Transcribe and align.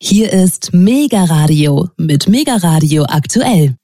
Hier 0.00 0.32
ist 0.32 0.72
Mega 0.72 1.24
Radio 1.24 1.88
mit 1.96 2.28
Mega 2.28 2.54
Radio 2.54 3.02
aktuell. 3.08 3.74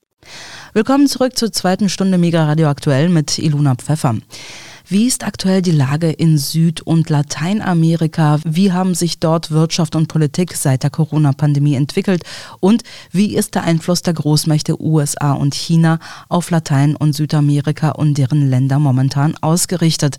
Willkommen 0.72 1.08
zurück 1.08 1.36
zur 1.36 1.50
zweiten 1.50 1.88
Stunde 1.88 2.18
Mega 2.18 2.44
Radio 2.44 2.68
aktuell 2.68 3.08
mit 3.08 3.36
Iluna 3.36 3.74
Pfeffer. 3.74 4.14
Wie 4.86 5.06
ist 5.06 5.24
aktuell 5.24 5.62
die 5.62 5.70
Lage 5.70 6.10
in 6.10 6.36
Süd- 6.36 6.82
und 6.82 7.08
Lateinamerika? 7.08 8.38
Wie 8.44 8.70
haben 8.70 8.94
sich 8.94 9.18
dort 9.18 9.50
Wirtschaft 9.50 9.96
und 9.96 10.08
Politik 10.08 10.54
seit 10.54 10.82
der 10.82 10.90
Corona-Pandemie 10.90 11.74
entwickelt? 11.74 12.22
Und 12.60 12.82
wie 13.10 13.34
ist 13.34 13.54
der 13.54 13.64
Einfluss 13.64 14.02
der 14.02 14.12
Großmächte 14.12 14.78
USA 14.78 15.32
und 15.32 15.54
China 15.54 16.00
auf 16.28 16.50
Latein- 16.50 16.96
und 16.96 17.14
Südamerika 17.14 17.92
und 17.92 18.18
deren 18.18 18.50
Länder 18.50 18.78
momentan 18.78 19.34
ausgerichtet? 19.40 20.18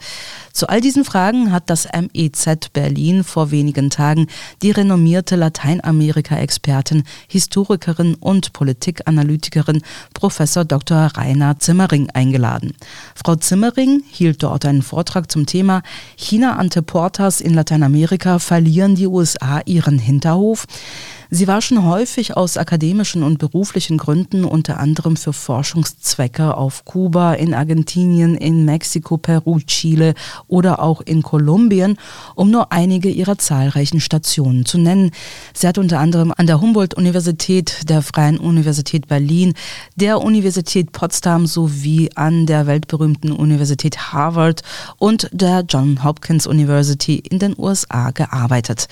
Zu 0.52 0.68
all 0.68 0.82
diesen 0.82 1.06
Fragen 1.06 1.52
hat 1.52 1.70
das 1.70 1.88
MEZ 1.94 2.70
Berlin 2.74 3.24
vor 3.24 3.52
wenigen 3.52 3.92
Tagen 3.92 4.26
die 4.64 4.72
renommierte 4.72 5.36
Lateinamerika-Expertin, 5.36 7.04
Historikerin 7.28 8.16
und 8.16 8.52
Politikanalytikerin 8.54 9.84
Professor 10.16 10.66
Dr. 10.66 11.12
Rainer 11.16 11.60
Zimmering 11.60 12.10
eingeladen. 12.10 12.74
Frau 13.14 13.36
Zimmering 13.36 14.02
hielt 14.10 14.42
dort 14.42 14.55
dort 14.56 14.66
einen 14.66 14.82
Vortrag 14.82 15.30
zum 15.30 15.46
Thema 15.46 15.82
China 16.16 16.56
ante 16.56 16.82
Portas 16.82 17.42
in 17.42 17.54
Lateinamerika 17.54 18.40
verlieren 18.40 18.96
die 18.96 19.08
USA 19.08 19.62
ihren 19.66 20.00
Hinterhof. 20.00 20.66
Sie 21.30 21.48
war 21.48 21.62
schon 21.62 21.84
häufig 21.84 22.38
aus 22.38 22.58
akademischen 22.58 23.24
und 23.24 23.40
beruflichen 23.40 23.98
Gründen, 23.98 24.46
unter 24.46 24.80
anderem 24.80 25.18
für 25.18 25.34
Forschungszwecke 25.34 26.56
auf 26.56 26.86
Kuba, 26.86 27.34
in 27.34 27.54
Argentinien, 27.54 28.36
in 28.36 28.66
Mexiko, 28.66 29.18
Peru, 29.18 29.60
Chile 29.66 30.14
oder 30.48 30.80
auch 30.80 31.02
in 31.02 31.24
Kolumbien, 31.24 31.98
um 32.36 32.52
nur 32.52 32.72
einige 32.72 33.10
ihrer 33.10 33.38
zahlreichen 33.38 34.00
Stationen 34.00 34.66
zu 34.66 34.78
nennen. 34.78 35.12
Sie 35.54 35.68
hat 35.68 35.78
unter 35.78 36.00
anderem 36.00 36.34
an 36.36 36.48
der 36.48 36.62
Humboldt-Universität, 36.62 37.90
der 37.90 38.02
Freien 38.02 38.38
Universität 38.38 39.08
Berlin, 39.08 39.54
der 39.96 40.22
Universität 40.22 40.92
Potsdam 40.92 41.48
sowie 41.48 42.10
an 42.16 42.46
der 42.46 42.68
weltberühmten 42.68 43.32
Universität 43.32 44.14
Harvard 44.14 44.62
und 44.98 45.30
der 45.32 45.66
John 45.68 46.04
Hopkins 46.04 46.46
University 46.46 47.16
in 47.16 47.40
den 47.40 47.56
USA 47.58 48.12
gearbeitet. 48.12 48.88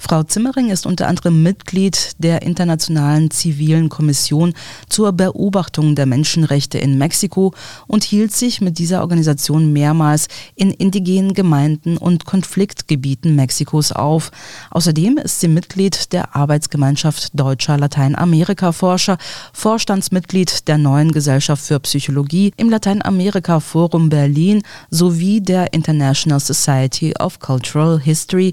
Frau 0.00 0.22
Zimmering 0.22 0.70
ist 0.70 0.86
unter 0.86 1.08
anderem 1.08 1.42
Mitglied 1.42 2.12
der 2.18 2.42
Internationalen 2.42 3.32
Zivilen 3.32 3.88
Kommission 3.88 4.54
zur 4.88 5.12
Beobachtung 5.12 5.96
der 5.96 6.06
Menschenrechte 6.06 6.78
in 6.78 6.98
Mexiko 6.98 7.52
und 7.88 8.04
hielt 8.04 8.32
sich 8.32 8.60
mit 8.60 8.78
dieser 8.78 9.00
Organisation 9.00 9.72
mehrmals 9.72 10.28
in 10.54 10.70
indigenen 10.70 11.34
Gemeinden 11.34 11.96
und 11.96 12.24
Konfliktgebieten 12.24 13.34
Mexikos 13.34 13.90
auf. 13.90 14.30
Außerdem 14.70 15.18
ist 15.18 15.40
sie 15.40 15.48
Mitglied 15.48 16.12
der 16.12 16.36
Arbeitsgemeinschaft 16.36 17.30
deutscher 17.34 17.76
Lateinamerika-Forscher, 17.76 19.18
Vorstandsmitglied 19.52 20.68
der 20.68 20.78
neuen 20.78 21.10
Gesellschaft 21.10 21.64
für 21.64 21.80
Psychologie 21.80 22.52
im 22.56 22.70
Lateinamerika 22.70 23.58
Forum 23.58 24.08
Berlin 24.08 24.62
sowie 24.90 25.40
der 25.40 25.72
International 25.72 26.40
Society 26.40 27.14
of 27.18 27.40
Cultural 27.40 27.98
History 27.98 28.52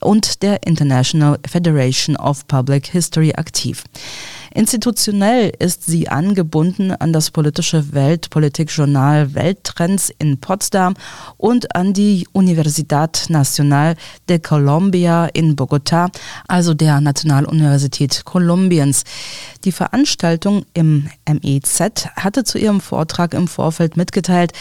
und 0.00 0.42
der 0.42 0.66
International 0.66 0.85
Federation 1.46 2.16
of 2.16 2.46
Public 2.48 2.86
History 2.86 3.32
aktiv. 3.34 3.84
Institutionell 4.56 5.52
ist 5.58 5.84
sie 5.84 6.08
angebunden 6.08 6.90
an 6.90 7.12
das 7.12 7.30
politische 7.30 7.92
Weltpolitikjournal 7.92 9.34
Welttrends 9.34 10.10
in 10.18 10.38
Potsdam 10.38 10.94
und 11.36 11.76
an 11.76 11.92
die 11.92 12.26
Universidad 12.32 13.26
Nacional 13.28 13.96
de 14.30 14.38
Colombia 14.38 15.26
in 15.26 15.56
Bogotá, 15.56 16.08
also 16.48 16.72
der 16.72 17.02
Nationaluniversität 17.02 18.24
Kolumbiens. 18.24 19.04
Die 19.64 19.72
Veranstaltung 19.72 20.64
im 20.72 21.10
MEZ 21.28 22.06
hatte 22.16 22.44
zu 22.44 22.56
ihrem 22.56 22.80
Vortrag 22.80 23.34
im 23.34 23.48
Vorfeld 23.48 23.98
mitgeteilt, 23.98 24.52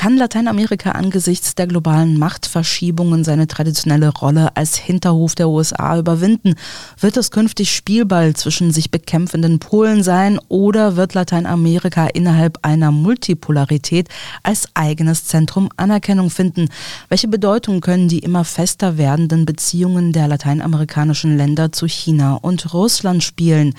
kann 0.00 0.16
Lateinamerika 0.16 0.92
angesichts 0.92 1.54
der 1.56 1.66
globalen 1.66 2.18
Machtverschiebungen 2.18 3.22
seine 3.22 3.46
traditionelle 3.48 4.08
Rolle 4.08 4.56
als 4.56 4.76
Hinterhof 4.76 5.34
der 5.34 5.50
USA 5.50 5.98
überwinden? 5.98 6.54
Wird 6.98 7.18
es 7.18 7.30
künftig 7.30 7.76
Spielball 7.76 8.34
zwischen 8.34 8.72
sich 8.72 8.90
bekämpfenden 8.90 9.58
Polen 9.58 10.02
sein 10.02 10.40
oder 10.48 10.96
wird 10.96 11.12
Lateinamerika 11.12 12.06
innerhalb 12.06 12.60
einer 12.62 12.92
Multipolarität 12.92 14.08
als 14.42 14.68
eigenes 14.72 15.26
Zentrum 15.26 15.68
Anerkennung 15.76 16.30
finden? 16.30 16.70
Welche 17.10 17.28
Bedeutung 17.28 17.82
können 17.82 18.08
die 18.08 18.20
immer 18.20 18.44
fester 18.44 18.96
werdenden 18.96 19.44
Beziehungen 19.44 20.14
der 20.14 20.28
lateinamerikanischen 20.28 21.36
Länder 21.36 21.72
zu 21.72 21.86
China 21.86 22.36
und 22.36 22.72
Russland 22.72 23.22
spielen? 23.22 23.74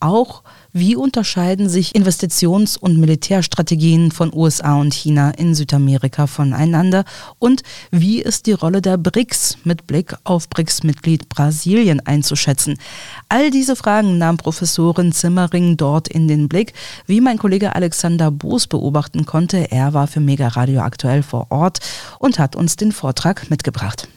Auch 0.00 0.42
wie 0.72 0.96
unterscheiden 0.96 1.68
sich 1.68 1.94
Investitions- 1.94 2.76
und 2.76 2.98
Militärstrategien 2.98 4.12
von 4.12 4.32
USA 4.34 4.76
und 4.76 4.94
China 4.94 5.30
in 5.30 5.54
Südamerika 5.54 6.26
voneinander? 6.26 7.04
Und 7.38 7.62
wie 7.90 8.20
ist 8.20 8.46
die 8.46 8.52
Rolle 8.52 8.80
der 8.80 8.96
BRICS 8.96 9.58
mit 9.64 9.86
Blick 9.86 10.14
auf 10.24 10.48
BRICS-Mitglied 10.48 11.28
Brasilien 11.28 12.00
einzuschätzen? 12.06 12.78
All 13.28 13.50
diese 13.50 13.74
Fragen 13.74 14.18
nahm 14.18 14.36
Professorin 14.36 15.12
Zimmering 15.12 15.76
dort 15.76 16.08
in 16.08 16.28
den 16.28 16.48
Blick, 16.48 16.72
wie 17.06 17.20
mein 17.20 17.38
Kollege 17.38 17.74
Alexander 17.74 18.30
Boos 18.30 18.66
beobachten 18.66 19.26
konnte. 19.26 19.70
Er 19.70 19.94
war 19.94 20.06
für 20.06 20.20
Mega 20.20 20.48
Radio 20.48 20.82
aktuell 20.82 21.22
vor 21.22 21.46
Ort 21.50 21.80
und 22.18 22.38
hat 22.38 22.54
uns 22.54 22.76
den 22.76 22.92
Vortrag 22.92 23.50
mitgebracht. 23.50 24.08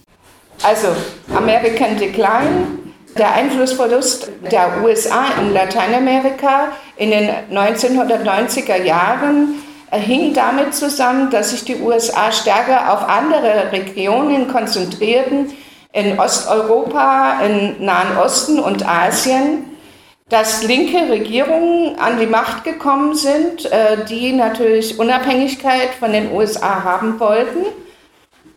Also 0.62 0.90
American 1.36 1.97
Decline 1.97 2.82
der 3.18 3.34
Einflussverlust 3.34 4.29
der 4.51 4.81
USA 4.84 5.25
in 5.40 5.53
Lateinamerika 5.53 6.69
in 6.96 7.12
den 7.12 7.29
1990er 7.51 8.81
Jahren 8.84 9.62
hing 9.91 10.34
damit 10.34 10.74
zusammen, 10.74 11.29
dass 11.29 11.51
sich 11.51 11.63
die 11.63 11.75
USA 11.75 12.31
stärker 12.31 12.91
auf 12.94 13.07
andere 13.07 13.72
Regionen 13.72 14.47
konzentrierten, 14.47 15.53
in 15.94 16.19
Osteuropa, 16.19 17.40
im 17.46 17.85
Nahen 17.85 18.18
Osten 18.18 18.59
und 18.59 18.88
Asien, 18.88 19.66
dass 20.28 20.63
linke 20.63 21.07
Regierungen 21.07 22.00
an 22.00 22.19
die 22.19 22.25
Macht 22.25 22.63
gekommen 22.63 23.13
sind, 23.13 23.72
äh, 23.72 24.03
die 24.09 24.34
natürlich 24.34 24.97
Unabhängigkeit 24.97 25.90
von 26.00 26.12
den 26.12 26.31
USA 26.31 26.84
haben 26.84 27.19
wollten, 27.19 27.66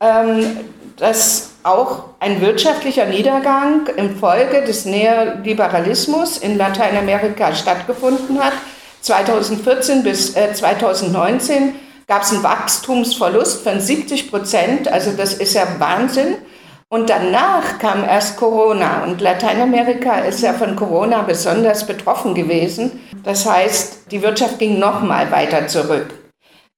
ähm, 0.01 0.57
dass 0.97 1.56
auch 1.67 2.05
ein 2.21 2.41
wirtschaftlicher 2.41 3.07
Niedergang 3.07 3.89
infolge 3.97 4.63
des 4.63 4.85
Neoliberalismus 4.85 6.39
in 6.39 6.57
Lateinamerika 6.57 7.55
stattgefunden 7.55 8.39
hat. 8.39 8.53
2014 9.01 10.03
bis 10.03 10.35
2019 10.35 11.75
gab 12.07 12.23
es 12.23 12.33
einen 12.33 12.43
Wachstumsverlust 12.43 13.63
von 13.63 13.81
70 13.81 14.31
Prozent, 14.31 14.89
also 14.89 15.13
das 15.13 15.35
ist 15.35 15.55
ja 15.55 15.67
Wahnsinn. 15.79 16.37
Und 16.89 17.11
danach 17.11 17.81
kam 17.81 18.05
erst 18.05 18.37
Corona 18.37 19.03
und 19.03 19.21
Lateinamerika 19.21 20.21
ist 20.21 20.41
ja 20.43 20.53
von 20.53 20.77
Corona 20.77 21.23
besonders 21.23 21.85
betroffen 21.85 22.33
gewesen. 22.33 23.01
Das 23.25 23.45
heißt, 23.45 24.13
die 24.13 24.23
Wirtschaft 24.23 24.61
ging 24.61 24.79
noch 24.79 25.03
mal 25.03 25.33
weiter 25.33 25.67
zurück. 25.67 26.15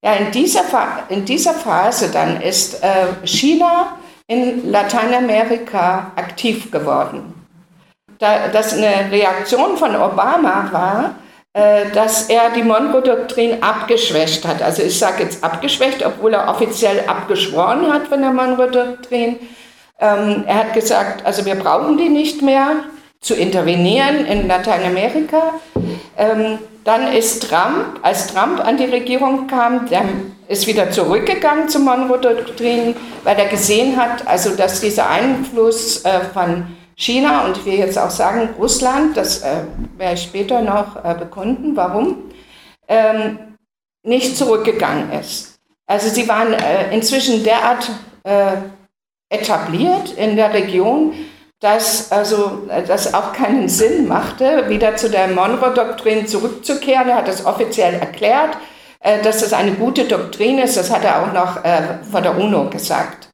Ja, 0.02 0.14
in 0.14 0.30
dieser, 0.30 0.62
in 1.10 1.26
dieser 1.26 1.52
Phase 1.52 2.08
dann 2.10 2.40
ist 2.40 2.82
äh, 2.82 3.26
China 3.26 3.96
in 4.28 4.70
Lateinamerika 4.70 6.12
aktiv 6.14 6.70
geworden. 6.70 7.34
Da, 8.18 8.48
das 8.52 8.74
eine 8.74 9.10
Reaktion 9.10 9.76
von 9.76 9.96
Obama 9.96 10.68
war, 10.70 11.14
äh, 11.54 11.90
dass 11.94 12.28
er 12.28 12.50
die 12.50 12.62
Monroe-Doktrin 12.62 13.62
abgeschwächt 13.62 14.46
hat. 14.46 14.62
Also 14.62 14.82
ich 14.82 14.98
sage 14.98 15.24
jetzt 15.24 15.42
abgeschwächt, 15.42 16.04
obwohl 16.04 16.34
er 16.34 16.48
offiziell 16.48 17.04
abgeschworen 17.06 17.92
hat 17.92 18.08
von 18.08 18.20
der 18.20 18.32
Monroe-Doktrin. 18.32 19.36
Ähm, 20.00 20.44
er 20.46 20.54
hat 20.54 20.74
gesagt, 20.74 21.24
also 21.24 21.44
wir 21.46 21.54
brauchen 21.54 21.96
die 21.96 22.08
nicht 22.08 22.42
mehr 22.42 22.76
zu 23.20 23.34
intervenieren 23.34 24.26
in 24.26 24.46
Lateinamerika. 24.46 25.54
Dann 26.88 27.12
ist 27.12 27.46
Trump, 27.46 28.00
als 28.00 28.28
Trump 28.28 28.60
an 28.64 28.78
die 28.78 28.86
Regierung 28.86 29.46
kam, 29.46 29.90
der 29.90 30.04
ist 30.48 30.66
wieder 30.66 30.90
zurückgegangen 30.90 31.68
zur 31.68 31.82
Monroe-Doktrin, 31.82 32.96
weil 33.24 33.38
er 33.38 33.44
gesehen 33.44 33.98
hat, 33.98 34.26
also 34.26 34.56
dass 34.56 34.80
dieser 34.80 35.10
Einfluss 35.10 36.02
äh, 36.06 36.20
von 36.32 36.66
China 36.96 37.44
und 37.44 37.66
will 37.66 37.74
jetzt 37.74 37.98
auch 37.98 38.08
sagen 38.08 38.48
Russland, 38.58 39.18
das 39.18 39.42
äh, 39.42 39.64
werde 39.98 40.14
ich 40.14 40.22
später 40.22 40.62
noch 40.62 41.04
äh, 41.04 41.14
bekunden, 41.14 41.76
warum, 41.76 42.30
ähm, 42.88 43.38
nicht 44.02 44.38
zurückgegangen 44.38 45.12
ist. 45.12 45.58
Also 45.86 46.08
sie 46.08 46.26
waren 46.26 46.54
inzwischen 46.90 47.44
derart 47.44 47.90
etabliert 49.30 50.12
in 50.16 50.36
der 50.36 50.54
Region, 50.54 51.12
dass 51.60 52.12
also 52.12 52.62
äh, 52.68 52.82
das 52.82 53.14
auch 53.14 53.32
keinen 53.32 53.68
Sinn 53.68 54.06
machte, 54.08 54.68
wieder 54.68 54.96
zu 54.96 55.10
der 55.10 55.28
Monroe-Doktrin 55.28 56.26
zurückzukehren. 56.26 57.08
Er 57.08 57.16
hat 57.16 57.28
es 57.28 57.44
offiziell 57.44 57.94
erklärt, 57.94 58.56
äh, 59.00 59.22
dass 59.22 59.40
das 59.40 59.52
eine 59.52 59.72
gute 59.72 60.04
Doktrin 60.04 60.58
ist. 60.58 60.76
Das 60.76 60.90
hat 60.90 61.04
er 61.04 61.22
auch 61.22 61.32
noch 61.32 61.64
äh, 61.64 61.98
vor 62.10 62.20
der 62.20 62.36
UNO 62.38 62.70
gesagt. 62.70 63.30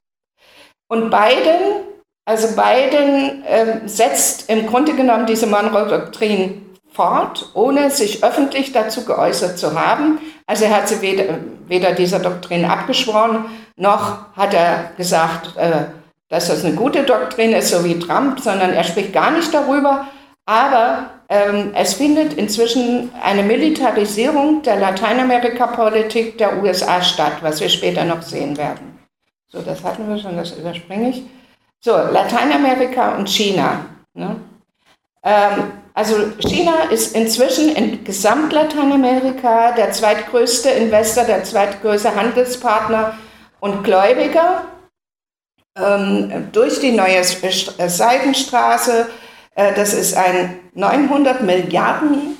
Und 0.87 1.09
Biden 1.09 1.85
Also 2.27 2.47
Biden 2.55 3.43
äh, 3.45 3.87
setzt 3.87 4.49
im 4.49 4.65
Grunde 4.65 4.95
genommen 4.95 5.27
diese 5.27 5.45
Monroe-Doktrin 5.45 6.65
fort, 6.91 7.51
ohne 7.53 7.91
sich 7.91 8.23
öffentlich 8.23 8.71
dazu 8.71 9.05
geäußert 9.05 9.59
zu 9.59 9.79
haben. 9.79 10.19
Also 10.47 10.65
er 10.65 10.75
hat 10.75 10.87
sie 10.87 11.01
weder, 11.01 11.25
weder 11.67 11.91
dieser 11.91 12.19
Doktrin 12.19 12.65
abgeschworen, 12.65 13.45
noch 13.75 14.33
hat 14.35 14.53
er 14.55 14.91
gesagt, 14.97 15.55
äh, 15.57 15.85
dass 16.29 16.47
das 16.47 16.65
eine 16.65 16.75
gute 16.75 17.03
Doktrin 17.03 17.53
ist, 17.53 17.69
so 17.69 17.83
wie 17.83 17.99
Trump, 17.99 18.39
sondern 18.39 18.73
er 18.73 18.83
spricht 18.83 19.13
gar 19.13 19.31
nicht 19.31 19.53
darüber. 19.53 20.07
Aber 20.45 21.09
ähm, 21.29 21.71
es 21.73 21.95
findet 21.95 22.33
inzwischen 22.33 23.11
eine 23.21 23.43
Militarisierung 23.43 24.61
der 24.61 24.77
Lateinamerika-Politik 24.77 26.37
der 26.37 26.61
USA 26.61 27.01
statt, 27.01 27.37
was 27.41 27.59
wir 27.61 27.69
später 27.69 28.03
noch 28.03 28.21
sehen 28.21 28.57
werden. 28.57 28.99
So, 29.47 29.61
das 29.61 29.83
hatten 29.83 30.07
wir 30.07 30.17
schon, 30.17 30.37
das 30.37 30.51
überspringe 30.51 31.09
ich. 31.09 31.23
So, 31.79 31.91
Lateinamerika 31.91 33.15
und 33.15 33.29
China. 33.29 33.85
Ne? 34.13 34.35
Ähm, 35.23 35.71
also 35.93 36.15
China 36.39 36.73
ist 36.91 37.15
inzwischen 37.15 37.73
in 37.73 38.03
Gesamtlateinamerika 38.03 39.71
der 39.71 39.91
zweitgrößte 39.91 40.69
Investor, 40.69 41.23
der 41.23 41.43
zweitgrößte 41.43 42.15
Handelspartner 42.15 43.17
und 43.61 43.83
Gläubiger. 43.83 44.63
Ähm, 45.77 46.49
durch 46.51 46.79
die 46.79 46.91
neue 46.91 47.23
Seidenstraße 47.23 49.07
äh, 49.55 49.73
das 49.73 49.93
ist 49.93 50.15
ein 50.15 50.59
900 50.73 51.41
Milliarden 51.41 52.37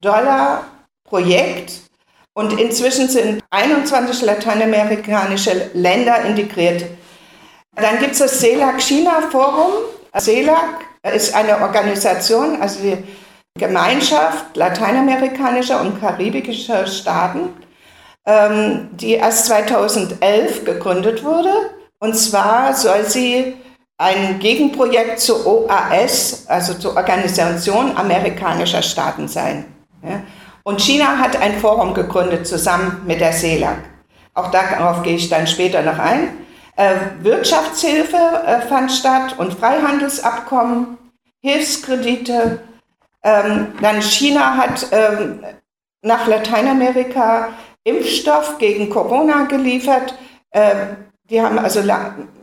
Dollar 0.00 0.64
Projekt 1.04 1.80
und 2.34 2.58
inzwischen 2.58 3.08
sind 3.08 3.42
21 3.50 4.22
lateinamerikanische 4.22 5.70
Länder 5.74 6.22
integriert. 6.22 6.84
Dann 7.74 7.98
gibt 7.98 8.12
es 8.12 8.18
das 8.18 8.40
CELAC 8.40 8.80
China 8.80 9.22
Forum. 9.30 9.72
CELAC 10.18 10.84
ist 11.14 11.34
eine 11.34 11.60
Organisation, 11.60 12.60
also 12.60 12.80
die 12.80 12.98
Gemeinschaft 13.58 14.56
lateinamerikanischer 14.56 15.80
und 15.80 16.00
karibischer 16.00 16.86
Staaten, 16.86 17.50
ähm, 18.26 18.88
die 18.92 19.12
erst 19.12 19.46
2011 19.46 20.64
gegründet 20.64 21.22
wurde. 21.24 21.50
Und 22.02 22.16
zwar 22.16 22.74
soll 22.74 23.04
sie 23.04 23.54
ein 23.96 24.40
Gegenprojekt 24.40 25.20
zur 25.20 25.46
OAS, 25.46 26.46
also 26.48 26.74
zur 26.74 26.96
Organisation 26.96 27.96
amerikanischer 27.96 28.82
Staaten 28.82 29.28
sein. 29.28 29.66
Und 30.64 30.80
China 30.80 31.18
hat 31.18 31.40
ein 31.40 31.60
Forum 31.60 31.94
gegründet 31.94 32.48
zusammen 32.48 33.02
mit 33.06 33.20
der 33.20 33.30
CELAC. 33.30 33.78
Auch 34.34 34.50
darauf 34.50 35.04
gehe 35.04 35.14
ich 35.14 35.28
dann 35.28 35.46
später 35.46 35.82
noch 35.82 36.00
ein. 36.00 36.38
Äh, 36.74 36.96
Wirtschaftshilfe 37.20 38.16
äh, 38.16 38.62
fand 38.62 38.90
statt 38.90 39.38
und 39.38 39.54
Freihandelsabkommen, 39.54 40.98
Hilfskredite. 41.40 42.62
Ähm, 43.22 43.74
dann 43.80 44.02
China 44.02 44.56
hat 44.56 44.88
ähm, 44.90 45.44
nach 46.02 46.26
Lateinamerika 46.26 47.50
Impfstoff 47.84 48.58
gegen 48.58 48.90
Corona 48.90 49.44
geliefert. 49.44 50.18
Die 51.32 51.40
haben 51.40 51.58
also 51.58 51.80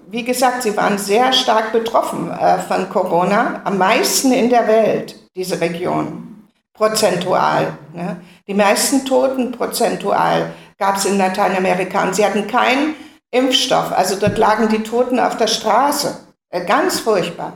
wie 0.09 0.23
gesagt, 0.23 0.63
sie 0.63 0.75
waren 0.75 0.97
sehr 0.97 1.31
stark 1.31 1.71
betroffen 1.71 2.31
äh, 2.31 2.57
von 2.57 2.89
Corona, 2.89 3.61
am 3.63 3.77
meisten 3.77 4.31
in 4.31 4.49
der 4.49 4.67
Welt, 4.67 5.15
diese 5.35 5.61
Region, 5.61 6.47
prozentual. 6.73 7.77
Ne? 7.93 8.19
Die 8.47 8.55
meisten 8.55 9.05
Toten 9.05 9.51
prozentual 9.51 10.51
gab 10.79 10.97
es 10.97 11.05
in 11.05 11.19
Lateinamerika 11.19 12.01
und 12.01 12.15
sie 12.15 12.25
hatten 12.25 12.47
keinen 12.47 12.95
Impfstoff. 13.29 13.91
Also 13.91 14.15
dort 14.15 14.39
lagen 14.39 14.69
die 14.69 14.81
Toten 14.81 15.19
auf 15.19 15.37
der 15.37 15.45
Straße. 15.45 16.17
Äh, 16.49 16.65
ganz 16.65 16.99
furchtbar. 16.99 17.53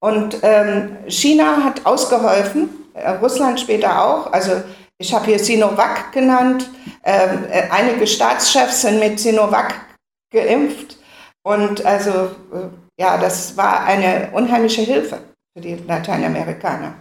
Und 0.00 0.38
ähm, 0.42 0.96
China 1.06 1.58
hat 1.62 1.86
ausgeholfen, 1.86 2.70
äh, 2.94 3.08
Russland 3.08 3.60
später 3.60 4.04
auch. 4.04 4.32
Also 4.32 4.50
ich 4.98 5.14
habe 5.14 5.26
hier 5.26 5.38
Sinovac 5.38 6.10
genannt. 6.10 6.68
Ähm, 7.04 7.44
äh, 7.52 7.70
einige 7.70 8.04
Staatschefs 8.08 8.82
sind 8.82 8.98
mit 8.98 9.20
Sinovac 9.20 9.91
geimpft. 10.32 10.98
Und 11.42 11.84
also, 11.84 12.10
äh, 12.10 12.68
ja, 12.98 13.18
das 13.18 13.56
war 13.56 13.84
eine 13.84 14.30
unheimliche 14.32 14.82
Hilfe 14.82 15.18
für 15.54 15.60
die 15.60 15.74
Lateinamerikaner. 15.74 16.94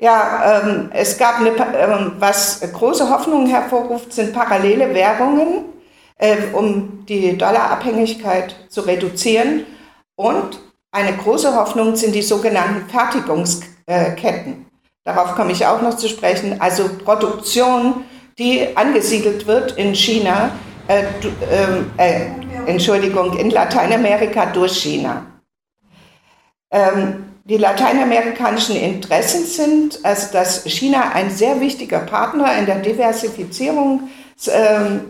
Ja, 0.00 0.62
ähm, 0.62 0.90
es 0.92 1.16
gab 1.16 1.38
eine, 1.38 1.50
ähm, 1.50 2.12
was 2.18 2.60
große 2.60 3.08
Hoffnungen 3.08 3.46
hervorruft, 3.46 4.12
sind 4.12 4.34
parallele 4.34 4.92
Währungen, 4.92 5.66
äh, 6.18 6.36
um 6.52 7.06
die 7.06 7.38
Dollarabhängigkeit 7.38 8.56
zu 8.68 8.80
reduzieren. 8.80 9.64
Und 10.16 10.58
eine 10.90 11.16
große 11.16 11.54
Hoffnung 11.54 11.96
sind 11.96 12.14
die 12.14 12.22
sogenannten 12.22 12.88
Fertigungsketten. 12.88 14.66
Darauf 15.04 15.34
komme 15.34 15.52
ich 15.52 15.66
auch 15.66 15.82
noch 15.82 15.96
zu 15.96 16.08
sprechen. 16.08 16.60
Also 16.60 16.88
Produktion, 17.04 18.04
die 18.38 18.76
angesiedelt 18.76 19.46
wird 19.46 19.72
in 19.72 19.94
China, 19.94 20.50
äh, 20.88 21.04
ähm, 21.50 21.90
äh, 21.96 22.26
Entschuldigung, 22.66 23.36
in 23.38 23.50
Lateinamerika 23.50 24.46
durch 24.46 24.76
China. 24.82 25.26
Ähm, 26.70 27.24
die 27.44 27.58
lateinamerikanischen 27.58 28.76
Interessen 28.76 29.44
sind, 29.44 30.00
also 30.02 30.32
dass 30.32 30.64
China 30.64 31.12
ein 31.12 31.30
sehr 31.30 31.60
wichtiger 31.60 32.00
Partner 32.00 32.56
in 32.58 32.66
der 32.66 32.78
Diversifizierung, 32.78 34.08
ähm, 34.48 35.00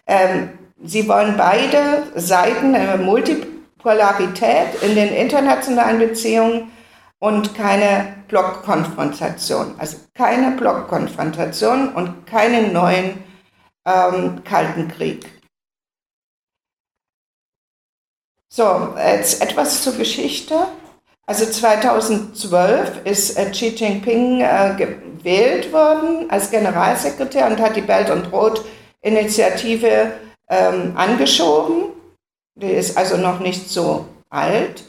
Ähm, 0.05 0.49
sie 0.83 1.07
wollen 1.07 1.35
beide 1.37 2.03
Seiten 2.15 2.75
eine 2.75 2.97
Multipolarität 3.03 4.81
in 4.81 4.95
den 4.95 5.09
internationalen 5.09 5.99
Beziehungen 5.99 6.71
und 7.19 7.55
keine 7.55 8.15
Blockkonfrontation. 8.27 9.75
Also 9.77 9.97
keine 10.13 10.51
Blockkonfrontation 10.51 11.89
und 11.89 12.25
keinen 12.25 12.73
neuen 12.73 13.23
ähm, 13.85 14.43
Kalten 14.43 14.87
Krieg. 14.87 15.40
So, 18.53 18.89
jetzt 18.97 19.41
etwas 19.41 19.81
zur 19.81 19.93
Geschichte. 19.93 20.67
Also 21.25 21.45
2012 21.45 23.05
ist 23.05 23.37
äh, 23.37 23.49
Xi 23.49 23.69
Jinping 23.69 24.41
äh, 24.41 24.75
gewählt 24.77 25.71
worden 25.71 26.29
als 26.29 26.51
Generalsekretär 26.51 27.47
und 27.47 27.61
hat 27.61 27.77
die 27.77 27.81
Belt 27.81 28.09
und 28.09 28.29
Road 28.33 28.61
Initiative 29.01 30.11
ähm, 30.49 30.91
angeschoben. 30.97 31.93
Die 32.55 32.71
ist 32.71 32.97
also 32.97 33.15
noch 33.15 33.39
nicht 33.39 33.69
so 33.69 34.03
alt. 34.29 34.83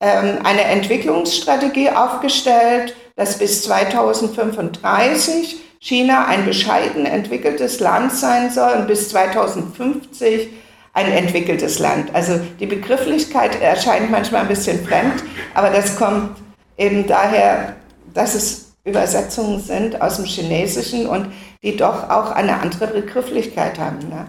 Ähm, 0.00 0.40
eine 0.42 0.64
Entwicklungsstrategie 0.64 1.90
aufgestellt, 1.90 2.96
dass 3.14 3.38
bis 3.38 3.62
2035 3.62 5.60
China 5.78 6.24
ein 6.24 6.44
bescheiden 6.44 7.06
entwickeltes 7.06 7.78
Land 7.78 8.10
sein 8.10 8.50
soll 8.50 8.72
und 8.72 8.88
bis 8.88 9.08
2050 9.10 10.48
ein 10.92 11.10
entwickeltes 11.10 11.78
Land. 11.78 12.14
Also 12.14 12.40
die 12.60 12.66
Begrifflichkeit 12.66 13.60
erscheint 13.60 14.10
manchmal 14.10 14.42
ein 14.42 14.48
bisschen 14.48 14.84
fremd, 14.84 15.22
aber 15.54 15.70
das 15.70 15.96
kommt 15.96 16.36
eben 16.76 17.06
daher, 17.06 17.76
dass 18.12 18.34
es 18.34 18.72
Übersetzungen 18.84 19.60
sind 19.60 20.02
aus 20.02 20.16
dem 20.16 20.24
Chinesischen 20.24 21.06
und 21.06 21.32
die 21.62 21.76
doch 21.76 22.10
auch 22.10 22.32
eine 22.32 22.60
andere 22.60 22.88
Begrifflichkeit 22.88 23.78
haben. 23.78 23.98
Ne? 24.08 24.26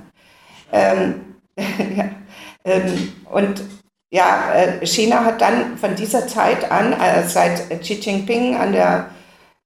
Ähm, 0.72 1.36
ja, 1.98 2.05
ähm, 2.63 3.13
und 3.32 3.63
ja, 4.12 4.53
äh, 4.53 4.86
China 4.86 5.25
hat 5.25 5.41
dann 5.41 5.77
von 5.77 5.96
dieser 5.96 6.27
Zeit 6.27 6.70
an, 6.72 6.93
äh, 6.93 7.27
seit 7.27 7.82
Xi 7.82 7.96
Jinping 7.96 8.55
an 8.55 8.72
der 8.72 9.10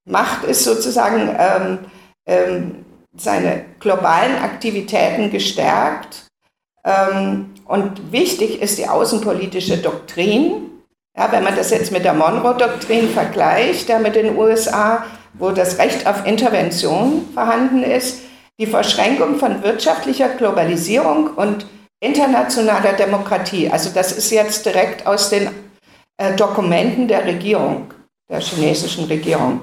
Macht 0.05 0.45
ist, 0.45 0.63
sozusagen 0.63 1.35
ähm, 1.37 1.79
ähm, 2.25 2.85
seine 3.17 3.65
globalen 3.79 4.37
Aktivitäten 4.37 5.31
gestärkt. 5.31 6.26
Ähm, 6.83 7.53
und 7.65 8.11
wichtig 8.11 8.61
ist 8.61 8.77
die 8.77 8.87
außenpolitische 8.87 9.77
Doktrin. 9.77 10.71
Ja, 11.15 11.31
wenn 11.31 11.43
man 11.43 11.55
das 11.55 11.71
jetzt 11.71 11.91
mit 11.91 12.05
der 12.05 12.13
Monroe-Doktrin 12.13 13.09
vergleicht, 13.09 13.89
ja, 13.89 13.99
mit 13.99 14.15
den 14.15 14.37
USA, 14.37 15.03
wo 15.33 15.51
das 15.51 15.79
Recht 15.79 16.07
auf 16.07 16.25
Intervention 16.25 17.27
vorhanden 17.33 17.83
ist, 17.83 18.21
die 18.59 18.67
Verschränkung 18.67 19.37
von 19.37 19.63
wirtschaftlicher 19.63 20.29
Globalisierung 20.29 21.27
und 21.35 21.65
internationaler 21.99 22.93
Demokratie. 22.93 23.69
Also 23.69 23.89
das 23.93 24.11
ist 24.11 24.31
jetzt 24.31 24.65
direkt 24.65 25.05
aus 25.05 25.29
den 25.29 25.49
äh, 26.17 26.35
Dokumenten 26.35 27.07
der 27.07 27.25
Regierung, 27.25 27.93
der 28.29 28.39
chinesischen 28.39 29.05
Regierung. 29.05 29.61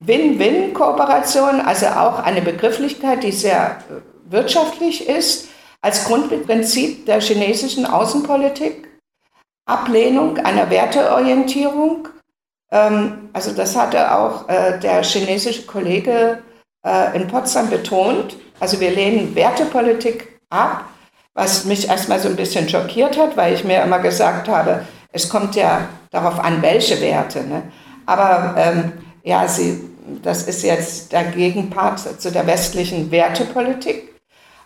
Win-Win-Kooperation, 0.00 1.60
also 1.60 1.86
auch 1.86 2.18
eine 2.20 2.42
Begrifflichkeit, 2.42 3.22
die 3.22 3.32
sehr 3.32 3.78
äh, 3.90 4.30
wirtschaftlich 4.30 5.08
ist, 5.08 5.48
als 5.82 6.04
Grundprinzip 6.04 7.04
der 7.06 7.20
chinesischen 7.20 7.84
Außenpolitik. 7.84 8.88
Ablehnung 9.66 10.38
einer 10.38 10.70
Werteorientierung. 10.70 12.08
Ähm, 12.70 13.30
also 13.32 13.52
das 13.52 13.76
hatte 13.76 14.16
auch 14.16 14.48
äh, 14.48 14.78
der 14.80 15.02
chinesische 15.02 15.66
Kollege 15.66 16.38
äh, 16.84 17.16
in 17.16 17.28
Potsdam 17.28 17.68
betont. 17.68 18.36
Also 18.58 18.80
wir 18.80 18.90
lehnen 18.90 19.34
Wertepolitik 19.34 20.40
ab, 20.50 20.84
was 21.34 21.64
mich 21.64 21.88
erstmal 21.88 22.20
so 22.20 22.28
ein 22.28 22.36
bisschen 22.36 22.68
schockiert 22.68 23.18
hat, 23.18 23.36
weil 23.36 23.54
ich 23.54 23.64
mir 23.64 23.82
immer 23.82 23.98
gesagt 23.98 24.48
habe, 24.48 24.84
es 25.12 25.28
kommt 25.28 25.54
ja 25.56 25.88
darauf 26.10 26.40
an, 26.40 26.62
welche 26.62 27.00
Werte. 27.00 27.44
Ne? 27.44 27.62
Aber 28.06 28.54
ähm, 28.56 28.92
ja, 29.22 29.46
sie, 29.46 29.80
das 30.22 30.44
ist 30.44 30.62
jetzt 30.62 31.12
der 31.12 31.24
Gegenpart 31.24 32.20
zu 32.20 32.30
der 32.30 32.46
westlichen 32.46 33.10
Wertepolitik. 33.10 34.11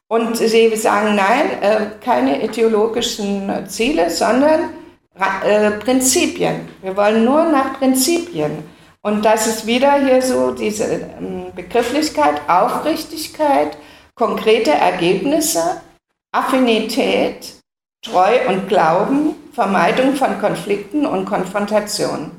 Und 0.09 0.37
sie 0.37 0.75
sagen, 0.77 1.17
nein, 1.17 1.63
äh, 1.63 1.87
keine 2.01 2.43
ideologischen 2.45 3.67
Ziele, 3.67 4.09
sondern 4.09 4.71
äh, 5.45 5.73
Prinzipien. 5.73 6.69
Wir 6.83 6.97
wollen 6.97 7.25
nur 7.25 7.45
nach 7.45 7.79
Prinzipien. 7.79 8.63
Und 9.03 9.25
das 9.25 9.47
ist 9.47 9.67
wieder 9.67 10.05
hier 10.05 10.21
so 10.21 10.53
diese 10.53 10.85
ähm, 10.85 11.47
Begrifflichkeit, 11.55 12.41
Aufrichtigkeit, 12.49 13.77
konkrete 14.15 14.73
Ergebnisse, 14.73 15.81
Affinität, 16.33 17.55
Treu 18.03 18.49
und 18.49 18.69
Glauben, 18.69 19.35
Vermeidung 19.53 20.15
von 20.15 20.39
Konflikten 20.39 21.07
und 21.07 21.25
Konfrontation. 21.25 22.31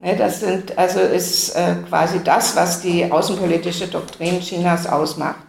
Ne, 0.00 0.14
das 0.16 0.40
sind, 0.40 0.76
also 0.76 1.00
ist 1.00 1.56
äh, 1.56 1.76
quasi 1.88 2.22
das, 2.22 2.54
was 2.54 2.82
die 2.82 3.10
außenpolitische 3.10 3.88
Doktrin 3.88 4.40
Chinas 4.40 4.86
ausmacht. 4.86 5.47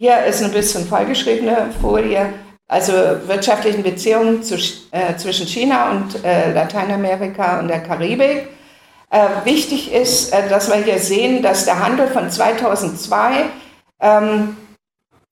Hier 0.00 0.24
ist 0.26 0.44
ein 0.44 0.52
bisschen 0.52 0.86
vollgeschriebene 0.86 1.70
Folie, 1.80 2.32
also 2.68 2.92
wirtschaftlichen 3.26 3.82
Beziehungen 3.82 4.44
zu, 4.44 4.54
äh, 4.92 5.16
zwischen 5.16 5.48
China 5.48 5.90
und 5.90 6.24
äh, 6.24 6.52
Lateinamerika 6.52 7.58
und 7.58 7.66
der 7.66 7.80
Karibik. 7.80 8.46
Äh, 9.10 9.44
wichtig 9.44 9.92
ist, 9.92 10.32
äh, 10.32 10.48
dass 10.48 10.68
wir 10.68 10.76
hier 10.76 11.00
sehen, 11.00 11.42
dass 11.42 11.64
der 11.64 11.84
Handel 11.84 12.06
von 12.06 12.30
2002 12.30 13.46
ähm, 13.98 14.56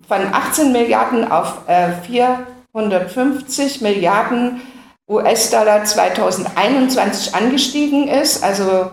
von 0.08 0.20
18 0.32 0.72
Milliarden 0.72 1.30
auf 1.30 1.58
450 2.04 3.80
äh, 3.80 3.84
Milliarden 3.84 4.62
US-Dollar 5.08 5.84
2021 5.84 7.36
angestiegen 7.36 8.08
ist, 8.08 8.42
also 8.42 8.90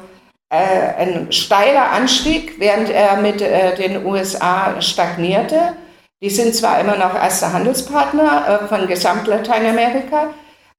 ein 0.58 1.32
steiler 1.32 1.92
Anstieg, 1.92 2.60
während 2.60 2.90
er 2.90 3.18
mit 3.18 3.42
äh, 3.42 3.76
den 3.76 4.06
USA 4.06 4.82
stagnierte. 4.82 5.74
Die 6.22 6.30
sind 6.30 6.56
zwar 6.56 6.80
immer 6.80 6.96
noch 6.96 7.16
erster 7.16 7.52
Handelspartner 7.52 8.62
äh, 8.64 8.68
von 8.68 8.88
gesamt 8.88 9.28
Lateinamerika, 9.28 10.30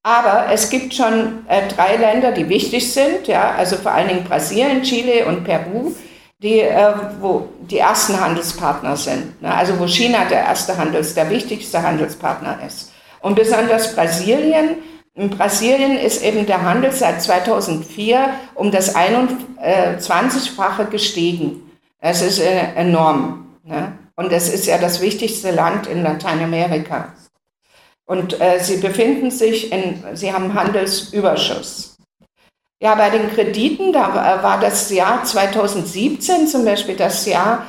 aber 0.03 0.47
es 0.53 0.71
gibt 0.71 0.95
schon 0.95 1.45
äh, 1.49 1.67
drei 1.69 1.97
Länder, 1.97 2.33
die 2.33 2.49
wichtig 2.49 2.93
sind, 2.93 3.27
ja, 3.27 3.55
also 3.57 3.77
vor 3.77 3.93
allen 3.93 4.09
Dingen 4.09 4.25
Brasilien, 4.25 4.83
Chile 4.83 5.27
und 5.27 5.45
Peru, 5.45 5.93
die, 6.43 6.61
äh, 6.61 6.93
wo 7.21 7.49
die 7.61 7.79
ersten 7.79 8.21
Handelspartner 8.21 8.97
sind. 8.97 9.41
Ne? 9.41 9.53
Also 9.53 9.79
wo 9.79 9.87
China 9.87 10.27
der 10.27 10.41
erste 10.41 10.77
Handels, 10.77 11.15
der 11.15 11.31
wichtigste 11.31 11.83
Handelspartner 11.83 12.59
ist. 12.67 12.93
Und 13.21 13.35
besonders 13.35 13.95
Brasilien 13.95 14.77
in 15.15 15.31
Brasilien 15.31 15.97
ist 15.97 16.23
eben 16.23 16.45
der 16.47 16.63
Handel 16.63 16.91
seit 16.91 17.23
2004 17.23 18.35
um 18.55 18.73
das 18.73 18.95
21-fache 18.97 20.87
gestiegen. 20.87 21.71
Das 22.01 22.21
ist 22.21 22.41
äh, 22.41 22.75
enorm. 22.75 23.57
Ne? 23.63 23.97
Und 24.17 24.33
es 24.33 24.53
ist 24.53 24.67
ja 24.67 24.77
das 24.79 25.01
wichtigste 25.01 25.53
Land 25.53 25.87
in 25.87 26.03
Lateinamerika. 26.03 27.15
Und 28.07 28.41
äh, 28.41 28.59
sie 28.61 28.79
befinden 28.79 29.31
sich 29.31 29.73
in, 29.73 30.03
sie 30.15 30.33
haben 30.33 30.53
Handelsüberschuss. 30.55 31.97
Ja, 32.81 32.97
bei 32.97 33.09
den 33.09 33.31
Krediten, 33.31 33.93
da 33.93 34.43
war 34.43 34.61
das 34.61 34.91
Jahr 34.91 35.25
2017 35.25 36.49
zum 36.49 36.65
Beispiel 36.65 36.97
das 36.97 37.25
Jahr, 37.25 37.67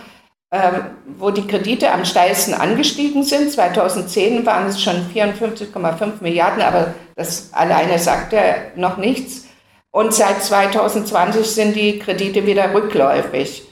wo 1.18 1.32
die 1.32 1.48
Kredite 1.48 1.92
am 1.92 2.06
steilsten 2.06 2.54
angestiegen 2.54 3.24
sind. 3.24 3.52
2010 3.52 4.46
waren 4.46 4.68
es 4.68 4.82
schon 4.82 4.96
54,5 5.14 6.22
Milliarden, 6.22 6.62
aber 6.62 6.94
das 7.16 7.50
alleine 7.52 8.00
sagt 8.00 8.32
ja 8.32 8.42
noch 8.75 8.96
nichts. 8.96 9.48
Und 9.92 10.14
seit 10.14 10.44
2020 10.44 11.46
sind 11.46 11.75
die 11.75 12.00
Kredite 12.00 12.46
wieder 12.46 12.74
rückläufig. 12.74 13.64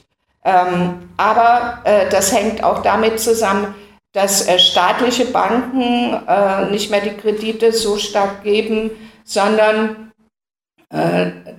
Ähm, 0.44 1.10
aber 1.16 1.80
äh, 1.84 2.08
das 2.10 2.32
hängt 2.32 2.62
auch 2.62 2.82
damit 2.82 3.18
zusammen, 3.18 3.74
dass 4.12 4.46
äh, 4.46 4.58
staatliche 4.58 5.26
Banken 5.26 6.14
äh, 6.26 6.70
nicht 6.70 6.90
mehr 6.90 7.00
die 7.00 7.16
Kredite 7.16 7.72
so 7.72 7.96
stark 7.96 8.42
geben, 8.42 8.90
sondern 9.24 10.00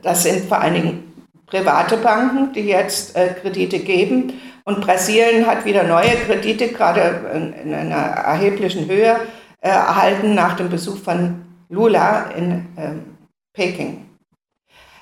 das 0.02 0.24
sind 0.24 0.48
vor 0.48 0.62
allen 0.62 0.76
Dingen 0.76 1.28
private 1.46 1.98
Banken, 1.98 2.54
die 2.54 2.62
jetzt 2.62 3.16
Kredite 3.42 3.80
geben. 3.80 4.40
Und 4.66 4.82
Brasilien 4.82 5.46
hat 5.46 5.64
wieder 5.64 5.84
neue 5.84 6.16
Kredite, 6.26 6.70
gerade 6.70 7.22
in, 7.34 7.54
in 7.54 7.74
einer 7.74 7.96
erheblichen 7.96 8.88
Höhe, 8.88 9.16
äh, 9.62 9.70
erhalten 9.70 10.34
nach 10.34 10.56
dem 10.56 10.70
Besuch 10.70 10.98
von 10.98 11.46
Lula 11.70 12.32
in 12.32 12.66
ähm, 12.78 13.18
Peking. 13.54 14.10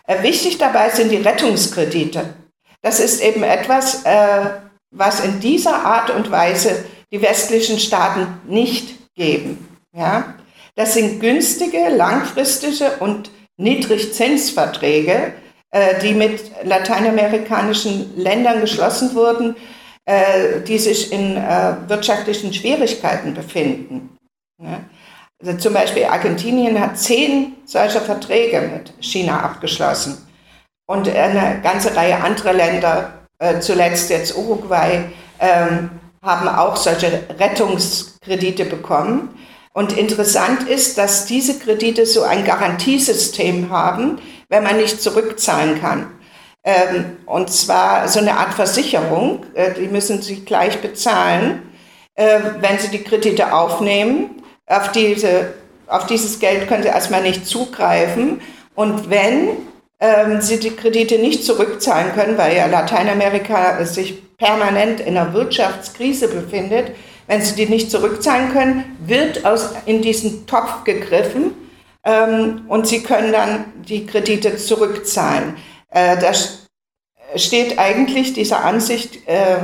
Äh, 0.06 0.22
wichtig 0.22 0.58
dabei 0.58 0.90
sind 0.90 1.12
die 1.12 1.18
Rettungskredite. 1.18 2.34
Das 2.82 3.00
ist 3.00 3.22
eben 3.22 3.44
etwas, 3.44 4.04
äh, 4.04 4.50
was 4.92 5.24
in 5.24 5.40
dieser 5.40 5.86
Art 5.86 6.10
und 6.10 6.30
Weise 6.30 6.84
die 7.12 7.22
westlichen 7.22 7.80
Staaten 7.80 8.28
nicht 8.46 9.16
geben. 9.16 9.78
Ja? 9.96 10.36
Das 10.76 10.94
sind 10.94 11.22
günstige, 11.22 11.90
langfristige 11.90 12.98
und 13.00 13.32
Niedrigzinsverträge, 13.58 15.34
die 16.02 16.14
mit 16.14 16.52
lateinamerikanischen 16.64 18.16
Ländern 18.16 18.62
geschlossen 18.62 19.16
wurden, 19.16 19.56
äh, 20.06 20.62
die 20.68 20.78
sich 20.78 21.12
in 21.12 21.36
äh, 21.38 21.76
wirtschaftlichen 21.88 22.54
Schwierigkeiten 22.54 23.34
befinden. 23.34 24.18
Also 25.42 25.58
zum 25.58 25.74
Beispiel 25.74 26.06
Argentinien 26.06 26.80
hat 26.80 26.98
zehn 26.98 27.56
solcher 27.66 28.02
Verträge 28.02 28.62
mit 28.62 28.94
China 29.00 29.42
abgeschlossen 29.42 30.26
und 30.86 31.10
eine 31.10 31.60
ganze 31.62 31.96
Reihe 31.96 32.22
anderer 32.24 32.54
Länder, 32.54 33.14
zuletzt 33.60 34.10
jetzt 34.10 34.38
Uruguay, 34.38 35.04
ähm, 35.40 35.90
haben 36.24 36.48
auch 36.48 36.78
solche 36.78 37.24
Rettungskredite 37.38 38.66
bekommen. 38.66 39.38
Und 39.74 39.98
interessant 39.98 40.68
ist, 40.70 40.98
dass 40.98 41.26
diese 41.26 41.60
Kredite 41.60 42.06
so 42.06 42.24
ein 42.24 42.46
Garantiesystem 42.46 43.70
haben, 43.70 44.20
wenn 44.54 44.64
man 44.64 44.78
nicht 44.78 45.02
zurückzahlen 45.02 45.82
kann. 45.82 46.06
Ähm, 46.64 47.18
und 47.26 47.52
zwar 47.52 48.08
so 48.08 48.20
eine 48.20 48.38
Art 48.38 48.54
Versicherung, 48.54 49.48
äh, 49.56 49.74
die 49.74 49.88
müssen 49.88 50.22
Sie 50.22 50.46
gleich 50.46 50.80
bezahlen, 50.80 51.64
äh, 52.14 52.40
wenn 52.60 52.78
Sie 52.78 52.90
die 52.90 53.04
Kredite 53.04 53.52
aufnehmen. 53.52 54.44
Auf, 54.68 54.92
diese, 54.92 55.56
auf 55.88 56.06
dieses 56.06 56.40
Geld 56.40 56.68
können 56.68 56.84
Sie 56.84 56.90
erstmal 56.90 57.24
nicht 57.24 57.48
zugreifen. 57.48 58.42
Und 58.76 59.10
wenn 59.10 59.58
ähm, 60.00 60.40
Sie 60.40 60.60
die 60.60 60.76
Kredite 60.76 61.18
nicht 61.18 61.44
zurückzahlen 61.44 62.14
können, 62.14 62.38
weil 62.38 62.56
ja 62.56 62.68
Lateinamerika 62.68 63.84
sich 63.86 64.38
permanent 64.38 65.00
in 65.00 65.18
einer 65.18 65.34
Wirtschaftskrise 65.34 66.28
befindet, 66.28 66.92
Wenn 67.26 67.42
sie 67.42 67.56
die 67.56 67.68
nicht 67.68 67.90
zurückzahlen 67.90 68.52
können, 68.52 68.98
wird 69.06 69.46
aus, 69.46 69.70
in 69.86 70.02
diesen 70.02 70.46
Topf 70.46 70.84
gegriffen 70.84 71.54
ähm, 72.04 72.66
und 72.68 72.88
sie 72.88 73.04
können 73.04 73.32
dann 73.32 73.66
die 73.84 74.06
Kredite 74.06 74.58
zurückzahlen. 74.58 75.56
Äh, 75.90 76.18
das 76.18 76.68
steht 77.36 77.80
eigentlich 77.80 78.34
dieser 78.34 78.64
Ansicht 78.64 79.28
äh, 79.28 79.58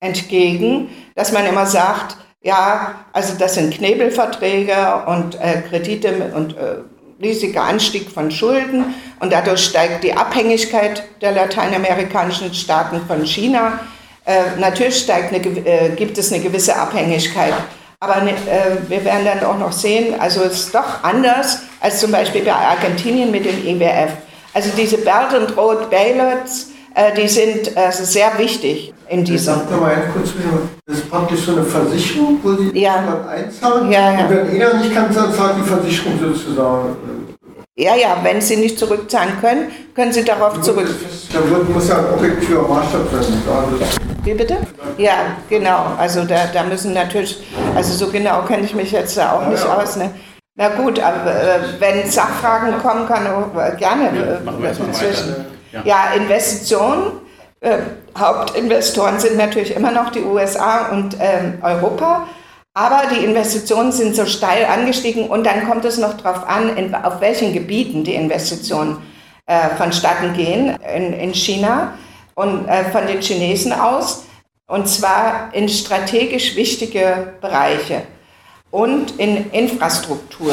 entgegen, 0.00 0.90
dass 1.14 1.32
man 1.32 1.46
immer 1.46 1.66
sagt, 1.66 2.16
ja, 2.42 3.06
also 3.12 3.34
das 3.38 3.54
sind 3.54 3.74
Knebelverträge 3.74 5.04
und 5.06 5.40
äh, 5.40 5.62
Kredite 5.68 6.32
und 6.34 6.56
äh, 6.56 6.76
riesiger 7.20 7.62
Anstieg 7.62 8.10
von 8.10 8.30
Schulden 8.30 8.94
und 9.20 9.32
dadurch 9.32 9.64
steigt 9.64 10.04
die 10.04 10.14
Abhängigkeit 10.14 11.02
der 11.22 11.32
lateinamerikanischen 11.32 12.52
Staaten 12.54 13.00
von 13.06 13.24
China. 13.24 13.80
Äh, 14.26 14.58
natürlich 14.58 15.10
eine, 15.10 15.38
äh, 15.38 15.90
gibt 15.96 16.18
es 16.18 16.32
eine 16.32 16.42
gewisse 16.42 16.76
Abhängigkeit, 16.76 17.54
aber 18.00 18.22
ne, 18.22 18.32
äh, 18.32 18.88
wir 18.88 19.04
werden 19.04 19.24
dann 19.24 19.44
auch 19.44 19.58
noch 19.58 19.72
sehen, 19.72 20.18
also 20.18 20.42
es 20.42 20.54
ist 20.54 20.74
doch 20.74 21.02
anders 21.02 21.60
als 21.80 22.00
zum 22.00 22.12
Beispiel 22.12 22.42
bei 22.42 22.52
Argentinien 22.52 23.30
mit 23.30 23.44
dem 23.44 23.66
IWF. 23.66 24.10
Also 24.52 24.70
diese 24.76 24.98
Belt 24.98 25.34
and 25.34 25.56
Road 25.56 25.90
Bailouts, 25.90 26.70
äh, 26.94 27.14
die 27.14 27.28
sind 27.28 27.76
also 27.76 28.04
sehr 28.04 28.38
wichtig 28.38 28.92
in 29.08 29.24
diesem. 29.24 29.54
Sag 29.54 29.80
mal 29.80 30.10
kurz, 30.12 30.30
das 30.86 30.98
ist 30.98 31.10
praktisch 31.10 31.40
so 31.40 31.52
eine 31.52 31.64
Versicherung, 31.64 32.38
wo 32.42 32.52
Sie 32.54 32.78
ja. 32.78 33.04
einzahlen. 33.28 33.90
Ja, 33.90 34.12
ja. 34.12 34.26
Und 34.26 34.30
wenn 34.30 34.62
einer 34.62 34.74
nicht 34.74 34.94
kann, 34.94 35.14
dann 35.14 35.32
zahlt 35.32 35.56
die 35.58 35.68
Versicherung 35.68 36.18
sozusagen. 36.18 36.96
Ja, 37.78 37.94
ja, 37.94 38.16
wenn 38.22 38.40
Sie 38.40 38.56
nicht 38.56 38.78
zurückzahlen 38.78 39.38
können, 39.38 39.70
können 39.94 40.10
Sie 40.10 40.24
darauf 40.24 40.62
zurück. 40.62 40.88
Da 41.30 41.40
muss 41.40 41.88
ja 41.90 41.98
ein 41.98 42.14
objektiver 42.14 42.62
Maßstab 42.62 43.02
sein. 43.12 43.42
Wie 44.24 44.32
bitte? 44.32 44.56
Ja, 44.96 45.36
genau. 45.50 45.92
Also 45.98 46.24
da, 46.24 46.46
da 46.46 46.62
müssen 46.62 46.94
natürlich, 46.94 47.38
also 47.74 47.92
so 47.92 48.10
genau 48.10 48.40
kenne 48.44 48.64
ich 48.64 48.74
mich 48.74 48.92
jetzt 48.92 49.18
da 49.18 49.32
auch 49.32 49.46
nicht 49.48 49.62
ja, 49.62 49.68
ja. 49.68 49.82
aus. 49.82 49.96
Ne? 49.96 50.10
Na 50.54 50.68
gut, 50.70 50.98
aber 50.98 51.30
äh, 51.30 51.58
wenn 51.78 52.10
Sachfragen 52.10 52.78
kommen, 52.78 53.06
kann 53.06 53.26
auch 53.26 53.76
gerne 53.76 54.10
ja, 54.18 54.68
äh, 54.68 54.74
inzwischen. 54.88 55.44
Ja. 55.70 55.82
ja, 55.84 56.14
Investitionen. 56.16 57.20
Äh, 57.60 57.76
Hauptinvestoren 58.16 59.20
sind 59.20 59.36
natürlich 59.36 59.76
immer 59.76 59.90
noch 59.90 60.10
die 60.12 60.22
USA 60.22 60.92
und 60.92 61.14
ähm, 61.20 61.58
Europa. 61.60 62.26
Aber 62.76 63.04
die 63.08 63.24
Investitionen 63.24 63.90
sind 63.90 64.14
so 64.14 64.26
steil 64.26 64.66
angestiegen 64.66 65.28
und 65.28 65.44
dann 65.44 65.66
kommt 65.66 65.86
es 65.86 65.96
noch 65.96 66.14
darauf 66.18 66.46
an, 66.46 66.76
in, 66.76 66.94
auf 66.94 67.22
welchen 67.22 67.54
Gebieten 67.54 68.04
die 68.04 68.14
Investitionen 68.14 68.98
äh, 69.46 69.70
vonstatten 69.78 70.34
gehen 70.34 70.76
in, 70.94 71.14
in 71.14 71.32
China 71.32 71.94
und 72.34 72.68
äh, 72.68 72.84
von 72.90 73.06
den 73.06 73.22
Chinesen 73.22 73.72
aus. 73.72 74.24
Und 74.66 74.90
zwar 74.90 75.48
in 75.54 75.70
strategisch 75.70 76.54
wichtige 76.54 77.32
Bereiche 77.40 78.02
und 78.70 79.18
in 79.18 79.50
Infrastruktur. 79.52 80.52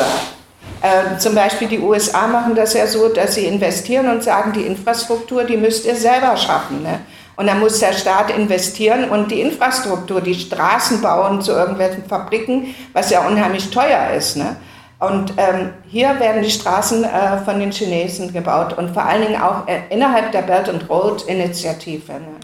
Äh, 0.81 1.17
zum 1.17 1.35
Beispiel 1.35 1.67
die 1.67 1.79
USA 1.79 2.25
machen 2.27 2.55
das 2.55 2.73
ja 2.73 2.87
so, 2.87 3.09
dass 3.09 3.35
sie 3.35 3.47
investieren 3.47 4.07
und 4.07 4.23
sagen, 4.23 4.53
die 4.53 4.61
Infrastruktur, 4.61 5.43
die 5.43 5.57
müsst 5.57 5.85
ihr 5.85 5.97
selber 5.97 6.37
schaffen. 6.37 6.83
Ne? 6.83 7.01
Und 7.35 7.47
dann 7.47 7.59
muss 7.59 7.79
der 7.79 7.93
Staat 7.93 8.29
investieren 8.29 9.09
und 9.09 9.31
die 9.31 9.41
Infrastruktur, 9.41 10.21
die 10.21 10.35
Straßen 10.35 11.01
bauen 11.01 11.41
zu 11.41 11.51
irgendwelchen 11.51 12.05
Fabriken, 12.05 12.75
was 12.93 13.09
ja 13.09 13.25
unheimlich 13.25 13.71
teuer 13.71 14.11
ist. 14.11 14.37
Ne? 14.37 14.55
Und 14.99 15.33
ähm, 15.37 15.73
hier 15.87 16.19
werden 16.19 16.43
die 16.43 16.51
Straßen 16.51 17.03
äh, 17.03 17.37
von 17.43 17.59
den 17.59 17.71
Chinesen 17.71 18.31
gebaut 18.31 18.77
und 18.77 18.91
vor 18.91 19.03
allen 19.03 19.23
Dingen 19.23 19.41
auch 19.41 19.67
äh, 19.67 19.81
innerhalb 19.89 20.31
der 20.31 20.43
Belt 20.43 20.69
and 20.69 20.87
Road 20.89 21.23
Initiative. 21.23 22.11
Ne? 22.13 22.39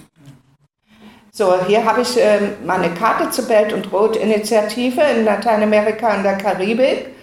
So, 1.32 1.54
hier 1.68 1.86
habe 1.86 2.02
ich 2.02 2.20
äh, 2.20 2.40
mal 2.66 2.82
Karte 2.96 3.30
zur 3.30 3.46
Belt 3.46 3.72
and 3.72 3.92
Road 3.94 4.18
Initiative 4.18 5.02
in 5.02 5.24
Lateinamerika 5.24 6.16
und 6.16 6.24
der 6.24 6.38
Karibik. 6.38 7.16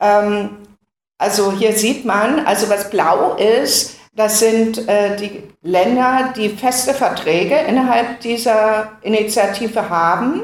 Ähm, 0.00 0.58
also 1.18 1.52
hier 1.52 1.72
sieht 1.72 2.04
man, 2.04 2.44
also 2.44 2.68
was 2.68 2.90
blau 2.90 3.36
ist, 3.36 3.96
das 4.16 4.38
sind 4.38 4.88
äh, 4.88 5.16
die 5.16 5.42
Länder, 5.62 6.32
die 6.36 6.48
feste 6.48 6.94
Verträge 6.94 7.56
innerhalb 7.68 8.20
dieser 8.20 8.92
Initiative 9.02 9.88
haben. 9.88 10.42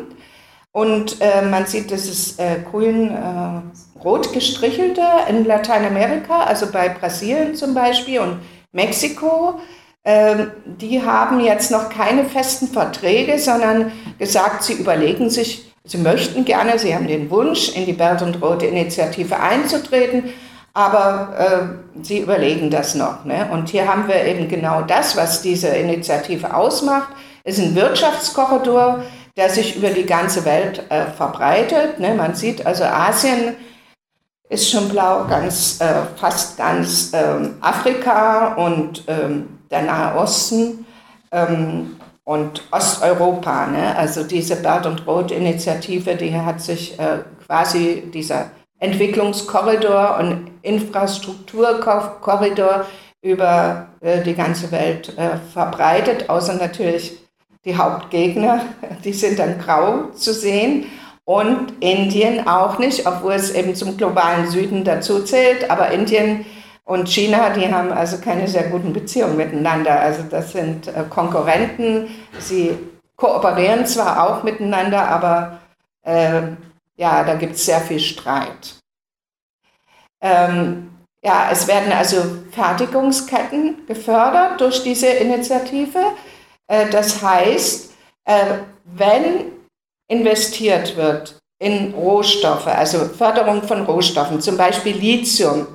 Und 0.73 1.21
äh, 1.21 1.43
man 1.43 1.67
sieht 1.67 1.91
dieses 1.91 2.39
äh, 2.39 2.59
grün-rot 2.69 4.27
äh, 4.27 4.35
gestrichelte 4.35 5.03
in 5.29 5.45
Lateinamerika, 5.45 6.45
also 6.45 6.71
bei 6.71 6.89
Brasilien 6.89 7.55
zum 7.55 7.75
Beispiel 7.75 8.21
und 8.21 8.41
Mexiko. 8.73 9.61
Ähm, 10.05 10.53
die 10.65 11.03
haben 11.03 11.41
jetzt 11.41 11.71
noch 11.71 11.91
keine 11.91 12.25
festen 12.25 12.69
Verträge, 12.69 13.39
sondern 13.39 13.93
gesagt, 14.19 14.63
sie 14.63 14.75
überlegen 14.75 15.29
sich, 15.29 15.73
sie 15.85 15.99
möchten 15.99 16.45
gerne, 16.45 16.79
sie 16.79 16.95
haben 16.95 17.09
den 17.09 17.31
Wunsch, 17.31 17.75
in 17.75 17.85
die 17.85 17.93
Belt 17.93 18.23
und 18.23 18.41
Rote 18.41 18.67
Initiative 18.67 19.39
einzutreten 19.39 20.33
aber 20.73 21.35
äh, 21.39 22.03
sie 22.05 22.21
überlegen 22.21 22.71
das 22.71 22.95
noch. 22.95 23.25
Ne? 23.25 23.49
Und 23.51 23.69
hier 23.69 23.89
haben 23.89 24.07
wir 24.07 24.25
eben 24.25 24.49
genau 24.49 24.83
das, 24.83 25.17
was 25.17 25.43
diese 25.43 25.69
Initiative 25.69 26.55
ausmacht. 26.55 27.09
Es 27.45 27.59
ist 27.59 27.65
ein 27.65 27.75
Wirtschaftskorridor, 27.75 29.03
der 29.37 29.51
sich 29.51 29.77
über 29.77 29.91
die 29.91 30.07
ganze 30.07 30.45
Welt 30.45 30.85
äh, 30.91 31.07
verbreitet. 31.07 31.99
Ne? 31.99 32.15
Man 32.15 32.35
sieht 32.35 32.67
also 32.67 32.85
Asien 32.85 33.57
ist 34.49 34.69
schon 34.69 34.89
blau, 34.89 35.27
ganz, 35.29 35.81
äh, 35.81 36.03
fast 36.17 36.59
ganz 36.59 37.13
ähm, 37.15 37.55
Afrika 37.61 38.55
und 38.55 39.05
ähm, 39.07 39.61
der 39.71 39.83
Nahe 39.83 40.17
Osten 40.17 40.85
ähm, 41.31 41.97
und 42.25 42.63
Osteuropa. 42.73 43.69
Ne? 43.69 43.97
Also 43.97 44.25
diese 44.25 44.57
Belt 44.57 44.87
und 44.87 45.07
Rot 45.07 45.31
Initiative, 45.31 46.17
die 46.17 46.35
hat 46.35 46.61
sich 46.61 46.99
äh, 46.99 47.19
quasi 47.47 48.11
dieser 48.13 48.51
Entwicklungskorridor 48.81 50.19
und 50.19 50.50
Infrastrukturkorridor 50.63 52.87
über 53.23 53.89
äh, 54.01 54.23
die 54.23 54.35
ganze 54.35 54.73
Welt 54.73 55.17
äh, 55.19 55.37
verbreitet, 55.53 56.31
außer 56.31 56.55
natürlich 56.55 57.19
die 57.65 57.77
Hauptgegner, 57.77 58.65
die 59.05 59.13
sind 59.13 59.39
dann 59.39 59.59
grau 59.59 60.05
zu 60.15 60.33
sehen. 60.33 60.87
Und 61.25 61.75
Indien 61.79 62.49
auch 62.49 62.81
nicht, 62.81 63.07
obwohl 63.07 63.35
es 63.35 63.53
eben 63.53 63.77
zum 63.77 63.97
globalen 63.97 64.49
Süden 64.49 64.83
dazu 64.83 65.23
zählt. 65.23 65.71
Aber 65.71 65.93
Indien 65.93 66.45
und 66.85 67.09
China, 67.09 67.51
die 67.51 67.73
haben 67.73 67.93
also 67.93 68.19
keine 68.19 68.49
sehr 68.49 68.65
guten 68.65 68.93
Beziehungen 68.93 69.37
miteinander. 69.37 70.01
Also 70.01 70.25
das 70.29 70.51
sind 70.51 70.89
äh, 70.89 71.05
Konkurrenten. 71.09 72.09
Sie 72.41 72.77
kooperieren 73.15 73.87
zwar 73.87 74.27
auch 74.27 74.43
miteinander, 74.43 75.07
aber 75.07 75.61
äh, 76.03 76.43
ja, 76.97 77.23
da 77.23 77.35
gibt 77.35 77.55
es 77.55 77.67
sehr 77.67 77.81
viel 77.81 78.01
Streit. 78.01 78.80
Ähm, 80.23 80.91
ja, 81.23 81.49
es 81.51 81.67
werden 81.69 81.93
also 81.93 82.23
Fertigungsketten 82.51 83.87
gefördert 83.87 84.61
durch 84.61 84.83
diese 84.83 85.07
Initiative. 85.09 85.99
Äh, 86.67 86.89
das 86.91 87.23
heißt, 87.23 87.93
äh, 88.25 88.45
wenn 88.85 89.53
investiert 90.09 90.97
wird 90.97 91.39
in 91.59 91.93
Rohstoffe, 91.95 92.67
also 92.67 92.99
Förderung 93.07 93.63
von 93.63 93.85
Rohstoffen, 93.85 94.41
zum 94.41 94.57
Beispiel 94.57 94.97
Lithium 94.97 95.67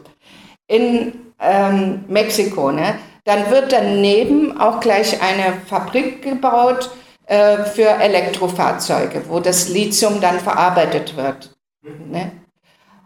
in 0.68 1.32
ähm, 1.40 2.06
Mexiko, 2.08 2.72
ne, 2.72 3.00
dann 3.24 3.50
wird 3.50 3.72
daneben 3.72 4.60
auch 4.60 4.80
gleich 4.80 5.22
eine 5.22 5.62
Fabrik 5.68 6.22
gebaut, 6.22 6.90
äh, 7.28 7.64
für 7.64 7.88
Elektrofahrzeuge, 7.88 9.24
wo 9.28 9.40
das 9.40 9.70
Lithium 9.70 10.22
dann 10.22 10.40
verarbeitet 10.40 11.18
wird. 11.18 11.56
Ne? 11.82 12.32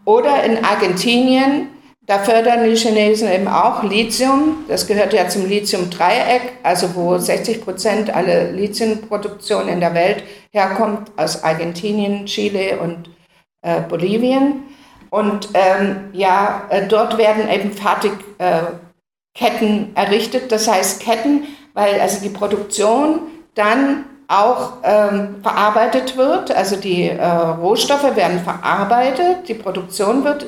Oder 0.05 0.43
in 0.43 0.63
Argentinien, 0.63 1.69
da 2.01 2.19
fördern 2.19 2.63
die 2.63 2.75
Chinesen 2.75 3.31
eben 3.31 3.47
auch 3.47 3.83
Lithium. 3.83 4.65
Das 4.67 4.87
gehört 4.87 5.13
ja 5.13 5.29
zum 5.29 5.47
Lithium-Dreieck, 5.47 6.53
also 6.63 6.95
wo 6.95 7.17
60 7.17 7.63
Prozent 7.63 8.09
aller 8.09 8.51
Lithiumproduktion 8.51 9.67
in 9.67 9.79
der 9.79 9.93
Welt 9.93 10.23
herkommt, 10.51 11.11
aus 11.17 11.43
Argentinien, 11.43 12.25
Chile 12.25 12.79
und 12.79 13.09
äh, 13.61 13.81
Bolivien. 13.81 14.63
Und 15.11 15.49
ähm, 15.53 16.09
ja, 16.13 16.67
äh, 16.69 16.87
dort 16.87 17.17
werden 17.17 17.49
eben 17.49 17.71
Fertigketten 17.71 19.95
äh, 19.95 19.99
errichtet, 19.99 20.51
das 20.51 20.67
heißt 20.67 21.01
Ketten, 21.01 21.47
weil 21.73 21.99
also 21.99 22.23
die 22.23 22.29
Produktion 22.29 23.21
dann 23.55 24.05
auch 24.29 24.73
ähm, 24.83 25.37
verarbeitet 25.41 26.15
wird. 26.15 26.55
Also 26.55 26.77
die 26.77 27.09
äh, 27.09 27.25
Rohstoffe 27.25 28.15
werden 28.15 28.39
verarbeitet, 28.39 29.49
die 29.49 29.55
Produktion 29.55 30.23
wird 30.23 30.45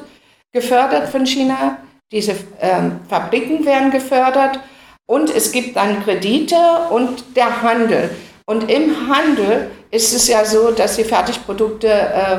gefördert 0.53 1.09
von 1.09 1.25
China, 1.25 1.77
diese 2.11 2.35
ähm, 2.61 2.99
Fabriken 3.09 3.65
werden 3.65 3.89
gefördert 3.89 4.59
und 5.07 5.35
es 5.35 5.51
gibt 5.51 5.75
dann 5.75 6.03
Kredite 6.03 6.55
und 6.91 7.35
der 7.35 7.63
Handel. 7.63 8.11
Und 8.45 8.69
im 8.69 9.09
Handel 9.09 9.71
ist 9.89 10.13
es 10.13 10.27
ja 10.27 10.45
so, 10.45 10.71
dass 10.71 10.97
die 10.97 11.03
Fertigprodukte 11.03 11.87
äh, 11.87 12.37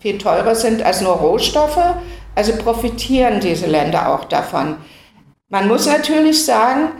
viel 0.00 0.18
teurer 0.18 0.54
sind 0.54 0.82
als 0.82 1.00
nur 1.00 1.14
Rohstoffe. 1.14 1.80
Also 2.34 2.52
profitieren 2.56 3.40
diese 3.40 3.66
Länder 3.66 4.12
auch 4.12 4.24
davon. 4.24 4.76
Man 5.48 5.68
muss 5.68 5.86
natürlich 5.86 6.44
sagen, 6.44 6.90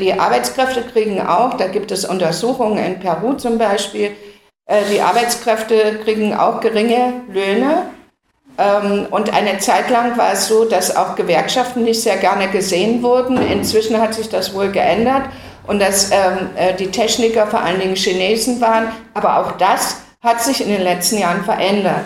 die 0.00 0.12
Arbeitskräfte 0.12 0.82
kriegen 0.82 1.20
auch, 1.20 1.54
da 1.54 1.68
gibt 1.68 1.90
es 1.90 2.04
Untersuchungen 2.04 2.78
in 2.84 2.98
Peru 3.00 3.34
zum 3.34 3.58
Beispiel, 3.58 4.16
Äh, 4.68 4.82
die 4.92 5.00
Arbeitskräfte 5.00 5.98
kriegen 6.04 6.34
auch 6.34 6.60
geringe 6.60 7.22
Löhne. 7.32 7.86
Ähm, 8.58 9.06
und 9.10 9.32
eine 9.32 9.58
Zeit 9.58 9.88
lang 9.90 10.16
war 10.18 10.32
es 10.32 10.46
so, 10.46 10.64
dass 10.66 10.94
auch 10.94 11.16
Gewerkschaften 11.16 11.84
nicht 11.84 12.02
sehr 12.02 12.18
gerne 12.18 12.48
gesehen 12.48 13.02
wurden. 13.02 13.38
Inzwischen 13.38 14.00
hat 14.00 14.14
sich 14.14 14.28
das 14.28 14.52
wohl 14.54 14.70
geändert 14.70 15.22
und 15.66 15.80
dass 15.80 16.10
ähm, 16.10 16.50
äh, 16.56 16.74
die 16.74 16.90
Techniker 16.90 17.46
vor 17.46 17.60
allen 17.60 17.80
Dingen 17.80 17.96
Chinesen 17.96 18.60
waren. 18.60 18.88
Aber 19.14 19.38
auch 19.38 19.52
das 19.52 20.02
hat 20.20 20.42
sich 20.42 20.60
in 20.60 20.68
den 20.68 20.82
letzten 20.82 21.18
Jahren 21.18 21.44
verändert. 21.44 22.04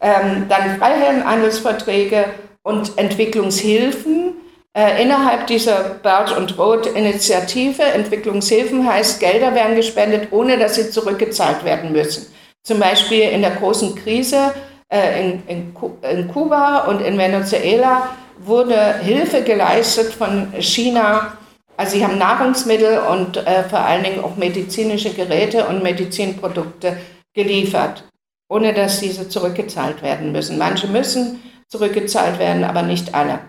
Ähm, 0.00 0.46
dann 0.48 0.78
Freihandelsverträge 0.78 2.26
und 2.62 2.96
Entwicklungshilfen. 2.98 4.29
Äh, 4.72 5.02
innerhalb 5.02 5.48
dieser 5.48 5.98
Belt 6.00 6.36
und 6.36 6.56
Road 6.56 6.86
Initiative, 6.86 7.82
Entwicklungshilfen 7.82 8.86
heißt, 8.88 9.18
Gelder 9.18 9.52
werden 9.54 9.74
gespendet, 9.74 10.28
ohne 10.30 10.58
dass 10.58 10.76
sie 10.76 10.90
zurückgezahlt 10.90 11.64
werden 11.64 11.90
müssen. 11.90 12.32
Zum 12.62 12.78
Beispiel 12.78 13.22
in 13.22 13.42
der 13.42 13.52
großen 13.52 13.96
Krise 13.96 14.54
äh, 14.88 15.22
in, 15.22 15.42
in, 15.48 15.74
in 16.08 16.28
Kuba 16.28 16.84
und 16.84 17.00
in 17.00 17.18
Venezuela 17.18 18.10
wurde 18.38 18.98
Hilfe 18.98 19.42
geleistet 19.42 20.12
von 20.12 20.52
China. 20.60 21.36
Also 21.76 21.96
sie 21.96 22.04
haben 22.04 22.18
Nahrungsmittel 22.18 22.98
und 22.98 23.38
äh, 23.38 23.64
vor 23.64 23.80
allen 23.80 24.04
Dingen 24.04 24.22
auch 24.22 24.36
medizinische 24.36 25.10
Geräte 25.10 25.66
und 25.66 25.82
Medizinprodukte 25.82 26.96
geliefert, 27.34 28.04
ohne 28.48 28.72
dass 28.72 29.00
diese 29.00 29.28
zurückgezahlt 29.28 30.02
werden 30.02 30.30
müssen. 30.30 30.58
Manche 30.58 30.86
müssen 30.86 31.42
zurückgezahlt 31.68 32.38
werden, 32.38 32.62
aber 32.62 32.82
nicht 32.82 33.14
alle. 33.14 33.40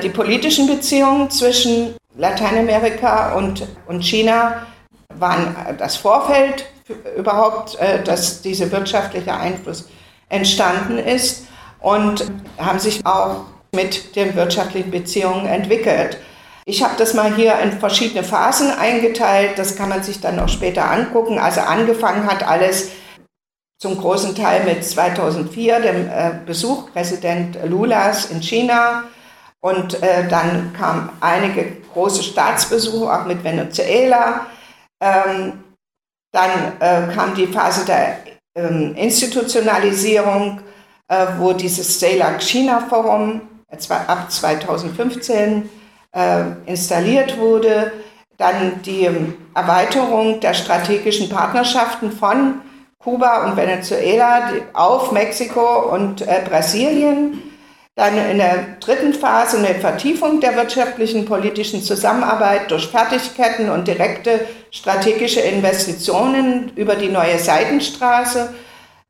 Die 0.00 0.08
politischen 0.08 0.66
Beziehungen 0.66 1.30
zwischen 1.30 1.94
Lateinamerika 2.16 3.34
und, 3.34 3.66
und 3.86 4.02
China 4.02 4.66
waren 5.14 5.54
das 5.78 5.96
Vorfeld 5.96 6.64
überhaupt, 7.16 7.78
äh, 7.78 8.02
dass 8.02 8.40
dieser 8.40 8.72
wirtschaftliche 8.72 9.34
Einfluss 9.34 9.88
entstanden 10.28 10.98
ist 10.98 11.46
und 11.80 12.24
haben 12.58 12.78
sich 12.78 13.04
auch 13.04 13.44
mit 13.74 14.16
den 14.16 14.34
wirtschaftlichen 14.34 14.90
Beziehungen 14.90 15.46
entwickelt. 15.46 16.18
Ich 16.64 16.82
habe 16.82 16.94
das 16.96 17.12
mal 17.12 17.34
hier 17.34 17.58
in 17.58 17.72
verschiedene 17.72 18.24
Phasen 18.24 18.70
eingeteilt, 18.70 19.58
das 19.58 19.76
kann 19.76 19.88
man 19.88 20.02
sich 20.02 20.20
dann 20.20 20.40
auch 20.40 20.48
später 20.48 20.90
angucken. 20.90 21.38
Also 21.38 21.60
angefangen 21.60 22.26
hat 22.26 22.46
alles 22.46 22.90
zum 23.78 23.98
großen 23.98 24.34
Teil 24.34 24.64
mit 24.64 24.84
2004, 24.84 25.80
dem 25.80 26.08
äh, 26.08 26.32
Besuch 26.46 26.90
Präsident 26.92 27.58
Lulas 27.66 28.26
in 28.26 28.42
China. 28.42 29.04
Und 29.64 30.02
äh, 30.02 30.28
dann 30.28 30.72
kamen 30.72 31.10
einige 31.20 31.76
große 31.92 32.22
Staatsbesuche, 32.22 33.12
auch 33.12 33.26
mit 33.26 33.44
Venezuela. 33.44 34.46
Ähm, 35.00 35.62
dann 36.32 36.50
äh, 36.80 37.14
kam 37.14 37.34
die 37.34 37.46
Phase 37.46 37.84
der 37.84 38.18
ähm, 38.56 38.94
Institutionalisierung, 38.96 40.60
äh, 41.08 41.26
wo 41.38 41.52
dieses 41.52 42.00
CELAC 42.00 42.42
China 42.42 42.80
Forum 42.88 43.42
äh, 43.68 43.76
ab 44.06 44.30
2015 44.30 45.70
äh, 46.12 46.42
installiert 46.66 47.38
wurde. 47.38 47.92
Dann 48.38 48.82
die 48.82 49.04
ähm, 49.04 49.34
Erweiterung 49.54 50.40
der 50.40 50.54
strategischen 50.54 51.28
Partnerschaften 51.28 52.10
von 52.10 52.62
Kuba 52.98 53.44
und 53.44 53.56
Venezuela 53.56 54.50
auf 54.72 55.12
Mexiko 55.12 55.92
und 55.92 56.22
äh, 56.22 56.42
Brasilien. 56.48 57.51
Dann 57.94 58.16
in 58.16 58.38
der 58.38 58.76
dritten 58.80 59.12
Phase 59.12 59.58
eine 59.58 59.74
Vertiefung 59.74 60.40
der 60.40 60.56
wirtschaftlichen 60.56 61.26
politischen 61.26 61.82
Zusammenarbeit 61.82 62.70
durch 62.70 62.88
Fertigkeiten 62.88 63.68
und 63.68 63.86
direkte 63.86 64.40
strategische 64.70 65.40
Investitionen 65.40 66.72
über 66.74 66.96
die 66.96 67.10
neue 67.10 67.38
Seidenstraße. 67.38 68.54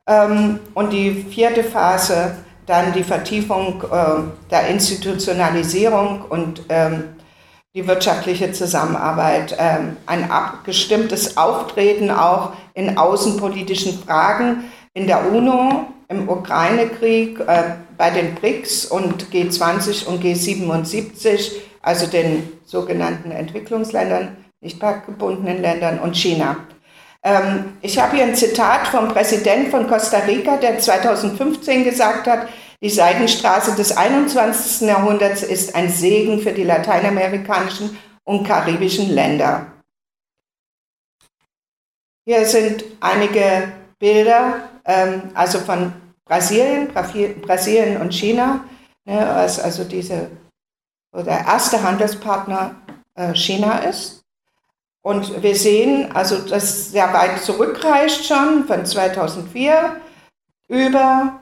Ähm, 0.05 0.59
und 0.73 0.91
die 0.91 1.11
vierte 1.11 1.63
Phase 1.63 2.35
dann 2.65 2.93
die 2.93 3.03
Vertiefung 3.03 3.83
äh, 3.83 4.49
der 4.51 4.67
Institutionalisierung 4.67 6.23
und 6.27 6.63
ähm, 6.69 7.15
die 7.75 7.87
wirtschaftliche 7.87 8.51
Zusammenarbeit, 8.51 9.55
ähm, 9.57 9.97
ein 10.05 10.29
abgestimmtes 10.29 11.37
Auftreten 11.37 12.11
auch 12.11 12.53
in 12.73 12.97
außenpolitischen 12.97 13.97
Fragen 13.99 14.65
in 14.93 15.07
der 15.07 15.31
UNO, 15.31 15.87
im 16.07 16.29
Ukraine-Krieg, 16.29 17.39
äh, 17.39 17.63
bei 17.97 18.09
den 18.09 18.35
BRICS 18.35 18.85
und 18.85 19.25
G20 19.31 20.05
und 20.05 20.23
G77, 20.23 21.51
also 21.81 22.07
den 22.07 22.51
sogenannten 22.65 23.31
Entwicklungsländern, 23.31 24.37
nicht 24.61 24.79
gebundenen 25.05 25.61
Ländern 25.61 25.99
und 25.99 26.15
China. 26.15 26.57
Ähm, 27.23 27.77
ich 27.81 27.99
habe 27.99 28.15
hier 28.15 28.25
ein 28.25 28.35
Zitat 28.35 28.87
vom 28.87 29.09
Präsident 29.09 29.69
von 29.69 29.87
Costa 29.87 30.19
Rica, 30.19 30.57
der 30.57 30.79
2015 30.79 31.83
gesagt 31.83 32.27
hat, 32.27 32.47
die 32.81 32.89
Seidenstraße 32.89 33.75
des 33.75 33.95
21. 33.95 34.87
Jahrhunderts 34.87 35.41
ist 35.41 35.73
ein 35.73 35.89
Segen 35.89 36.41
für 36.41 36.51
die 36.51 36.65
lateinamerikanischen 36.65 37.97
und 38.25 38.45
karibischen 38.45 39.09
Länder. 39.09 39.67
Hier 42.25 42.45
sind 42.45 42.83
einige 42.99 43.71
Bilder, 43.99 44.69
ähm, 44.85 45.31
also 45.33 45.59
von 45.59 45.93
Brasilien, 46.25 46.89
Brasilien 46.93 48.01
und 48.01 48.13
China, 48.13 48.63
ne, 49.05 49.31
was 49.35 49.59
also 49.59 49.83
diese, 49.83 50.29
der 51.13 51.45
erste 51.45 51.83
Handelspartner 51.83 52.75
äh, 53.15 53.33
China 53.35 53.79
ist. 53.79 54.23
Und 55.01 55.43
wir 55.43 55.55
sehen, 55.55 56.11
also 56.13 56.37
das 56.37 56.91
sehr 56.91 57.13
weit 57.13 57.41
zurückreicht 57.41 58.25
schon, 58.25 58.65
von 58.65 58.85
2004 58.85 59.97
über. 60.69 61.39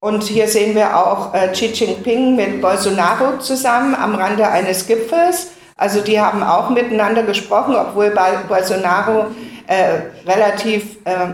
Und 0.00 0.22
hier 0.24 0.46
sehen 0.46 0.74
wir 0.74 0.96
auch 0.96 1.32
äh, 1.32 1.48
Xi 1.48 1.66
Jinping 1.66 2.36
mit 2.36 2.60
Bolsonaro 2.60 3.38
zusammen 3.38 3.94
am 3.94 4.14
Rande 4.14 4.46
eines 4.46 4.86
Gipfels. 4.86 5.52
Also 5.76 6.02
die 6.02 6.20
haben 6.20 6.42
auch 6.42 6.70
miteinander 6.70 7.22
gesprochen, 7.22 7.74
obwohl 7.76 8.14
Bolsonaro 8.46 9.28
äh, 9.66 10.00
relativ 10.26 10.98
äh, 11.04 11.28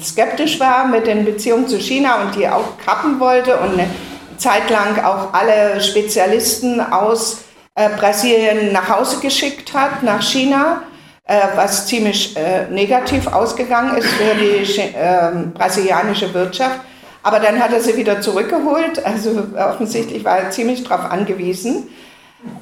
skeptisch 0.00 0.58
war 0.60 0.86
mit 0.86 1.06
den 1.06 1.24
Beziehungen 1.24 1.68
zu 1.68 1.78
China 1.78 2.22
und 2.22 2.34
die 2.34 2.48
auch 2.48 2.78
kappen 2.84 3.20
wollte 3.20 3.56
und 3.58 3.74
eine 3.74 3.88
Zeit 4.38 4.70
lang 4.70 4.98
auch 5.04 5.32
alle 5.32 5.80
Spezialisten 5.80 6.80
aus 6.80 7.44
äh, 7.74 7.90
Brasilien 7.90 8.72
nach 8.72 8.88
Hause 8.88 9.20
geschickt 9.20 9.72
hat, 9.74 10.02
nach 10.02 10.22
China, 10.22 10.82
äh, 11.24 11.38
was 11.54 11.86
ziemlich 11.86 12.36
äh, 12.36 12.66
negativ 12.70 13.26
ausgegangen 13.26 13.96
ist 13.96 14.08
für 14.08 14.34
die 14.34 14.64
ähm, 14.96 15.52
brasilianische 15.52 16.32
Wirtschaft. 16.34 16.80
Aber 17.22 17.38
dann 17.38 17.62
hat 17.62 17.72
er 17.72 17.80
sie 17.80 17.96
wieder 17.96 18.20
zurückgeholt, 18.20 19.04
also 19.04 19.46
offensichtlich 19.56 20.24
war 20.24 20.38
er 20.38 20.50
ziemlich 20.50 20.82
darauf 20.82 21.10
angewiesen. 21.10 21.88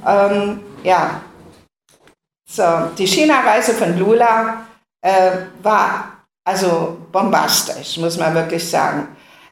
Ähm, 0.06 0.60
ja, 0.82 1.22
so, 2.46 2.64
die 2.98 3.06
China-Reise 3.06 3.72
von 3.72 3.98
Lula 3.98 4.66
äh, 5.00 5.30
war 5.62 6.19
also 6.50 6.98
bombastisch, 7.12 7.96
muss 7.98 8.18
man 8.18 8.34
wirklich 8.34 8.68
sagen. 8.68 9.08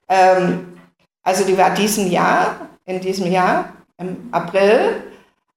Ähm, 0.09 0.79
also 1.23 1.45
die 1.45 1.57
war 1.57 1.71
diesen 1.71 2.11
Jahr, 2.11 2.57
in 2.87 3.01
diesem 3.01 3.31
Jahr, 3.31 3.67
im 3.99 4.29
April, 4.33 5.03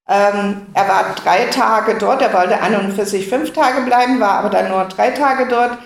ähm, 0.08 0.68
er 0.74 0.88
war 0.88 1.16
drei 1.16 1.46
Tage 1.46 1.96
dort, 1.98 2.22
er 2.22 2.34
wollte 2.34 2.62
an 2.62 2.76
und 2.76 2.94
für 2.94 3.06
sich 3.06 3.28
fünf 3.28 3.54
Tage 3.54 3.82
bleiben, 3.82 4.20
war 4.20 4.34
aber 4.40 4.50
dann 4.50 4.70
nur 4.70 4.84
drei 4.86 5.12
Tage 5.12 5.48
dort. 5.48 5.78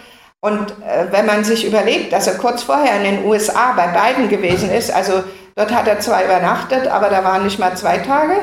Und 0.42 0.72
äh, 0.82 1.08
wenn 1.12 1.26
man 1.26 1.44
sich 1.44 1.66
überlegt, 1.66 2.12
dass 2.12 2.28
er 2.28 2.38
kurz 2.38 2.64
vorher 2.64 2.98
in 2.98 3.04
den 3.04 3.26
USA 3.26 3.74
bei 3.74 3.88
beiden 3.88 4.28
gewesen 4.28 4.70
ist, 4.72 4.92
also 4.92 5.24
dort 5.56 5.74
hat 5.74 5.88
er 5.88 6.00
zwar 6.00 6.24
übernachtet, 6.24 6.88
aber 6.88 7.10
da 7.10 7.24
waren 7.24 7.44
nicht 7.44 7.60
mal 7.60 7.78
zwei 7.78 8.00
Tage 8.00 8.36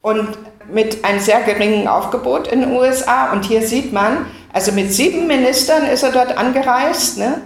und 0.00 0.38
mit 0.70 1.04
einem 1.04 1.20
sehr 1.20 1.42
geringen 1.42 1.88
Aufgebot 1.88 2.48
in 2.48 2.60
den 2.60 2.72
USA. 2.72 3.32
Und 3.32 3.44
hier 3.44 3.66
sieht 3.66 3.92
man, 3.92 4.26
also 4.52 4.72
mit 4.72 4.92
sieben 4.92 5.26
Ministern 5.26 5.86
ist 5.86 6.02
er 6.02 6.12
dort 6.12 6.36
angereist. 6.36 7.18
Ne? 7.18 7.42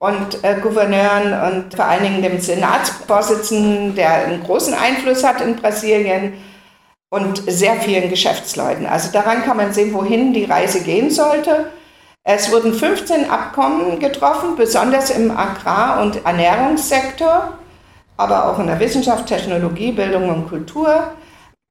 und 0.00 0.42
äh, 0.44 0.58
Gouverneuren 0.62 1.34
und 1.52 1.74
vor 1.74 1.84
allen 1.84 2.02
Dingen 2.02 2.22
dem 2.22 2.40
Senatsvorsitzenden, 2.40 3.94
der 3.94 4.26
einen 4.26 4.42
großen 4.42 4.72
Einfluss 4.72 5.22
hat 5.22 5.42
in 5.42 5.56
Brasilien 5.56 6.32
und 7.10 7.42
sehr 7.46 7.76
vielen 7.76 8.08
Geschäftsleuten. 8.08 8.86
Also 8.86 9.12
daran 9.12 9.42
kann 9.42 9.58
man 9.58 9.74
sehen, 9.74 9.92
wohin 9.92 10.32
die 10.32 10.44
Reise 10.44 10.82
gehen 10.82 11.10
sollte. 11.10 11.70
Es 12.24 12.50
wurden 12.50 12.72
15 12.72 13.28
Abkommen 13.28 13.98
getroffen, 13.98 14.56
besonders 14.56 15.10
im 15.10 15.30
Agrar- 15.30 16.00
und 16.00 16.24
Ernährungssektor, 16.24 17.58
aber 18.16 18.46
auch 18.50 18.58
in 18.58 18.68
der 18.68 18.80
Wissenschaft, 18.80 19.26
Technologie, 19.26 19.92
Bildung 19.92 20.30
und 20.30 20.48
Kultur. 20.48 21.12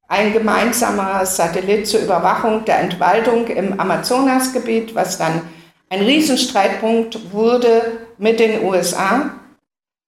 Ein 0.10 0.34
gemeinsamer 0.34 1.24
Satellit 1.26 1.88
zur 1.88 2.02
Überwachung 2.02 2.66
der 2.66 2.80
Entwaldung 2.80 3.48
im 3.48 3.80
Amazonasgebiet, 3.80 4.96
was 4.96 5.20
dann 5.20 5.44
ein 5.90 6.02
Riesenstreitpunkt 6.02 7.32
wurde 7.32 8.08
mit 8.18 8.40
den 8.40 8.66
USA 8.66 9.32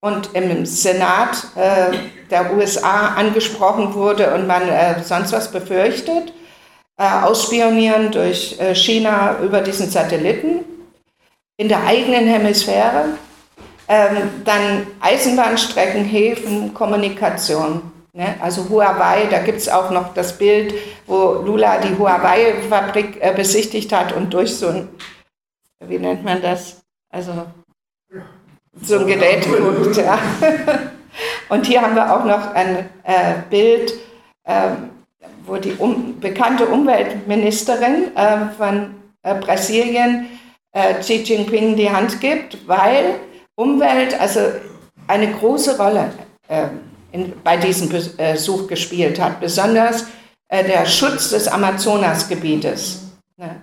und 0.02 0.34
im 0.34 0.66
Senat 0.66 1.46
äh, 1.56 1.96
der 2.32 2.54
USA 2.54 3.10
angesprochen 3.16 3.94
wurde 3.94 4.34
und 4.34 4.48
man 4.48 4.68
äh, 4.68 5.04
sonst 5.04 5.34
was 5.34 5.52
befürchtet, 5.52 6.34
äh, 6.98 7.04
ausspionieren 7.24 8.12
durch 8.12 8.60
äh, 8.60 8.74
China 8.74 9.38
über 9.44 9.62
diesen 9.62 9.90
Satelliten. 9.90 10.66
in 11.58 11.70
der 11.70 11.86
eigenen 11.86 12.26
Hemisphäre. 12.26 13.06
Ähm, 13.88 14.18
dann 14.46 14.88
Eisenbahnstrecken, 15.00 16.04
Häfen, 16.06 16.74
Kommunikation. 16.74 17.84
Ne? 18.14 18.36
Also 18.42 18.68
Huawei, 18.70 19.28
da 19.30 19.40
gibt 19.40 19.60
es 19.60 19.70
auch 19.70 19.90
noch 19.90 20.14
das 20.14 20.38
Bild, 20.38 20.74
wo 21.08 21.42
Lula 21.46 21.80
die 21.80 21.98
Huawei-Fabrik 21.98 23.18
äh, 23.22 23.34
besichtigt 23.34 23.92
hat 23.94 24.14
und 24.14 24.34
durch 24.34 24.56
so 24.56 24.68
ein, 24.68 24.90
wie 25.80 25.98
nennt 25.98 26.24
man 26.24 26.42
das? 26.42 26.82
Also 27.10 27.32
so 28.82 29.00
ein 29.00 29.08
Gerät 29.08 29.46
guckt. 29.48 29.98
Ja. 29.98 30.20
Und 31.50 31.66
hier 31.66 31.82
haben 31.82 31.96
wir 31.96 32.16
auch 32.16 32.24
noch 32.24 32.54
ein 32.54 32.90
äh, 33.04 33.34
Bild, 33.50 33.94
äh, 34.46 34.70
wo 35.46 35.58
die 35.58 35.74
um, 35.74 36.20
bekannte 36.20 36.66
Umweltministerin 36.66 38.16
äh, 38.16 38.56
von 38.58 38.96
äh, 39.24 39.36
Brasilien 39.36 40.28
äh, 40.72 40.94
Xi 40.96 41.16
Jinping 41.24 41.76
die 41.76 41.92
Hand 41.92 42.22
gibt, 42.22 42.66
weil 42.68 43.20
Umwelt 43.56 44.20
also 44.20 44.40
eine 45.08 45.32
große 45.34 45.78
Rolle 45.78 46.12
äh, 46.48 46.68
in, 47.12 47.34
bei 47.44 47.58
diesem 47.58 47.90
Besuch 47.90 48.68
gespielt 48.68 49.20
hat, 49.20 49.40
besonders 49.40 50.06
der 50.50 50.86
Schutz 50.86 51.30
des 51.30 51.48
Amazonasgebietes. 51.48 53.04
Ne? 53.38 53.62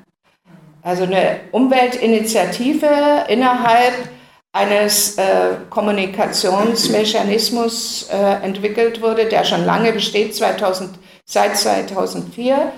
Also 0.83 1.05
eine 1.05 1.41
Umweltinitiative 1.53 3.27
innerhalb 3.29 4.09
eines 4.53 5.17
äh, 5.19 5.57
Kommunikationsmechanismus 5.69 8.09
äh, 8.11 8.43
entwickelt 8.43 9.03
wurde, 9.03 9.27
der 9.27 9.45
schon 9.45 9.65
lange 9.65 9.93
besteht, 9.93 10.35
2000, 10.35 10.99
seit 11.25 11.57
2004. 11.57 12.73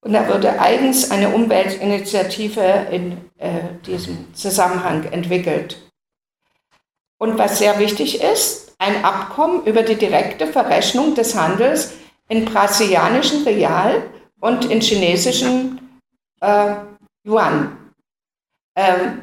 Und 0.00 0.12
da 0.12 0.28
wurde 0.28 0.60
eigens 0.60 1.10
eine 1.10 1.30
Umweltinitiative 1.30 2.86
in 2.90 3.16
äh, 3.38 3.60
diesem 3.86 4.34
Zusammenhang 4.34 5.04
entwickelt. 5.04 5.78
Und 7.18 7.36
was 7.36 7.58
sehr 7.58 7.78
wichtig 7.78 8.22
ist, 8.22 8.74
ein 8.78 9.04
Abkommen 9.04 9.64
über 9.64 9.82
die 9.82 9.96
direkte 9.96 10.46
Verrechnung 10.46 11.14
des 11.14 11.36
Handels 11.36 11.94
in 12.28 12.44
brasilianischen 12.44 13.42
Real 13.44 14.02
und 14.40 14.66
in 14.66 14.80
chinesischen 14.80 15.80
äh, 16.40 16.74
Yuan. 17.26 17.76
Ähm, 18.76 19.22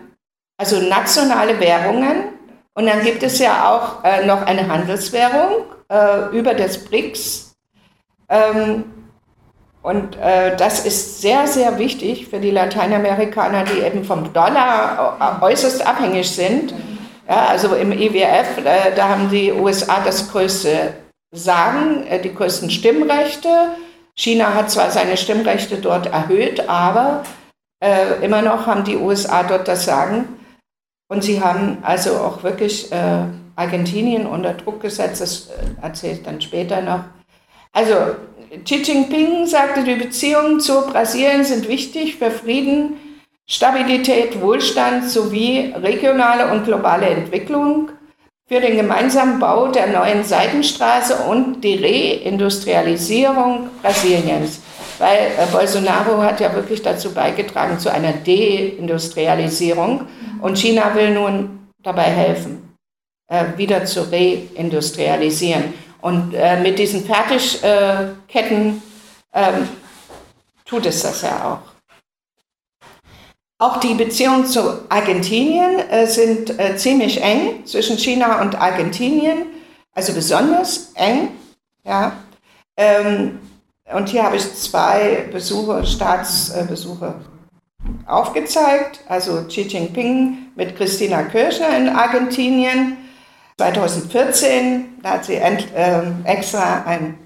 also 0.58 0.82
nationale 0.82 1.60
Währungen. 1.60 2.36
Und 2.74 2.88
dann 2.88 3.02
gibt 3.04 3.24
es 3.24 3.40
ja 3.40 3.70
auch 3.70 4.04
äh, 4.04 4.26
noch 4.26 4.42
eine 4.42 4.68
Handelswährung 4.68 5.64
äh, 5.90 6.38
über 6.38 6.54
das 6.54 6.84
BRICS. 6.84 7.56
Ähm, 8.28 8.84
und 9.82 10.18
äh, 10.18 10.58
das 10.58 10.86
ist 10.86 11.22
sehr, 11.22 11.48
sehr 11.48 11.78
wichtig 11.78 12.28
für 12.28 12.40
die 12.40 12.52
Lateinamerikaner, 12.52 13.64
die 13.64 13.82
eben 13.82 14.04
vom 14.04 14.34
Dollar 14.34 15.40
äh, 15.42 15.46
äußerst 15.46 15.86
abhängig 15.86 16.30
sind. 16.30 16.74
Ja, 17.28 17.48
also 17.48 17.76
im 17.76 17.92
IWF, 17.92 18.58
e 18.58 18.62
äh, 18.62 18.96
da 18.96 19.10
haben 19.10 19.30
die 19.30 19.52
USA 19.52 20.02
das 20.04 20.30
größte 20.32 20.94
Sagen, 21.32 22.06
äh, 22.08 22.22
die 22.22 22.34
größten 22.34 22.70
Stimmrechte. 22.70 23.50
China 24.16 24.54
hat 24.54 24.72
zwar 24.72 24.92
seine 24.92 25.18
Stimmrechte 25.18 25.78
dort 25.78 26.08
erhöht, 26.08 26.70
aber 26.70 27.24
immer 28.22 28.42
noch 28.42 28.66
haben 28.66 28.86
die 28.86 28.96
USA 28.96 29.44
dort 29.44 29.68
das 29.68 29.84
Sagen. 29.86 30.40
Und 31.08 31.24
sie 31.24 31.42
haben 31.42 31.78
also 31.84 32.18
auch 32.18 32.42
wirklich 32.42 32.92
äh, 32.92 33.26
Argentinien 33.56 34.26
unter 34.26 34.54
Druck 34.54 34.82
gesetzt, 34.82 35.22
das 35.22 35.48
äh, 35.50 35.82
erzähle 35.82 36.14
ich 36.14 36.24
dann 36.24 36.42
später 36.42 36.82
noch. 36.82 37.04
Also 37.72 37.94
Xi 38.64 38.82
Jinping 38.82 39.46
sagte, 39.46 39.84
die 39.84 39.96
Beziehungen 39.96 40.60
zu 40.60 40.82
Brasilien 40.88 41.44
sind 41.44 41.68
wichtig 41.68 42.16
für 42.16 42.32
Frieden, 42.32 42.94
Stabilität, 43.48 44.42
Wohlstand 44.42 45.10
sowie 45.10 45.74
regionale 45.76 46.52
und 46.52 46.66
globale 46.66 47.08
Entwicklung, 47.08 47.92
für 48.48 48.60
den 48.60 48.76
gemeinsamen 48.78 49.40
Bau 49.40 49.70
der 49.70 49.88
neuen 49.88 50.24
Seidenstraße 50.24 51.16
und 51.16 51.62
die 51.62 51.84
Reindustrialisierung 51.84 53.72
Brasiliens. 53.82 54.62
Weil 55.00 55.32
äh, 55.38 55.48
Bolsonaro 55.52 56.22
hat 56.22 56.40
ja 56.40 56.54
wirklich 56.54 56.84
dazu 56.84 57.12
beigetragen 57.12 57.80
zu 57.80 57.92
einer 57.92 58.14
Deindustrialisierung 58.14 60.08
und 60.42 60.60
China 60.60 60.94
will 60.94 61.12
nun 61.16 61.70
dabei 61.82 62.04
helfen, 62.04 62.78
äh, 63.28 63.46
wieder 63.58 63.86
zu 63.86 64.12
reindustrialisieren. 64.12 65.74
Und 66.02 66.36
äh, 66.36 66.60
mit 66.62 66.78
diesen 66.78 67.04
Fertigketten 67.04 68.84
ähm, 69.34 69.70
tut 70.66 70.86
es 70.86 71.02
das 71.02 71.24
ja 71.24 71.52
auch. 71.52 71.75
Auch 73.58 73.80
die 73.80 73.94
Beziehungen 73.94 74.46
zu 74.46 74.90
Argentinien 74.90 75.80
äh, 75.90 76.08
sind 76.08 76.60
äh, 76.60 76.76
ziemlich 76.76 77.22
eng 77.22 77.66
zwischen 77.66 77.98
China 77.98 78.42
und 78.42 78.60
Argentinien, 78.60 79.48
also 79.94 80.14
besonders 80.14 80.92
eng. 80.96 81.30
Ja. 81.86 82.18
Ähm, 82.76 83.40
und 83.94 84.10
hier 84.10 84.24
habe 84.24 84.36
ich 84.36 84.54
zwei 84.56 85.30
Besuche, 85.32 85.86
Staatsbesuche 85.86 87.16
aufgezeigt. 88.06 89.00
Also 89.08 89.44
Xi 89.48 89.62
Jinping 89.62 90.52
mit 90.56 90.76
Christina 90.76 91.24
Kirchner 91.24 91.78
in 91.78 91.88
Argentinien 91.88 92.98
2014. 93.58 94.98
Da 95.02 95.12
hat 95.12 95.26
sie 95.26 95.36
ent, 95.36 95.74
äh, 95.74 96.02
extra 96.26 96.84
ein 96.86 97.25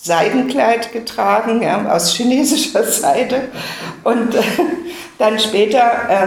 Seidenkleid 0.00 0.92
getragen 0.92 1.60
ja, 1.60 1.90
aus 1.90 2.14
chinesischer 2.14 2.84
Seite. 2.84 3.48
Und 4.04 4.34
äh, 4.34 4.42
dann 5.18 5.38
später 5.38 6.08
äh, 6.08 6.26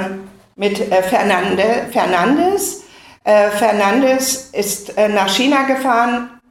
mit 0.56 0.80
äh, 0.80 1.02
Fernande, 1.04 1.88
Fernandes. 1.92 2.84
Äh, 3.24 3.50
Fernandes 3.52 4.50
ist 4.52 4.98
äh, 4.98 5.08
nach 5.08 5.30
China 5.30 5.64
gefahren, 5.64 6.42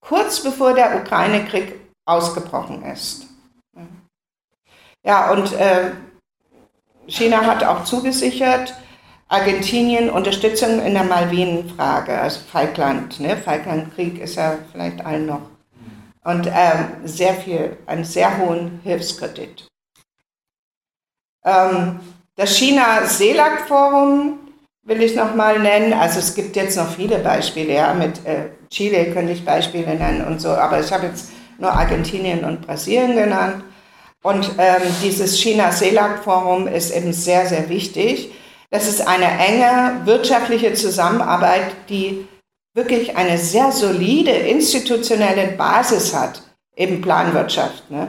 kurz 0.00 0.42
bevor 0.42 0.72
der 0.72 0.96
Ukraine-Krieg 1.02 1.74
ausgebrochen 2.06 2.82
ist. 2.84 3.26
Ja, 5.04 5.30
und 5.30 5.52
äh, 5.52 5.92
China 7.06 7.42
hat 7.42 7.64
auch 7.64 7.84
zugesichert, 7.84 8.74
Argentinien 9.28 10.10
Unterstützung 10.10 10.84
in 10.84 10.94
der 10.94 11.04
Malvinenfrage, 11.04 12.18
also 12.18 12.40
Falkland. 12.50 13.20
Ne? 13.20 13.36
Falklandkrieg 13.36 14.18
ist 14.18 14.36
ja 14.36 14.58
vielleicht 14.72 15.04
allen 15.04 15.26
noch. 15.26 15.42
Und 16.22 16.46
ähm, 16.46 16.86
sehr 17.04 17.34
viel, 17.34 17.78
einen 17.86 18.04
sehr 18.04 18.38
hohen 18.38 18.80
Hilfskredit. 18.82 19.66
Ähm, 21.44 22.00
das 22.36 22.56
China-CELAC-Forum 22.56 24.38
will 24.82 25.02
ich 25.02 25.14
nochmal 25.14 25.58
nennen. 25.58 25.92
Also 25.92 26.18
es 26.18 26.34
gibt 26.34 26.56
jetzt 26.56 26.76
noch 26.76 26.90
viele 26.90 27.18
Beispiele, 27.18 27.74
ja, 27.74 27.94
mit 27.94 28.24
äh, 28.26 28.50
Chile 28.70 29.12
könnte 29.12 29.32
ich 29.32 29.44
Beispiele 29.44 29.94
nennen 29.94 30.24
und 30.26 30.40
so, 30.40 30.50
aber 30.50 30.80
ich 30.80 30.92
habe 30.92 31.06
jetzt 31.06 31.30
nur 31.58 31.72
Argentinien 31.72 32.44
und 32.44 32.66
Brasilien 32.66 33.14
genannt. 33.14 33.64
Und 34.22 34.50
ähm, 34.58 34.82
dieses 35.02 35.38
China-CELAC-Forum 35.40 36.66
ist 36.66 36.90
eben 36.94 37.12
sehr, 37.12 37.46
sehr 37.46 37.68
wichtig. 37.70 38.32
Das 38.70 38.86
ist 38.86 39.06
eine 39.06 39.26
enge 39.26 40.02
wirtschaftliche 40.04 40.74
Zusammenarbeit, 40.74 41.74
die 41.88 42.28
wirklich 42.74 43.16
eine 43.16 43.38
sehr 43.38 43.72
solide 43.72 44.30
institutionelle 44.30 45.48
Basis 45.52 46.14
hat, 46.14 46.42
eben 46.76 47.00
Planwirtschaft. 47.00 47.90
Ne? 47.90 48.08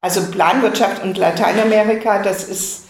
Also 0.00 0.22
Planwirtschaft 0.30 1.02
und 1.02 1.18
Lateinamerika, 1.18 2.22
das 2.22 2.44
ist 2.44 2.84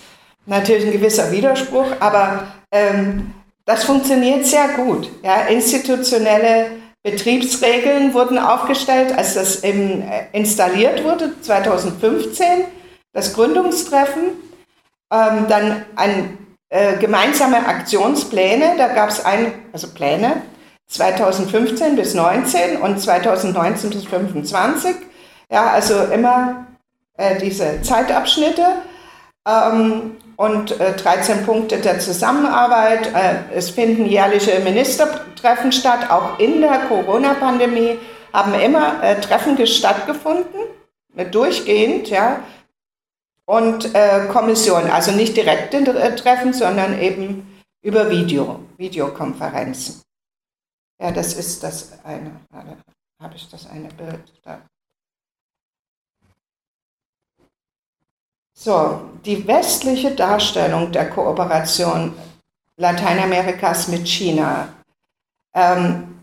natürlich 0.45 0.87
ein 0.87 0.93
gewisser 0.93 1.33
Widerspruch, 1.33 1.87
aber 2.01 2.49
ähm, 2.71 3.33
das 3.65 3.85
funktioniert 3.85 4.47
sehr 4.47 4.69
gut. 4.69 5.11
Ja? 5.23 5.47
Institutionelle 5.47 6.71
Betriebsregeln 7.03 8.15
wurden 8.15 8.39
aufgestellt, 8.39 9.17
als 9.17 9.35
das 9.35 9.63
eben 9.65 10.03
äh, 10.03 10.27
installiert 10.33 11.05
wurde, 11.05 11.41
2015, 11.41 12.47
das 13.13 13.33
Gründungstreffen. 13.33 14.25
Ähm, 15.13 15.47
dann 15.49 15.85
ein, 15.95 16.37
äh, 16.69 16.97
gemeinsame 16.99 17.65
Aktionspläne, 17.69 18.75
da 18.77 18.89
gab 18.89 19.11
es 19.11 19.25
ein, 19.25 19.53
also 19.73 19.87
Pläne, 19.95 20.43
2015 20.89 21.97
bis 21.97 22.15
19 22.15 22.81
und 22.81 23.01
2019 23.01 23.91
bis 23.91 24.05
25. 24.05 24.97
Ja, 25.51 25.71
also 25.71 26.05
immer 26.13 26.67
äh, 27.17 27.39
diese 27.39 27.83
Zeitabschnitte. 27.83 28.65
Ähm, 29.47 30.17
und 30.37 30.79
äh, 30.81 30.95
13 30.95 31.45
Punkte 31.45 31.79
der 31.79 31.99
Zusammenarbeit. 31.99 33.13
Äh, 33.15 33.55
es 33.55 33.71
finden 33.71 34.07
jährliche 34.07 34.61
Ministertreffen 34.61 35.73
statt, 35.73 36.11
auch 36.11 36.39
in 36.39 36.61
der 36.61 36.81
Corona-Pandemie 36.89 37.99
haben 38.33 38.55
immer 38.55 39.03
äh, 39.03 39.19
Treffen 39.21 39.67
stattgefunden, 39.67 40.61
äh, 41.17 41.25
durchgehend, 41.25 42.09
ja. 42.11 42.41
Und 43.47 43.95
äh, 43.95 44.27
Kommission, 44.31 44.91
also 44.91 45.13
nicht 45.13 45.37
direkte 45.37 45.85
Treffen, 46.17 46.53
sondern 46.53 47.01
eben 47.01 47.61
über 47.81 48.11
Video, 48.11 48.59
Videokonferenzen. 48.77 50.03
Ja, 51.01 51.11
das 51.11 51.35
ist 51.35 51.63
das 51.63 51.93
eine. 52.05 52.41
Habe 53.21 53.35
ich 53.35 53.49
das 53.49 53.69
eine 53.69 53.89
Bild 53.89 54.33
da? 54.43 54.61
So, 58.59 59.11
die 59.25 59.47
westliche 59.47 60.15
Darstellung 60.15 60.91
der 60.91 61.11
Kooperation 61.11 62.15
Lateinamerikas 62.79 63.89
mit 63.89 64.07
China 64.09 64.69
ähm, 65.55 66.19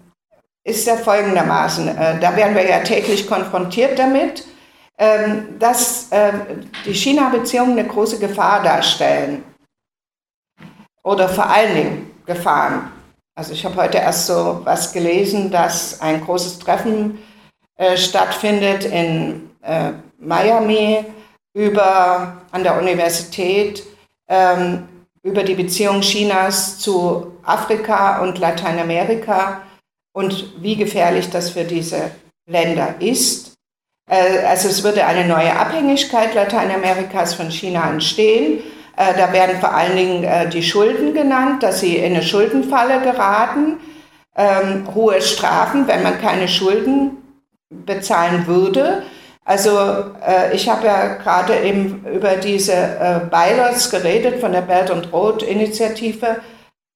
ist 0.64 0.88
ja 0.88 0.96
folgendermaßen, 0.96 1.88
äh, 1.90 2.20
da 2.20 2.36
werden 2.36 2.56
wir 2.56 2.68
ja 2.68 2.80
täglich 2.80 3.28
konfrontiert 3.28 4.00
damit, 4.00 4.46
ähm, 4.98 5.60
dass 5.60 6.12
äh, 6.12 6.34
die 6.86 6.94
China-Beziehungen 6.94 7.78
eine 7.78 7.88
große 7.88 8.20
Gefahr 8.20 8.64
darstellen. 8.64 9.44
Oder 11.04 11.28
vor 11.28 11.50
allen 11.50 11.76
Dingen 11.76 12.12
Gefahren. 12.26 12.92
Also 13.36 13.54
ich 13.54 13.66
habe 13.66 13.76
heute 13.78 13.98
erst 13.98 14.28
so 14.28 14.62
was 14.64 14.94
gelesen, 14.94 15.50
dass 15.50 16.02
ein 16.02 16.22
großes 16.22 16.60
Treffen 16.60 17.18
äh, 17.76 17.98
stattfindet 17.98 18.86
in 18.86 19.50
äh, 19.64 19.94
Miami 20.20 21.06
über, 21.54 22.42
an 22.52 22.64
der 22.64 22.78
Universität 22.78 23.84
ähm, 24.28 24.88
über 25.24 25.44
die 25.44 25.56
Beziehung 25.56 26.02
Chinas 26.02 26.78
zu 26.80 27.38
Afrika 27.44 28.22
und 28.22 28.38
Lateinamerika 28.38 29.64
und 30.14 30.62
wie 30.62 30.76
gefährlich 30.76 31.30
das 31.30 31.50
für 31.52 31.64
diese 31.64 32.12
Länder 32.46 32.96
ist. 33.00 33.54
Äh, 34.08 34.46
also 34.46 34.68
es 34.68 34.84
würde 34.84 35.06
eine 35.06 35.28
neue 35.28 35.56
Abhängigkeit 35.56 36.36
Lateinamerikas 36.36 37.34
von 37.34 37.50
China 37.50 37.90
entstehen. 37.90 38.62
Äh, 38.96 39.18
da 39.18 39.34
werden 39.34 39.60
vor 39.60 39.74
allen 39.74 39.96
Dingen 39.96 40.24
äh, 40.24 40.48
die 40.50 40.64
Schulden 40.64 41.14
genannt, 41.14 41.64
dass 41.64 41.80
sie 41.80 41.98
in 41.98 42.14
eine 42.14 42.24
Schuldenfalle 42.24 43.02
geraten. 43.02 43.80
Ähm, 44.36 44.88
hohe 44.94 45.22
Strafen, 45.22 45.88
wenn 45.88 46.04
man 46.04 46.20
keine 46.20 46.48
Schulden 46.48 47.18
bezahlen 47.70 48.48
würde. 48.48 49.04
Also 49.46 49.78
äh, 49.78 50.56
ich 50.56 50.70
habe 50.70 50.88
ja 50.88 51.16
gerade 51.16 51.60
eben 51.60 52.06
über 52.12 52.38
diese 52.38 53.30
Bylaws 53.30 53.90
geredet 53.90 54.40
von 54.40 54.52
der 54.52 54.62
Belt 54.62 54.90
and 54.90 55.12
Road 55.12 55.44
Initiative. 55.44 56.38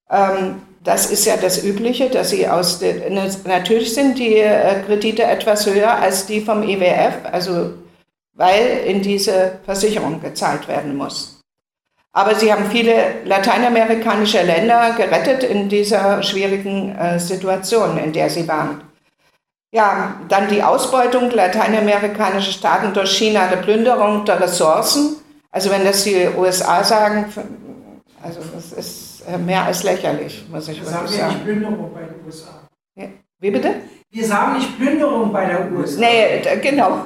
Ähm, 0.09 0.61
das 0.83 1.11
ist 1.11 1.25
ja 1.25 1.35
das 1.35 1.63
Übliche, 1.63 2.09
dass 2.09 2.29
sie 2.29 2.47
aus 2.47 2.79
der, 2.79 3.09
natürlich 3.09 3.93
sind 3.93 4.17
die 4.17 4.41
Kredite 4.85 5.23
etwas 5.23 5.65
höher 5.65 5.93
als 5.93 6.27
die 6.27 6.39
vom 6.39 6.63
IWF, 6.63 7.25
also 7.29 7.73
weil 8.33 8.83
in 8.85 9.01
diese 9.01 9.59
Versicherung 9.65 10.21
gezahlt 10.21 10.69
werden 10.69 10.95
muss. 10.95 11.36
Aber 12.17 12.33
sie 12.33 12.51
haben 12.51 12.65
viele 12.71 12.95
lateinamerikanische 13.25 14.41
Länder 14.41 14.95
gerettet 14.97 15.43
in 15.43 15.69
dieser 15.69 16.23
schwierigen 16.23 16.95
äh, 16.95 17.19
Situation, 17.19 17.99
in 17.99 18.11
der 18.11 18.27
sie 18.31 18.47
waren. 18.47 18.81
Ja, 19.71 20.19
dann 20.27 20.47
die 20.47 20.63
Ausbeutung 20.63 21.29
lateinamerikanischer 21.29 22.53
Staaten 22.53 22.91
durch 22.91 23.11
China, 23.11 23.45
der 23.49 23.57
Plünderung 23.57 24.25
der 24.25 24.39
Ressourcen. 24.39 25.17
Also 25.51 25.69
wenn 25.69 25.85
das 25.85 26.05
die 26.05 26.27
USA 26.35 26.83
sagen, 26.83 27.25
also 28.23 28.39
das 28.51 28.71
ist 28.71 29.23
äh, 29.31 29.37
mehr 29.37 29.65
als 29.65 29.83
lächerlich, 29.83 30.43
muss 30.51 30.67
ich 30.69 30.79
wirklich 30.79 30.89
sagen. 30.89 31.09
Wir 31.11 31.17
sagen 31.19 31.33
nicht 31.33 31.43
Plünderung 31.43 31.93
bei 31.93 32.01
den 32.01 32.25
USA. 32.25 32.67
Ja. 32.95 33.05
Wie 33.39 33.51
bitte? 33.51 33.75
Wir 34.09 34.25
sagen 34.25 34.57
nicht 34.57 34.75
Plünderung 34.75 35.31
bei 35.31 35.45
der 35.45 35.71
USA. 35.71 35.99
Nee, 35.99 36.41
genau. 36.63 37.05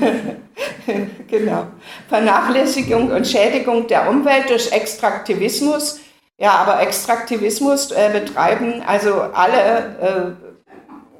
genau. 1.28 1.66
Vernachlässigung 2.08 3.10
und 3.10 3.26
Schädigung 3.26 3.86
der 3.86 4.08
Umwelt 4.08 4.50
durch 4.50 4.70
Extraktivismus. 4.72 6.00
Ja, 6.38 6.52
aber 6.52 6.80
Extraktivismus 6.80 7.90
äh, 7.92 8.10
betreiben 8.12 8.82
also 8.86 9.20
alle 9.20 10.36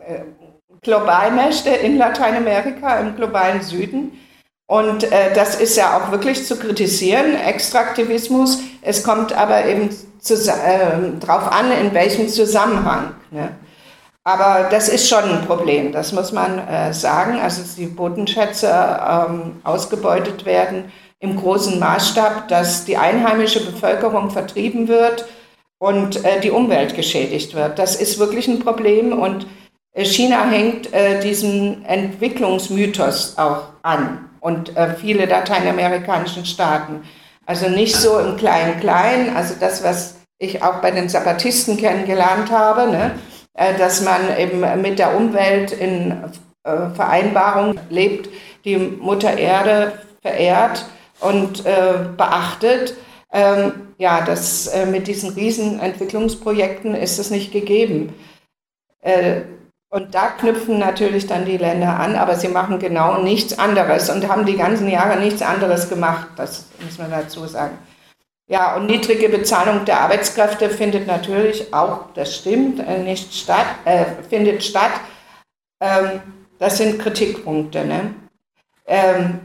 äh, 0.08 0.12
äh, 0.12 0.20
Globalmächte 0.82 1.70
in 1.70 1.96
Lateinamerika, 1.96 2.98
im 2.98 3.14
globalen 3.14 3.62
Süden. 3.62 4.18
Und 4.66 5.04
äh, 5.04 5.32
das 5.34 5.60
ist 5.60 5.76
ja 5.76 5.96
auch 5.96 6.10
wirklich 6.10 6.46
zu 6.46 6.56
kritisieren, 6.56 7.36
Extraktivismus. 7.36 8.60
Es 8.80 9.04
kommt 9.04 9.32
aber 9.32 9.66
eben 9.66 9.90
äh, 9.90 11.20
darauf 11.20 11.52
an, 11.52 11.70
in 11.72 11.94
welchem 11.94 12.28
Zusammenhang. 12.28 13.14
Ne? 13.30 13.50
Aber 14.24 14.68
das 14.70 14.88
ist 14.88 15.08
schon 15.08 15.24
ein 15.24 15.44
Problem, 15.46 15.90
das 15.90 16.12
muss 16.12 16.30
man 16.30 16.58
äh, 16.58 16.92
sagen. 16.92 17.40
Also 17.40 17.62
die 17.76 17.86
Bodenschätze 17.86 18.68
ähm, 18.68 19.60
ausgebeutet 19.64 20.44
werden 20.44 20.92
im 21.18 21.36
großen 21.36 21.78
Maßstab, 21.78 22.48
dass 22.48 22.84
die 22.84 22.96
einheimische 22.96 23.64
Bevölkerung 23.64 24.30
vertrieben 24.30 24.86
wird 24.86 25.24
und 25.78 26.24
äh, 26.24 26.40
die 26.40 26.52
Umwelt 26.52 26.94
geschädigt 26.94 27.54
wird. 27.54 27.78
Das 27.78 27.96
ist 27.96 28.18
wirklich 28.20 28.46
ein 28.46 28.60
Problem 28.60 29.12
und 29.12 29.46
äh, 29.92 30.04
China 30.04 30.48
hängt 30.48 30.92
äh, 30.92 31.20
diesen 31.20 31.84
Entwicklungsmythos 31.84 33.38
auch 33.38 33.64
an 33.82 34.30
und 34.38 34.76
äh, 34.76 34.94
viele 34.94 35.26
lateinamerikanischen 35.26 36.46
Staaten. 36.46 37.02
Also 37.44 37.68
nicht 37.68 37.96
so 37.96 38.20
im 38.20 38.36
Klein-Klein, 38.36 39.34
also 39.34 39.54
das, 39.58 39.82
was 39.82 40.16
ich 40.38 40.62
auch 40.62 40.76
bei 40.76 40.92
den 40.92 41.08
Sabbatisten 41.08 41.76
kennengelernt 41.76 42.52
habe, 42.52 42.90
ne? 42.90 43.12
Äh, 43.54 43.76
dass 43.76 44.00
man 44.02 44.36
eben 44.38 44.60
mit 44.80 44.98
der 44.98 45.16
Umwelt 45.16 45.72
in 45.72 46.12
äh, 46.64 46.88
Vereinbarung 46.94 47.78
lebt, 47.90 48.28
die 48.64 48.76
Mutter 48.76 49.36
Erde 49.36 49.92
verehrt 50.22 50.86
und 51.20 51.66
äh, 51.66 52.06
beachtet. 52.16 52.94
Ähm, 53.32 53.72
ja, 53.98 54.20
das, 54.22 54.70
mit 54.90 55.06
diesen 55.06 55.30
riesen 55.30 55.80
Entwicklungsprojekten 55.80 56.94
ist 56.94 57.18
es 57.18 57.30
nicht 57.30 57.52
gegeben. 57.52 58.14
Und 59.90 60.14
da 60.14 60.28
knüpfen 60.28 60.78
natürlich 60.78 61.28
dann 61.28 61.44
die 61.44 61.56
Länder 61.56 62.00
an, 62.00 62.16
aber 62.16 62.34
sie 62.34 62.48
machen 62.48 62.78
genau 62.78 63.22
nichts 63.22 63.58
anderes 63.58 64.10
und 64.10 64.26
haben 64.26 64.44
die 64.44 64.56
ganzen 64.56 64.88
Jahre 64.88 65.20
nichts 65.20 65.40
anderes 65.40 65.88
gemacht, 65.88 66.28
das 66.36 66.66
muss 66.82 66.98
man 66.98 67.10
dazu 67.10 67.46
sagen. 67.46 67.78
Ja, 68.48 68.76
und 68.76 68.86
niedrige 68.86 69.28
Bezahlung 69.28 69.84
der 69.84 70.00
Arbeitskräfte 70.00 70.68
findet 70.68 71.06
natürlich 71.06 71.72
auch, 71.72 72.06
das 72.14 72.34
stimmt, 72.34 72.80
äh, 72.80 72.98
nicht 72.98 73.32
statt, 73.34 73.66
äh, 73.84 74.04
findet 74.28 74.62
statt. 74.62 74.92
Ähm, 75.80 76.20
das 76.58 76.78
sind 76.78 77.00
Kritikpunkte. 77.00 77.84
Ne? 77.84 78.14
Ähm, 78.86 79.40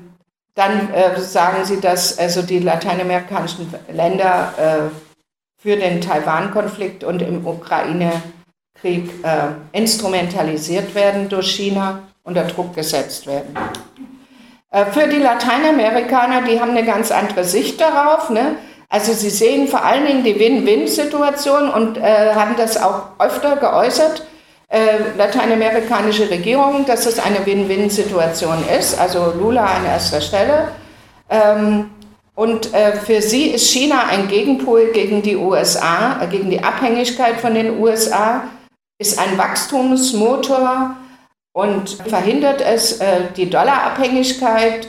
dann 0.56 0.92
äh, 0.94 1.20
sagen 1.20 1.64
sie, 1.64 1.80
dass 1.80 2.18
also 2.18 2.42
die 2.42 2.60
lateinamerikanischen 2.60 3.74
Länder 3.92 4.54
äh, 4.58 5.62
für 5.62 5.76
den 5.76 6.02
Taiwan-Konflikt 6.02 7.04
und 7.04 7.22
im 7.22 7.46
Ukraine 7.46 8.12
Krieg 8.80 9.10
äh, 9.24 9.78
instrumentalisiert 9.78 10.94
werden 10.96 11.30
durch 11.30 11.52
China, 11.52 12.04
unter 12.24 12.44
Druck 12.44 12.76
gesetzt 12.76 13.26
werden. 13.26 13.56
Äh, 14.70 14.86
für 14.88 15.08
die 15.08 15.18
Lateinamerikaner, 15.18 16.44
die 16.44 16.60
haben 16.60 16.72
eine 16.72 16.86
ganz 16.86 17.12
andere 17.12 17.44
Sicht 17.44 17.80
darauf. 17.80 18.30
Ne? 18.30 18.58
Also 18.90 19.14
sie 19.14 19.30
sehen 19.30 19.68
vor 19.68 19.84
allen 19.84 20.06
Dingen 20.06 20.24
die 20.24 20.40
Win-Win-Situation 20.40 21.70
und 21.70 21.98
äh, 21.98 22.34
haben 22.34 22.56
das 22.56 22.82
auch 22.82 23.20
öfter 23.20 23.58
geäußert, 23.58 24.26
äh, 24.70 25.00
lateinamerikanische 25.18 26.30
Regierungen, 26.30 26.86
dass 26.86 27.06
es 27.06 27.20
eine 27.20 27.46
Win-Win-Situation 27.46 28.64
ist. 28.80 28.98
Also 29.00 29.34
Lula 29.38 29.66
an 29.66 29.86
erster 29.86 30.22
Stelle. 30.22 30.70
Ähm, 31.30 31.90
und 32.36 32.74
äh, 32.74 32.94
für 32.94 33.22
sie 33.22 33.48
ist 33.48 33.72
China 33.72 34.06
ein 34.08 34.28
Gegenpol 34.28 34.92
gegen 34.94 35.22
die 35.22 35.36
USA, 35.36 36.22
äh, 36.22 36.28
gegen 36.28 36.50
die 36.50 36.64
Abhängigkeit 36.64 37.42
von 37.42 37.56
den 37.56 37.80
USA 37.80 38.44
ist 39.00 39.20
ein 39.20 39.38
Wachstumsmotor 39.38 40.96
und 41.54 41.90
verhindert 41.90 42.62
es, 42.62 43.00
äh, 43.00 43.22
die 43.36 43.50
Dollarabhängigkeit. 43.50 44.88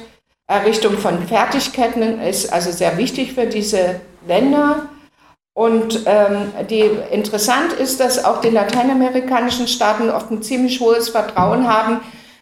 Errichtung 0.49 0.97
von 0.99 1.27
Fertigkeiten 1.27 2.21
ist 2.23 2.53
also 2.53 2.73
sehr 2.73 2.97
wichtig 2.97 3.35
für 3.35 3.47
diese 3.47 4.01
Länder. 4.27 4.89
Und 5.55 6.03
ähm, 6.07 6.53
die, 6.71 6.89
interessant 7.11 7.73
ist, 7.75 8.01
dass 8.01 8.25
auch 8.25 8.41
die 8.41 8.51
lateinamerikanischen 8.51 9.69
Staaten 9.69 10.09
oft 10.09 10.31
ein 10.31 10.43
ziemlich 10.43 10.81
hohes 10.81 11.11
Vertrauen 11.11 11.69
haben 11.69 12.01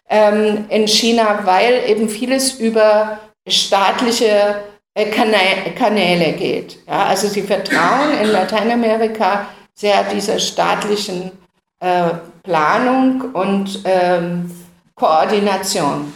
ähm, 0.09 0.65
in 0.69 0.87
China, 0.87 1.39
weil 1.43 1.83
eben 1.87 2.09
vieles 2.09 2.53
über 2.53 3.19
staatliche 3.47 4.63
äh, 4.93 5.05
Kanäle 5.05 6.33
geht. 6.33 6.77
Ja, 6.87 7.07
also 7.07 7.27
sie 7.27 7.41
vertrauen 7.41 8.17
in 8.21 8.29
Lateinamerika 8.29 9.47
sehr 9.73 10.03
dieser 10.03 10.39
staatlichen 10.39 11.31
äh, 11.79 12.09
Planung 12.43 13.21
und 13.33 13.81
ähm, 13.83 14.51
Koordination. 14.95 16.13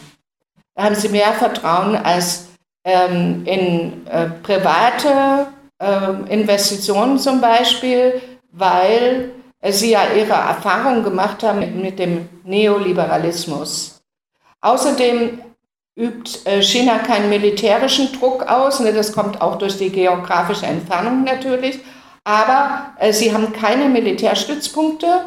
Haben 0.81 0.95
sie 0.95 1.09
mehr 1.09 1.33
Vertrauen 1.33 1.95
als 1.95 2.47
ähm, 2.83 3.43
in 3.45 4.07
äh, 4.07 4.27
private 4.41 5.47
äh, 5.79 6.33
Investitionen 6.33 7.19
zum 7.19 7.41
Beispiel, 7.41 8.21
weil 8.51 9.31
sie 9.69 9.91
ja 9.91 10.01
ihre 10.15 10.33
Erfahrung 10.33 11.03
gemacht 11.03 11.43
haben 11.43 11.59
mit, 11.59 11.75
mit 11.75 11.99
dem 11.99 12.27
Neoliberalismus. 12.43 14.01
Außerdem 14.61 15.39
übt 15.95 16.39
äh, 16.45 16.61
China 16.61 16.99
keinen 16.99 17.29
militärischen 17.29 18.11
Druck 18.13 18.43
aus, 18.49 18.79
ne, 18.79 18.93
das 18.93 19.13
kommt 19.13 19.41
auch 19.41 19.57
durch 19.57 19.77
die 19.77 19.91
geografische 19.91 20.65
Entfernung 20.65 21.23
natürlich, 21.23 21.79
aber 22.23 22.93
äh, 22.99 23.13
sie 23.13 23.33
haben 23.33 23.53
keine 23.53 23.89
Militärstützpunkte, 23.89 25.25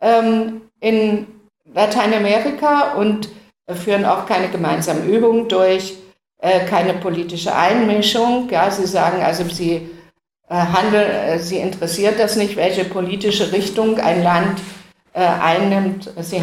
ähm, 0.00 0.62
in 0.80 1.26
Lateinamerika 1.72 2.92
und 2.94 3.28
führen 3.68 4.04
auch 4.04 4.26
keine 4.26 4.48
gemeinsamen 4.50 5.08
Übungen 5.08 5.48
durch, 5.48 5.96
äh, 6.38 6.66
keine 6.66 6.94
politische 6.94 7.54
Einmischung. 7.54 8.48
Ja, 8.50 8.70
sie 8.70 8.86
sagen 8.86 9.22
also, 9.22 9.44
sie 9.48 9.90
äh, 10.48 10.54
Handel, 10.54 11.02
äh, 11.02 11.38
sie 11.38 11.56
interessiert 11.56 12.18
das 12.18 12.36
nicht, 12.36 12.56
welche 12.56 12.84
politische 12.84 13.52
Richtung 13.52 13.98
ein 13.98 14.22
Land 14.22 14.60
einnimmt. 15.16 16.10
Sie 16.22 16.42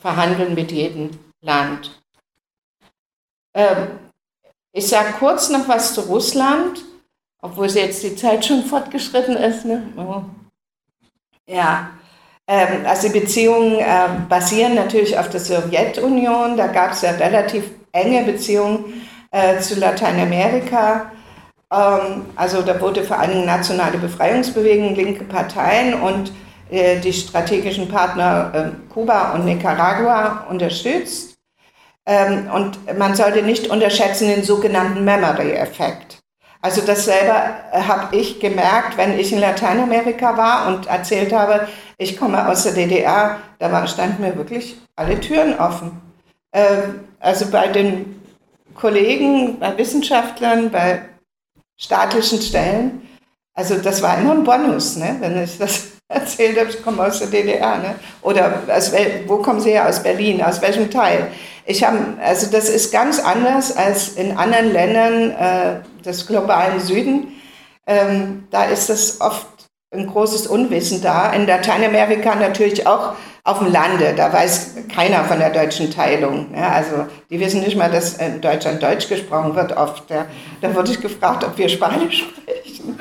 verhandeln 0.00 0.54
mit 0.54 0.72
jedem 0.72 1.10
Land. 1.40 2.02
Ähm, 3.54 4.00
ich 4.72 4.88
sage 4.88 5.12
kurz 5.18 5.48
noch 5.48 5.68
was 5.68 5.94
zu 5.94 6.00
Russland, 6.00 6.84
obwohl 7.40 7.66
jetzt 7.66 8.02
die 8.02 8.16
Zeit 8.16 8.44
schon 8.44 8.64
fortgeschritten 8.64 9.36
ist. 9.36 9.64
Ne? 9.64 9.92
Oh. 9.96 10.22
Ja, 11.46 11.90
ähm, 12.48 12.86
also 12.86 13.08
die 13.08 13.20
Beziehungen 13.20 13.78
äh, 13.78 14.08
basieren 14.28 14.74
natürlich 14.74 15.18
auf 15.18 15.28
der 15.28 15.40
Sowjetunion. 15.40 16.56
Da 16.56 16.68
gab 16.68 16.92
es 16.92 17.02
ja 17.02 17.10
relativ 17.10 17.64
enge 17.92 18.22
Beziehungen 18.22 19.06
äh, 19.30 19.58
zu 19.58 19.78
Lateinamerika. 19.78 21.12
Ähm, 21.70 22.24
also 22.36 22.62
da 22.62 22.80
wurde 22.80 23.04
vor 23.04 23.18
allem 23.18 23.44
nationale 23.44 23.98
Befreiungsbewegung, 23.98 24.94
linke 24.94 25.24
Parteien 25.24 25.94
und 26.00 26.32
äh, 26.70 26.98
die 27.00 27.12
strategischen 27.12 27.88
Partner 27.88 28.50
äh, 28.54 28.92
Kuba 28.92 29.34
und 29.34 29.44
Nicaragua 29.44 30.46
unterstützt. 30.48 31.36
Ähm, 32.06 32.48
und 32.54 32.98
man 32.98 33.14
sollte 33.14 33.42
nicht 33.42 33.68
unterschätzen 33.68 34.28
den 34.28 34.42
sogenannten 34.42 35.04
Memory-Effekt. 35.04 36.17
Also 36.60 36.80
das 36.82 37.04
selber 37.04 37.54
äh, 37.72 37.80
habe 37.80 38.16
ich 38.16 38.40
gemerkt, 38.40 38.96
wenn 38.96 39.18
ich 39.18 39.32
in 39.32 39.40
Lateinamerika 39.40 40.36
war 40.36 40.68
und 40.68 40.86
erzählt 40.86 41.32
habe, 41.32 41.68
ich 41.98 42.16
komme 42.16 42.48
aus 42.48 42.64
der 42.64 42.72
DDR, 42.72 43.38
da 43.58 43.86
standen 43.86 44.22
mir 44.22 44.36
wirklich 44.36 44.76
alle 44.96 45.20
Türen 45.20 45.58
offen. 45.58 46.00
Ähm, 46.52 47.00
also 47.20 47.46
bei 47.50 47.68
den 47.68 48.20
Kollegen, 48.74 49.58
bei 49.58 49.76
Wissenschaftlern, 49.76 50.70
bei 50.70 51.02
staatlichen 51.76 52.40
Stellen, 52.40 53.08
also 53.54 53.76
das 53.78 54.02
war 54.02 54.18
immer 54.18 54.32
ein 54.32 54.44
Bonus, 54.44 54.96
ne? 54.96 55.16
wenn 55.20 55.42
ich 55.42 55.58
das 55.58 55.97
erzählt 56.08 56.58
habe, 56.58 56.70
ich 56.70 56.82
komme 56.82 57.04
aus 57.04 57.18
der 57.18 57.28
DDR. 57.28 57.78
Ne? 57.78 57.94
Oder 58.22 58.62
aus, 58.68 58.92
wo 59.26 59.36
kommen 59.38 59.60
Sie 59.60 59.70
her? 59.70 59.88
Aus 59.88 60.02
Berlin. 60.02 60.42
Aus 60.42 60.60
welchem 60.62 60.90
Teil? 60.90 61.30
Ich 61.66 61.84
habe, 61.84 61.98
also 62.22 62.50
das 62.50 62.68
ist 62.68 62.92
ganz 62.92 63.18
anders 63.18 63.76
als 63.76 64.10
in 64.10 64.36
anderen 64.36 64.72
Ländern 64.72 65.30
äh, 65.32 66.02
des 66.02 66.26
globalen 66.26 66.80
Süden. 66.80 67.28
Ähm, 67.86 68.48
da 68.50 68.64
ist 68.64 68.88
das 68.88 69.20
oft 69.20 69.46
ein 69.90 70.06
großes 70.06 70.46
Unwissen 70.46 71.02
da. 71.02 71.30
In 71.32 71.46
Lateinamerika 71.46 72.34
natürlich 72.34 72.86
auch 72.86 73.14
auf 73.48 73.60
dem 73.60 73.72
Lande. 73.72 74.14
Da 74.14 74.32
weiß 74.32 74.74
keiner 74.94 75.24
von 75.24 75.38
der 75.38 75.50
deutschen 75.50 75.90
Teilung. 75.90 76.48
Ja, 76.54 76.70
also 76.70 77.06
die 77.30 77.40
wissen 77.40 77.60
nicht 77.60 77.76
mal, 77.76 77.90
dass 77.90 78.14
in 78.14 78.40
Deutschland 78.40 78.82
Deutsch 78.82 79.08
gesprochen 79.08 79.54
wird 79.54 79.74
oft. 79.76 80.10
Ja. 80.10 80.26
Da 80.60 80.74
wurde 80.74 80.90
ich 80.92 81.00
gefragt, 81.00 81.44
ob 81.44 81.56
wir 81.56 81.68
Spanisch 81.68 82.26
sprechen. 82.28 82.98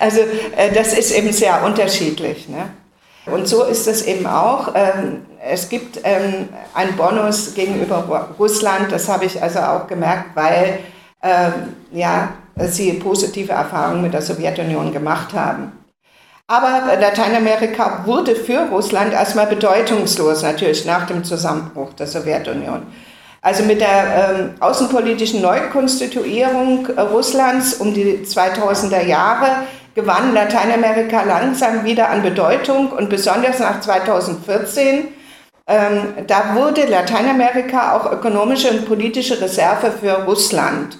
Also 0.00 0.20
äh, 0.56 0.72
das 0.74 0.92
ist 0.94 1.12
eben 1.12 1.32
sehr 1.32 1.62
unterschiedlich. 1.64 2.48
Ne? 2.48 2.70
Und 3.26 3.46
so 3.46 3.62
ist 3.62 3.86
es 3.86 4.02
eben 4.02 4.26
auch. 4.26 4.74
Ähm, 4.74 5.26
es 5.40 5.68
gibt 5.68 6.00
ähm, 6.02 6.48
einen 6.74 6.96
Bonus 6.96 7.54
gegenüber 7.54 8.28
Russland, 8.38 8.90
das 8.90 9.08
habe 9.08 9.26
ich 9.26 9.40
also 9.40 9.60
auch 9.60 9.86
gemerkt, 9.86 10.34
weil 10.34 10.80
ähm, 11.22 11.76
ja, 11.92 12.30
sie 12.56 12.94
positive 12.94 13.52
Erfahrungen 13.52 14.02
mit 14.02 14.12
der 14.12 14.22
Sowjetunion 14.22 14.92
gemacht 14.92 15.32
haben. 15.34 15.83
Aber 16.46 16.96
Lateinamerika 17.00 18.02
wurde 18.04 18.36
für 18.36 18.68
Russland 18.70 19.14
erstmal 19.14 19.46
bedeutungslos, 19.46 20.42
natürlich 20.42 20.84
nach 20.84 21.06
dem 21.06 21.24
Zusammenbruch 21.24 21.94
der 21.94 22.06
Sowjetunion. 22.06 22.82
Also 23.40 23.62
mit 23.62 23.80
der 23.80 24.36
ähm, 24.36 24.50
außenpolitischen 24.60 25.40
Neukonstituierung 25.40 26.86
äh, 26.96 27.00
Russlands 27.00 27.74
um 27.74 27.94
die 27.94 28.24
2000er 28.24 29.04
Jahre 29.04 29.64
gewann 29.94 30.34
Lateinamerika 30.34 31.22
langsam 31.22 31.84
wieder 31.84 32.10
an 32.10 32.22
Bedeutung 32.22 32.90
und 32.90 33.08
besonders 33.08 33.58
nach 33.58 33.80
2014. 33.80 35.08
Ähm, 35.66 36.14
da 36.26 36.54
wurde 36.54 36.86
Lateinamerika 36.86 37.96
auch 37.96 38.12
ökonomische 38.12 38.70
und 38.70 38.86
politische 38.86 39.40
Reserve 39.40 39.92
für 39.92 40.24
Russland. 40.24 40.98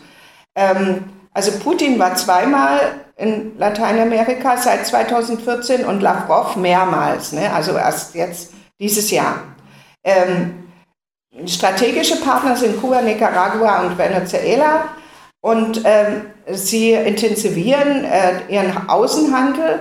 Ähm, 0.55 1.05
also 1.35 1.53
Putin 1.59 1.99
war 1.99 2.15
zweimal 2.15 3.04
in 3.17 3.57
Lateinamerika 3.59 4.57
seit 4.57 4.87
2014 4.87 5.85
und 5.85 6.01
Lavrov 6.01 6.57
mehrmals, 6.57 7.33
ne? 7.33 7.53
also 7.53 7.77
erst 7.77 8.15
jetzt 8.15 8.53
dieses 8.81 9.11
Jahr. 9.11 9.43
Ähm, 10.03 10.69
strategische 11.47 12.21
Partner 12.21 12.57
sind 12.57 12.81
Kuba, 12.81 13.03
Nicaragua 13.03 13.83
und 13.83 13.97
Venezuela 13.97 14.89
und 15.41 15.83
ähm, 15.85 16.23
sie 16.51 16.93
intensivieren 16.93 18.05
äh, 18.05 18.41
ihren 18.49 18.89
Außenhandel 18.89 19.81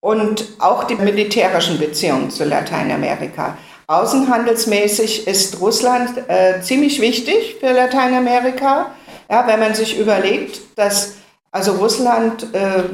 und 0.00 0.48
auch 0.58 0.84
die 0.84 0.96
militärischen 0.96 1.78
Beziehungen 1.78 2.30
zu 2.30 2.44
Lateinamerika. 2.44 3.56
Außenhandelsmäßig 3.86 5.26
ist 5.26 5.60
Russland 5.60 6.28
äh, 6.28 6.60
ziemlich 6.60 7.00
wichtig 7.00 7.56
für 7.60 7.72
Lateinamerika. 7.72 8.92
Ja, 9.30 9.46
wenn 9.46 9.60
man 9.60 9.74
sich 9.74 9.98
überlegt, 9.98 10.60
dass 10.76 11.14
also 11.52 11.72
Russland 11.72 12.52
äh, 12.54 12.84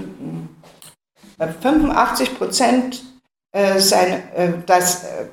85 1.38 2.36
Prozent 2.36 3.02
äh, 3.54 3.78
äh, 3.78 4.52
das, 4.66 5.04
äh, 5.04 5.26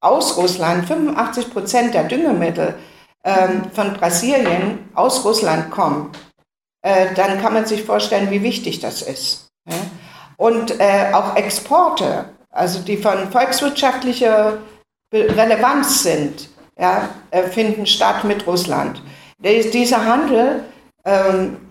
aus 0.00 0.36
Russland 0.36 0.86
85 0.86 1.50
Prozent 1.50 1.94
der 1.94 2.04
Düngemittel 2.04 2.74
ähm, 3.24 3.62
von 3.74 3.94
Brasilien 3.94 4.88
aus 4.94 5.24
Russland 5.24 5.70
kommen, 5.70 6.12
äh, 6.82 7.14
dann 7.14 7.42
kann 7.42 7.52
man 7.52 7.66
sich 7.66 7.82
vorstellen, 7.82 8.30
wie 8.30 8.42
wichtig 8.42 8.80
das 8.80 9.02
ist. 9.02 9.48
Ja? 9.68 9.76
Und 10.36 10.78
äh, 10.80 11.12
auch 11.12 11.34
Exporte, 11.34 12.26
also 12.50 12.78
die 12.78 12.96
von 12.96 13.30
volkswirtschaftlicher 13.30 14.58
Relevanz 15.12 16.02
sind, 16.02 16.48
ja, 16.78 17.08
finden 17.50 17.86
statt 17.86 18.22
mit 18.24 18.46
Russland. 18.46 19.02
Dieser 19.38 20.04
Handel 20.04 20.64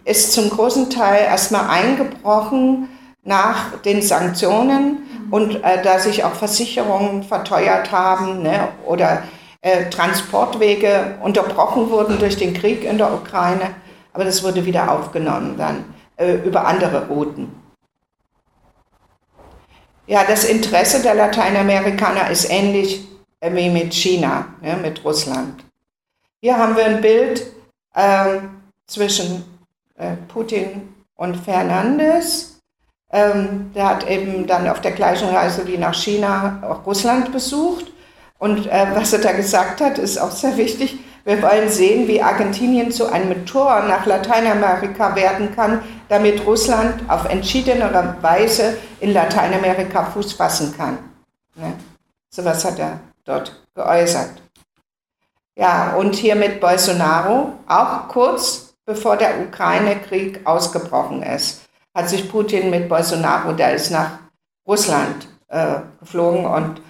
ist 0.03 0.33
zum 0.33 0.49
großen 0.49 0.89
Teil 0.89 1.25
erstmal 1.25 1.69
eingebrochen 1.69 2.89
nach 3.23 3.81
den 3.81 4.01
Sanktionen 4.01 5.27
und 5.29 5.63
äh, 5.63 5.83
da 5.83 5.99
sich 5.99 6.23
auch 6.23 6.33
Versicherungen 6.33 7.23
verteuert 7.23 7.91
haben 7.91 8.41
ne, 8.41 8.69
oder 8.85 9.23
äh, 9.61 9.89
Transportwege 9.89 11.17
unterbrochen 11.21 11.89
wurden 11.89 12.17
durch 12.19 12.37
den 12.37 12.53
Krieg 12.53 12.83
in 12.83 12.97
der 12.97 13.13
Ukraine. 13.13 13.75
Aber 14.13 14.23
das 14.23 14.43
wurde 14.43 14.65
wieder 14.65 14.91
aufgenommen 14.91 15.55
dann 15.57 15.83
äh, 16.15 16.35
über 16.35 16.65
andere 16.65 17.07
Routen. 17.07 17.51
Ja, 20.07 20.23
das 20.23 20.45
Interesse 20.45 21.01
der 21.03 21.15
Lateinamerikaner 21.15 22.29
ist 22.29 22.49
ähnlich 22.49 23.05
äh, 23.41 23.53
wie 23.53 23.69
mit 23.69 23.93
China, 23.93 24.47
ja, 24.61 24.77
mit 24.77 25.03
Russland. 25.03 25.65
Hier 26.39 26.57
haben 26.57 26.77
wir 26.77 26.85
ein 26.85 27.01
Bild 27.01 27.45
ähm, 27.93 28.56
zwischen 28.87 29.43
äh, 29.95 30.15
Putin 30.27 30.93
und 31.15 31.35
Fernandes. 31.35 32.59
Ähm, 33.11 33.71
der 33.73 33.89
hat 33.89 34.09
eben 34.09 34.47
dann 34.47 34.67
auf 34.67 34.81
der 34.81 34.91
gleichen 34.91 35.29
Reise 35.29 35.67
wie 35.67 35.77
nach 35.77 35.93
China 35.93 36.61
auch 36.63 36.85
Russland 36.85 37.31
besucht. 37.31 37.85
Und 38.39 38.67
äh, 38.67 38.87
was 38.93 39.13
er 39.13 39.19
da 39.19 39.31
gesagt 39.31 39.81
hat, 39.81 39.97
ist 39.97 40.17
auch 40.17 40.31
sehr 40.31 40.57
wichtig. 40.57 40.99
Wir 41.23 41.41
wollen 41.41 41.69
sehen, 41.69 42.07
wie 42.07 42.21
Argentinien 42.21 42.91
zu 42.91 43.11
einem 43.11 43.45
Tor 43.45 43.83
nach 43.83 44.05
Lateinamerika 44.05 45.15
werden 45.15 45.53
kann, 45.53 45.81
damit 46.07 46.45
Russland 46.45 47.01
auf 47.09 47.25
entschiedenere 47.25 48.15
Weise 48.21 48.77
in 49.01 49.11
Lateinamerika 49.11 50.05
Fuß 50.05 50.33
fassen 50.33 50.73
kann. 50.77 50.99
Ne? 51.55 51.73
So 52.29 52.45
was 52.45 52.63
hat 52.63 52.79
er 52.79 52.99
dort 53.25 53.61
geäußert. 53.75 54.41
Ja, 55.55 55.95
und 55.97 56.15
hier 56.15 56.35
mit 56.35 56.61
Bolsonaro, 56.61 57.53
auch 57.67 58.07
kurz 58.07 58.66
bevor 58.87 59.17
der 59.17 59.41
Ukraine-Krieg 59.41 60.41
ausgebrochen 60.45 61.21
ist, 61.21 61.61
hat 61.93 62.09
sich 62.09 62.31
Putin 62.31 62.69
mit 62.71 62.89
Bolsonaro, 62.89 63.51
der 63.51 63.75
ist 63.75 63.91
nach 63.91 64.19
Russland 64.67 65.27
äh, 65.49 65.81
geflogen 65.99 66.45
und 66.45 66.81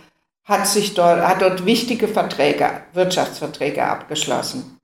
hat, 0.45 0.67
sich 0.67 0.93
dort, 0.93 1.21
hat 1.21 1.41
dort 1.41 1.65
wichtige 1.65 2.07
Verträge, 2.07 2.69
Wirtschaftsverträge 2.93 3.83
abgeschlossen. 3.83 4.77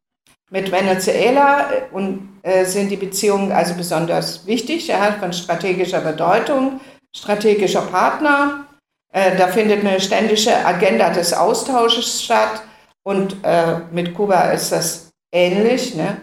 Mit 0.49 0.71
Venezuela 0.71 1.71
äh, 1.71 1.81
und, 1.91 2.39
äh, 2.43 2.65
sind 2.65 2.89
die 2.89 2.97
Beziehungen 2.97 3.51
also 3.51 3.75
besonders 3.75 4.45
wichtig. 4.45 4.89
Er 4.89 5.01
hat 5.01 5.19
von 5.19 5.33
strategischer 5.33 6.01
Bedeutung, 6.01 6.81
strategischer 7.15 7.81
Partner. 7.83 8.65
Äh, 9.13 9.37
da 9.37 9.47
findet 9.47 9.85
eine 9.85 9.99
ständige 9.99 10.65
Agenda 10.65 11.09
des 11.11 11.33
Austausches 11.33 12.23
statt. 12.23 12.63
Und 13.03 13.37
äh, 13.43 13.79
mit 13.91 14.13
Kuba 14.13 14.51
ist 14.51 14.71
das 14.71 15.11
ähnlich. 15.31 15.95
Ne? 15.95 16.17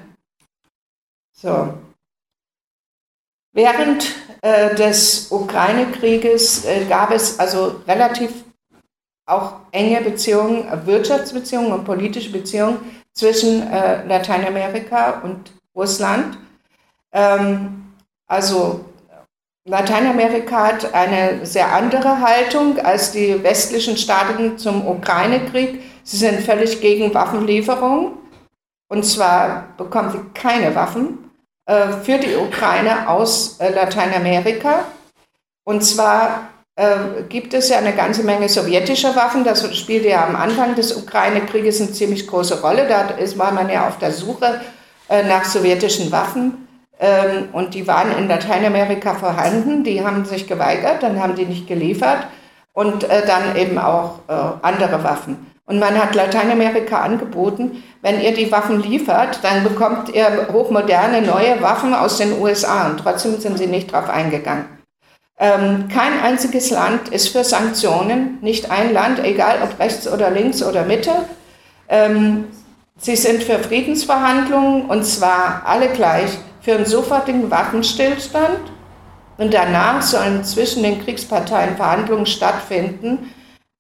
So. 1.41 1.73
Während 3.53 4.15
äh, 4.43 4.75
des 4.75 5.33
Ukraine-Krieges 5.33 6.67
äh, 6.67 6.85
gab 6.85 7.11
es 7.11 7.39
also 7.39 7.81
relativ 7.89 8.45
auch 9.27 9.55
enge 9.73 10.01
Beziehungen, 10.03 10.67
Wirtschaftsbeziehungen 10.87 11.73
und 11.73 11.85
politische 11.85 12.31
Beziehungen 12.31 12.79
zwischen 13.15 13.67
äh, 13.71 14.05
Lateinamerika 14.07 15.21
und 15.21 15.53
Russland. 15.75 16.39
Ähm, 17.13 17.95
also 18.27 18.85
Lateinamerika 19.67 20.67
hat 20.67 20.95
eine 20.95 21.47
sehr 21.47 21.73
andere 21.73 22.21
Haltung 22.21 22.79
als 22.79 23.13
die 23.13 23.43
westlichen 23.43 23.97
Staaten 23.97 24.59
zum 24.59 24.87
Ukraine-Krieg. 24.87 25.83
Sie 26.03 26.17
sind 26.17 26.41
völlig 26.41 26.81
gegen 26.81 27.13
Waffenlieferung. 27.15 28.19
Und 28.89 29.05
zwar 29.05 29.69
bekommen 29.77 30.11
sie 30.11 30.41
keine 30.41 30.75
Waffen 30.75 31.20
äh, 31.71 32.03
für 32.03 32.19
die 32.19 32.35
Ukraine 32.35 33.09
aus 33.09 33.61
äh, 33.61 33.73
Lateinamerika. 33.73 34.87
Und 35.63 35.83
zwar 35.83 36.49
äh, 36.75 37.23
gibt 37.29 37.55
es 37.55 37.69
ja 37.69 37.79
eine 37.79 37.93
ganze 37.93 38.25
Menge 38.25 38.49
sowjetischer 38.49 39.15
Waffen. 39.15 39.45
Das 39.45 39.77
spielte 39.77 40.09
ja 40.09 40.27
am 40.27 40.35
Anfang 40.35 40.75
des 40.75 40.97
Ukraine-Krieges 40.97 41.81
eine 41.81 41.93
ziemlich 41.93 42.27
große 42.27 42.61
Rolle. 42.61 42.89
Da 42.89 43.11
ist, 43.11 43.39
war 43.39 43.53
man 43.53 43.71
ja 43.71 43.87
auf 43.87 43.99
der 43.99 44.11
Suche 44.11 44.61
äh, 45.09 45.23
nach 45.23 45.45
sowjetischen 45.45 46.11
Waffen. 46.11 46.67
Ähm, 46.99 47.51
und 47.53 47.73
die 47.75 47.87
waren 47.87 48.19
in 48.19 48.27
Lateinamerika 48.27 49.15
vorhanden. 49.15 49.85
Die 49.85 50.05
haben 50.05 50.25
sich 50.25 50.49
geweigert, 50.49 51.05
dann 51.05 51.23
haben 51.23 51.37
die 51.37 51.47
nicht 51.47 51.69
geliefert. 51.69 52.27
Und 52.73 53.05
äh, 53.05 53.25
dann 53.25 53.55
eben 53.55 53.79
auch 53.79 54.21
andere 54.63 55.05
Waffen. 55.05 55.50
Und 55.71 55.79
man 55.79 55.97
hat 56.03 56.17
Lateinamerika 56.17 56.99
angeboten, 56.99 57.85
wenn 58.03 58.21
ihr 58.21 58.35
die 58.35 58.51
Waffen 58.51 58.83
liefert, 58.83 59.39
dann 59.43 59.63
bekommt 59.63 60.09
ihr 60.09 60.49
hochmoderne 60.53 61.23
neue 61.23 61.63
Waffen 61.63 61.95
aus 61.95 62.19
den 62.19 62.41
USA. 62.41 62.89
Und 62.89 62.99
trotzdem 62.99 63.39
sind 63.39 63.57
sie 63.57 63.69
nicht 63.69 63.93
darauf 63.93 64.11
eingegangen. 64.11 64.65
Ähm, 65.39 65.87
kein 65.87 66.19
einziges 66.25 66.71
Land 66.71 67.11
ist 67.11 67.29
für 67.29 67.45
Sanktionen, 67.45 68.39
nicht 68.41 68.69
ein 68.73 68.93
Land, 68.93 69.25
egal 69.25 69.59
ob 69.63 69.79
rechts 69.79 70.09
oder 70.09 70.33
links 70.33 70.61
oder 70.61 70.85
Mitte. 70.85 71.13
Ähm, 71.89 72.49
sie 72.99 73.15
sind 73.15 73.45
für 73.45 73.61
Friedensverhandlungen 73.61 74.87
und 74.87 75.05
zwar 75.05 75.63
alle 75.67 75.91
gleich 75.91 76.33
für 76.63 76.75
einen 76.75 76.85
sofortigen 76.85 77.49
Waffenstillstand. 77.49 78.73
Und 79.39 79.55
danach 79.55 80.03
sollen 80.03 80.43
zwischen 80.43 80.83
den 80.83 81.01
Kriegsparteien 81.05 81.77
Verhandlungen 81.77 82.27
stattfinden, 82.27 83.33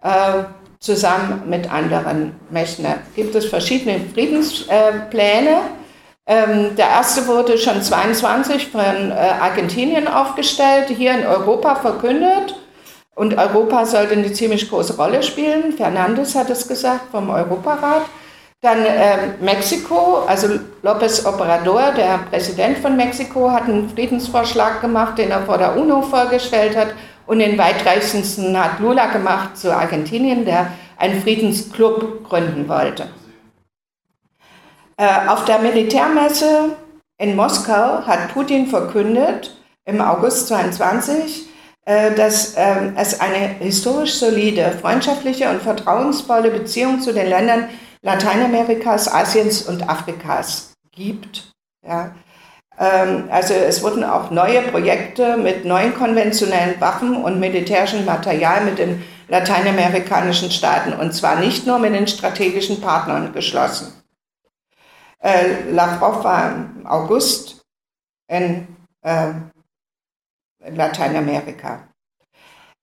äh, 0.04 0.44
zusammen 0.80 1.42
mit 1.46 1.70
anderen 1.70 2.34
Mächten. 2.50 2.84
Da 2.84 2.96
gibt 3.14 3.34
es 3.34 3.46
verschiedene 3.46 4.00
Friedenspläne. 4.12 5.60
Ähm, 6.26 6.76
der 6.76 6.88
erste 6.88 7.26
wurde 7.26 7.58
schon 7.58 7.82
22 7.82 8.68
von 8.68 8.80
äh, 8.80 9.14
Argentinien 9.14 10.08
aufgestellt, 10.08 10.88
hier 10.88 11.12
in 11.12 11.26
Europa 11.26 11.74
verkündet. 11.76 12.56
Und 13.14 13.36
Europa 13.36 13.84
sollte 13.84 14.14
eine 14.14 14.32
ziemlich 14.32 14.70
große 14.70 14.96
Rolle 14.96 15.22
spielen. 15.22 15.72
Fernandes 15.72 16.34
hat 16.34 16.48
es 16.48 16.66
gesagt 16.66 17.10
vom 17.10 17.28
Europarat. 17.28 18.02
Dann 18.62 18.84
äh, 18.84 19.16
Mexiko, 19.40 20.24
also 20.26 20.48
López 20.82 21.26
Obrador, 21.26 21.92
der 21.96 22.20
Präsident 22.30 22.78
von 22.78 22.96
Mexiko, 22.96 23.50
hat 23.50 23.64
einen 23.64 23.90
Friedensvorschlag 23.90 24.80
gemacht, 24.80 25.18
den 25.18 25.30
er 25.30 25.42
vor 25.42 25.58
der 25.58 25.76
UNO 25.76 26.02
vorgestellt 26.02 26.76
hat. 26.76 26.88
Und 27.30 27.38
den 27.38 27.56
weitreichendsten 27.56 28.58
hat 28.58 28.80
Lula 28.80 29.06
gemacht 29.06 29.56
zu 29.56 29.72
Argentinien, 29.72 30.44
der 30.44 30.72
einen 30.96 31.22
Friedensclub 31.22 32.28
gründen 32.28 32.68
wollte. 32.68 33.08
Äh, 34.96 35.28
auf 35.28 35.44
der 35.44 35.60
Militärmesse 35.60 36.76
in 37.18 37.36
Moskau 37.36 38.04
hat 38.04 38.34
Putin 38.34 38.66
verkündet, 38.66 39.56
im 39.84 40.00
August 40.00 40.48
22, 40.48 41.46
äh, 41.84 42.12
dass 42.16 42.54
ähm, 42.56 42.94
es 42.96 43.20
eine 43.20 43.54
historisch 43.60 44.14
solide, 44.14 44.72
freundschaftliche 44.80 45.50
und 45.50 45.62
vertrauensvolle 45.62 46.50
Beziehung 46.50 47.00
zu 47.00 47.14
den 47.14 47.28
Ländern 47.28 47.68
Lateinamerikas, 48.02 49.06
Asiens 49.06 49.62
und 49.62 49.88
Afrikas 49.88 50.72
gibt. 50.90 51.52
Ja. 51.86 52.12
Ähm, 52.80 53.28
also 53.30 53.52
es 53.52 53.82
wurden 53.82 54.02
auch 54.02 54.30
neue 54.30 54.62
Projekte 54.62 55.36
mit 55.36 55.66
neuen 55.66 55.94
konventionellen 55.94 56.80
Waffen 56.80 57.14
und 57.14 57.38
militärischem 57.38 58.06
Material 58.06 58.64
mit 58.64 58.78
den 58.78 59.04
lateinamerikanischen 59.28 60.50
Staaten 60.50 60.94
und 60.94 61.12
zwar 61.12 61.36
nicht 61.36 61.66
nur 61.66 61.78
mit 61.78 61.94
den 61.94 62.08
strategischen 62.08 62.80
Partnern 62.80 63.32
geschlossen. 63.32 63.92
Äh, 65.22 65.70
Lavrov 65.70 66.24
war 66.24 66.52
im 66.52 66.86
August 66.86 67.60
in, 68.28 68.66
äh, 69.02 69.32
in 70.64 70.74
Lateinamerika. 70.74 71.86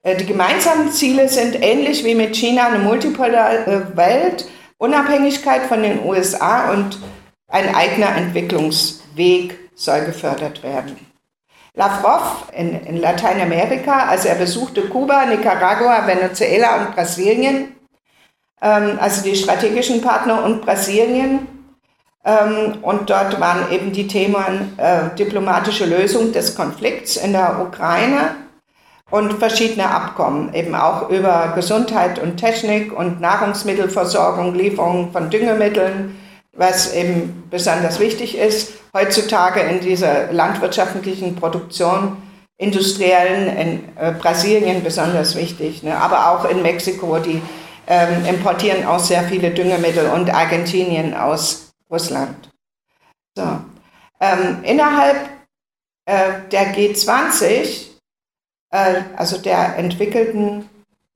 Äh, 0.03 0.15
die 0.15 0.27
gemeinsamen 0.27 0.91
Ziele 0.91 1.27
sind 1.27 1.61
ähnlich 1.61 2.05
wie 2.05 2.13
mit 2.13 2.35
China 2.35 2.67
eine 2.67 2.79
multipolare 2.79 3.97
Welt, 3.97 4.47
Unabhängigkeit 4.77 5.63
von 5.63 5.81
den 5.81 6.05
USA 6.05 6.71
und 6.71 6.99
ein 7.47 7.73
eigener 7.73 8.15
Entwicklungsweg 8.15 9.66
soll 9.77 10.01
gefördert 10.05 10.63
werden. 10.63 10.97
Lavrov 11.75 12.51
in, 12.53 12.73
in 12.85 12.97
Lateinamerika, 12.97 14.07
also 14.07 14.27
er 14.27 14.35
besuchte 14.35 14.81
Kuba, 14.89 15.25
Nicaragua, 15.27 16.07
Venezuela 16.07 16.77
und 16.77 16.95
Brasilien, 16.95 17.75
ähm, 18.61 18.97
also 18.99 19.21
die 19.21 19.35
strategischen 19.35 20.01
Partner 20.01 20.43
und 20.43 20.63
Brasilien, 20.65 21.47
ähm, 22.25 22.79
und 22.81 23.09
dort 23.09 23.39
waren 23.39 23.71
eben 23.71 23.91
die 23.93 24.07
Themen 24.07 24.77
äh, 24.77 25.15
diplomatische 25.17 25.85
Lösung 25.85 26.33
des 26.33 26.55
Konflikts 26.55 27.15
in 27.15 27.31
der 27.31 27.61
Ukraine 27.61 28.35
und 29.11 29.33
verschiedene 29.33 29.89
Abkommen, 29.89 30.53
eben 30.53 30.75
auch 30.75 31.09
über 31.09 31.53
Gesundheit 31.55 32.19
und 32.19 32.37
Technik 32.37 32.91
und 32.91 33.21
Nahrungsmittelversorgung, 33.21 34.55
Lieferung 34.55 35.11
von 35.11 35.29
Düngemitteln, 35.29 36.17
was 36.57 36.93
eben 36.93 37.43
besonders 37.49 37.99
wichtig 37.99 38.37
ist 38.37 38.73
heutzutage 38.93 39.59
in 39.61 39.79
dieser 39.79 40.31
landwirtschaftlichen 40.31 41.35
Produktion, 41.35 42.17
industriellen, 42.57 43.55
in 43.55 43.97
äh, 43.97 44.11
Brasilien 44.13 44.83
besonders 44.83 45.35
wichtig, 45.35 45.83
ne? 45.83 45.95
aber 45.95 46.31
auch 46.31 46.49
in 46.49 46.63
Mexiko, 46.63 47.19
die 47.19 47.41
ähm, 47.87 48.25
importieren 48.25 48.85
auch 48.85 48.99
sehr 48.99 49.23
viele 49.23 49.51
Düngemittel 49.51 50.09
und 50.09 50.33
Argentinien 50.33 51.13
aus 51.13 51.71
Russland. 51.89 52.49
So. 53.35 53.43
Ähm, 54.19 54.63
innerhalb 54.63 55.17
äh, 56.05 56.49
der 56.51 56.75
G20, 56.75 57.89
äh, 58.71 59.01
also 59.15 59.37
der 59.37 59.77
entwickelten, 59.77 60.67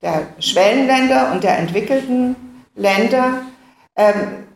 der 0.03 0.27
Schwellenländer 0.37 1.31
und 1.31 1.43
der 1.43 1.57
entwickelten 1.57 2.35
Länder, 2.75 3.41
ähm, 3.95 4.50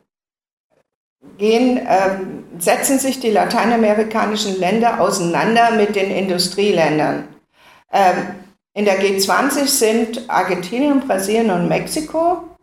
gehen, 1.37 1.79
ähm, 1.87 2.43
setzen 2.59 2.99
sich 2.99 3.19
die 3.19 3.31
lateinamerikanischen 3.31 4.59
Länder 4.59 5.01
auseinander 5.01 5.71
mit 5.71 5.95
den 5.95 6.11
Industrieländern. 6.11 7.27
Ähm, 7.91 8.27
in 8.73 8.85
der 8.85 9.01
G20 9.01 9.67
sind 9.67 10.29
Argentinien, 10.29 11.01
Brasilien 11.01 11.51
und 11.51 11.67
Mexiko 11.67 12.55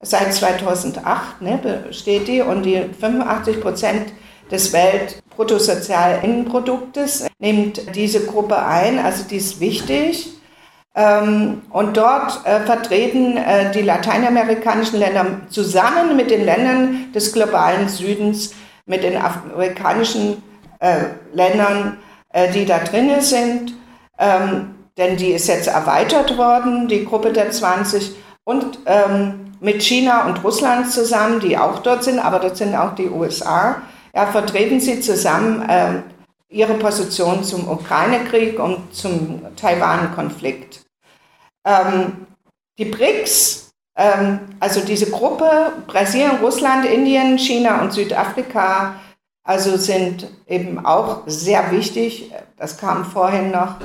Seit 0.00 0.32
2008 0.32 1.42
ne, 1.42 1.58
besteht 1.58 2.28
die 2.28 2.40
und 2.40 2.62
die 2.62 2.84
85 3.00 3.60
Prozent 3.60 4.12
des 4.48 4.72
Weltbruttosozialinnenproduktes 4.72 7.26
nimmt 7.40 7.96
diese 7.96 8.24
Gruppe 8.24 8.64
ein, 8.64 9.00
also 9.00 9.24
die 9.24 9.38
ist 9.38 9.58
wichtig. 9.58 10.37
Ähm, 10.94 11.62
und 11.70 11.96
dort 11.96 12.44
äh, 12.44 12.60
vertreten 12.60 13.36
äh, 13.36 13.70
die 13.72 13.82
lateinamerikanischen 13.82 14.98
Länder 14.98 15.26
zusammen 15.48 16.16
mit 16.16 16.30
den 16.30 16.44
Ländern 16.44 17.12
des 17.14 17.32
globalen 17.32 17.88
Südens, 17.88 18.54
mit 18.86 19.02
den 19.04 19.16
afrikanischen 19.16 20.42
äh, 20.80 21.04
Ländern, 21.32 21.98
die 22.54 22.66
da 22.66 22.78
drinnen 22.78 23.22
sind, 23.22 23.72
ähm, 24.18 24.74
denn 24.98 25.16
die 25.16 25.30
ist 25.30 25.48
jetzt 25.48 25.66
erweitert 25.66 26.36
worden, 26.36 26.86
die 26.86 27.06
Gruppe 27.06 27.32
der 27.32 27.50
20. 27.50 28.14
Und 28.44 28.80
ähm, 28.84 29.54
mit 29.60 29.82
China 29.82 30.26
und 30.26 30.44
Russland 30.44 30.90
zusammen, 30.90 31.40
die 31.40 31.56
auch 31.56 31.78
dort 31.78 32.04
sind, 32.04 32.18
aber 32.18 32.38
dort 32.38 32.58
sind 32.58 32.76
auch 32.76 32.94
die 32.94 33.08
USA, 33.08 33.82
ja, 34.14 34.26
vertreten 34.26 34.78
sie 34.78 35.00
zusammen 35.00 35.62
ihre 36.48 36.74
Position 36.74 37.44
zum 37.44 37.68
Ukraine-Krieg 37.68 38.58
und 38.58 38.94
zum 38.94 39.42
Taiwan-Konflikt. 39.56 40.84
Ähm, 41.64 42.26
die 42.78 42.86
BRICS, 42.86 43.70
ähm, 43.96 44.40
also 44.60 44.80
diese 44.80 45.10
Gruppe, 45.10 45.72
Brasilien, 45.86 46.36
Russland, 46.40 46.86
Indien, 46.86 47.38
China 47.38 47.82
und 47.82 47.92
Südafrika, 47.92 48.94
also 49.44 49.76
sind 49.76 50.28
eben 50.46 50.84
auch 50.84 51.22
sehr 51.26 51.70
wichtig, 51.70 52.32
das 52.56 52.78
kam 52.78 53.04
vorhin 53.04 53.50
noch, 53.50 53.76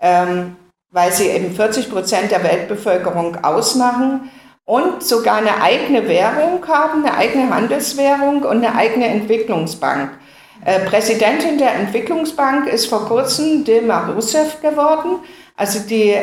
ähm, 0.00 0.56
weil 0.90 1.12
sie 1.12 1.28
eben 1.28 1.54
40 1.54 1.90
Prozent 1.90 2.30
der 2.30 2.42
Weltbevölkerung 2.42 3.44
ausmachen 3.44 4.30
und 4.64 5.02
sogar 5.02 5.36
eine 5.36 5.60
eigene 5.60 6.08
Währung 6.08 6.66
haben, 6.66 7.04
eine 7.04 7.16
eigene 7.16 7.50
Handelswährung 7.50 8.42
und 8.42 8.64
eine 8.64 8.74
eigene 8.74 9.06
Entwicklungsbank. 9.08 10.18
Äh, 10.64 10.80
Präsidentin 10.80 11.58
der 11.58 11.74
Entwicklungsbank 11.74 12.66
ist 12.66 12.86
vor 12.86 13.06
kurzem 13.06 13.64
Dilma 13.64 14.08
Rousseff 14.08 14.60
geworden, 14.62 15.18
also 15.56 15.80
die 15.80 16.16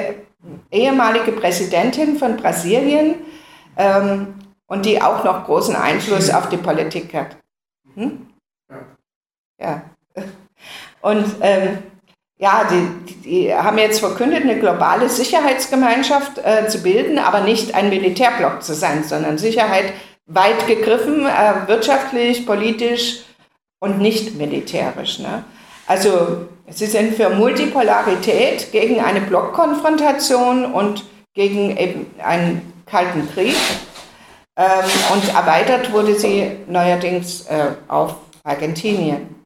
ehemalige 0.72 1.32
Präsidentin 1.32 2.18
von 2.18 2.38
Brasilien 2.38 3.16
ähm, 3.78 4.34
und 4.68 4.86
die 4.86 5.02
auch 5.02 5.24
noch 5.24 5.46
großen 5.46 5.76
Einfluss 5.76 6.32
auf 6.32 6.50
die 6.50 6.58
Politik 6.58 7.14
hat. 7.14 7.38
Hm? 7.96 8.28
Ja. 9.60 9.84
Und 11.02 11.26
ähm, 11.42 11.80
ja, 12.38 12.64
die, 12.70 13.14
die 13.22 13.54
haben 13.54 13.78
jetzt 13.78 14.00
verkündet, 14.00 14.44
eine 14.44 14.60
globale 14.60 15.10
Sicherheitsgemeinschaft 15.10 16.40
äh, 16.40 16.68
zu 16.68 16.84
bilden, 16.84 17.20
aber 17.20 17.42
nicht 17.42 17.76
ein 17.76 17.90
Militärblock 17.90 18.64
zu 18.64 18.74
sein, 18.74 19.04
sondern 19.04 19.38
Sicherheit 19.38 19.94
weit 20.26 20.68
gegriffen, 20.68 21.26
äh, 21.26 21.68
wirtschaftlich, 21.68 22.46
politisch 22.46 23.24
und 23.82 24.00
nicht 24.00 24.36
militärisch. 24.36 25.20
Ne? 25.20 25.44
Also 25.88 26.46
sie 26.70 26.86
sind 26.86 27.16
für 27.16 27.30
Multipolarität 27.30 28.72
gegen 28.72 29.02
eine 29.02 29.20
Blockkonfrontation 29.20 30.72
und 30.72 31.04
gegen 31.34 31.76
eben 31.76 32.06
einen 32.24 32.74
kalten 32.86 33.30
Krieg. 33.34 33.56
Ähm, 34.56 34.68
und 35.14 35.34
erweitert 35.34 35.92
wurde 35.92 36.16
sie 36.16 36.52
neuerdings 36.68 37.48
äh, 37.48 37.72
auf 37.88 38.16
Argentinien. 38.44 39.44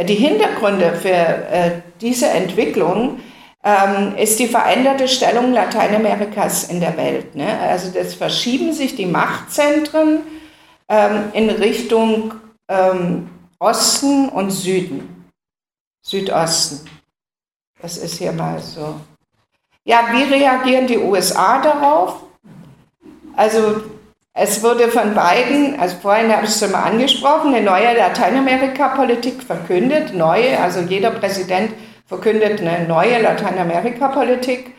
Die 0.00 0.14
Hintergründe 0.14 0.92
für 0.94 1.08
äh, 1.08 1.70
diese 2.00 2.28
Entwicklung 2.28 3.18
ähm, 3.64 4.14
ist 4.16 4.38
die 4.38 4.46
veränderte 4.46 5.08
Stellung 5.08 5.52
Lateinamerikas 5.52 6.64
in 6.64 6.80
der 6.80 6.96
Welt. 6.96 7.34
Ne? 7.34 7.58
Also 7.60 7.90
das 7.90 8.14
verschieben 8.14 8.72
sich 8.72 8.94
die 8.94 9.06
Machtzentren 9.06 10.20
ähm, 10.88 11.24
in 11.32 11.50
Richtung 11.50 12.34
ähm, 12.68 13.28
Osten 13.60 14.28
und 14.28 14.50
Süden. 14.50 15.30
Südosten. 16.02 16.88
Das 17.80 17.96
ist 17.96 18.18
hier 18.18 18.32
mal 18.32 18.60
so. 18.60 19.00
Ja, 19.84 20.08
wie 20.12 20.22
reagieren 20.22 20.86
die 20.86 20.98
USA 20.98 21.60
darauf? 21.60 22.22
Also 23.36 23.82
es 24.32 24.62
wurde 24.62 24.88
von 24.88 25.14
beiden, 25.14 25.78
also 25.80 25.96
vorhin 26.00 26.32
habe 26.32 26.44
ich 26.44 26.50
es 26.50 26.60
schon 26.60 26.70
mal 26.70 26.82
angesprochen, 26.82 27.54
eine 27.54 27.64
neue 27.64 27.96
Lateinamerika-Politik 27.96 29.42
verkündet. 29.42 30.14
Neue, 30.14 30.60
also 30.60 30.80
jeder 30.80 31.10
Präsident 31.10 31.72
verkündet 32.06 32.60
eine 32.60 32.86
neue 32.86 33.20
Lateinamerika-Politik. 33.20 34.74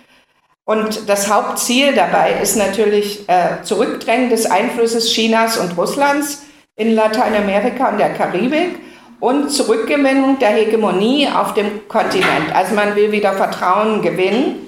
Und 0.64 1.10
das 1.10 1.30
Hauptziel 1.30 1.94
dabei 1.94 2.40
ist 2.42 2.56
natürlich 2.56 3.28
äh, 3.28 3.62
Zurückdrängen 3.64 4.30
des 4.30 4.46
Einflusses 4.46 5.12
Chinas 5.12 5.58
und 5.58 5.76
Russlands 5.78 6.44
in 6.80 6.96
Lateinamerika 6.96 7.90
und 7.90 7.98
der 8.00 8.14
Karibik 8.14 8.80
und 9.20 9.50
Zurückgewinnung 9.52 10.40
der 10.40 10.52
Hegemonie 10.52 11.28
auf 11.28 11.54
dem 11.54 11.88
Kontinent. 11.90 12.56
Also 12.56 12.74
man 12.74 12.96
will 12.96 13.12
wieder 13.12 13.34
Vertrauen 13.34 14.02
gewinnen. 14.02 14.66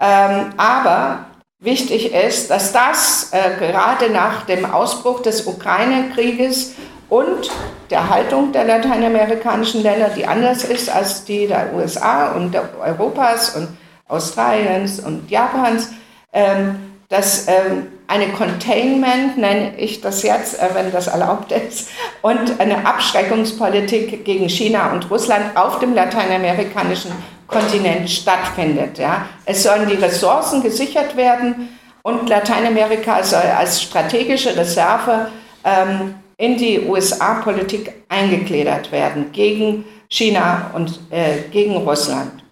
Ähm, 0.00 0.50
aber 0.56 1.26
wichtig 1.60 2.12
ist, 2.12 2.50
dass 2.50 2.72
das 2.72 3.30
äh, 3.32 3.56
gerade 3.56 4.10
nach 4.10 4.44
dem 4.46 4.64
Ausbruch 4.64 5.22
des 5.22 5.46
Ukraine-Krieges 5.46 6.74
und 7.08 7.48
der 7.88 8.10
Haltung 8.10 8.50
der 8.50 8.64
lateinamerikanischen 8.64 9.84
Länder, 9.84 10.08
die 10.08 10.26
anders 10.26 10.64
ist 10.64 10.90
als 10.90 11.24
die 11.24 11.46
der 11.46 11.72
USA 11.72 12.32
und 12.32 12.52
der 12.52 12.68
Europas 12.80 13.54
und 13.54 13.68
Australiens 14.08 14.98
und 14.98 15.30
Japans, 15.30 15.90
ähm, 16.32 16.93
dass 17.14 17.46
ähm, 17.46 17.86
eine 18.08 18.30
Containment, 18.30 19.38
nenne 19.38 19.78
ich 19.78 20.00
das 20.00 20.24
jetzt, 20.24 20.58
äh, 20.58 20.70
wenn 20.72 20.90
das 20.90 21.06
erlaubt 21.06 21.52
ist, 21.52 21.90
und 22.22 22.58
eine 22.58 22.84
Abschreckungspolitik 22.84 24.24
gegen 24.24 24.48
China 24.48 24.90
und 24.90 25.08
Russland 25.12 25.56
auf 25.56 25.78
dem 25.78 25.94
lateinamerikanischen 25.94 27.12
Kontinent 27.46 28.10
stattfindet. 28.10 28.98
Ja. 28.98 29.26
Es 29.44 29.62
sollen 29.62 29.88
die 29.88 29.94
Ressourcen 29.94 30.60
gesichert 30.60 31.16
werden 31.16 31.68
und 32.02 32.28
Lateinamerika 32.28 33.22
soll 33.22 33.42
als 33.42 33.80
strategische 33.80 34.56
Reserve 34.56 35.28
ähm, 35.62 36.16
in 36.36 36.58
die 36.58 36.80
USA-Politik 36.80 37.92
eingegliedert 38.08 38.90
werden 38.90 39.30
gegen 39.30 39.84
China 40.08 40.72
und 40.74 40.98
äh, 41.10 41.42
gegen 41.52 41.76
Russland. 41.76 42.42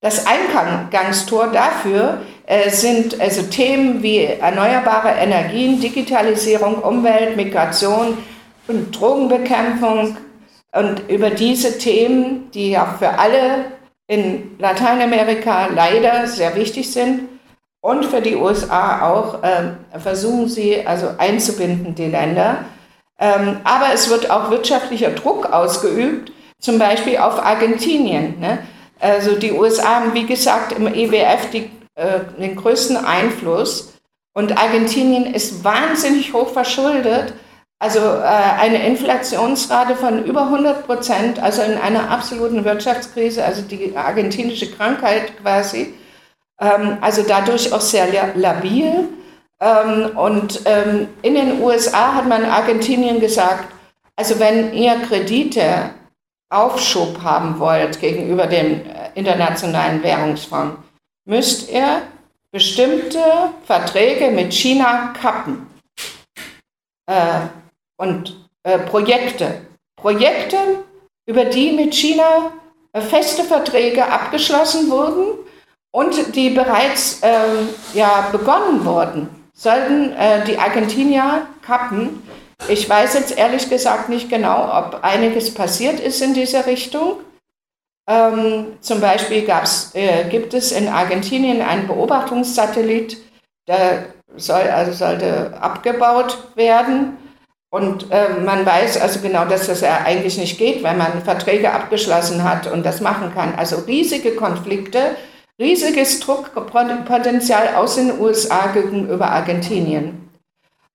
Das 0.00 0.26
Eingangstor 0.26 1.48
dafür 1.52 2.18
sind 2.68 3.20
also 3.20 3.42
Themen 3.42 4.02
wie 4.02 4.24
erneuerbare 4.24 5.10
Energien, 5.10 5.80
Digitalisierung, 5.80 6.76
Umwelt, 6.76 7.36
Migration 7.36 8.18
und 8.68 8.98
Drogenbekämpfung. 8.98 10.16
Und 10.72 11.08
über 11.08 11.30
diese 11.30 11.78
Themen, 11.78 12.50
die 12.52 12.70
ja 12.72 12.96
für 12.98 13.18
alle 13.18 13.64
in 14.06 14.56
Lateinamerika 14.58 15.66
leider 15.66 16.26
sehr 16.26 16.54
wichtig 16.54 16.92
sind 16.92 17.28
und 17.80 18.04
für 18.04 18.20
die 18.20 18.36
USA 18.36 19.10
auch, 19.10 19.42
äh, 19.42 19.98
versuchen 19.98 20.48
sie 20.48 20.86
also 20.86 21.08
einzubinden, 21.18 21.94
die 21.94 22.06
Länder. 22.06 22.64
Ähm, 23.18 23.58
aber 23.64 23.86
es 23.94 24.10
wird 24.10 24.30
auch 24.30 24.50
wirtschaftlicher 24.50 25.10
Druck 25.10 25.52
ausgeübt, 25.52 26.32
zum 26.60 26.78
Beispiel 26.78 27.18
auf 27.18 27.44
Argentinien. 27.44 28.38
Ne? 28.38 28.58
Also 29.00 29.36
die 29.36 29.52
USA 29.52 29.96
haben, 29.96 30.14
wie 30.14 30.26
gesagt, 30.26 30.72
im 30.72 30.86
EWF 30.86 31.50
die, 31.52 31.70
äh, 31.96 32.20
den 32.38 32.56
größten 32.56 32.96
Einfluss 32.96 33.94
und 34.32 34.56
Argentinien 34.56 35.34
ist 35.34 35.64
wahnsinnig 35.64 36.32
hoch 36.32 36.50
verschuldet 36.50 37.34
also 37.78 37.98
äh, 37.98 38.22
eine 38.22 38.86
Inflationsrate 38.86 39.96
von 39.96 40.24
über 40.24 40.44
100 40.44 40.86
Prozent, 40.86 41.38
also 41.42 41.60
in 41.62 41.76
einer 41.76 42.10
absoluten 42.10 42.64
Wirtschaftskrise, 42.64 43.44
also 43.44 43.62
die 43.62 43.94
argentinische 43.94 44.70
Krankheit 44.70 45.36
quasi. 45.40 45.92
Ähm, 46.58 46.96
also 47.02 47.22
dadurch 47.22 47.72
auch 47.72 47.82
sehr 47.82 48.06
labil. 48.34 49.08
Ähm, 49.60 50.16
und 50.16 50.62
ähm, 50.64 51.08
in 51.20 51.34
den 51.34 51.60
USA 51.60 52.14
hat 52.14 52.26
man 52.26 52.44
Argentinien 52.46 53.20
gesagt, 53.20 53.68
also 54.16 54.38
wenn 54.38 54.72
ihr 54.72 54.94
Kredite 55.06 55.90
Aufschub 56.48 57.22
haben 57.22 57.58
wollt 57.58 58.00
gegenüber 58.00 58.46
dem 58.46 58.86
äh, 58.86 59.10
Internationalen 59.14 60.02
Währungsfonds, 60.02 60.78
müsst 61.26 61.70
ihr 61.70 62.02
bestimmte 62.50 63.22
Verträge 63.66 64.30
mit 64.30 64.54
China 64.54 65.12
kappen. 65.20 65.66
Äh, 67.06 67.40
und 67.98 68.48
äh, 68.62 68.78
Projekte. 68.78 69.66
Projekte, 69.96 70.56
über 71.26 71.44
die 71.44 71.72
mit 71.72 71.94
China 71.94 72.52
äh, 72.92 73.00
feste 73.00 73.44
Verträge 73.44 74.06
abgeschlossen 74.06 74.90
wurden 74.90 75.38
und 75.92 76.34
die 76.34 76.50
bereits 76.50 77.22
äh, 77.22 77.28
ja, 77.94 78.28
begonnen 78.32 78.84
wurden, 78.84 79.28
sollten 79.54 80.12
äh, 80.12 80.44
die 80.44 80.58
Argentinier 80.58 81.46
kappen. 81.62 82.22
Ich 82.68 82.88
weiß 82.88 83.14
jetzt 83.14 83.36
ehrlich 83.36 83.68
gesagt 83.68 84.08
nicht 84.08 84.28
genau, 84.28 84.70
ob 84.72 85.02
einiges 85.02 85.52
passiert 85.52 86.00
ist 86.00 86.22
in 86.22 86.34
dieser 86.34 86.66
Richtung. 86.66 87.18
Ähm, 88.08 88.78
zum 88.80 89.00
Beispiel 89.00 89.48
äh, 89.94 90.24
gibt 90.28 90.54
es 90.54 90.72
in 90.72 90.88
Argentinien 90.88 91.60
einen 91.60 91.88
Beobachtungssatellit, 91.88 93.18
der 93.66 94.06
soll, 94.36 94.62
also 94.62 94.92
sollte 94.92 95.52
abgebaut 95.60 96.38
werden. 96.54 97.16
Und 97.70 98.10
äh, 98.12 98.40
man 98.44 98.64
weiß 98.64 99.00
also 99.00 99.20
genau, 99.20 99.44
dass 99.44 99.66
das 99.66 99.80
ja 99.80 100.02
eigentlich 100.04 100.38
nicht 100.38 100.56
geht, 100.56 100.84
weil 100.84 100.96
man 100.96 101.22
Verträge 101.22 101.72
abgeschlossen 101.72 102.44
hat 102.44 102.70
und 102.70 102.86
das 102.86 103.00
machen 103.00 103.34
kann. 103.34 103.54
Also 103.56 103.76
riesige 103.86 104.36
Konflikte, 104.36 105.16
riesiges 105.60 106.20
Druckpotenzial 106.20 107.74
aus 107.74 107.96
den 107.96 108.20
USA 108.20 108.68
gegenüber 108.68 109.30
Argentinien. 109.30 110.30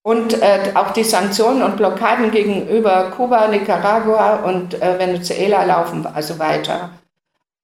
Und 0.04 0.42
äh, 0.42 0.72
auch 0.74 0.92
die 0.92 1.04
Sanktionen 1.04 1.62
und 1.62 1.78
Blockaden 1.78 2.32
gegenüber 2.32 3.12
Kuba, 3.16 3.50
Nicaragua 3.50 4.38
und 4.38 4.82
äh, 4.82 4.98
Venezuela 4.98 5.64
laufen 5.66 6.08
also 6.08 6.40
weiter. 6.40 6.90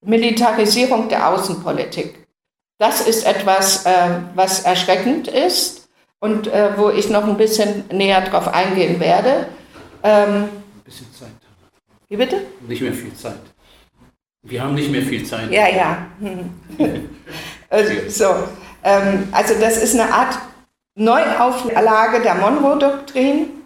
Militarisierung 0.08 1.10
der 1.10 1.28
Außenpolitik. 1.30 2.26
Das 2.80 3.02
ist 3.02 3.26
etwas, 3.26 3.86
äh, 3.86 4.22
was 4.36 4.62
erschreckend 4.62 5.28
ist 5.28 5.90
und 6.20 6.48
äh, 6.48 6.78
wo 6.78 6.90
ich 6.90 7.10
noch 7.10 7.26
ein 7.26 7.38
bisschen 7.38 7.84
näher 7.92 8.22
drauf 8.22 8.48
eingehen 8.48 9.00
werde. 9.00 9.48
Ähm, 10.04 10.44
ein 10.44 10.84
bisschen 10.86 11.12
Zeit. 11.14 11.30
Wie 12.08 12.16
bitte? 12.16 12.42
Nicht 12.68 12.82
mehr 12.82 12.94
viel 12.94 13.14
Zeit. 13.14 13.40
Wir 14.44 14.64
haben 14.64 14.76
nicht 14.76 14.90
mehr 14.90 15.02
viel 15.02 15.26
Zeit. 15.26 15.52
Ja, 15.52 15.68
ja. 15.68 16.08
also, 17.70 17.94
so, 18.08 18.26
ähm, 18.84 19.28
also 19.32 19.56
das 19.60 19.84
ist 19.84 20.00
eine 20.00 20.12
Art 20.14 20.40
Neuauflage 20.96 22.22
der 22.22 22.36
Monroe-Doktrin. 22.36 23.57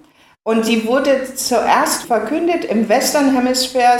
Und 0.44 0.68
die 0.68 0.86
wurde 0.86 1.34
zuerst 1.36 2.04
verkündet 2.04 2.66
im 2.66 2.90
Western 2.90 3.36
Hemisphere 3.36 4.00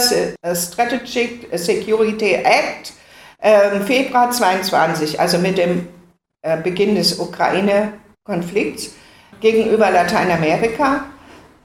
Strategic 0.56 1.48
Security 1.54 2.34
Act 2.34 2.94
äh, 3.38 3.80
Februar 3.82 4.32
22, 4.32 5.20
also 5.20 5.38
mit 5.38 5.58
dem 5.58 5.88
äh, 6.42 6.58
Beginn 6.58 6.96
des 6.96 7.20
Ukraine 7.20 7.94
Konflikts 8.24 8.96
gegenüber 9.40 9.92
Lateinamerika. 9.92 11.06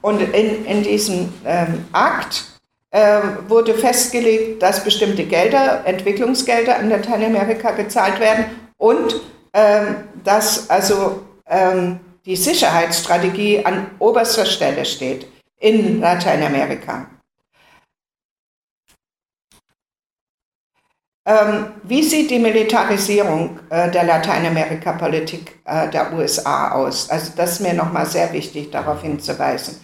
Und 0.01 0.21
in, 0.21 0.65
in 0.65 0.83
diesem 0.83 1.33
ähm, 1.43 1.85
Akt 1.91 2.45
äh, 2.91 3.19
wurde 3.47 3.73
festgelegt, 3.73 4.61
dass 4.61 4.83
bestimmte 4.83 5.23
Gelder, 5.25 5.81
Entwicklungsgelder 5.85 6.79
in 6.79 6.89
Lateinamerika 6.89 7.71
gezahlt 7.71 8.19
werden 8.19 8.45
und 8.77 9.21
ähm, 9.53 9.95
dass 10.23 10.69
also 10.69 11.23
ähm, 11.49 11.99
die 12.27 12.35
Sicherheitsstrategie 12.35 13.65
an 13.65 13.89
oberster 13.99 14.45
Stelle 14.45 14.83
steht 14.83 15.27
in 15.59 16.01
Lateinamerika. 16.01 17.09
Ähm, 21.25 21.67
wie 21.83 22.03
sieht 22.03 22.29
die 22.29 22.39
Militarisierung 22.39 23.59
äh, 23.69 23.89
der 23.91 24.03
Lateinamerika-Politik 24.03 25.59
äh, 25.65 25.89
der 25.89 26.13
USA 26.13 26.71
aus? 26.71 27.09
Also 27.09 27.31
das 27.35 27.53
ist 27.53 27.59
mir 27.61 27.73
nochmal 27.73 28.05
sehr 28.05 28.31
wichtig, 28.33 28.71
darauf 28.71 29.01
hinzuweisen. 29.01 29.79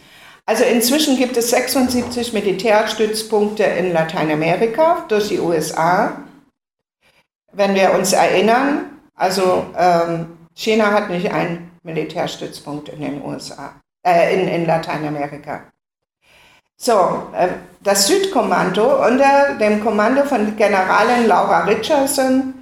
Also 0.45 0.65
inzwischen 0.65 1.17
gibt 1.17 1.37
es 1.37 1.49
76 1.49 2.33
Militärstützpunkte 2.33 3.63
in 3.63 3.93
Lateinamerika 3.93 5.05
durch 5.07 5.29
die 5.29 5.39
USA. 5.39 6.17
Wenn 7.53 7.75
wir 7.75 7.93
uns 7.93 8.11
erinnern, 8.11 9.01
also 9.15 9.65
ähm, 9.77 10.37
China 10.53 10.91
hat 10.91 11.09
nicht 11.09 11.31
einen 11.31 11.72
Militärstützpunkt 11.84 12.89
in 12.89 13.01
den 13.01 13.21
USA, 13.23 13.75
äh, 14.05 14.34
in, 14.34 14.47
in 14.47 14.65
Lateinamerika. 14.65 15.63
So, 16.75 17.27
äh, 17.34 17.49
das 17.81 18.07
Südkommando 18.07 19.05
unter 19.05 19.55
dem 19.55 19.84
Kommando 19.84 20.23
von 20.25 20.55
Generalin 20.55 21.27
Laura 21.27 21.65
Richardson 21.65 22.53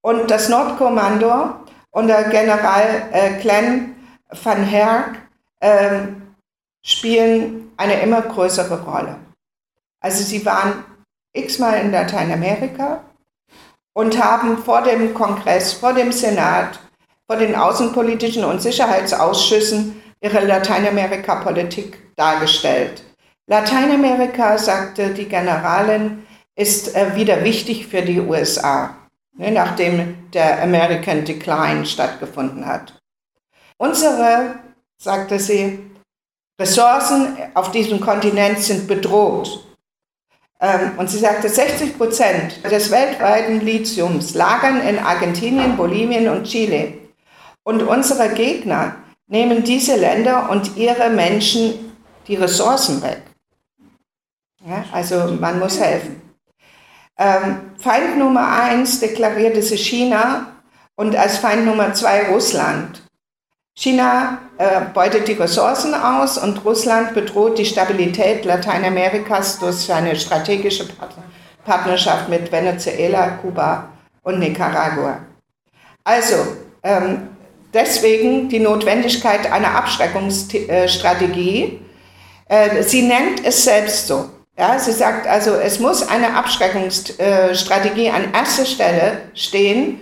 und 0.00 0.30
das 0.30 0.48
Nordkommando 0.48 1.54
unter 1.90 2.24
General 2.24 3.08
äh, 3.12 3.40
Glenn 3.40 3.94
van 4.42 4.64
Herk 4.64 5.18
äh, 5.60 6.00
spielen 6.82 7.72
eine 7.76 8.00
immer 8.00 8.22
größere 8.22 8.82
Rolle. 8.82 9.16
Also 10.00 10.22
sie 10.22 10.44
waren 10.46 10.84
x-mal 11.32 11.80
in 11.80 11.92
Lateinamerika 11.92 13.02
und 13.92 14.22
haben 14.22 14.58
vor 14.58 14.82
dem 14.82 15.14
Kongress, 15.14 15.72
vor 15.72 15.92
dem 15.92 16.12
Senat, 16.12 16.80
vor 17.28 17.36
den 17.36 17.54
außenpolitischen 17.54 18.44
und 18.44 18.62
Sicherheitsausschüssen 18.62 20.02
ihre 20.20 20.44
Lateinamerika-Politik 20.44 22.16
dargestellt. 22.16 23.04
Lateinamerika, 23.46 24.58
sagte 24.58 25.10
die 25.10 25.26
Generalin, 25.26 26.26
ist 26.56 26.96
äh, 26.96 27.14
wieder 27.14 27.44
wichtig 27.44 27.86
für 27.86 28.02
die 28.02 28.20
USA, 28.20 28.96
ne, 29.36 29.52
nachdem 29.52 30.30
der 30.32 30.62
American 30.62 31.24
Decline 31.24 31.86
stattgefunden 31.86 32.66
hat. 32.66 32.94
Unsere, 33.76 34.56
sagte 35.00 35.38
sie, 35.38 35.78
Ressourcen 36.60 37.36
auf 37.54 37.70
diesem 37.70 38.00
Kontinent 38.00 38.58
sind 38.58 38.88
bedroht. 38.88 39.64
Ähm, 40.60 40.92
und 40.96 41.08
sie 41.08 41.18
sagte, 41.18 41.48
60 41.48 41.96
Prozent 41.96 42.64
des 42.64 42.90
weltweiten 42.90 43.60
Lithiums 43.60 44.34
lagern 44.34 44.80
in 44.80 44.98
Argentinien, 44.98 45.76
Bolivien 45.76 46.28
und 46.28 46.44
Chile. 46.44 47.07
Und 47.68 47.82
unsere 47.82 48.30
Gegner 48.30 48.94
nehmen 49.26 49.62
diese 49.62 49.94
Länder 49.96 50.48
und 50.48 50.78
ihre 50.78 51.10
Menschen 51.10 51.92
die 52.26 52.36
Ressourcen 52.36 53.02
weg. 53.02 53.20
Ja, 54.66 54.86
also 54.90 55.36
man 55.38 55.58
muss 55.58 55.78
helfen. 55.78 56.22
Ähm, 57.18 57.72
Feind 57.76 58.16
Nummer 58.16 58.48
eins 58.48 59.00
deklarierte 59.00 59.60
sich 59.60 59.86
China 59.86 60.46
und 60.96 61.14
als 61.14 61.36
Feind 61.36 61.66
Nummer 61.66 61.92
zwei 61.92 62.30
Russland. 62.30 63.02
China 63.74 64.38
äh, 64.56 64.86
beutet 64.94 65.28
die 65.28 65.34
Ressourcen 65.34 65.92
aus 65.92 66.38
und 66.38 66.64
Russland 66.64 67.12
bedroht 67.12 67.58
die 67.58 67.66
Stabilität 67.66 68.46
Lateinamerikas 68.46 69.58
durch 69.58 69.76
seine 69.76 70.16
strategische 70.16 70.88
Partnerschaft 71.66 72.30
mit 72.30 72.50
Venezuela, 72.50 73.28
Kuba 73.42 73.90
und 74.22 74.38
Nicaragua. 74.38 75.18
Also 76.02 76.36
ähm, 76.82 77.28
deswegen 77.74 78.48
die 78.48 78.60
Notwendigkeit 78.60 79.50
einer 79.50 79.74
Abschreckungsstrategie. 79.74 81.80
Äh, 82.48 82.82
sie 82.82 83.02
nennt 83.02 83.44
es 83.44 83.64
selbst 83.64 84.06
so. 84.06 84.30
Ja, 84.58 84.78
sie 84.78 84.92
sagt 84.92 85.26
also, 85.26 85.54
es 85.54 85.78
muss 85.78 86.08
eine 86.08 86.34
Abschreckungsstrategie 86.34 88.10
an 88.10 88.32
erster 88.32 88.64
Stelle 88.64 89.18
stehen. 89.34 90.00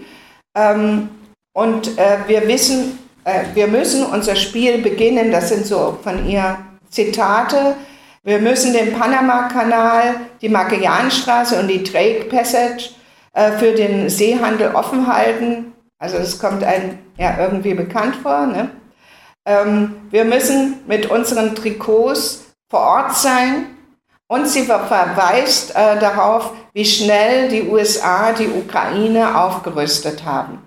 Ähm, 0.57 1.11
und 1.53 1.99
äh, 1.99 2.19
wir 2.27 2.49
wissen, 2.49 2.99
äh, 3.25 3.45
wir 3.55 3.67
müssen 3.67 4.07
unser 4.07 4.37
Spiel 4.37 4.79
beginnen. 4.79 5.31
Das 5.31 5.51
sind 5.51 5.67
so 5.67 5.99
von 6.03 6.27
ihr 6.27 6.57
Zitate. 6.89 7.75
Wir 8.23 8.39
müssen 8.39 8.73
den 8.73 8.99
Panama-Kanal, 8.99 10.21
die 10.41 10.49
Magellanstraße 10.49 11.61
und 11.61 11.69
die 11.69 11.85
Drake 11.85 12.25
Passage 12.25 12.91
für 13.59 13.73
den 13.73 14.09
Seehandel 14.09 14.75
offen 14.75 15.07
halten. 15.07 15.75
Also 15.99 16.19
das 16.19 16.39
kommt 16.39 16.63
einem 16.63 16.99
ja 17.17 17.39
irgendwie 17.39 17.75
bekannt 17.75 18.17
vor. 18.17 18.47
Ne? 18.47 18.71
Ähm, 19.47 20.09
wir 20.11 20.25
müssen 20.25 20.81
mit 20.87 21.07
unseren 21.07 21.55
Trikots 21.55 22.47
vor 22.69 22.81
Ort 22.81 23.17
sein 23.17 23.67
und 24.29 24.47
sie 24.49 24.65
verweist 24.65 25.71
äh, 25.71 25.99
darauf, 25.99 26.53
wie 26.73 26.85
schnell 26.85 27.49
die 27.49 27.69
USA 27.69 28.33
die 28.33 28.49
Ukraine 28.49 29.41
aufgerüstet 29.41 30.25
haben. 30.25 30.63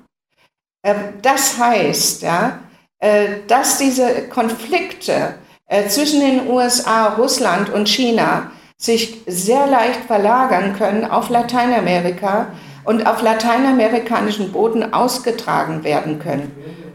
Äh, 0.81 0.95
das 1.21 1.57
heißt, 1.57 2.21
ja, 2.21 2.59
äh, 2.99 3.41
dass 3.47 3.77
diese 3.77 4.27
Konflikte 4.29 5.35
äh, 5.67 5.87
zwischen 5.87 6.21
den 6.21 6.47
USA, 6.49 7.13
Russland 7.13 7.69
und 7.69 7.87
China 7.87 8.51
sich 8.77 9.21
sehr 9.27 9.67
leicht 9.67 10.05
verlagern 10.05 10.75
können 10.77 11.05
auf 11.05 11.29
Lateinamerika 11.29 12.47
und 12.89 13.05
auf 13.05 13.21
lateinamerikanischen 13.21 14.51
Boden 14.51 14.95
ausgetragen 14.95 15.83
werden 15.83 16.17
können. 16.17 16.51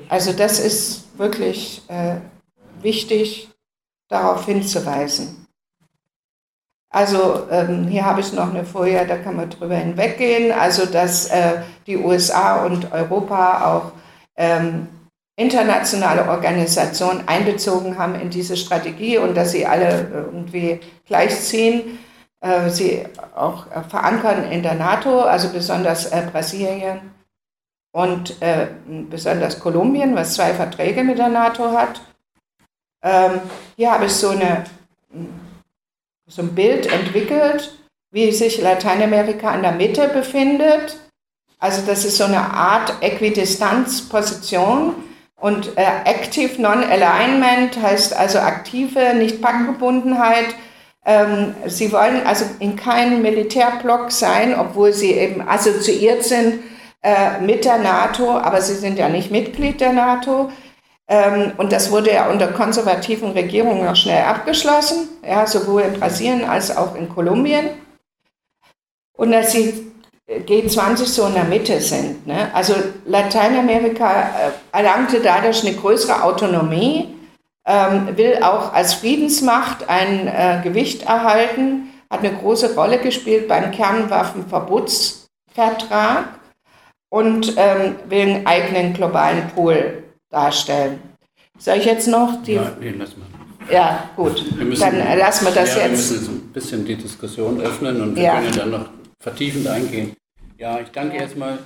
Also 0.09 0.33
das 0.33 0.59
ist 0.59 1.05
wirklich 1.17 1.83
äh, 1.87 2.17
wichtig, 2.83 3.49
darauf 4.09 4.45
hinzuweisen. 4.45 5.47
Also 6.91 7.47
ähm, 7.49 7.87
hier 7.87 8.05
habe 8.05 8.23
ich 8.23 8.33
noch 8.33 8.53
eine 8.53 8.65
Folie, 8.65 9.07
da 9.07 9.19
kann 9.19 9.37
man 9.37 9.51
drüber 9.51 9.77
hinweggehen. 9.77 10.51
Also 10.51 10.85
dass 10.85 11.27
äh, 11.27 11.63
die 11.87 11.97
USA 11.97 12.65
und 12.67 12.91
Europa 12.91 13.65
auch 13.65 13.93
ähm, 14.37 14.89
internationale 15.37 16.29
Organisationen 16.29 17.23
einbezogen 17.29 17.99
haben 17.99 18.17
in 18.17 18.31
diese 18.31 18.57
Strategie 18.57 19.19
und 19.19 19.37
dass 19.37 19.53
sie 19.53 19.65
alle 19.65 20.09
irgendwie 20.13 20.81
gleichziehen. 21.07 22.01
Äh, 22.45 22.69
sie 22.69 23.07
auch 23.35 23.71
äh, 23.71 23.83
verankern 23.89 24.45
in 24.53 24.63
der 24.63 24.75
NATO, 24.75 25.23
also 25.23 25.49
besonders 25.49 26.05
äh, 26.13 26.29
Brasilien 26.31 27.01
und 27.97 28.37
besonders 29.09 29.61
Kolumbien, 29.61 30.17
was 30.17 30.35
zwei 30.35 30.53
Verträge 30.53 31.05
mit 31.05 31.17
der 31.17 31.29
NATO 31.29 31.71
hat. 31.71 32.01
Ähm, 33.05 33.41
hier 33.77 33.93
habe 33.93 34.07
ich 34.07 34.13
so 34.13 34.31
eine 34.31 34.65
so 36.27 36.43
ein 36.43 36.57
Bild 36.57 36.93
entwickelt, 36.93 37.79
wie 38.11 38.33
sich 38.33 38.61
Lateinamerika 38.61 39.53
an 39.53 39.63
der 39.63 39.71
Mitte 39.71 40.09
befindet. 40.09 40.99
Also 41.61 41.83
das 41.87 42.05
ist 42.05 42.17
so 42.17 42.25
eine 42.25 42.41
Art 42.41 43.01
Äquidistanzposition. 43.01 44.97
Und 45.37 45.77
Active 45.77 46.61
Non-Alignment 46.61 47.81
heißt 47.81 48.13
also 48.17 48.41
aktive 48.41 49.15
Nicht-Packgebundenheit. 49.15 50.57
Ähm, 51.05 51.55
sie 51.67 51.93
wollen 51.93 52.27
also 52.27 52.47
in 52.61 52.77
keinem 52.77 53.23
Militärblock 53.23 54.11
sein, 54.11 54.59
obwohl 54.59 54.93
sie 54.93 55.13
eben 55.13 55.47
assoziiert 55.47 56.25
sind 56.25 56.61
äh, 57.03 57.41
mit 57.41 57.65
der 57.65 57.79
NATO, 57.79 58.39
aber 58.39 58.63
sie 58.63 58.75
sind 58.75 58.99
ja 58.99 59.09
nicht 59.09 59.31
Mitglied 59.31 59.81
der 59.81 59.93
NATO. 59.93 60.51
Ähm, 61.07 61.53
und 61.59 61.73
das 61.73 61.91
wurde 61.91 62.13
ja 62.13 62.31
unter 62.31 62.49
konservativen 62.49 63.33
Regierungen 63.33 63.85
noch 63.85 63.97
schnell 63.97 64.23
abgeschlossen, 64.25 65.09
ja, 65.23 65.47
sowohl 65.47 65.83
in 65.83 66.01
Brasilien 66.01 66.45
als 66.45 66.75
auch 66.75 66.95
in 66.95 67.11
Kolumbien. 67.11 67.71
Und 69.17 69.33
dass 69.33 69.53
sie 69.53 69.93
G20 70.29 71.05
so 71.05 71.27
in 71.27 71.35
der 71.35 71.45
Mitte 71.45 71.81
sind. 71.81 72.27
Ne? 72.27 72.49
Also 72.55 72.75
Lateinamerika 73.05 74.11
äh, 74.11 74.77
erlangte 74.77 75.21
dadurch 75.21 75.67
eine 75.67 75.77
größere 75.77 76.23
Autonomie, 76.23 77.15
ähm, 77.67 78.17
will 78.17 78.39
auch 78.43 78.73
als 78.73 78.95
Friedensmacht 78.95 79.87
ein 79.89 80.29
äh, 80.29 80.61
Gewicht 80.63 81.03
erhalten, 81.03 81.91
hat 82.11 82.21
eine 82.21 82.33
große 82.35 82.75
Rolle 82.75 82.99
gespielt 82.99 83.49
beim 83.49 83.71
Kernwaffenverbotsvertrag 83.71 86.29
und 87.11 87.55
ähm, 87.57 87.97
will 88.09 88.21
einen 88.21 88.47
eigenen 88.47 88.93
globalen 88.93 89.49
Pool 89.55 90.03
darstellen. 90.31 91.01
Soll 91.59 91.79
ich 91.79 91.87
jetzt 91.87 92.09
noch 92.09 92.43
die. 92.43 92.55
Ja, 92.55 92.73
nee, 92.81 92.93
lass 92.97 93.17
mal. 93.17 93.27
Ja, 93.71 94.11
gut. 94.17 94.45
Müssen, 94.59 94.81
dann 94.81 95.19
lassen 95.19 95.47
wir 95.47 95.53
das 95.53 95.77
ja, 95.77 95.87
jetzt. 95.87 96.11
Wir 96.11 96.19
müssen 96.19 96.35
ein 96.35 96.53
bisschen 96.53 96.85
die 96.85 96.97
Diskussion 96.97 97.61
öffnen 97.61 98.03
und 98.03 98.17
wir 98.17 98.23
ja. 98.23 98.41
können 98.41 98.57
dann 98.57 98.71
noch 98.71 98.89
vertiefend 99.21 99.67
eingehen. 99.67 100.15
Ja, 100.59 100.81
ich 100.81 100.91
danke 100.91 101.17
erstmal. 101.17 101.59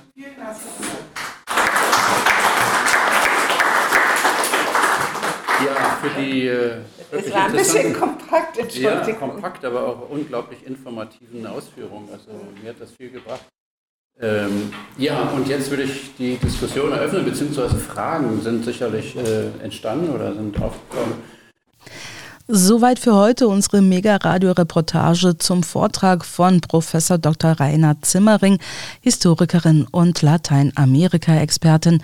Ja, 5.65 5.97
für 6.01 6.21
die. 6.21 6.47
Äh, 6.47 6.77
es 7.11 7.33
war 7.33 7.45
ein 7.45 7.51
bisschen 7.51 7.93
kompakt, 7.93 8.57
Entschuldigung. 8.57 9.07
Ja, 9.07 9.13
kompakt, 9.13 9.65
aber 9.65 9.87
auch 9.87 10.09
unglaublich 10.09 10.65
informativen 10.65 11.45
Ausführungen. 11.47 12.07
Also 12.11 12.29
mir 12.61 12.69
hat 12.69 12.79
das 12.79 12.91
viel 12.91 13.09
gebracht. 13.09 13.45
Ähm, 14.21 14.73
ja, 14.97 15.29
und 15.29 15.47
jetzt 15.47 15.69
würde 15.69 15.83
ich 15.83 16.15
die 16.17 16.35
Diskussion 16.35 16.91
eröffnen, 16.91 17.23
beziehungsweise 17.23 17.77
Fragen 17.77 18.41
sind 18.41 18.65
sicherlich 18.65 19.15
äh, 19.15 19.47
entstanden 19.63 20.09
oder 20.09 20.33
sind 20.35 20.61
aufgekommen. 20.61 21.13
Soweit 22.51 22.99
für 22.99 23.13
heute 23.13 23.47
unsere 23.47 23.79
Mega-Radio-Reportage 23.81 25.37
zum 25.37 25.63
Vortrag 25.63 26.25
von 26.25 26.59
Professor 26.61 27.17
Dr. 27.17 27.51
Rainer 27.51 28.01
Zimmering, 28.01 28.57
Historikerin 29.01 29.87
und 29.91 30.21
Lateinamerika-Expertin. 30.21 32.01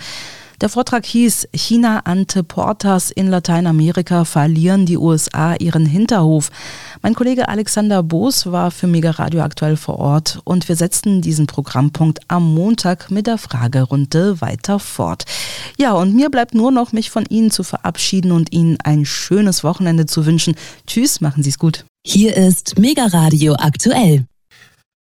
Der 0.61 0.69
Vortrag 0.69 1.05
hieß 1.05 1.49
China 1.53 2.01
ante 2.05 2.41
Portas 2.41 3.11
in 3.11 3.27
Lateinamerika 3.27 4.23
verlieren 4.23 4.85
die 4.85 4.97
USA 4.97 5.55
ihren 5.55 5.85
Hinterhof. 5.85 6.49
Mein 7.01 7.13
Kollege 7.13 7.49
Alexander 7.49 8.03
Boos 8.03 8.45
war 8.45 8.71
für 8.71 8.87
Mega 8.87 9.11
Radio 9.11 9.41
aktuell 9.41 9.75
vor 9.75 9.99
Ort 9.99 10.39
und 10.45 10.69
wir 10.69 10.77
setzten 10.77 11.21
diesen 11.21 11.45
Programmpunkt 11.45 12.19
am 12.29 12.53
Montag 12.53 13.11
mit 13.11 13.27
der 13.27 13.37
Fragerunde 13.37 14.39
weiter 14.39 14.79
fort. 14.79 15.25
Ja, 15.77 15.91
und 15.91 16.15
mir 16.15 16.29
bleibt 16.29 16.55
nur 16.55 16.71
noch, 16.71 16.93
mich 16.93 17.09
von 17.09 17.25
Ihnen 17.27 17.51
zu 17.51 17.63
verabschieden 17.63 18.31
und 18.31 18.53
Ihnen 18.53 18.77
ein 18.81 19.05
schönes 19.05 19.63
Wochenende 19.65 20.05
zu 20.05 20.25
wünschen. 20.25 20.55
Tschüss, 20.87 21.19
machen 21.19 21.43
Sie 21.43 21.49
es 21.49 21.59
gut. 21.59 21.83
Hier 22.07 22.37
ist 22.37 22.79
Mega 22.79 23.07
Radio 23.07 23.55
aktuell. 23.55 24.25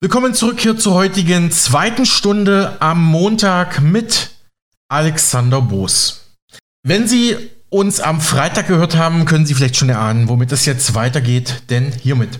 Willkommen 0.01 0.33
zurück 0.33 0.61
hier 0.61 0.77
zur 0.79 0.95
heutigen 0.95 1.51
zweiten 1.51 2.07
Stunde 2.07 2.77
am 2.81 3.05
Montag 3.05 3.83
mit 3.83 4.34
Alexander 4.95 5.61
Boos. 5.61 6.21
Wenn 6.85 7.09
Sie 7.09 7.37
uns 7.69 7.99
am 7.99 8.21
Freitag 8.21 8.69
gehört 8.69 8.95
haben, 8.97 9.25
können 9.25 9.45
Sie 9.45 9.55
vielleicht 9.55 9.75
schon 9.77 9.89
erahnen, 9.89 10.29
womit 10.29 10.53
es 10.53 10.67
jetzt 10.67 10.95
weitergeht, 10.95 11.65
denn 11.69 11.91
hiermit. 11.91 12.39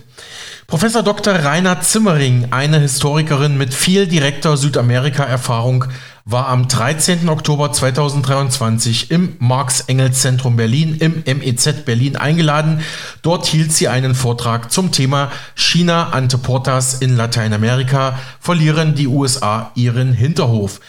Professor 0.65 1.03
Dr. 1.03 1.33
Rainer 1.33 1.81
Zimmering, 1.81 2.47
eine 2.51 2.79
Historikerin 2.79 3.57
mit 3.57 3.73
viel 3.73 4.07
direkter 4.07 4.55
Südamerika-Erfahrung, 4.55 5.85
war 6.23 6.47
am 6.47 6.67
13. 6.67 7.27
Oktober 7.29 7.71
2023 7.71 9.11
im 9.11 9.35
Marx-Engels-Zentrum 9.39 10.55
Berlin 10.55 10.95
im 10.95 11.23
MEZ 11.37 11.85
Berlin 11.85 12.15
eingeladen. 12.15 12.79
Dort 13.21 13.45
hielt 13.45 13.73
sie 13.73 13.89
einen 13.89 14.15
Vortrag 14.15 14.71
zum 14.71 14.91
Thema 14.91 15.31
China 15.53 16.09
ante 16.13 16.39
Portas 16.39 16.95
in 16.95 17.15
Lateinamerika, 17.15 18.17
verlieren 18.39 18.95
die 18.95 19.07
USA 19.07 19.71
ihren 19.75 20.13
Hinterhof. 20.13 20.79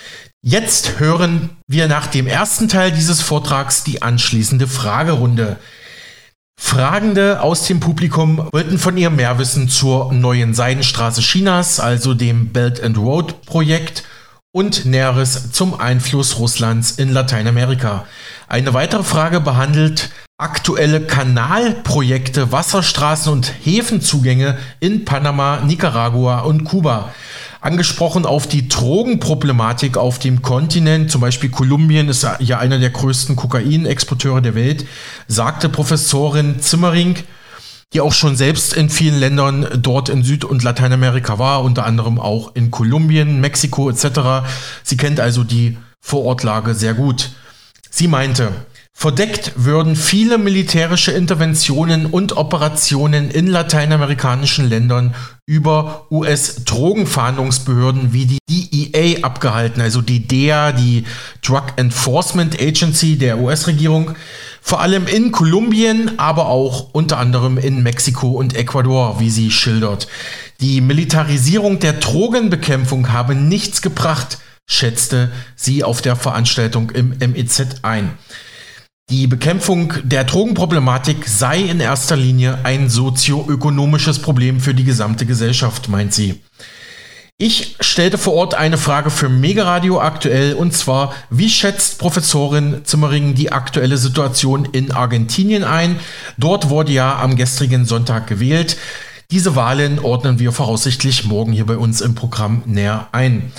Jetzt 0.49 1.01
hören 1.01 1.51
wir 1.66 1.88
nach 1.88 2.07
dem 2.07 2.28
ersten 2.28 2.68
Teil 2.68 2.92
dieses 2.92 3.20
Vortrags 3.20 3.82
die 3.82 4.03
anschließende 4.03 4.68
Fragerunde. 4.68 5.57
Fragende 6.57 7.40
aus 7.40 7.66
dem 7.66 7.80
Publikum 7.80 8.49
wollten 8.53 8.78
von 8.78 8.97
ihr 8.97 9.11
mehr 9.11 9.40
wissen 9.40 9.68
zur 9.68 10.12
neuen 10.12 10.55
Seidenstraße 10.55 11.20
Chinas, 11.20 11.80
also 11.80 12.14
dem 12.14 12.53
Belt 12.53 12.80
and 12.80 12.97
Road 12.97 13.42
Projekt 13.44 14.05
und 14.53 14.86
Näheres 14.86 15.51
zum 15.51 15.80
Einfluss 15.80 16.38
Russlands 16.38 16.92
in 16.92 17.12
Lateinamerika. 17.12 18.07
Eine 18.47 18.72
weitere 18.72 19.03
Frage 19.03 19.40
behandelt 19.40 20.11
aktuelle 20.38 21.01
Kanalprojekte, 21.01 22.53
Wasserstraßen 22.53 23.32
und 23.32 23.53
Häfenzugänge 23.64 24.59
in 24.78 25.05
Panama, 25.05 25.62
Nicaragua 25.62 26.42
und 26.42 26.62
Kuba 26.62 27.12
angesprochen 27.66 28.24
auf 28.24 28.46
die 28.46 28.68
Drogenproblematik 28.68 29.96
auf 29.96 30.20
dem 30.20 30.40
Kontinent. 30.40 31.10
Zum 31.10 31.20
Beispiel 31.20 31.50
Kolumbien 31.50 32.08
ist 32.08 32.26
ja 32.38 32.58
einer 32.58 32.78
der 32.78 32.90
größten 32.90 33.34
Kokainexporteure 33.34 34.40
der 34.40 34.54
Welt, 34.54 34.86
sagte 35.26 35.68
Professorin 35.68 36.60
Zimmering, 36.60 37.16
die 37.92 38.00
auch 38.00 38.12
schon 38.12 38.36
selbst 38.36 38.72
in 38.72 38.88
vielen 38.88 39.18
Ländern 39.18 39.66
dort 39.82 40.08
in 40.08 40.22
Süd- 40.22 40.44
und 40.44 40.62
Lateinamerika 40.62 41.40
war, 41.40 41.64
unter 41.64 41.84
anderem 41.84 42.20
auch 42.20 42.54
in 42.54 42.70
Kolumbien, 42.70 43.40
Mexiko 43.40 43.90
etc. 43.90 44.46
Sie 44.84 44.96
kennt 44.96 45.18
also 45.18 45.42
die 45.42 45.76
Vorortlage 46.00 46.72
sehr 46.74 46.94
gut. 46.94 47.30
Sie 47.90 48.06
meinte, 48.06 48.52
Verdeckt 48.98 49.52
würden 49.56 49.94
viele 49.94 50.38
militärische 50.38 51.12
Interventionen 51.12 52.06
und 52.06 52.38
Operationen 52.38 53.30
in 53.30 53.46
lateinamerikanischen 53.46 54.70
Ländern 54.70 55.14
über 55.47 56.07
US-Drogenfahndungsbehörden 56.11 58.12
wie 58.12 58.26
die 58.26 58.38
DEA 58.51 59.22
abgehalten, 59.22 59.80
also 59.80 60.03
die 60.03 60.26
DEA, 60.26 60.72
die 60.72 61.05
Drug 61.40 61.66
Enforcement 61.76 62.61
Agency 62.61 63.16
der 63.16 63.38
US-Regierung, 63.38 64.16
vor 64.61 64.80
allem 64.80 65.07
in 65.07 65.30
Kolumbien, 65.30 66.18
aber 66.18 66.47
auch 66.47 66.92
unter 66.92 67.18
anderem 67.18 67.59
in 67.59 67.84
Mexiko 67.84 68.30
und 68.30 68.57
Ecuador, 68.57 69.20
wie 69.20 69.30
sie 69.30 69.53
schildert. 69.53 70.09
Die 70.61 70.80
Militarisierung 70.80 71.78
der 71.78 71.92
Drogenbekämpfung 71.92 73.12
habe 73.12 73.36
nichts 73.36 73.82
gebracht, 73.82 74.38
schätzte 74.66 75.30
sie 75.55 75.84
auf 75.84 76.03
der 76.03 76.16
Veranstaltung 76.16 76.90
im 76.90 77.14
MEZ 77.20 77.66
ein. 77.82 78.18
Die 79.09 79.28
Bekämpfung 79.28 79.92
der 80.02 80.24
Drogenproblematik 80.24 81.28
sei 81.28 81.61
in 81.61 81.78
erster 81.78 82.16
Linie 82.16 82.59
ein 82.64 82.90
sozioökonomisches 82.90 84.18
Problem 84.18 84.59
für 84.59 84.74
die 84.74 84.82
gesamte 84.82 85.26
Gesellschaft, 85.26 85.88
meint 85.88 86.12
sie. 86.12 86.40
Ich 87.38 87.76
stellte 87.78 88.18
vor 88.18 88.34
Ort 88.34 88.54
eine 88.54 88.78
Frage 88.78 89.11
für 89.11 89.28
Megaradio 89.28 90.00
aktuell 90.00 90.54
und 90.54 90.72
zwar, 90.72 91.14
wie 91.30 91.48
schätzt 91.48 92.00
Professorin 92.00 92.80
Zimmering 92.82 93.36
die 93.36 93.52
aktuelle 93.52 93.96
Situation 93.96 94.64
in 94.72 94.90
Argentinien 94.90 95.62
ein? 95.62 96.00
Dort 96.36 96.68
wurde 96.68 96.90
ja 96.90 97.16
am 97.20 97.36
gestrigen 97.36 97.84
Sonntag 97.84 98.26
gewählt. 98.26 98.76
Diese 99.30 99.54
Wahlen 99.54 100.00
ordnen 100.00 100.40
wir 100.40 100.50
voraussichtlich 100.50 101.22
morgen 101.22 101.52
hier 101.52 101.66
bei 101.66 101.76
uns 101.76 102.00
im 102.00 102.16
Programm 102.16 102.64
näher 102.66 103.07
ein. 103.12 103.52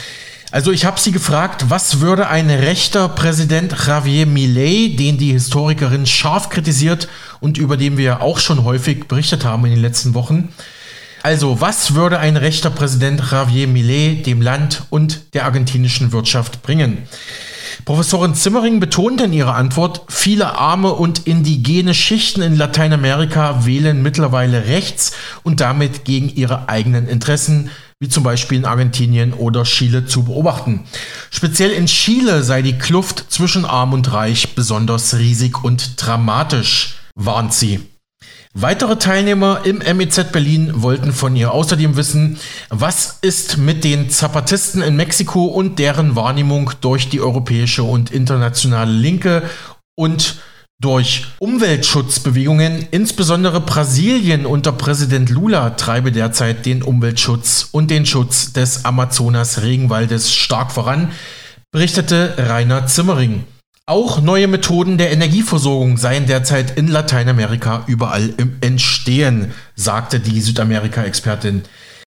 Also 0.50 0.72
ich 0.72 0.86
habe 0.86 1.00
sie 1.00 1.12
gefragt, 1.12 1.66
was 1.70 2.00
würde 2.00 2.30
ein 2.30 2.50
rechter 2.50 3.10
Präsident 3.10 3.76
Javier 3.86 4.26
Milei, 4.26 4.96
den 4.98 5.18
die 5.18 5.34
Historikerin 5.34 6.06
scharf 6.06 6.50
kritisiert 6.50 7.10
und 7.42 7.58
über 7.58 7.76
den 7.76 7.98
wir 7.98 8.22
auch 8.22 8.40
schon 8.40 8.64
häufig 8.64 9.08
berichtet 9.10 9.44
haben 9.44 9.66
in 9.66 9.72
den 9.72 9.82
letzten 9.82 10.14
Wochen, 10.14 10.50
also 11.22 11.60
was 11.60 11.94
würde 11.94 12.20
ein 12.20 12.38
rechter 12.38 12.70
Präsident 12.70 13.22
Javier 13.32 13.68
Milei 13.68 14.22
dem 14.26 14.42
Land 14.42 14.84
und 14.90 15.34
der 15.34 15.44
argentinischen 15.44 16.14
Wirtschaft 16.14 16.64
bringen? 16.64 17.00
Professorin 17.84 18.34
Zimmering 18.34 18.80
betonte 18.80 19.26
in 19.26 19.34
ihrer 19.34 19.56
Antwort, 19.56 20.04
viele 20.08 20.58
arme 20.58 20.94
und 20.94 21.28
indigene 21.28 21.94
Schichten 21.94 22.42
in 22.42 22.56
Lateinamerika 22.56 23.66
wählen 23.66 24.02
mittlerweile 24.02 24.68
rechts 24.68 25.12
und 25.44 25.60
damit 25.60 26.06
gegen 26.06 26.30
ihre 26.30 26.70
eigenen 26.70 27.08
Interessen, 27.08 27.70
wie 28.00 28.10
zum 28.10 28.24
Beispiel 28.24 28.60
in 28.60 28.66
Argentinien 28.66 29.34
oder 29.34 29.64
Chile 29.64 30.06
zu 30.06 30.24
beobachten. 30.24 30.84
Speziell 31.32 31.72
in 31.72 31.88
Chile 31.88 32.44
sei 32.44 32.62
die 32.62 32.78
Kluft 32.78 33.26
zwischen 33.30 33.66
Arm 33.66 33.94
und 33.94 34.14
Reich 34.14 34.54
besonders 34.54 35.18
riesig 35.18 35.64
und 35.64 35.94
dramatisch, 35.98 36.98
warnt 37.16 37.54
sie. 37.54 37.82
Weitere 38.54 38.98
Teilnehmer 38.98 39.62
im 39.66 39.78
MEZ 39.98 40.32
Berlin 40.32 40.82
wollten 40.82 41.12
von 41.12 41.36
ihr 41.36 41.52
außerdem 41.52 41.96
wissen, 41.96 42.40
was 42.70 43.20
ist 43.22 43.58
mit 43.58 43.84
den 43.84 44.10
Zapatisten 44.10 44.82
in 44.82 44.96
Mexiko 44.96 45.46
und 45.46 45.78
deren 45.78 46.16
Wahrnehmung 46.16 46.72
durch 46.82 47.10
die 47.10 47.22
europäische 47.22 47.84
und 47.84 48.10
internationale 48.10 48.92
Linke 48.92 49.44
und 49.96 50.38
durch 50.80 51.26
Umweltschutzbewegungen, 51.40 52.88
insbesondere 52.92 53.62
Brasilien 53.62 54.46
unter 54.46 54.72
Präsident 54.72 55.30
Lula, 55.30 55.72
treibe 55.72 56.12
derzeit 56.12 56.66
den 56.68 56.84
Umweltschutz 56.84 57.70
und 57.72 57.90
den 57.90 58.06
Schutz 58.06 58.54
des 58.54 58.86
Amazonas-Regenwaldes 58.86 60.36
stark 60.36 60.72
voran, 60.72 61.12
berichtete 61.72 62.36
Rainer 62.38 62.86
Zimmering. 62.86 63.44
Auch 63.88 64.22
neue 64.22 64.48
Methoden 64.48 64.98
der 64.98 65.12
Energieversorgung 65.12 65.98
seien 65.98 66.28
derzeit 66.28 66.78
in 66.78 66.90
Lateinamerika 66.90 67.84
überall 67.88 68.34
im 68.38 68.58
Entstehen, 68.62 69.54
sagte 69.76 70.20
die 70.20 70.42
Südamerika-Expertin. 70.42 71.64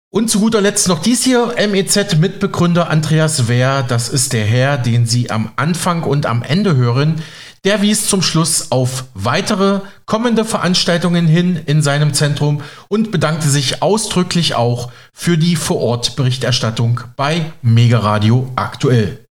Und 0.09 0.29
zu 0.29 0.39
guter 0.39 0.61
Letzt 0.61 0.87
noch 0.87 1.01
dies 1.01 1.23
hier, 1.23 1.53
MEZ-Mitbegründer 1.57 2.89
Andreas 2.89 3.47
Wehr, 3.47 3.83
das 3.83 4.09
ist 4.09 4.33
der 4.33 4.45
Herr, 4.45 4.77
den 4.77 5.05
Sie 5.05 5.29
am 5.29 5.51
Anfang 5.57 6.03
und 6.03 6.25
am 6.25 6.43
Ende 6.43 6.75
hören, 6.75 7.21
der 7.65 7.81
wies 7.81 8.07
zum 8.07 8.21
Schluss 8.21 8.71
auf 8.71 9.05
weitere 9.13 9.81
kommende 10.05 10.45
Veranstaltungen 10.45 11.27
hin 11.27 11.61
in 11.65 11.81
seinem 11.81 12.13
Zentrum 12.13 12.61
und 12.87 13.11
bedankte 13.11 13.49
sich 13.49 13.81
ausdrücklich 13.81 14.55
auch 14.55 14.91
für 15.13 15.37
die 15.37 15.55
Vorortberichterstattung 15.55 17.01
bei 17.15 17.51
Mega 17.61 17.99
Radio 17.99 18.49
aktuell. 18.55 19.25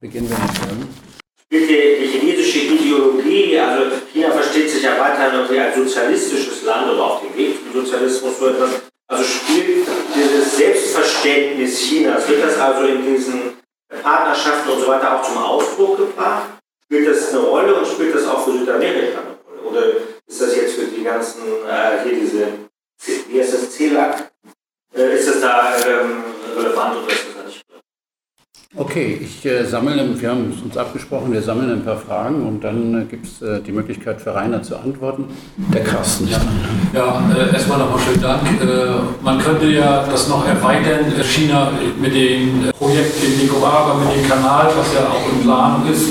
Beginnen 0.00 0.28
wir 0.30 0.38
mit 0.38 0.88
Die 1.52 2.06
chinesische 2.06 2.58
Ideologie, 2.58 3.58
also 3.58 3.96
China 4.12 4.30
versteht 4.30 4.70
sich 4.70 4.82
ja 4.82 4.98
weiterhin 4.98 5.40
irgendwie 5.40 5.60
als 5.60 5.76
sozialistisches 5.76 6.64
Land 6.64 6.90
oder 6.90 7.04
auf 7.04 7.20
dem 7.22 7.36
Weg 7.36 7.56
zum 7.62 7.84
Sozialismus 7.84 8.38
so 8.38 8.48
etwas. 8.48 8.70
Also 9.08 9.24
spielt 9.24 9.86
dieses 10.14 10.56
Selbstverständnis 10.56 11.80
Chinas, 11.80 12.28
wird 12.28 12.44
das 12.44 12.56
also 12.58 12.86
in 12.86 13.04
diesen 13.04 13.54
Partnerschaften 14.02 14.70
und 14.70 14.80
so 14.80 14.86
weiter 14.86 15.18
auch 15.18 15.22
zum 15.22 15.38
Ausdruck 15.38 15.96
gebracht? 15.96 16.59
Spielt 16.90 17.08
das 17.08 17.32
eine 17.32 17.38
Rolle 17.38 17.72
und 17.76 17.86
spielt 17.86 18.12
das 18.16 18.26
auch 18.26 18.44
für 18.44 18.50
Südamerika 18.50 19.20
eine 19.20 19.60
Rolle? 19.64 19.70
Oder 19.70 19.86
ist 20.26 20.42
das 20.42 20.56
jetzt 20.56 20.74
für 20.74 20.86
die 20.86 21.04
ganzen, 21.04 21.42
äh, 21.64 22.02
hier 22.02 22.18
diese, 22.18 22.46
wie 23.28 23.40
heißt 23.40 23.54
das, 23.54 23.70
CELAC, 23.70 24.32
äh, 24.96 25.14
ist 25.14 25.28
das 25.28 25.40
da 25.40 25.76
ähm, 25.86 26.24
relevant 26.58 26.96
oder 26.96 27.12
ist 27.12 27.26
das 27.28 27.34
da 27.36 27.46
nicht 27.46 27.62
relevant? 27.68 27.84
Okay, 28.76 29.20
ich 29.22 29.46
äh, 29.46 29.64
sammle, 29.66 30.20
wir 30.20 30.30
haben 30.30 30.52
uns 30.64 30.76
abgesprochen, 30.76 31.32
wir 31.32 31.42
sammeln 31.42 31.70
ein 31.70 31.84
paar 31.84 31.96
Fragen 31.96 32.44
und 32.44 32.64
dann 32.64 33.02
äh, 33.02 33.04
gibt 33.04 33.26
es 33.26 33.40
äh, 33.40 33.60
die 33.60 33.70
Möglichkeit 33.70 34.20
für 34.20 34.34
Rainer 34.34 34.60
zu 34.60 34.76
antworten. 34.76 35.26
Der 35.72 35.84
Carsten. 35.84 36.26
Ja, 36.26 36.40
ja 36.92 37.22
äh, 37.36 37.52
erstmal 37.54 37.78
nochmal 37.78 38.00
schönen 38.00 38.20
Dank. 38.20 38.42
Äh, 38.60 39.22
man 39.22 39.38
könnte 39.38 39.66
ja 39.66 40.08
das 40.10 40.26
noch 40.26 40.44
erweitern, 40.44 41.04
äh, 41.16 41.22
China 41.22 41.70
mit 42.00 42.16
dem 42.16 42.68
Projekt 42.76 43.22
in 43.22 43.38
Nicaragua, 43.38 43.94
mit 43.94 44.12
dem 44.12 44.28
Kanal, 44.28 44.72
was 44.76 44.92
ja 44.92 45.06
auch 45.06 45.32
in 45.32 45.42
Planung 45.42 45.88
ist, 45.88 46.08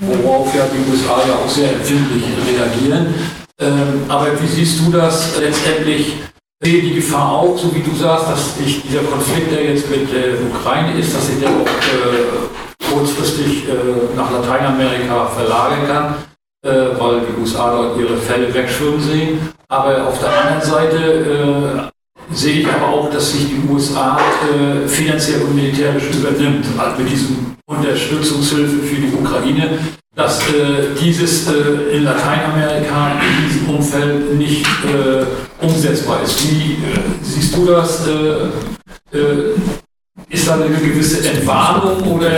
worauf 0.00 0.54
ja 0.54 0.64
die 0.66 0.90
USA 0.90 1.22
ja 1.28 1.34
auch 1.34 1.48
sehr 1.48 1.72
empfindlich 1.72 2.24
reagieren. 2.46 3.14
Ähm, 3.60 4.04
aber 4.08 4.28
wie 4.40 4.46
siehst 4.46 4.80
du 4.80 4.90
das 4.90 5.38
letztendlich? 5.38 6.14
sehe 6.62 6.82
die 6.82 6.94
Gefahr 6.94 7.32
auch, 7.32 7.56
so 7.56 7.74
wie 7.74 7.80
du 7.80 7.94
sagst, 7.96 8.28
dass 8.28 8.58
sich 8.58 8.82
dieser 8.82 9.02
Konflikt, 9.02 9.50
der 9.50 9.64
jetzt 9.64 9.88
mit 9.90 10.12
der 10.12 10.34
Ukraine 10.42 10.98
ist, 10.98 11.14
dass 11.14 11.26
sich 11.26 11.40
der 11.40 11.48
auch 11.48 11.66
äh, 11.66 12.92
kurzfristig 12.92 13.66
äh, 13.68 14.14
nach 14.14 14.30
Lateinamerika 14.30 15.26
verlagern 15.26 15.86
kann, 15.86 16.14
äh, 16.62 17.00
weil 17.00 17.20
die 17.20 17.40
USA 17.40 17.70
dort 17.70 17.98
ihre 17.98 18.16
Fälle 18.18 18.52
wegschwimmen 18.52 19.00
sehen. 19.00 19.52
Aber 19.68 20.06
auf 20.08 20.18
der 20.20 20.28
anderen 20.28 20.60
Seite 20.60 20.96
äh, 21.88 21.99
sehe 22.32 22.60
ich 22.60 22.68
aber 22.68 22.88
auch, 22.88 23.10
dass 23.10 23.32
sich 23.32 23.46
die 23.48 23.60
USA 23.68 24.18
äh, 24.18 24.86
finanziell 24.86 25.42
und 25.42 25.54
militärisch 25.54 26.04
übernimmt, 26.12 26.64
also 26.78 27.02
mit 27.02 27.12
diesem 27.12 27.56
Unterstützungshilfe 27.66 28.78
für 28.78 28.96
die 28.96 29.12
Ukraine, 29.12 29.78
dass 30.14 30.40
äh, 30.48 30.94
dieses 31.00 31.48
äh, 31.48 31.96
in 31.96 32.04
Lateinamerika 32.04 33.12
in 33.12 33.48
diesem 33.48 33.74
Umfeld 33.74 34.34
nicht 34.36 34.66
umsetzbar 35.60 36.22
ist. 36.22 36.42
Wie 36.50 36.76
siehst 37.22 37.56
du 37.56 37.66
das? 37.66 38.06
Ist 40.28 40.48
da 40.48 40.54
eine 40.54 40.68
gewisse 40.68 41.28
Entwarnung 41.28 42.02
oder 42.12 42.30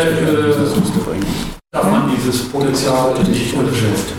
darf 1.71 1.91
man 1.91 2.11
dieses 2.15 2.49
Potenzial 2.49 3.15
nicht 3.25 3.55
unterschätzen? 3.55 4.13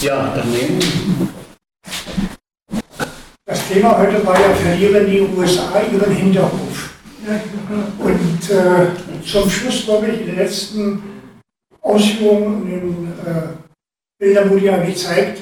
Ja, 0.00 0.34
daneben. 0.34 0.78
Das 3.48 3.66
Thema 3.66 3.96
heute 3.96 4.26
war 4.26 4.38
ja, 4.38 4.50
verlieren 4.50 5.06
die 5.06 5.22
USA 5.22 5.80
ihren 5.80 6.14
Hinterhof. 6.14 6.90
Und 7.98 8.50
äh, 8.50 9.24
zum 9.24 9.48
Schluss, 9.48 9.86
glaube 9.86 10.08
ich, 10.08 10.20
in 10.20 10.26
den 10.26 10.36
letzten 10.36 11.02
Ausführungen 11.80 12.62
in 12.64 12.70
den 12.70 13.12
äh, 13.24 13.48
Bildern 14.18 14.50
wurde 14.50 14.66
ja 14.66 14.76
gezeigt, 14.84 15.40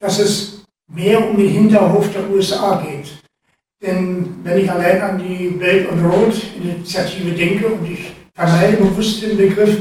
dass 0.00 0.20
es 0.20 0.64
mehr 0.90 1.22
um 1.22 1.36
den 1.36 1.50
Hinterhof 1.50 2.10
der 2.14 2.30
USA 2.30 2.82
geht. 2.82 3.12
Denn 3.82 4.36
wenn 4.42 4.60
ich 4.60 4.70
allein 4.70 5.02
an 5.02 5.18
die 5.18 5.48
Belt 5.48 5.92
on 5.92 6.02
Road 6.02 6.34
Initiative 6.56 7.32
denke 7.32 7.66
und 7.66 7.84
ich 7.84 8.14
vermeide 8.34 8.78
bewusst 8.78 9.20
den 9.20 9.36
Begriff 9.36 9.80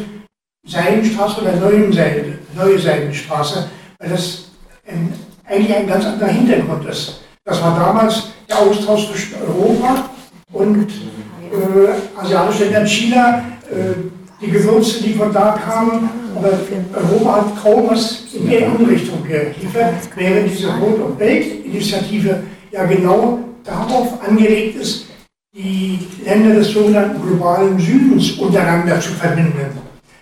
Seidenstraße 0.67 1.39
oder 1.39 1.55
Neue 1.55 2.77
Seidenstraße, 2.77 3.69
weil 3.99 4.09
das 4.09 4.51
ein, 4.85 5.13
eigentlich 5.45 5.73
ein 5.73 5.87
ganz 5.87 6.03
anderer 6.03 6.29
Hintergrund 6.29 6.85
ist. 6.89 7.23
Das 7.45 7.61
war 7.61 7.77
damals 7.77 8.29
der 8.47 8.57
Austausch 8.57 9.09
zwischen 9.09 9.35
Europa 9.41 10.09
und 10.53 10.87
äh, 10.87 12.21
asiatische 12.21 12.65
Länder, 12.65 12.87
China, 12.87 13.43
äh, 13.69 13.99
die 14.39 14.49
Gewürze, 14.49 15.03
die 15.03 15.13
von 15.13 15.33
da 15.33 15.59
kamen, 15.63 16.09
aber 16.35 16.51
Europa 16.93 17.35
hat 17.35 17.61
kaum 17.61 17.89
was 17.89 18.33
in 18.33 18.49
die 18.49 18.63
andere 18.63 18.91
Richtung 18.91 19.23
geliefert, 19.25 19.93
während 20.15 20.51
diese 20.51 20.69
Rot- 20.69 21.01
und 21.01 21.19
Welt-Initiative 21.19 22.43
ja 22.71 22.85
genau 22.85 23.39
darauf 23.65 24.25
angelegt 24.25 24.81
ist, 24.81 25.07
die 25.53 25.99
Länder 26.23 26.55
des 26.55 26.71
sogenannten 26.71 27.21
globalen 27.21 27.77
Südens 27.77 28.31
untereinander 28.31 29.01
zu 29.01 29.11
verbinden. 29.11 29.79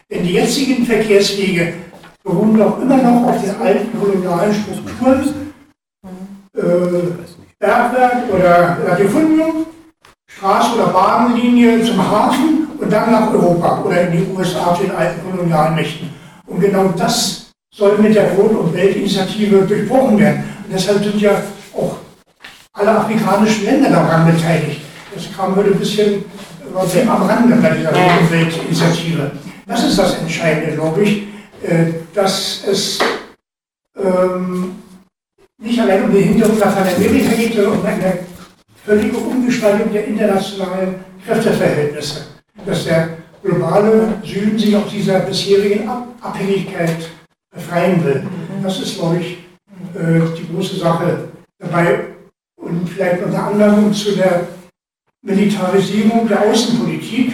Denn 0.09 0.24
die 0.24 0.34
jetzigen 0.34 0.86
Verkehrswege 0.86 1.74
beruhen 2.24 2.57
doch 2.57 2.82
immer 2.82 2.97
noch 2.97 3.28
auf 3.30 3.41
den 3.41 3.55
alten 3.61 3.99
kolonialen 3.99 4.53
Strukturen, 4.53 5.51
äh, 6.58 6.62
Bergwerk 7.60 8.34
oder 8.34 8.78
Latifundium, 8.88 9.66
Straße- 10.28 10.74
oder 10.76 10.88
Bahnlinie 10.88 11.84
zum 11.84 11.97
Hafen 11.99 12.68
und 12.78 12.91
dann 12.91 13.12
nach 13.12 13.32
Europa 13.32 13.84
oder 13.84 14.02
in 14.02 14.12
die 14.12 14.32
USA 14.36 14.76
zu 14.76 14.84
den 14.84 14.91
alten 14.91 15.30
Kolonialmächten. 15.30 16.10
Und 16.47 16.60
genau 16.60 16.89
das 16.97 17.52
soll 17.74 17.97
mit 17.99 18.16
der 18.16 18.32
Rot- 18.34 18.58
und 18.58 18.74
Weltinitiative 18.74 19.62
durchbrochen 19.62 20.20
werden. 20.20 20.43
Und 20.66 20.74
deshalb 20.74 21.04
sind 21.04 21.22
ja 21.22 21.32
auch 21.74 21.97
alle 22.74 22.91
afrikanischen 22.91 23.66
Länder 23.66 23.89
daran 23.89 24.26
beteiligt. 24.26 24.82
Das 25.14 25.26
kam 25.36 25.56
heute 25.56 25.72
ein 25.72 25.80
bisschen 25.80 26.26
am 26.74 27.24
Rande 27.24 27.56
bei 27.58 27.70
dieser 27.70 27.89
Rot- 27.89 28.22
und 28.22 28.32
Weltinitiative. 28.32 29.32
Das 29.68 29.84
ist 29.84 29.97
das 29.97 30.16
Entscheidende, 30.20 30.76
glaube 30.76 31.04
ich, 31.04 31.28
äh, 31.64 31.93
dass 32.14 32.64
es 32.66 32.99
ähm, 33.97 34.81
nicht 35.62 35.80
allein 35.80 36.03
um 36.03 36.12
den 36.12 36.24
Hintergrund 36.24 36.59
nach 36.59 36.76
Amerika 36.76 37.36
geht, 37.36 37.53
sondern 37.53 37.80
um 37.80 37.86
eine 37.86 38.20
völlige 38.84 39.18
Umgestaltung 39.18 39.93
der 39.93 40.05
internationalen 40.05 40.95
Kräfteverhältnisse. 41.26 42.26
Dass 42.66 42.86
der 42.86 43.09
globale 43.43 44.14
Süden 44.24 44.57
sich 44.57 44.76
aus 44.76 44.91
dieser 44.91 45.20
bisherigen 45.20 45.88
Abhängigkeit 46.22 47.09
befreien 47.53 48.03
will. 48.03 48.24
Das 48.64 48.80
ist, 48.80 48.97
glaube 48.97 49.20
ich, 49.20 49.38
äh, 49.95 50.22
die 50.38 50.53
große 50.53 50.78
Sache 50.78 51.30
dabei. 51.59 52.07
Und 52.59 52.88
vielleicht 52.88 53.24
unter 53.24 53.47
anderem 53.47 53.93
zu 53.93 54.16
der 54.16 54.47
Militarisierung 55.24 56.28
der 56.28 56.41
Außenpolitik. 56.41 57.34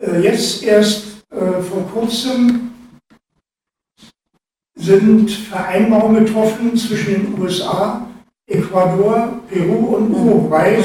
Äh, 0.00 0.20
jetzt 0.20 0.62
erst 0.62 1.24
äh, 1.30 1.60
vor 1.62 1.86
kurzem 1.92 2.72
sind 4.78 5.30
Vereinbarungen 5.30 6.24
getroffen 6.24 6.76
zwischen 6.76 7.34
den 7.34 7.40
USA, 7.40 8.06
Ecuador, 8.46 9.40
Peru 9.50 9.96
und 9.96 10.10
Uruguay, 10.10 10.78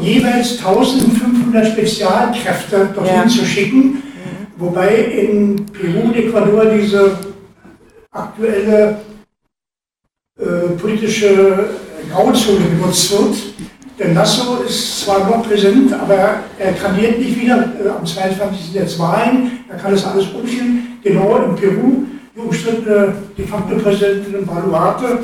jeweils 0.00 0.58
1500 0.58 1.68
Spezialkräfte 1.68 2.90
dorthin 2.94 3.14
ja. 3.14 3.28
zu 3.28 3.44
schicken, 3.44 4.02
wobei 4.58 4.96
in 4.96 5.64
Peru 5.66 6.08
und 6.08 6.16
Ecuador 6.16 6.66
diese 6.66 7.18
aktuelle 8.10 9.00
äh, 10.38 10.68
politische 10.78 11.70
Grauzone 12.10 12.66
genutzt 12.76 13.12
wird. 13.12 13.36
Denn 13.98 14.14
Lasso 14.14 14.62
ist 14.66 15.00
zwar 15.00 15.20
noch 15.28 15.46
präsent, 15.46 15.92
aber 15.92 16.40
er 16.58 16.72
kandidiert 16.72 17.18
nicht 17.18 17.40
wieder. 17.40 17.72
Äh, 17.82 17.88
am 17.88 18.04
22. 18.04 18.64
sind 18.66 18.74
jetzt 18.74 18.98
Wahlen, 18.98 19.64
da 19.68 19.76
kann 19.76 19.94
es 19.94 20.04
alles 20.04 20.26
umgehen. 20.28 20.98
Genau 21.02 21.36
in 21.36 21.54
Peru, 21.56 22.04
umstrittene 22.36 23.14
de 23.36 23.46
facto 23.46 23.76
Präsidentin 23.76 24.46
Baluarte 24.46 25.20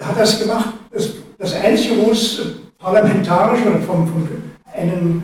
hat 0.00 0.18
das 0.18 0.40
gemacht. 0.40 0.74
Das, 0.90 1.10
das 1.38 1.54
Einzige, 1.54 1.96
wo 1.98 2.10
es 2.10 2.40
parlamentarisch 2.78 3.60
oder 3.66 3.80
vom, 3.80 4.06
von 4.06 4.28
einem 4.74 5.22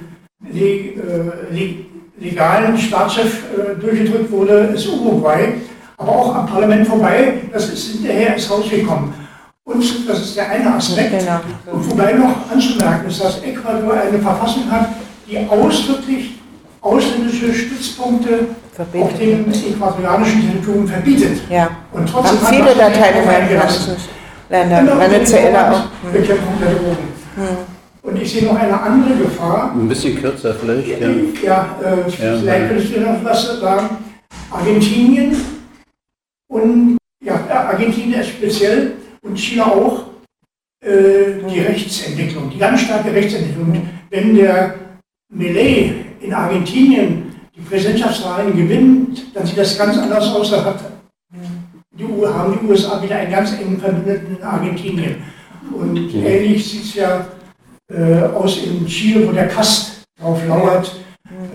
leg, 0.50 0.96
äh, 0.96 1.84
legalen 2.18 2.76
Staatschef 2.76 3.44
äh, 3.52 3.80
durchgedrückt 3.80 4.30
wurde, 4.30 4.72
ist 4.74 4.88
Uruguay. 4.88 5.54
Aber 5.96 6.12
auch 6.12 6.34
am 6.34 6.46
Parlament 6.46 6.86
vorbei, 6.86 7.34
das 7.52 7.72
ist 7.72 7.92
hinterher 7.92 8.34
ins 8.34 8.48
Haus 8.50 8.68
gekommen. 8.68 9.14
Und 9.64 10.08
das 10.08 10.20
ist 10.20 10.36
der 10.36 10.50
eine 10.50 10.74
Aspekt. 10.74 11.18
Genau. 11.18 11.40
Und 11.72 11.90
wobei 11.90 12.12
noch 12.14 12.50
anzumerken 12.50 13.08
ist, 13.08 13.22
dass 13.22 13.42
Ecuador 13.42 13.94
eine 13.94 14.18
Verfassung 14.18 14.68
hat, 14.70 14.88
die 15.28 15.38
ausdrücklich 15.48 16.40
ausländische 16.80 17.54
Stützpunkte 17.54 18.48
Verbindet. 18.72 19.12
auf 19.12 19.18
dem 19.18 19.52
äquatorianischen 19.52 20.48
Territorium 20.48 20.88
verbietet. 20.88 21.42
Ja. 21.50 21.68
Und 21.92 22.08
trotzdem 22.08 22.40
haben 22.40 22.54
viele 22.56 22.74
lateinamerikanischen 22.74 23.96
Länder, 24.48 24.98
Venezuela 24.98 25.72
auch. 25.72 26.10
Bekämpfung 26.10 26.54
der 26.60 26.74
Drogen. 26.74 27.08
Hm. 27.36 27.44
Und 28.02 28.20
ich 28.20 28.32
sehe 28.32 28.44
noch 28.44 28.58
eine 28.58 28.80
andere 28.80 29.14
Gefahr. 29.14 29.72
Ein 29.74 29.88
bisschen 29.88 30.20
kürzer 30.20 30.54
vielleicht. 30.54 30.88
Ja, 30.88 31.08
ja, 31.42 31.76
äh, 31.82 32.24
ja 32.24 32.38
vielleicht 32.38 32.68
könntest 32.68 32.96
du 32.96 33.00
noch 33.00 33.24
was 33.24 33.60
sagen. 33.60 33.96
Argentinien 34.50 35.36
und 36.48 36.96
ja, 37.22 37.40
Argentinien 37.48 38.20
ist 38.20 38.30
speziell 38.30 38.92
und 39.22 39.38
China 39.38 39.66
auch 39.66 40.04
äh, 40.84 41.40
die 41.48 41.60
Rechtsentwicklung, 41.60 42.50
die 42.50 42.58
ganz 42.58 42.80
starke 42.80 43.12
Rechtsentwicklung. 43.12 43.70
Und 43.70 43.88
wenn 44.10 44.34
der 44.34 44.74
Millet 45.30 45.94
in 46.20 46.34
Argentinien 46.34 47.31
die 47.62 47.68
Präsidentschaftswahlen 47.68 48.56
gewinnt, 48.56 49.22
dann 49.34 49.46
sieht 49.46 49.58
das 49.58 49.78
ganz 49.78 49.96
anders 49.96 50.34
aus. 50.34 50.50
Da 50.50 50.64
hat 50.64 50.80
die, 51.96 52.04
haben 52.04 52.58
die 52.60 52.66
USA 52.66 53.02
wieder 53.02 53.16
einen 53.16 53.30
ganz 53.30 53.52
engen 53.52 53.78
Verbündeten 53.78 54.36
in 54.36 54.42
Argentinien. 54.42 55.16
Und 55.72 55.92
mhm. 55.92 56.26
ähnlich 56.26 56.70
sieht 56.70 56.84
es 56.84 56.94
ja 56.94 57.26
äh, 57.90 58.24
aus 58.34 58.58
in 58.64 58.86
Chile, 58.86 59.28
wo 59.28 59.32
der 59.32 59.48
Kast 59.48 60.04
drauf 60.20 60.40
lauert, 60.46 60.96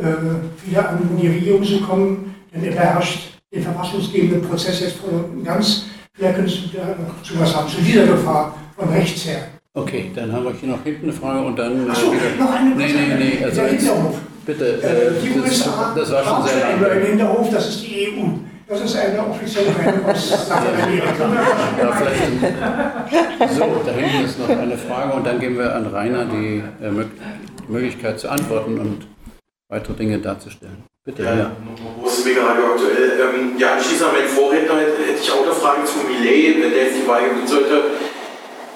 äh, 0.01 0.67
wieder 0.67 0.89
an 0.89 1.09
die 1.21 1.27
Regierung 1.27 1.63
zu 1.63 1.81
kommen, 1.81 2.35
denn 2.53 2.63
er 2.63 2.71
beherrscht 2.71 3.39
den 3.53 3.63
verfassungsgebenden 3.63 4.41
Prozess 4.41 4.79
jetzt 4.81 4.97
voll 4.97 5.25
und 5.31 5.43
ganz. 5.43 5.85
Vielleicht 6.13 6.35
könntest 6.35 6.63
du 6.63 6.77
da 6.77 6.85
noch 6.87 7.21
zu 7.21 7.39
was 7.39 7.51
sagen, 7.51 7.67
zu 7.67 7.81
dieser 7.81 8.07
Gefahr 8.07 8.55
von 8.75 8.89
rechts 8.89 9.25
her. 9.25 9.47
Okay, 9.73 10.11
dann 10.15 10.31
haben 10.31 10.45
wir 10.45 10.53
hier 10.53 10.69
noch 10.69 10.83
hinten 10.83 11.03
eine 11.03 11.13
Frage 11.13 11.45
und 11.45 11.57
dann. 11.57 11.87
Ach 11.89 11.95
so, 11.95 12.11
wieder, 12.11 12.35
noch 12.39 12.51
eine 12.51 12.75
Nee, 12.75 12.93
nee, 12.93 13.37
nee. 13.39 13.45
Also 13.45 13.61
jetzt. 13.61 13.89
Bitte, 14.47 14.79
Äh, 14.81 15.07
äh, 15.07 15.11
die 15.21 15.39
das, 15.39 15.51
USA 15.51 15.93
das 15.95 16.11
war 16.11 16.23
schon 16.23 16.47
sehr 16.47 16.79
lange. 16.79 17.05
Hinterhof, 17.05 17.49
das 17.51 17.69
ist 17.69 17.83
die 17.83 18.07
EU. 18.07 18.23
Das 18.67 18.81
ist 18.81 18.95
eine 18.97 19.19
offizielle 19.25 19.71
Meinung 19.71 20.05
aus 20.09 20.29
Lateinamerika. 20.49 21.25
Ja, 21.79 21.91
vielleicht, 21.91 23.55
so, 23.55 23.81
da 23.85 23.91
hinten 23.91 24.25
ist 24.25 24.39
noch 24.39 24.49
eine 24.49 24.77
Frage 24.77 25.13
und 25.13 25.25
dann 25.25 25.39
geben 25.39 25.57
wir 25.57 25.73
an 25.73 25.85
Rainer 25.85 26.25
die, 26.25 26.63
äh, 26.83 26.91
Möglichkeit 27.67 28.19
zu 28.19 28.29
antworten 28.29 28.79
und 28.79 29.07
weitere 29.69 29.93
Dinge 29.93 30.19
darzustellen. 30.19 30.83
Bitte, 31.03 31.23
ja. 31.23 31.35
ja. 31.35 31.51
Wo 32.01 32.07
ist 32.07 32.25
mega 32.25 32.43
Radio 32.45 32.65
aktuell? 32.73 33.19
Ähm, 33.19 33.57
ja, 33.57 33.75
anschließend 33.75 34.09
an 34.09 34.15
meinen 34.15 34.27
Vorredner 34.27 34.75
hätte 34.75 35.21
ich 35.21 35.31
auch 35.31 35.43
eine 35.43 35.53
Frage 35.53 35.85
zu 35.85 35.99
Millet, 35.99 36.61
wenn 36.61 36.71
der 36.71 36.83
jetzt 36.83 36.97
die 37.01 37.07
Wahl 37.07 37.23
gewinnen 37.23 37.47
sollte. 37.47 37.83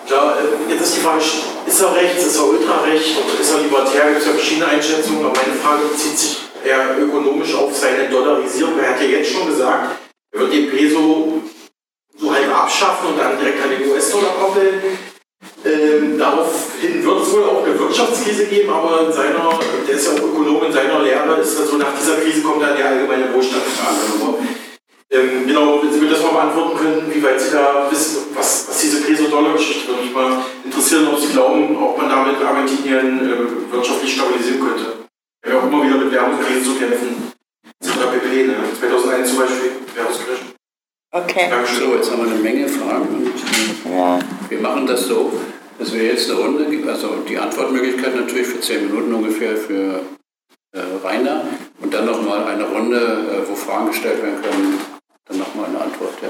Klar, 0.08 0.36
äh, 0.40 0.72
jetzt 0.72 0.82
ist 0.82 0.96
die 0.96 1.02
Frage, 1.02 1.22
ist 1.66 1.82
er 1.82 1.96
rechts, 1.96 2.26
ist 2.26 2.38
er 2.38 2.50
ultrarechts, 2.50 3.10
ist 3.40 3.52
er 3.52 3.62
libertär, 3.62 4.10
gibt 4.10 4.22
es 4.22 4.28
ja 4.28 4.34
verschiedene 4.34 4.68
Einschätzungen, 4.68 5.26
aber 5.26 5.34
meine 5.36 5.60
Frage 5.60 5.86
bezieht 5.92 6.18
sich 6.18 6.38
eher 6.64 6.98
ökonomisch 7.00 7.56
auf 7.56 7.76
seine 7.76 8.10
Dollarisierung. 8.10 8.78
Er 8.80 8.92
hat 8.92 9.02
ja 9.02 9.08
jetzt 9.08 9.32
schon 9.32 9.48
gesagt, 9.48 9.98
er 10.32 10.40
wird 10.40 10.54
den 10.54 10.70
Peso 10.70 11.42
so 12.18 12.34
halb 12.34 12.56
abschaffen 12.56 13.10
und 13.10 13.18
dann 13.18 13.38
direkt 13.40 13.64
an 13.64 13.70
den 13.70 13.90
US-Dollar 13.90 14.36
koppeln. 14.40 14.82
Ähm, 15.66 16.18
daraufhin 16.20 17.04
wird 17.04 17.22
es 17.22 17.34
wohl 17.34 17.44
auch 17.44 17.66
eine 17.66 17.78
Wirtschaftskrise 17.78 18.46
geben, 18.46 18.70
aber 18.70 19.08
in 19.08 19.14
seiner, 19.14 19.60
der 19.88 19.96
ist 19.96 20.06
ja 20.06 20.14
auch 20.14 20.24
Ökonom, 20.24 20.64
in 20.66 20.74
seiner 20.74 21.00
Lehre 21.00 21.40
ist 21.42 21.60
das 21.60 21.70
so, 21.70 21.78
nach 21.78 21.94
dieser 22.00 22.18
Krise 22.18 22.42
kommt 22.42 22.62
dann 22.62 22.76
die 22.76 22.84
allgemeine 22.84 23.34
Wohlstandsfrage. 23.34 23.98
Also, 24.14 24.40
ähm, 25.12 25.46
genau, 25.46 25.84
wenn 25.84 25.92
Sie 25.92 26.00
mir 26.00 26.10
das 26.10 26.24
mal 26.24 26.32
beantworten 26.32 26.78
können, 26.78 27.12
wie 27.14 27.22
weit 27.22 27.40
Sie 27.40 27.52
da 27.52 27.88
wissen, 27.92 28.28
was, 28.34 28.68
was 28.70 28.80
diese 28.80 29.02
Peso-Dollar-Geschichte 29.02 29.90
würde 29.90 30.04
mich 30.04 30.14
mal 30.14 30.38
interessieren, 30.64 31.08
ob 31.12 31.20
Sie 31.20 31.34
glauben, 31.34 31.76
ob 31.76 31.98
man 31.98 32.10
damit 32.10 32.42
Argentinien 32.42 33.20
äh, 33.20 33.74
wirtschaftlich 33.74 34.14
stabilisieren 34.14 34.62
könnte. 34.62 34.94
Wir 35.44 35.54
haben 35.54 35.60
ja 35.60 35.68
auch 35.68 35.72
immer 35.74 35.84
wieder 35.86 35.98
mit 35.98 36.12
Währungskrisen 36.14 36.64
zu 36.64 36.76
kämpfen. 36.76 37.32
etc. 37.84 37.92
pp. 38.14 38.44
Ne? 38.48 38.56
2001 38.80 39.30
zum 39.30 39.38
Beispiel, 39.40 39.72
Währungskrise. 39.96 40.40
Okay. 41.14 41.50
So, 41.78 41.96
jetzt 41.96 42.10
haben 42.10 42.24
wir 42.24 42.32
eine 42.32 42.42
Menge 42.42 42.68
Fragen 42.70 43.08
und 43.10 43.92
Ja. 43.92 44.18
wir 44.48 44.60
machen 44.62 44.88
das 44.88 45.08
so, 45.08 45.34
dass 45.78 45.94
wir 45.94 46.04
jetzt 46.06 46.30
eine 46.32 46.40
Runde, 46.40 46.66
also 46.90 47.18
die 47.28 47.38
Antwortmöglichkeit 47.38 48.16
natürlich 48.16 48.48
für 48.48 48.62
zehn 48.62 48.88
Minuten 48.88 49.14
ungefähr 49.14 49.58
für 49.58 50.00
äh, 50.74 50.80
Rainer 51.04 51.44
und 51.82 51.94
dann 51.94 52.06
nochmal 52.06 52.46
eine 52.46 52.64
Runde, 52.64 52.98
äh, 52.98 53.50
wo 53.50 53.56
Fragen 53.56 53.88
gestellt 53.88 54.24
werden 54.24 54.42
können, 54.42 54.80
dann 55.32 55.40
nochmal 55.40 55.66
eine 55.66 55.82
Antwort, 55.82 56.14
ja. 56.22 56.30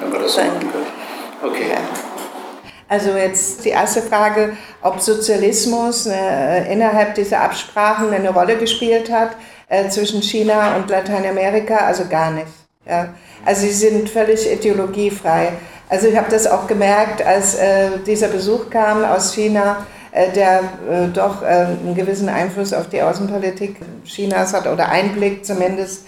Dann 0.00 0.12
wir 0.12 0.18
das 0.18 0.34
so 0.34 0.40
machen 0.40 0.72
können. 0.72 0.86
Okay. 1.42 1.76
Also 2.88 3.10
jetzt 3.10 3.64
die 3.64 3.70
erste 3.70 4.02
Frage, 4.02 4.56
ob 4.82 5.00
Sozialismus 5.00 6.06
äh, 6.06 6.72
innerhalb 6.72 7.14
dieser 7.14 7.40
Absprachen 7.40 8.12
eine 8.12 8.30
Rolle 8.30 8.56
gespielt 8.56 9.10
hat 9.10 9.36
äh, 9.68 9.88
zwischen 9.88 10.22
China 10.22 10.76
und 10.76 10.90
Lateinamerika, 10.90 11.78
also 11.78 12.04
gar 12.06 12.30
nicht. 12.30 12.46
Ja. 12.86 13.14
Also 13.44 13.62
sie 13.62 13.72
sind 13.72 14.08
völlig 14.10 14.50
ideologiefrei. 14.50 15.52
Also 15.88 16.08
ich 16.08 16.16
habe 16.16 16.30
das 16.30 16.46
auch 16.46 16.66
gemerkt, 16.66 17.24
als 17.24 17.54
äh, 17.54 17.90
dieser 18.06 18.28
Besuch 18.28 18.70
kam 18.70 19.04
aus 19.04 19.34
China, 19.34 19.86
äh, 20.12 20.30
der 20.32 20.60
äh, 20.90 21.08
doch 21.12 21.42
äh, 21.42 21.46
einen 21.46 21.94
gewissen 21.94 22.28
Einfluss 22.28 22.72
auf 22.72 22.88
die 22.88 23.02
Außenpolitik 23.02 23.76
Chinas 24.04 24.52
hat 24.52 24.66
oder 24.66 24.88
Einblick 24.88 25.44
zumindest, 25.44 26.06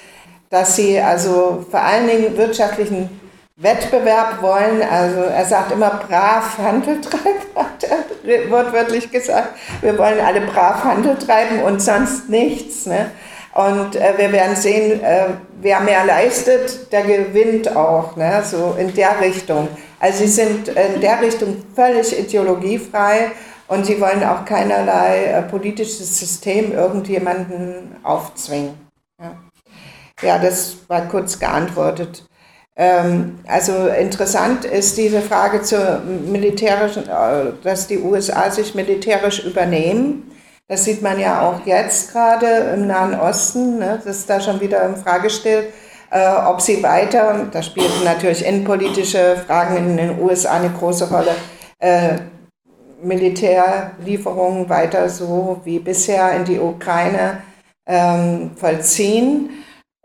dass 0.51 0.77
sie 0.77 1.01
also 1.01 1.65
vor 1.71 1.81
allen 1.81 2.07
Dingen 2.07 2.37
wirtschaftlichen 2.37 3.21
Wettbewerb 3.57 4.43
wollen. 4.43 4.83
Also 4.83 5.21
er 5.21 5.45
sagt 5.45 5.73
immer 5.73 5.91
brav 5.91 6.59
Handel 6.59 7.01
treiben, 7.01 7.41
hat 7.57 7.85
er 7.85 8.51
wortwörtlich 8.51 9.11
gesagt. 9.11 9.49
Wir 9.81 9.99
wollen 9.99 10.21
alle 10.21 10.43
brav 10.43 10.85
Handel 10.85 11.17
treiben 11.17 11.63
und 11.63 11.81
sonst 11.81 12.29
nichts. 12.29 12.87
Ne? 12.87 13.11
Und 13.55 13.97
äh, 13.97 14.13
wir 14.19 14.31
werden 14.33 14.55
sehen, 14.55 15.03
äh, 15.03 15.29
wer 15.63 15.81
mehr 15.81 16.05
leistet, 16.05 16.93
der 16.93 17.03
gewinnt 17.03 17.75
auch, 17.75 18.15
ne? 18.17 18.43
so 18.45 18.77
in 18.79 18.93
der 18.95 19.19
Richtung. 19.21 19.69
Also 19.99 20.19
sie 20.19 20.29
sind 20.29 20.69
in 20.69 21.01
der 21.01 21.23
Richtung 21.23 21.65
völlig 21.75 22.19
ideologiefrei 22.19 23.31
und 23.69 23.87
sie 23.87 23.99
wollen 23.99 24.23
auch 24.23 24.45
keinerlei 24.45 25.25
äh, 25.25 25.43
politisches 25.43 26.19
System 26.19 26.73
irgendjemanden 26.73 27.97
aufzwingen. 28.03 28.75
Ja. 29.19 29.46
Ja, 30.23 30.39
das 30.39 30.77
war 30.89 31.03
kurz 31.09 31.39
geantwortet. 31.39 32.27
Ähm, 32.77 33.39
also 33.47 33.89
interessant 33.89 34.64
ist 34.64 34.97
diese 34.99 35.23
Frage 35.23 35.62
zur 35.62 36.01
militärischen, 36.01 37.05
äh, 37.09 37.53
dass 37.62 37.87
die 37.87 37.99
USA 37.99 38.51
sich 38.51 38.75
militärisch 38.75 39.45
übernehmen. 39.45 40.31
Das 40.69 40.85
sieht 40.85 41.01
man 41.01 41.19
ja 41.19 41.43
auch 41.43 41.64
jetzt 41.64 42.12
gerade 42.12 42.47
im 42.75 42.87
Nahen 42.87 43.19
Osten, 43.19 43.79
ne, 43.79 44.01
dass 44.05 44.27
da 44.27 44.41
schon 44.41 44.61
wieder 44.61 44.85
in 44.85 44.97
Frage 44.97 45.31
steht, 45.31 45.73
äh, 46.11 46.29
ob 46.47 46.61
sie 46.61 46.83
weiter, 46.83 47.47
da 47.51 47.62
spielten 47.62 48.05
natürlich 48.05 48.45
innenpolitische 48.45 49.37
Fragen 49.47 49.77
in 49.77 49.97
den 49.97 50.21
USA 50.21 50.55
eine 50.55 50.71
große 50.71 51.09
Rolle, 51.09 51.35
äh, 51.79 52.19
Militärlieferungen 53.03 54.69
weiter 54.69 55.09
so 55.09 55.61
wie 55.64 55.79
bisher 55.79 56.33
in 56.35 56.45
die 56.45 56.59
Ukraine 56.59 57.43
ähm, 57.87 58.53
vollziehen. 58.57 59.51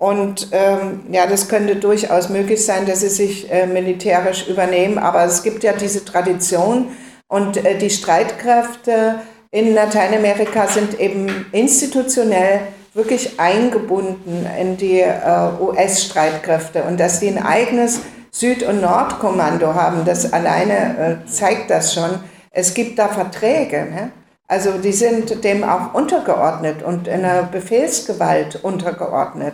Und 0.01 0.47
ähm, 0.51 1.01
ja, 1.11 1.27
das 1.27 1.47
könnte 1.47 1.75
durchaus 1.75 2.29
möglich 2.29 2.65
sein, 2.65 2.87
dass 2.87 3.01
sie 3.01 3.09
sich 3.09 3.51
äh, 3.51 3.67
militärisch 3.67 4.47
übernehmen. 4.47 4.97
Aber 4.97 5.23
es 5.25 5.43
gibt 5.43 5.63
ja 5.63 5.73
diese 5.73 6.03
Tradition 6.03 6.87
und 7.27 7.63
äh, 7.63 7.77
die 7.77 7.91
Streitkräfte 7.91 9.19
in 9.51 9.75
Lateinamerika 9.75 10.65
sind 10.65 10.99
eben 10.99 11.45
institutionell 11.51 12.61
wirklich 12.95 13.39
eingebunden 13.39 14.47
in 14.59 14.75
die 14.75 15.01
äh, 15.01 15.49
US-Streitkräfte. 15.59 16.81
Und 16.81 16.99
dass 16.99 17.19
die 17.19 17.27
ein 17.27 17.37
eigenes 17.37 17.99
Süd- 18.31 18.63
und 18.63 18.81
Nordkommando 18.81 19.75
haben, 19.75 20.03
das 20.03 20.33
alleine 20.33 21.21
äh, 21.25 21.29
zeigt 21.29 21.69
das 21.69 21.93
schon. 21.93 22.09
Es 22.49 22.73
gibt 22.73 22.97
da 22.97 23.07
Verträge. 23.07 23.85
Ne? 23.85 24.11
Also 24.47 24.79
die 24.79 24.93
sind 24.93 25.43
dem 25.43 25.63
auch 25.63 25.93
untergeordnet 25.93 26.81
und 26.81 27.07
in 27.07 27.23
einer 27.23 27.43
Befehlsgewalt 27.43 28.63
untergeordnet. 28.63 29.53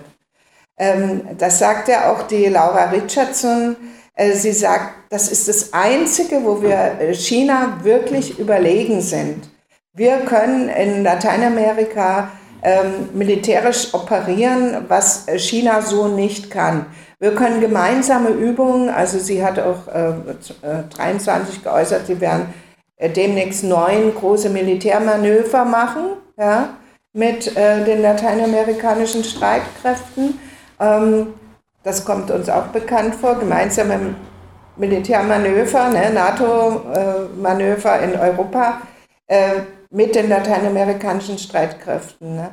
Ähm, 0.78 1.22
das 1.38 1.60
sagt 1.60 1.88
ja 1.88 2.12
auch 2.12 2.24
die 2.24 2.46
Laura 2.46 2.90
Richardson. 2.92 3.76
Äh, 4.18 4.34
sie 4.34 4.52
sagt, 4.52 4.94
das 5.10 5.30
ist 5.30 5.48
das 5.48 5.74
Einzige, 5.74 6.44
wo 6.44 6.62
wir 6.62 7.00
äh, 7.00 7.14
China 7.14 7.78
wirklich 7.84 8.40
überlegen 8.40 9.02
sind. 9.02 9.50
Wir 9.94 10.18
können 10.20 10.70
in 10.70 11.04
Lateinamerika 11.04 12.32
ähm, 12.64 13.10
militärisch 13.14 13.94
operieren, 13.94 14.86
was 14.88 15.28
äh, 15.28 15.38
China 15.38 15.82
so 15.82 16.08
nicht 16.08 16.50
kann. 16.50 16.88
Wir 17.20 17.34
können 17.36 17.62
gemeinsame 17.62 18.30
Übungen, 18.30 18.90
also 18.90 19.20
sie 19.20 19.44
hat 19.44 19.60
auch 19.60 19.88
äh, 19.88 20.14
23 20.96 21.64
geäußert, 21.64 22.08
sie 22.08 22.22
werden 22.22 22.54
demnächst 23.00 23.64
neun 23.64 24.14
große 24.14 24.50
Militärmanöver 24.50 25.66
machen 25.66 26.14
ja, 26.36 26.70
mit 27.14 27.56
den 27.56 28.02
lateinamerikanischen 28.02 29.24
Streitkräften. 29.24 30.40
Ähm, 30.80 31.34
das 31.84 32.04
kommt 32.06 32.32
uns 32.32 32.50
auch 32.50 32.68
bekannt 32.68 33.16
vor, 33.16 33.40
gemeinsame 33.40 34.16
Militärmanöver, 34.76 35.90
ne, 35.90 36.12
NATO-Manöver 36.12 38.00
in 38.02 38.20
Europa 38.20 38.82
äh, 39.28 39.62
mit 39.90 40.16
den 40.16 40.30
lateinamerikanischen 40.30 41.38
Streitkräften. 41.38 42.36
Ne. 42.36 42.50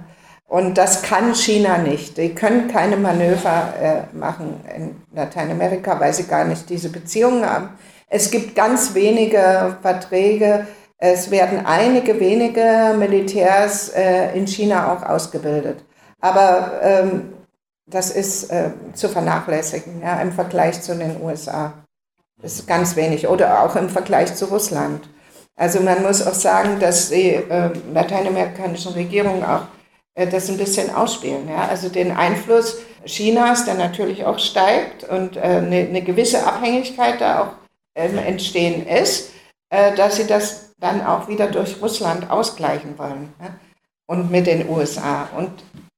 Und 0.46 0.78
das 0.78 1.02
kann 1.02 1.34
China 1.34 1.78
nicht. 1.78 2.16
Die 2.16 2.34
können 2.34 2.68
keine 2.68 2.96
Manöver 2.96 3.74
äh, 3.80 4.16
machen 4.16 4.60
in 4.74 5.02
Lateinamerika, 5.14 5.98
weil 5.98 6.12
sie 6.12 6.24
gar 6.24 6.44
nicht 6.44 6.68
diese 6.70 6.90
Beziehungen 6.90 7.48
haben. 7.48 7.70
Es 8.08 8.30
gibt 8.30 8.54
ganz 8.54 8.94
wenige 8.94 9.76
Verträge. 9.82 10.66
Es 10.98 11.30
werden 11.30 11.66
einige 11.66 12.20
wenige 12.20 12.94
Militärs 12.96 13.88
äh, 13.88 14.36
in 14.36 14.46
China 14.46 14.92
auch 14.92 15.02
ausgebildet. 15.02 15.84
Aber 16.20 16.72
ähm, 16.82 17.32
das 17.86 18.10
ist 18.10 18.50
äh, 18.50 18.70
zu 18.94 19.08
vernachlässigen 19.08 20.00
ja, 20.00 20.20
im 20.20 20.32
Vergleich 20.32 20.80
zu 20.82 20.96
den 20.96 21.20
USA. 21.22 21.72
Das 22.40 22.54
ist 22.54 22.66
ganz 22.66 22.96
wenig. 22.96 23.28
Oder 23.28 23.62
auch 23.62 23.76
im 23.76 23.88
Vergleich 23.88 24.34
zu 24.34 24.46
Russland. 24.46 25.08
Also 25.56 25.80
man 25.80 26.02
muss 26.02 26.26
auch 26.26 26.34
sagen, 26.34 26.80
dass 26.80 27.10
die 27.10 27.34
äh, 27.34 27.70
lateinamerikanischen 27.92 28.92
Regierungen 28.92 29.44
auch 29.44 29.62
äh, 30.14 30.26
das 30.26 30.48
ein 30.48 30.58
bisschen 30.58 30.94
ausspielen. 30.94 31.48
Ja? 31.48 31.68
Also 31.68 31.88
den 31.88 32.12
Einfluss 32.12 32.78
Chinas, 33.04 33.64
der 33.64 33.74
natürlich 33.74 34.24
auch 34.24 34.38
steigt 34.38 35.04
und 35.04 35.36
äh, 35.36 35.40
eine, 35.40 35.76
eine 35.80 36.02
gewisse 36.02 36.44
Abhängigkeit 36.44 37.20
da 37.20 37.42
auch 37.42 37.52
ähm, 37.94 38.18
entstehen 38.18 38.86
ist, 38.86 39.32
äh, 39.70 39.94
dass 39.94 40.16
sie 40.16 40.26
das 40.26 40.72
dann 40.80 41.04
auch 41.06 41.28
wieder 41.28 41.46
durch 41.46 41.80
Russland 41.80 42.30
ausgleichen 42.30 42.98
wollen. 42.98 43.32
Ja? 43.40 43.54
Und 44.06 44.30
mit 44.30 44.46
den 44.46 44.68
USA 44.68 45.28
und 45.36 45.50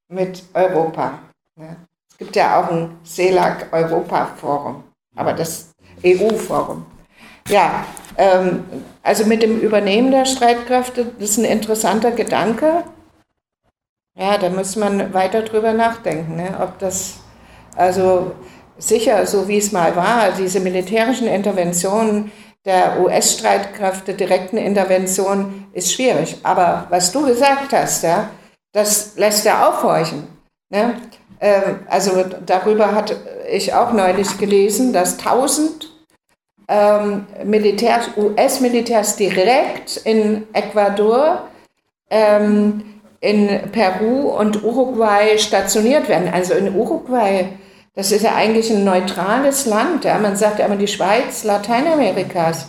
mit 0.09 0.45
Europa. 0.55 1.19
Es 1.59 2.19
gibt 2.19 2.37
ja 2.37 2.61
auch 2.61 2.70
ein 2.70 2.99
CELAC 3.05 3.73
Europa 3.73 4.27
Forum, 4.37 4.85
aber 5.15 5.33
das 5.33 5.70
EU-Forum. 6.05 6.85
Ja, 7.49 7.87
ähm, 8.19 8.65
also 9.03 9.24
mit 9.24 9.43
dem 9.43 9.61
Übernehmen 9.61 10.11
der 10.11 10.27
Streitkräfte, 10.27 11.12
das 11.19 11.31
ist 11.31 11.39
ein 11.39 11.45
interessanter 11.45 12.11
Gedanke. 12.11 12.85
Ja, 14.19 14.37
da 14.39 14.51
muss 14.51 14.77
man 14.77 15.15
weiter 15.15 15.43
drüber 15.43 15.73
nachdenken, 15.73 16.37
ne? 16.37 16.59
ob 16.61 16.78
das, 16.78 17.19
also 17.77 18.33
sicher, 18.78 19.27
so 19.27 19.49
wie 19.49 19.59
es 19.59 19.73
mal 19.73 19.95
war, 19.97 20.33
diese 20.33 20.61
militärischen 20.61 21.27
Interventionen 21.28 22.33
der 22.65 23.01
US-Streitkräfte, 23.01 24.15
direkten 24.15 24.57
Interventionen, 24.57 25.69
ist 25.73 25.93
schwierig. 25.93 26.39
Aber 26.43 26.87
was 26.91 27.12
du 27.12 27.24
gesagt 27.24 27.73
hast, 27.73 28.03
ja, 28.03 28.31
das 28.73 29.16
lässt 29.16 29.45
ja 29.45 29.69
aufhorchen. 29.69 30.27
Ne? 30.69 30.97
Ähm, 31.41 31.81
also 31.89 32.25
darüber 32.45 32.95
hatte 32.95 33.17
ich 33.51 33.75
auch 33.75 33.93
neulich 33.93 34.39
gelesen, 34.39 34.93
dass 34.93 35.19
1000 35.19 35.91
ähm, 36.69 37.27
Militärs, 37.45 38.11
US-Militärs 38.17 39.17
direkt 39.17 39.99
in 40.05 40.47
Ecuador, 40.53 41.49
ähm, 42.11 43.01
in 43.21 43.71
Peru 43.73 44.31
und 44.31 44.63
Uruguay 44.63 45.39
stationiert 45.39 46.09
werden. 46.09 46.29
Also 46.33 46.55
in 46.55 46.75
Uruguay, 46.75 47.49
das 47.95 48.13
ist 48.13 48.23
ja 48.23 48.35
eigentlich 48.35 48.71
ein 48.71 48.85
neutrales 48.85 49.67
Land. 49.67 50.05
Ja? 50.05 50.19
Man 50.19 50.37
sagt 50.37 50.59
ja 50.59 50.67
immer 50.67 50.77
die 50.77 50.89
Schweiz 50.89 51.45
Lateinamerikas. 51.45 52.69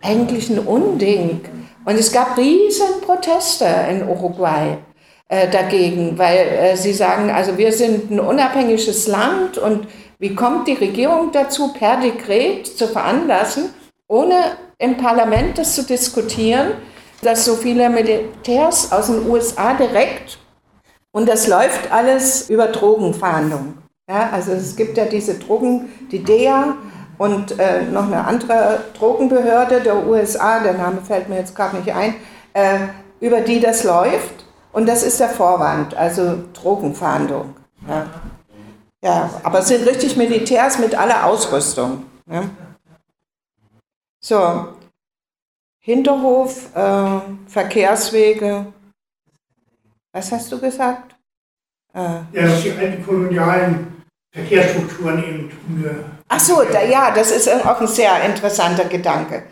Eigentlich 0.00 0.48
ein 0.50 0.60
Unding. 0.60 1.40
Und 1.84 1.98
es 1.98 2.12
gab 2.12 2.36
riesen 2.36 3.00
Proteste 3.04 3.66
in 3.90 4.08
Uruguay 4.08 4.78
äh, 5.28 5.48
dagegen, 5.48 6.18
weil 6.18 6.38
äh, 6.38 6.76
sie 6.76 6.92
sagen, 6.92 7.30
also 7.30 7.56
wir 7.58 7.72
sind 7.72 8.10
ein 8.10 8.20
unabhängiges 8.20 9.06
Land 9.06 9.58
und 9.58 9.86
wie 10.18 10.34
kommt 10.34 10.66
die 10.66 10.74
Regierung 10.74 11.30
dazu, 11.32 11.72
per 11.72 12.00
Dekret 12.00 12.66
zu 12.66 12.88
veranlassen, 12.88 13.70
ohne 14.08 14.34
im 14.78 14.96
Parlament 14.96 15.58
das 15.58 15.74
zu 15.74 15.84
diskutieren, 15.84 16.72
dass 17.22 17.44
so 17.44 17.54
viele 17.54 17.90
Militärs 17.90 18.90
aus 18.92 19.06
den 19.06 19.28
USA 19.28 19.74
direkt 19.74 20.38
und 21.12 21.28
das 21.28 21.46
läuft 21.46 21.90
alles 21.92 22.48
über 22.48 22.68
Drogenverhandlungen. 22.68 23.78
Ja, 24.08 24.30
also 24.32 24.52
es 24.52 24.76
gibt 24.76 24.96
ja 24.96 25.04
diese 25.04 25.34
Drogen, 25.34 25.92
die 26.10 26.22
DEA 26.22 26.76
und 27.18 27.58
äh, 27.58 27.82
noch 27.82 28.06
eine 28.06 28.24
andere 28.24 28.84
Drogenbehörde 28.96 29.80
der 29.80 30.06
USA, 30.06 30.60
der 30.60 30.74
Name 30.74 31.02
fällt 31.02 31.28
mir 31.28 31.36
jetzt 31.36 31.54
gerade 31.54 31.76
nicht 31.76 31.92
ein, 31.92 32.14
äh, 32.54 32.78
über 33.20 33.40
die 33.40 33.60
das 33.60 33.84
läuft. 33.84 34.46
Und 34.72 34.86
das 34.86 35.02
ist 35.02 35.20
der 35.20 35.28
Vorwand, 35.28 35.94
also 35.94 36.44
Drogenverhandlung. 36.52 37.54
Ja. 37.86 38.06
Ja, 39.02 39.30
aber 39.44 39.60
es 39.60 39.68
sind 39.68 39.86
richtig 39.86 40.16
Militärs 40.16 40.78
mit 40.78 40.94
aller 40.96 41.24
Ausrüstung. 41.24 42.04
Ne? 42.26 42.50
So, 44.20 44.68
Hinterhof, 45.78 46.74
äh, 46.74 47.20
Verkehrswege. 47.46 48.66
Was 50.12 50.32
hast 50.32 50.50
du 50.50 50.58
gesagt? 50.58 51.14
Äh, 51.94 52.00
ja, 52.32 52.42
dass 52.42 52.62
die 52.62 52.72
alten 52.72 53.06
kolonialen 53.06 54.04
Verkehrsstrukturen 54.32 55.24
eben. 55.24 56.14
Ach 56.28 56.40
so, 56.40 56.62
da, 56.64 56.82
ja, 56.82 57.12
das 57.12 57.30
ist 57.30 57.48
auch 57.48 57.80
ein 57.80 57.86
sehr 57.86 58.22
interessanter 58.24 58.84
Gedanke. 58.86 59.44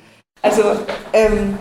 Also, 0.43 0.81
ähm, 1.13 1.57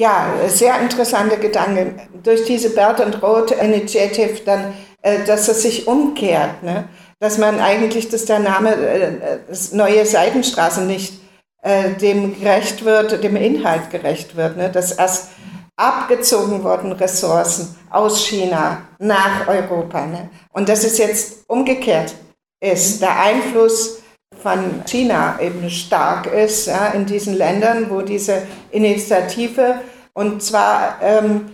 ja, 0.00 0.26
sehr 0.48 0.80
interessanter 0.80 1.36
Gedanke. 1.36 1.94
Durch 2.22 2.44
diese 2.44 2.70
Bert 2.70 3.00
und 3.00 3.22
Roth 3.22 3.52
Initiative 3.52 4.40
dann, 4.44 4.74
äh, 5.02 5.24
dass 5.24 5.48
es 5.48 5.62
sich 5.62 5.86
umkehrt. 5.86 6.62
Ne? 6.62 6.88
dass 7.20 7.36
man 7.36 7.60
eigentlich, 7.60 8.08
dass 8.08 8.24
der 8.24 8.38
Name 8.38 8.74
äh, 8.74 9.38
neue 9.72 10.04
Seitenstraße 10.06 10.82
nicht 10.82 11.20
äh, 11.62 11.90
dem 11.90 12.40
gerecht 12.40 12.84
wird, 12.84 13.22
dem 13.22 13.36
Inhalt 13.36 13.90
gerecht 13.90 14.36
wird, 14.36 14.56
ne? 14.56 14.70
dass 14.70 14.92
erst 14.92 15.28
abgezogen 15.76 16.64
wurden 16.64 16.92
Ressourcen 16.92 17.76
aus 17.90 18.26
China 18.26 18.82
nach 18.98 19.46
Europa. 19.46 20.06
Ne? 20.06 20.30
Und 20.52 20.68
dass 20.68 20.82
es 20.82 20.96
jetzt 20.96 21.44
umgekehrt 21.46 22.14
ist, 22.60 23.02
der 23.02 23.20
Einfluss 23.20 24.02
von 24.42 24.84
China 24.86 25.38
eben 25.40 25.68
stark 25.70 26.26
ist 26.26 26.66
ja, 26.66 26.88
in 26.88 27.06
diesen 27.06 27.34
Ländern, 27.36 27.90
wo 27.90 28.02
diese 28.02 28.42
Initiative, 28.70 29.80
und 30.12 30.42
zwar 30.42 30.98
ähm, 31.02 31.50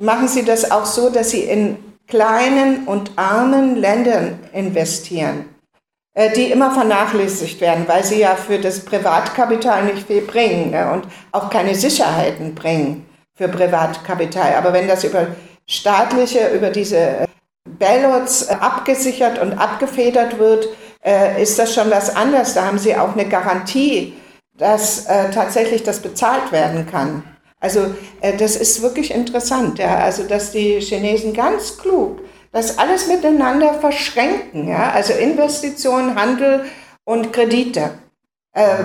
machen 0.00 0.28
sie 0.28 0.44
das 0.44 0.70
auch 0.70 0.86
so, 0.86 1.10
dass 1.10 1.30
sie 1.30 1.42
in 1.42 1.76
kleinen 2.06 2.86
und 2.86 3.12
armen 3.16 3.76
Ländern 3.76 4.38
investieren, 4.52 5.44
äh, 6.14 6.32
die 6.32 6.50
immer 6.50 6.72
vernachlässigt 6.72 7.60
werden, 7.60 7.84
weil 7.86 8.04
sie 8.04 8.20
ja 8.20 8.34
für 8.34 8.58
das 8.58 8.80
Privatkapital 8.84 9.84
nicht 9.84 10.06
viel 10.06 10.22
bringen 10.22 10.70
ne, 10.70 10.92
und 10.92 11.04
auch 11.32 11.50
keine 11.50 11.74
Sicherheiten 11.74 12.54
bringen 12.54 13.06
für 13.34 13.48
Privatkapital. 13.48 14.54
Aber 14.54 14.72
wenn 14.72 14.88
das 14.88 15.04
über 15.04 15.28
staatliche, 15.68 16.48
über 16.48 16.70
diese 16.70 17.26
Ballots 17.78 18.48
äh, 18.48 18.54
abgesichert 18.54 19.38
und 19.38 19.54
abgefedert 19.54 20.38
wird, 20.38 20.68
ist 21.40 21.58
das 21.58 21.74
schon 21.74 21.90
was 21.90 22.14
anderes. 22.14 22.54
Da 22.54 22.66
haben 22.66 22.78
sie 22.78 22.94
auch 22.94 23.14
eine 23.14 23.26
Garantie, 23.26 24.14
dass 24.58 25.06
tatsächlich 25.06 25.82
das 25.82 26.00
bezahlt 26.00 26.52
werden 26.52 26.86
kann. 26.86 27.22
Also 27.60 27.94
äh, 28.22 28.36
das 28.36 28.56
ist 28.56 28.82
wirklich 28.82 29.12
interessant, 29.12 29.78
ja? 29.78 29.98
also 29.98 30.24
dass 30.24 30.50
die 30.50 30.80
Chinesen 30.80 31.34
ganz 31.34 31.76
klug 31.76 32.20
das 32.52 32.78
alles 32.78 33.06
miteinander 33.06 33.74
verschränken, 33.74 34.66
ja? 34.66 34.90
also 34.90 35.12
Investitionen, 35.12 36.16
Handel 36.16 36.64
und 37.04 37.32
Kredite. 37.32 37.90
Äh, 38.54 38.84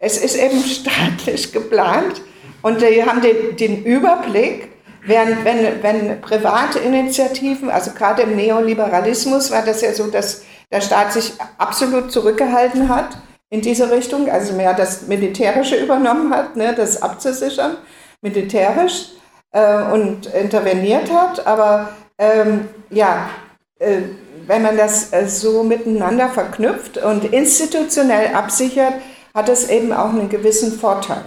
es 0.00 0.18
ist 0.18 0.36
eben 0.36 0.60
staatlich 0.64 1.52
geplant 1.52 2.20
und 2.62 2.82
die 2.82 3.04
haben 3.04 3.22
den, 3.22 3.56
den 3.56 3.84
Überblick, 3.84 4.68
während 5.06 5.44
wenn, 5.44 5.82
wenn 5.82 6.20
private 6.20 6.80
Initiativen, 6.80 7.70
also 7.70 7.92
gerade 7.92 8.22
im 8.22 8.34
Neoliberalismus 8.36 9.50
war 9.50 9.64
das 9.64 9.80
ja 9.80 9.94
so, 9.94 10.08
dass 10.08 10.42
der 10.70 10.80
Staat 10.80 11.12
sich 11.12 11.34
absolut 11.58 12.12
zurückgehalten 12.12 12.88
hat 12.88 13.16
in 13.50 13.60
diese 13.60 13.90
Richtung, 13.90 14.30
also 14.30 14.54
mehr 14.54 14.74
das 14.74 15.08
Militärische 15.08 15.76
übernommen 15.76 16.32
hat, 16.32 16.56
ne, 16.56 16.74
das 16.74 17.02
abzusichern 17.02 17.76
militärisch 18.22 19.10
äh, 19.52 19.82
und 19.92 20.26
interveniert 20.26 21.10
hat. 21.12 21.46
Aber 21.46 21.90
ähm, 22.18 22.68
ja, 22.90 23.30
äh, 23.78 24.02
wenn 24.46 24.62
man 24.62 24.76
das 24.76 25.12
äh, 25.12 25.26
so 25.26 25.62
miteinander 25.62 26.28
verknüpft 26.28 26.98
und 26.98 27.24
institutionell 27.24 28.34
absichert, 28.34 28.94
hat 29.34 29.48
es 29.48 29.68
eben 29.68 29.92
auch 29.92 30.10
einen 30.10 30.28
gewissen 30.28 30.72
Vorteil. 30.72 31.24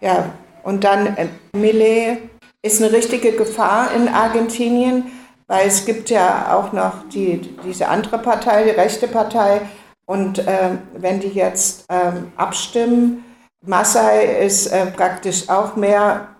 Ja, 0.00 0.08
ja 0.08 0.24
und 0.62 0.84
dann 0.84 1.16
äh, 1.16 1.28
Millet 1.56 2.18
ist 2.62 2.82
eine 2.82 2.92
richtige 2.92 3.32
Gefahr 3.32 3.92
in 3.94 4.08
Argentinien, 4.08 5.12
weil 5.50 5.66
es 5.66 5.84
gibt 5.84 6.10
ja 6.10 6.56
auch 6.56 6.72
noch 6.72 7.08
die, 7.12 7.38
diese 7.64 7.88
andere 7.88 8.18
Partei, 8.18 8.62
die 8.62 8.70
rechte 8.70 9.08
Partei. 9.08 9.62
Und 10.06 10.38
äh, 10.38 10.78
wenn 10.92 11.18
die 11.18 11.26
jetzt 11.26 11.86
ähm, 11.88 12.30
abstimmen, 12.36 13.24
Massai 13.66 14.26
ist 14.44 14.68
äh, 14.68 14.86
praktisch 14.86 15.48
auch 15.48 15.74
mehr 15.74 16.36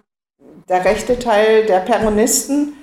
der 0.68 0.84
rechte 0.84 1.18
Teil 1.18 1.66
der 1.66 1.80
Peronisten. 1.80 2.76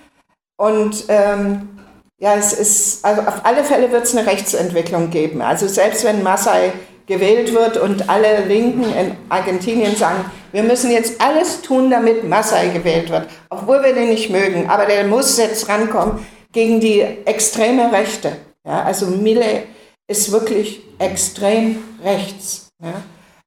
Und 0.57 1.05
ähm, 1.07 1.79
ja, 2.19 2.35
es 2.35 2.51
ist, 2.51 3.05
also 3.05 3.21
auf 3.21 3.45
alle 3.45 3.63
Fälle 3.63 3.89
wird 3.93 4.03
es 4.03 4.13
eine 4.13 4.27
Rechtsentwicklung 4.27 5.09
geben. 5.09 5.41
Also 5.41 5.65
selbst 5.69 6.03
wenn 6.03 6.23
Massai 6.23 6.73
gewählt 7.07 7.53
wird 7.53 7.77
und 7.77 8.09
alle 8.09 8.45
Linken 8.45 8.83
in 8.83 9.15
Argentinien 9.29 9.95
sagen, 9.95 10.25
wir 10.51 10.63
müssen 10.63 10.91
jetzt 10.91 11.19
alles 11.21 11.61
tun, 11.61 11.89
damit 11.89 12.27
Massai 12.27 12.67
gewählt 12.67 13.09
wird, 13.09 13.27
obwohl 13.49 13.81
wir 13.83 13.93
den 13.93 14.09
nicht 14.09 14.29
mögen, 14.29 14.69
aber 14.69 14.85
der 14.85 15.05
muss 15.07 15.37
jetzt 15.37 15.67
rankommen 15.69 16.25
gegen 16.51 16.79
die 16.79 17.01
extreme 17.01 17.91
Rechte. 17.91 18.33
Ja, 18.65 18.83
also 18.83 19.07
Mille 19.07 19.63
ist 20.07 20.31
wirklich 20.31 20.81
extrem 20.99 21.83
rechts. 22.03 22.69
Ja. 22.81 22.93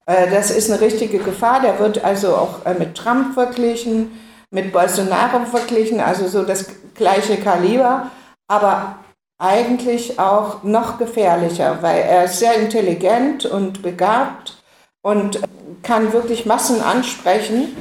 Äh, 0.06 0.30
das 0.30 0.50
ist 0.50 0.70
eine 0.70 0.80
richtige 0.80 1.18
Gefahr. 1.18 1.60
Der 1.60 1.78
wird 1.78 2.04
also 2.04 2.34
auch 2.36 2.64
äh, 2.64 2.74
mit 2.74 2.94
Trump 2.94 3.34
verglichen, 3.34 4.18
mit 4.50 4.72
Bolsonaro 4.72 5.44
verglichen, 5.46 6.00
also 6.00 6.26
so 6.28 6.42
das 6.42 6.66
gleiche 6.94 7.36
Kaliber, 7.36 8.10
aber 8.48 8.98
eigentlich 9.40 10.20
auch 10.20 10.62
noch 10.62 10.98
gefährlicher, 10.98 11.78
weil 11.80 12.02
er 12.02 12.24
ist 12.24 12.38
sehr 12.38 12.54
intelligent 12.54 13.46
und 13.46 13.82
begabt 13.82 14.62
und 15.02 15.40
kann 15.82 16.12
wirklich 16.12 16.44
Massen 16.44 16.82
ansprechen. 16.82 17.74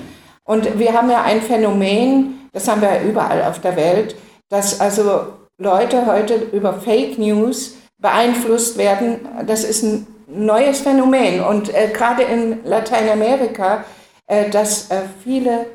Und 0.46 0.80
wir 0.80 0.94
haben 0.94 1.12
ja 1.12 1.22
ein 1.22 1.42
Phänomen, 1.42 2.50
das 2.54 2.68
haben 2.68 2.82
wir 2.82 3.02
überall 3.02 3.44
auf 3.44 3.60
der 3.60 3.76
Welt, 3.76 4.16
dass 4.48 4.80
also 4.80 5.28
Leute 5.58 6.06
heute 6.06 6.36
über 6.36 6.74
Fake 6.74 7.20
News 7.20 7.76
beeinflusst 7.98 8.78
werden. 8.78 9.28
Das 9.46 9.66
ist 9.66 9.84
ein 9.84 10.08
neues 10.28 10.80
Phänomen. 10.80 11.42
Und 11.42 11.74
äh, 11.76 11.90
gerade 11.90 12.24
in 12.24 12.64
Lateinamerika, 12.64 13.84
äh, 14.28 14.50
dass 14.50 14.90
äh, 14.92 15.02
viele 15.24 15.66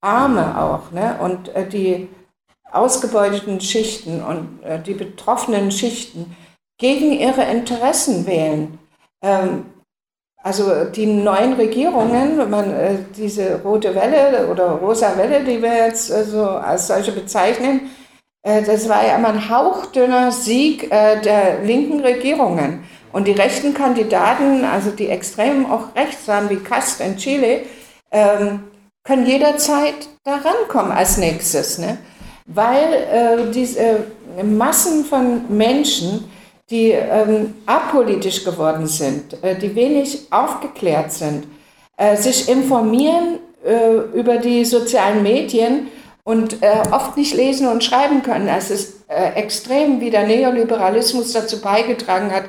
Arme 0.00 0.58
auch 0.58 0.90
ne, 0.90 1.16
und 1.20 1.54
äh, 1.54 1.66
die 1.66 2.08
ausgebeuteten 2.74 3.60
Schichten 3.60 4.22
und 4.22 4.62
äh, 4.62 4.80
die 4.80 4.94
betroffenen 4.94 5.70
Schichten 5.70 6.36
gegen 6.78 7.12
ihre 7.12 7.42
Interessen 7.44 8.26
wählen. 8.26 8.78
Ähm, 9.22 9.66
also 10.42 10.84
die 10.84 11.06
neuen 11.06 11.54
Regierungen, 11.54 12.50
man, 12.50 12.70
äh, 12.70 12.98
diese 13.16 13.62
rote 13.62 13.94
Welle 13.94 14.48
oder 14.48 14.72
rosa 14.72 15.16
Welle, 15.16 15.42
die 15.42 15.62
wir 15.62 15.86
jetzt 15.86 16.10
äh, 16.10 16.24
so 16.24 16.44
als 16.46 16.88
solche 16.88 17.12
bezeichnen, 17.12 17.90
äh, 18.42 18.62
das 18.62 18.88
war 18.88 19.06
ja 19.06 19.16
immer 19.16 19.28
ein 19.28 19.48
hauchdünner 19.48 20.30
Sieg 20.32 20.92
äh, 20.92 21.20
der 21.20 21.62
linken 21.62 22.00
Regierungen. 22.00 22.84
Und 23.12 23.28
die 23.28 23.32
rechten 23.32 23.74
Kandidaten, 23.74 24.64
also 24.64 24.90
die 24.90 25.08
extrem 25.08 25.70
auch 25.70 25.94
rechts 25.94 26.28
waren, 26.28 26.50
wie 26.50 26.56
Castro 26.56 27.04
in 27.04 27.16
Chile, 27.16 27.60
ähm, 28.10 28.64
können 29.04 29.24
jederzeit 29.24 30.08
da 30.24 30.36
rankommen 30.36 30.92
als 30.92 31.16
nächstes. 31.16 31.78
Ne? 31.78 31.98
Weil 32.46 32.92
äh, 32.92 33.52
diese 33.52 34.04
Massen 34.42 35.04
von 35.04 35.42
Menschen, 35.48 36.30
die 36.70 36.90
ähm, 36.90 37.54
apolitisch 37.66 38.44
geworden 38.44 38.86
sind, 38.86 39.42
äh, 39.42 39.56
die 39.56 39.74
wenig 39.74 40.26
aufgeklärt 40.30 41.12
sind, 41.12 41.46
äh, 41.96 42.16
sich 42.16 42.48
informieren 42.48 43.38
äh, 43.64 43.96
über 44.18 44.38
die 44.38 44.64
sozialen 44.64 45.22
Medien 45.22 45.88
und 46.24 46.62
äh, 46.62 46.82
oft 46.90 47.16
nicht 47.16 47.34
lesen 47.34 47.68
und 47.68 47.84
schreiben 47.84 48.22
können. 48.22 48.48
Es 48.48 48.70
ist 48.70 49.04
äh, 49.08 49.32
extrem, 49.34 50.00
wie 50.00 50.10
der 50.10 50.26
Neoliberalismus 50.26 51.32
dazu 51.32 51.60
beigetragen 51.60 52.30
hat, 52.32 52.44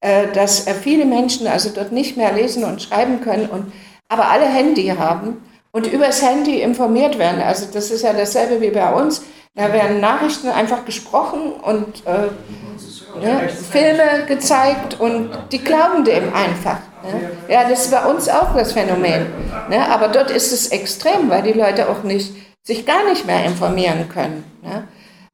äh, 0.00 0.30
dass 0.32 0.66
viele 0.82 1.06
Menschen 1.06 1.46
also 1.46 1.70
dort 1.74 1.90
nicht 1.90 2.16
mehr 2.16 2.32
lesen 2.32 2.64
und 2.64 2.82
schreiben 2.82 3.22
können, 3.22 3.48
und, 3.48 3.72
aber 4.08 4.30
alle 4.30 4.46
Handy 4.46 4.88
haben 4.88 5.42
und 5.74 5.92
übers 5.92 6.22
Handy 6.22 6.60
informiert 6.60 7.18
werden. 7.18 7.42
Also 7.42 7.66
das 7.72 7.90
ist 7.90 8.02
ja 8.02 8.12
dasselbe 8.12 8.60
wie 8.60 8.70
bei 8.70 8.92
uns. 8.92 9.22
Da 9.56 9.72
werden 9.72 10.00
Nachrichten 10.00 10.48
einfach 10.48 10.84
gesprochen 10.84 11.52
und 11.60 12.04
äh, 12.06 13.20
ne, 13.20 13.48
Filme 13.48 14.24
gezeigt 14.28 15.00
und 15.00 15.30
die 15.50 15.58
glauben 15.58 16.04
dem 16.04 16.32
einfach. 16.32 16.78
Ne? 17.02 17.30
Ja, 17.48 17.68
das 17.68 17.86
ist 17.86 17.90
bei 17.90 18.04
uns 18.04 18.28
auch 18.28 18.54
das 18.54 18.72
Phänomen. 18.72 19.26
Ne? 19.68 19.90
Aber 19.90 20.06
dort 20.08 20.30
ist 20.30 20.52
es 20.52 20.68
extrem, 20.68 21.28
weil 21.28 21.42
die 21.42 21.58
Leute 21.58 21.88
auch 21.88 22.04
nicht, 22.04 22.32
sich 22.62 22.86
gar 22.86 23.04
nicht 23.08 23.26
mehr 23.26 23.44
informieren 23.44 24.08
können. 24.08 24.44
Ne? 24.62 24.86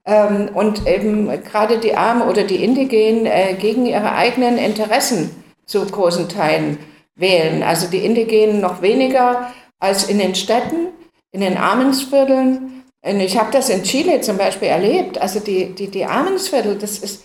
Ähm, 0.07 0.49
und 0.55 0.87
eben 0.87 1.29
gerade 1.45 1.77
die 1.77 1.95
Armen 1.95 2.23
oder 2.23 2.45
die 2.45 2.65
Indigenen 2.65 3.27
äh, 3.27 3.55
gegen 3.61 3.85
ihre 3.85 4.13
eigenen 4.13 4.57
Interessen 4.57 5.45
zu 5.67 5.85
großen 5.85 6.31
Teilen 6.31 6.79
wählen. 7.15 7.63
Also 7.63 7.89
die 7.89 8.07
Indigenen 8.07 8.63
noch 8.63 8.81
weniger 8.81 9.51
als 9.81 10.05
in 10.05 10.19
den 10.19 10.35
Städten, 10.35 10.89
in 11.33 11.41
den 11.41 11.57
Armensvierteln. 11.57 12.85
Und 13.03 13.21
ich 13.21 13.39
habe 13.39 13.51
das 13.51 13.69
in 13.69 13.83
Chile 13.83 14.21
zum 14.21 14.37
Beispiel 14.37 14.69
erlebt. 14.69 15.19
Also 15.19 15.41
die, 15.41 15.75
die, 15.75 15.89
die 15.89 16.05
Armensviertel, 16.05 16.79
das 16.79 16.99
ist 16.99 17.25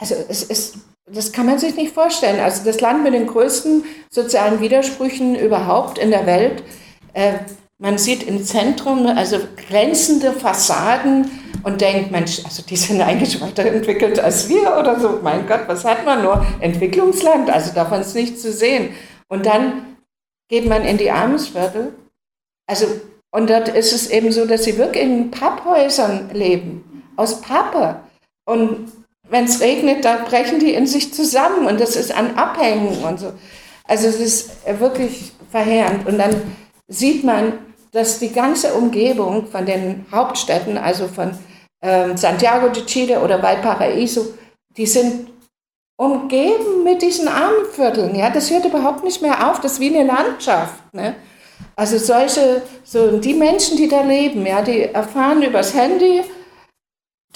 also 0.00 0.14
es 0.28 0.42
ist, 0.42 0.78
das 1.06 1.30
kann 1.30 1.46
man 1.46 1.58
sich 1.58 1.76
nicht 1.76 1.92
vorstellen. 1.92 2.40
Also 2.40 2.64
das 2.64 2.80
Land 2.80 3.04
mit 3.04 3.12
den 3.12 3.26
größten 3.26 3.84
sozialen 4.08 4.60
Widersprüchen 4.60 5.36
überhaupt 5.36 5.98
in 5.98 6.10
der 6.10 6.26
Welt. 6.26 6.62
Äh, 7.12 7.34
man 7.78 7.98
sieht 7.98 8.22
im 8.22 8.42
Zentrum 8.44 9.06
also 9.06 9.38
glänzende 9.68 10.32
Fassaden 10.32 11.30
und 11.62 11.80
denkt, 11.80 12.10
Mensch, 12.10 12.42
also 12.44 12.62
die 12.62 12.76
sind 12.76 13.00
eigentlich 13.02 13.40
weiterentwickelt 13.40 14.18
als 14.20 14.48
wir 14.48 14.76
oder 14.78 14.98
so. 14.98 15.20
Mein 15.22 15.46
Gott, 15.46 15.62
was 15.66 15.84
hat 15.84 16.04
man 16.04 16.22
nur? 16.22 16.44
Entwicklungsland, 16.60 17.50
also 17.50 17.72
davon 17.74 18.00
ist 18.00 18.14
nichts 18.14 18.42
zu 18.42 18.52
sehen. 18.52 18.90
Und 19.28 19.46
dann 19.46 19.89
geht 20.50 20.68
man 20.68 20.84
in 20.84 20.98
die 20.98 21.10
Armensviertel. 21.10 21.94
Also, 22.66 22.86
und 23.30 23.48
dort 23.48 23.68
ist 23.68 23.92
es 23.92 24.10
eben 24.10 24.32
so, 24.32 24.44
dass 24.44 24.64
sie 24.64 24.76
wirklich 24.76 25.04
in 25.04 25.30
Papphäusern 25.30 26.30
leben, 26.34 27.04
aus 27.16 27.40
Pappe. 27.40 28.00
Und 28.44 28.92
wenn 29.30 29.44
es 29.44 29.60
regnet, 29.60 30.04
da 30.04 30.16
brechen 30.16 30.58
die 30.58 30.74
in 30.74 30.86
sich 30.86 31.14
zusammen 31.14 31.66
und 31.66 31.80
das 31.80 31.94
ist 31.94 32.12
an 32.12 32.36
Abhängen 32.36 33.02
und 33.04 33.20
so. 33.20 33.32
Also 33.84 34.08
es 34.08 34.20
ist 34.20 34.50
wirklich 34.78 35.32
verheerend. 35.50 36.06
Und 36.06 36.18
dann 36.18 36.34
sieht 36.88 37.22
man, 37.24 37.52
dass 37.92 38.18
die 38.18 38.32
ganze 38.32 38.74
Umgebung 38.74 39.46
von 39.46 39.66
den 39.66 40.04
Hauptstädten, 40.12 40.76
also 40.76 41.06
von 41.06 41.38
ähm, 41.82 42.16
Santiago 42.16 42.68
de 42.68 42.84
Chile 42.86 43.20
oder 43.20 43.42
Valparaiso, 43.42 44.34
die 44.76 44.86
sind 44.86 45.28
umgeben 46.00 46.82
mit 46.82 47.02
diesen 47.02 47.28
Armenvierteln. 47.28 48.14
Ja? 48.14 48.30
Das 48.30 48.50
hört 48.50 48.64
überhaupt 48.64 49.04
nicht 49.04 49.20
mehr 49.20 49.50
auf, 49.50 49.60
das 49.60 49.72
ist 49.72 49.80
wie 49.80 49.94
eine 49.94 50.10
Landschaft. 50.10 50.94
Ne? 50.94 51.14
Also 51.76 51.98
solche, 51.98 52.62
so 52.84 53.18
die 53.18 53.34
Menschen, 53.34 53.76
die 53.76 53.86
da 53.86 54.00
leben, 54.00 54.46
ja, 54.46 54.62
die 54.62 54.84
erfahren 54.84 55.42
übers 55.42 55.74
Handy, 55.74 56.22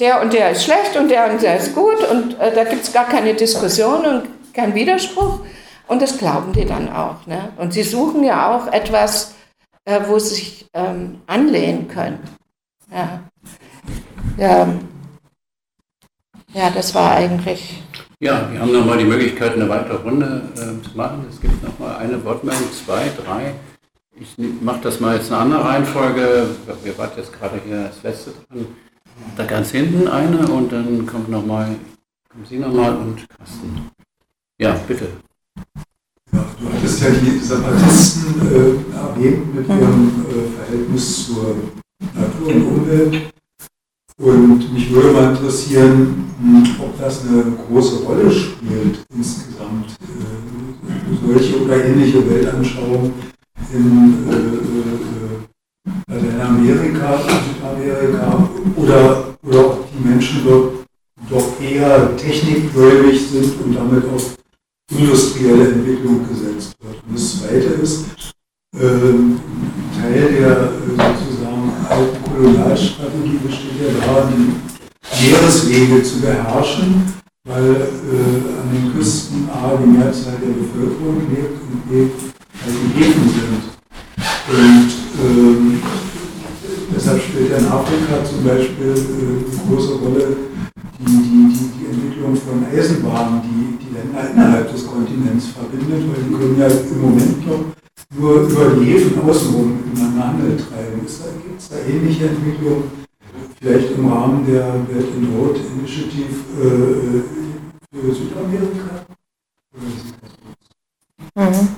der 0.00 0.22
und 0.22 0.32
der 0.32 0.52
ist 0.52 0.64
schlecht 0.64 0.96
und 0.96 1.10
der 1.10 1.30
und 1.30 1.42
der 1.42 1.58
ist 1.58 1.74
gut 1.74 2.08
und 2.10 2.40
äh, 2.40 2.54
da 2.54 2.64
gibt 2.64 2.84
es 2.84 2.92
gar 2.92 3.06
keine 3.06 3.34
Diskussion 3.34 4.06
und 4.06 4.54
kein 4.54 4.74
Widerspruch. 4.74 5.40
Und 5.86 6.00
das 6.00 6.16
glauben 6.16 6.54
die 6.54 6.64
dann 6.64 6.90
auch. 6.90 7.26
Ne? 7.26 7.52
Und 7.58 7.74
sie 7.74 7.82
suchen 7.82 8.24
ja 8.24 8.56
auch 8.56 8.72
etwas, 8.72 9.34
äh, 9.84 10.00
wo 10.06 10.18
sie 10.18 10.36
sich 10.36 10.66
ähm, 10.72 11.20
anlehnen 11.26 11.86
können. 11.88 12.18
Ja. 12.90 13.20
ja. 14.38 14.68
Ja, 16.54 16.70
das 16.70 16.94
war 16.94 17.10
eigentlich. 17.16 17.82
Ja, 18.20 18.48
wir 18.50 18.60
haben 18.60 18.72
nochmal 18.72 18.98
die 18.98 19.04
Möglichkeit, 19.04 19.54
eine 19.54 19.68
weitere 19.68 19.96
Runde 19.96 20.42
äh, 20.54 20.88
zu 20.88 20.96
machen. 20.96 21.26
Es 21.28 21.40
gibt 21.40 21.62
nochmal 21.62 21.96
eine 21.96 22.24
Wortmeldung, 22.24 22.70
zwei, 22.72 23.10
drei. 23.24 23.54
Ich 24.16 24.36
mache 24.60 24.80
das 24.82 25.00
mal 25.00 25.16
jetzt 25.16 25.28
in 25.28 25.34
einer 25.34 25.42
anderen 25.42 25.62
Reihenfolge. 25.62 26.46
Wir 26.84 26.96
warten 26.98 27.18
jetzt 27.18 27.32
gerade 27.32 27.60
hier 27.66 27.88
das 27.88 28.02
letzte 28.04 28.30
dran. 28.30 28.66
Da 29.36 29.44
ganz 29.44 29.72
hinten 29.72 30.06
eine 30.06 30.46
und 30.46 30.72
dann 30.72 31.04
kommt 31.06 31.28
noch 31.28 31.44
mal, 31.44 31.74
kommen 32.30 32.44
Sie 32.48 32.58
nochmal 32.58 32.96
und 32.96 33.28
Carsten. 33.28 33.90
Ja, 34.60 34.76
bitte. 34.86 35.08
Ja, 36.32 36.44
du 36.60 36.72
hattest 36.72 37.02
ja 37.02 37.10
die 37.10 37.38
Separatisten 37.38 38.40
äh, 38.40 38.96
erwähnt 38.96 39.54
mit 39.54 39.68
ihrem 39.68 40.24
äh, 40.28 40.56
Verhältnis 40.56 41.26
zur 41.26 41.56
Natur 42.14 42.54
und 42.54 42.66
Umwelt. 42.66 43.32
Und 44.18 44.72
mich 44.72 44.92
würde 44.92 45.10
mal 45.10 45.30
interessieren, 45.30 46.23
ob 46.78 46.98
das 46.98 47.22
eine 47.26 47.44
große 47.68 48.04
Rolle 48.04 48.30
spielt 48.30 48.98
insgesamt. 49.14 49.90
Äh, 50.02 50.54
solche 51.26 51.62
oder 51.62 51.84
ähnliche 51.84 52.28
Weltanschauungen 52.28 53.12
in 53.72 54.14
äh, 54.28 54.32
äh, 54.32 56.20
Lateinamerika, 56.20 57.18
Südamerika 57.18 58.48
oder, 58.76 59.36
oder 59.42 59.66
ob 59.66 59.88
die 59.90 60.08
Menschen 60.08 60.42
dort 60.44 60.72
doch 61.30 61.60
eher 61.60 62.16
technikgläubig 62.16 63.20
sind 63.28 63.60
und 63.62 63.74
damit 63.74 64.04
auf 64.14 64.36
industrielle 64.90 65.72
Entwicklung 65.72 66.28
gesetzt 66.28 66.74
wird. 66.80 67.02
Und 67.06 67.14
das 67.14 67.40
Zweite 67.40 67.80
ist, 67.82 68.04
äh, 68.76 68.80
Teil 70.00 70.32
der 70.32 70.72
sozusagen 70.88 71.72
alten 71.88 72.22
Kolonialstrategie 72.24 73.38
besteht 73.46 73.80
ja 73.80 74.06
darin, 74.06 74.56
Meereswege 75.20 76.02
zu 76.02 76.20
beherrschen, 76.20 77.14
weil 77.46 77.70
äh, 77.70 78.60
an 78.60 78.68
den 78.72 78.92
Küsten 78.94 79.48
A 79.50 79.76
die 79.76 79.90
Mehrzahl 79.90 80.38
der 80.40 80.54
Bevölkerung 80.54 81.20
lebt 81.30 81.60
und 81.60 81.88
B 81.88 82.08
halt 82.62 82.76
die 82.82 83.00
Häfen 83.00 83.28
sind. 83.28 83.74
Und 84.46 84.90
ähm, 85.22 85.82
deshalb 86.94 87.22
spielt 87.22 87.50
ja 87.50 87.58
in 87.58 87.66
Afrika 87.66 88.24
zum 88.24 88.44
Beispiel 88.44 88.94
äh, 88.94 89.60
eine 89.60 89.68
große 89.68 89.94
Rolle 89.94 90.36
die, 90.98 91.04
die, 91.04 91.52
die, 91.52 91.70
die 91.78 91.86
Entwicklung 91.86 92.36
von 92.36 92.64
Eisenbahnen, 92.72 93.42
die 93.42 93.84
die 93.84 93.94
Länder 93.94 94.30
innerhalb 94.30 94.72
des 94.72 94.86
Kontinents 94.86 95.48
verbindet, 95.48 96.04
weil 96.08 96.22
die 96.24 96.34
können 96.34 96.58
ja 96.58 96.66
im 96.66 97.00
Moment 97.00 97.46
noch 97.46 97.64
nur 98.16 98.48
über 98.48 98.70
die 98.80 98.92
Häfen 98.92 99.20
außenrum 99.20 99.80
miteinander 99.84 100.28
Handel 100.28 100.56
treiben. 100.56 101.00
Gibt 101.00 101.60
es 101.60 101.68
da 101.68 101.76
ähnliche 101.86 102.28
Entwicklungen, 102.28 103.03
vielleicht 103.64 103.92
im 103.92 104.12
Rahmen 104.12 104.44
der 104.46 104.74
Welt 104.88 105.08
in 105.16 105.34
Road 105.34 105.56
Initiative 105.56 106.34
äh, 106.60 107.96
für 107.96 108.14
Südamerika? 108.14 109.06
Mhm. 111.34 111.68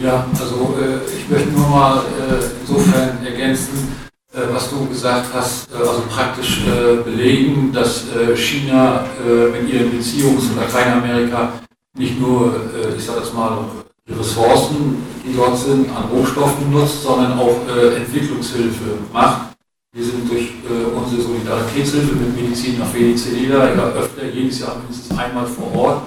Ja, 0.00 0.26
also 0.38 0.76
äh, 0.80 1.04
ich 1.18 1.28
möchte 1.28 1.50
nur 1.50 1.68
mal 1.68 1.98
äh, 1.98 2.44
insofern 2.60 3.24
ergänzen, 3.24 3.88
äh, 4.32 4.40
was 4.52 4.70
du 4.70 4.86
gesagt 4.86 5.26
hast, 5.34 5.68
äh, 5.72 5.76
also 5.76 6.02
praktisch 6.08 6.64
äh, 6.66 7.02
belegen, 7.02 7.72
dass 7.72 8.04
äh, 8.14 8.36
China 8.36 9.06
mit 9.52 9.68
ihren 9.72 9.90
Beziehungen 9.90 10.38
zu 10.38 10.54
Lateinamerika 10.54 11.54
nicht 11.98 12.20
nur, 12.20 12.54
ich 12.96 13.04
sage 13.04 13.20
das 13.20 13.32
mal, 13.32 13.64
Ressourcen, 14.08 15.02
die 15.24 15.34
dort 15.34 15.58
sind, 15.58 15.88
an 15.88 16.04
Rohstoffen 16.12 16.70
nutzt, 16.70 17.02
sondern 17.02 17.38
auch 17.38 17.56
Entwicklungshilfe 17.96 18.98
macht. 19.12 19.45
Wir 19.96 20.04
sind 20.04 20.30
durch 20.30 20.50
unsere 20.94 21.22
Solidaritätshilfe 21.22 22.16
mit 22.16 22.36
Medizin 22.36 22.78
nach 22.78 22.92
Venezuela. 22.92 23.74
Ja 23.74 23.88
öfter 23.92 24.26
jedes 24.26 24.60
Jahr 24.60 24.76
mindestens 24.76 25.18
einmal 25.18 25.46
vor 25.46 25.74
Ort. 25.74 26.02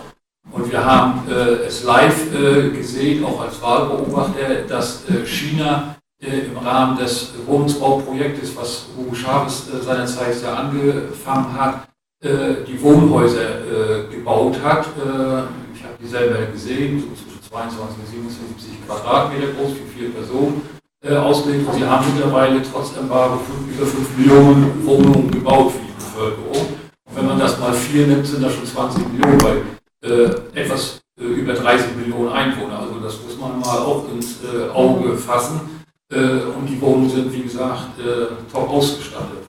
Und 0.51 0.71
wir 0.71 0.85
haben 0.85 1.27
äh, 1.27 1.65
es 1.65 1.83
live 1.83 2.31
äh, 2.35 2.69
gesehen, 2.69 3.25
auch 3.25 3.41
als 3.41 3.59
Wahlbeobachter, 3.59 4.63
dass 4.67 5.09
äh, 5.09 5.25
China 5.25 5.95
äh, 6.21 6.45
im 6.51 6.57
Rahmen 6.59 6.99
des 6.99 7.33
Wohnungsbauprojektes, 7.47 8.55
was 8.55 8.85
Hugo 8.95 9.15
Chavez 9.15 9.67
äh, 9.73 9.81
seinerzeit 9.81 10.39
ja 10.43 10.53
angefangen 10.53 11.59
hat, 11.59 11.87
äh, 12.23 12.63
die 12.67 12.79
Wohnhäuser 12.81 14.07
gebaut 14.11 14.57
hat. 14.63 14.85
ich 15.73 15.83
habe 15.83 15.95
die 15.99 16.07
selber 16.07 16.45
gesehen, 16.51 16.99
so 16.99 17.07
zwischen 17.23 17.41
22 17.41 17.97
bis 18.01 18.11
57 18.11 18.85
Quadratmeter 18.85 19.53
groß 19.53 19.73
für 19.73 19.97
vier 19.97 20.09
Personen. 20.11 20.61
äh, 20.61 20.78
ausgelegt. 21.07 21.67
Und 21.67 21.75
sie 21.75 21.85
haben 21.85 22.05
mittlerweile 22.13 22.61
trotz 22.61 22.95
Embargo 22.97 23.39
über 23.73 23.85
5 23.85 24.17
Millionen 24.17 24.85
Wohnungen 24.85 25.31
gebaut 25.31 25.71
für 25.71 25.79
die 25.79 25.93
Bevölkerung. 25.93 26.67
Und 27.05 27.15
wenn 27.15 27.25
man 27.25 27.39
das 27.39 27.57
mal 27.59 27.73
vier 27.73 28.07
nimmt, 28.07 28.27
sind 28.27 28.43
das 28.43 28.53
schon 28.53 28.65
20 28.65 29.07
Millionen 29.13 29.37
bei 29.37 29.61
äh, 30.01 30.29
etwas 30.53 31.01
äh, 31.19 31.23
über 31.23 31.53
30 31.53 31.95
Millionen 31.95 32.29
Einwohner. 32.29 32.79
Also 32.79 32.99
das 32.99 33.21
muss 33.23 33.37
man 33.37 33.59
mal 33.59 33.79
auch 33.79 34.05
ins 34.13 34.37
äh, 34.43 34.69
Auge 34.69 35.15
fassen. 35.17 35.83
Äh, 36.11 36.45
und 36.57 36.65
die 36.67 36.79
Wohnungen 36.81 37.09
sind, 37.09 37.33
wie 37.33 37.43
gesagt, 37.43 37.99
top 38.51 38.69
ausgestattet 38.69 39.47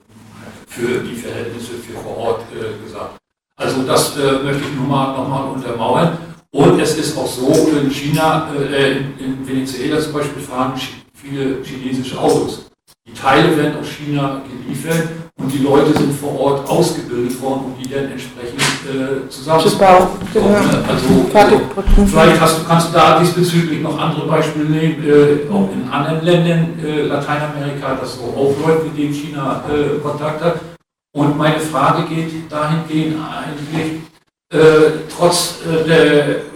für 0.67 1.01
die 1.01 1.15
Verhältnisse 1.15 1.73
für 1.73 1.99
vor 1.99 2.17
Ort 2.17 2.43
gesagt. 2.85 3.17
Also 3.57 3.83
das 3.83 4.17
möchte 4.45 4.63
ich 4.63 4.77
nur 4.77 4.87
mal 4.87 5.17
nochmal 5.17 5.51
untermauern. 5.51 6.19
Und 6.53 6.81
es 6.81 6.97
ist 6.97 7.17
auch 7.17 7.27
so, 7.27 7.71
in 7.81 7.91
China, 7.91 8.49
in 9.19 9.47
Venezuela 9.47 10.01
zum 10.01 10.13
Beispiel 10.13 10.43
fahren 10.43 10.75
viele 11.23 11.63
chinesische 11.63 12.19
Autos. 12.19 12.67
Die 13.07 13.13
Teile 13.13 13.57
werden 13.57 13.79
aus 13.81 13.89
China 13.89 14.43
geliefert 14.49 15.09
und 15.39 15.53
die 15.53 15.59
Leute 15.59 15.93
sind 15.99 16.13
vor 16.13 16.39
Ort 16.39 16.69
ausgebildet 16.69 17.41
worden, 17.41 17.65
um 17.67 17.75
die 17.83 17.89
dann 17.89 18.11
entsprechend 18.11 18.61
äh, 18.61 19.29
zusammenzubauen. 19.29 20.09
Genau. 20.33 20.49
Ne? 20.49 20.85
Also, 20.87 22.07
vielleicht 22.07 22.41
hast 22.41 22.59
du, 22.61 22.65
kannst 22.67 22.89
du 22.89 22.93
da 22.93 23.19
diesbezüglich 23.19 23.81
noch 23.81 23.99
andere 23.99 24.27
Beispiele 24.27 24.67
nehmen, 24.67 25.03
äh, 25.03 25.53
auch 25.53 25.69
in 25.73 25.89
anderen 25.91 26.25
Ländern 26.25 26.79
äh, 26.85 27.03
Lateinamerika, 27.03 27.97
das 28.01 28.17
so 28.17 28.23
auch 28.23 28.55
läuft, 28.67 28.85
mit 28.85 28.99
denen 28.99 29.15
China 29.15 29.65
äh, 29.69 29.99
Kontakt 30.01 30.43
hat. 30.45 30.61
Und 31.13 31.37
meine 31.37 31.59
Frage 31.59 32.05
geht 32.05 32.51
dahingehend 32.51 33.17
eigentlich, 33.19 34.03
äh, 34.53 34.91
trotz 35.17 35.59
äh, 35.65 35.85
der 35.85 36.50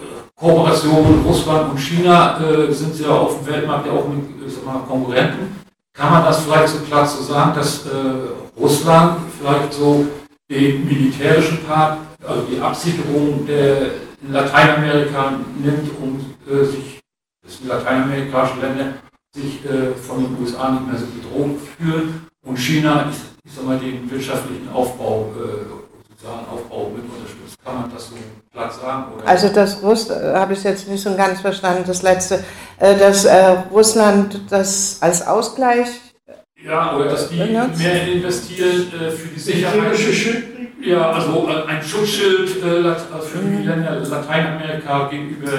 Kooperation 0.45 1.17
mit 1.17 1.27
Russland 1.27 1.71
und 1.71 1.79
China 1.79 2.39
sind 2.69 2.95
sie 2.95 3.05
ja 3.05 3.11
auf 3.11 3.39
dem 3.39 3.47
Weltmarkt 3.47 3.87
ja 3.87 3.93
auch 3.93 4.07
mit, 4.09 4.65
mal, 4.65 4.81
Konkurrenten 4.87 5.65
kann 5.95 6.13
man 6.13 6.25
das 6.25 6.43
vielleicht 6.43 6.69
so 6.69 6.81
klar 6.81 7.07
so 7.07 7.23
sagen, 7.23 7.55
dass 7.55 7.87
äh, 7.87 8.61
Russland 8.61 9.21
vielleicht 9.39 9.73
so 9.73 10.07
den 10.51 10.85
militärischen 10.85 11.65
Part, 11.65 11.99
also 12.27 12.43
die 12.43 12.61
Absicherung 12.61 13.47
der 13.47 13.93
in 14.21 14.33
Lateinamerika 14.33 15.39
nimmt, 15.57 15.91
um 16.03 16.21
äh, 16.51 16.65
sich, 16.65 17.01
dass 17.45 17.61
die 17.61 17.69
lateinamerikanischen 17.69 18.61
Länder 18.61 18.95
sich 19.35 19.65
äh, 19.65 19.95
von 19.95 20.25
den 20.25 20.37
USA 20.43 20.73
nicht 20.73 20.87
mehr 20.87 20.99
so 20.99 21.07
bedroht 21.07 21.61
fühlen 21.79 22.27
und 22.45 22.59
China, 22.59 23.09
ich, 23.11 23.17
ich 23.45 23.55
sag 23.55 23.65
mal, 23.65 23.79
den 23.79 24.11
wirtschaftlichen 24.11 24.69
Aufbau, 24.71 25.33
äh, 25.39 26.11
sozialen 26.11 26.47
Aufbau 26.49 26.91
mit 26.95 27.05
unterstützt. 27.05 27.34
Kann 27.65 27.81
man 27.81 27.91
das 27.93 28.09
so 28.09 28.15
platt 28.53 28.73
sagen? 28.75 29.05
Oder? 29.15 29.27
Also 29.27 29.49
das 29.49 29.83
Russ 29.83 30.11
äh, 30.11 30.35
habe 30.35 30.53
ich 30.53 30.63
jetzt 30.63 30.89
nicht 30.89 31.03
so 31.03 31.15
ganz 31.17 31.41
verstanden, 31.41 31.85
das 31.87 32.03
letzte, 32.03 32.45
äh, 32.79 32.97
dass 32.97 33.25
äh, 33.25 33.57
Russland 33.71 34.41
das 34.51 34.99
als 35.01 35.27
Ausgleich 35.27 35.89
ja, 36.63 36.95
oder 36.95 37.07
dass 37.07 37.29
die 37.31 37.39
benutzt. 37.39 37.79
mehr 37.79 38.07
investieren 38.07 38.93
äh, 38.93 39.11
für 39.11 39.29
die 39.29 39.41
Sicherheit. 39.41 39.97
Ja, 40.83 41.13
also 41.13 41.49
ein 41.67 41.83
Schutzschild 41.83 42.63
äh, 42.63 42.95
für 43.21 43.39
die 43.39 43.47
mhm. 43.47 43.67
Länder 43.67 44.01
Lateinamerika 44.01 45.09
gegenüber 45.09 45.53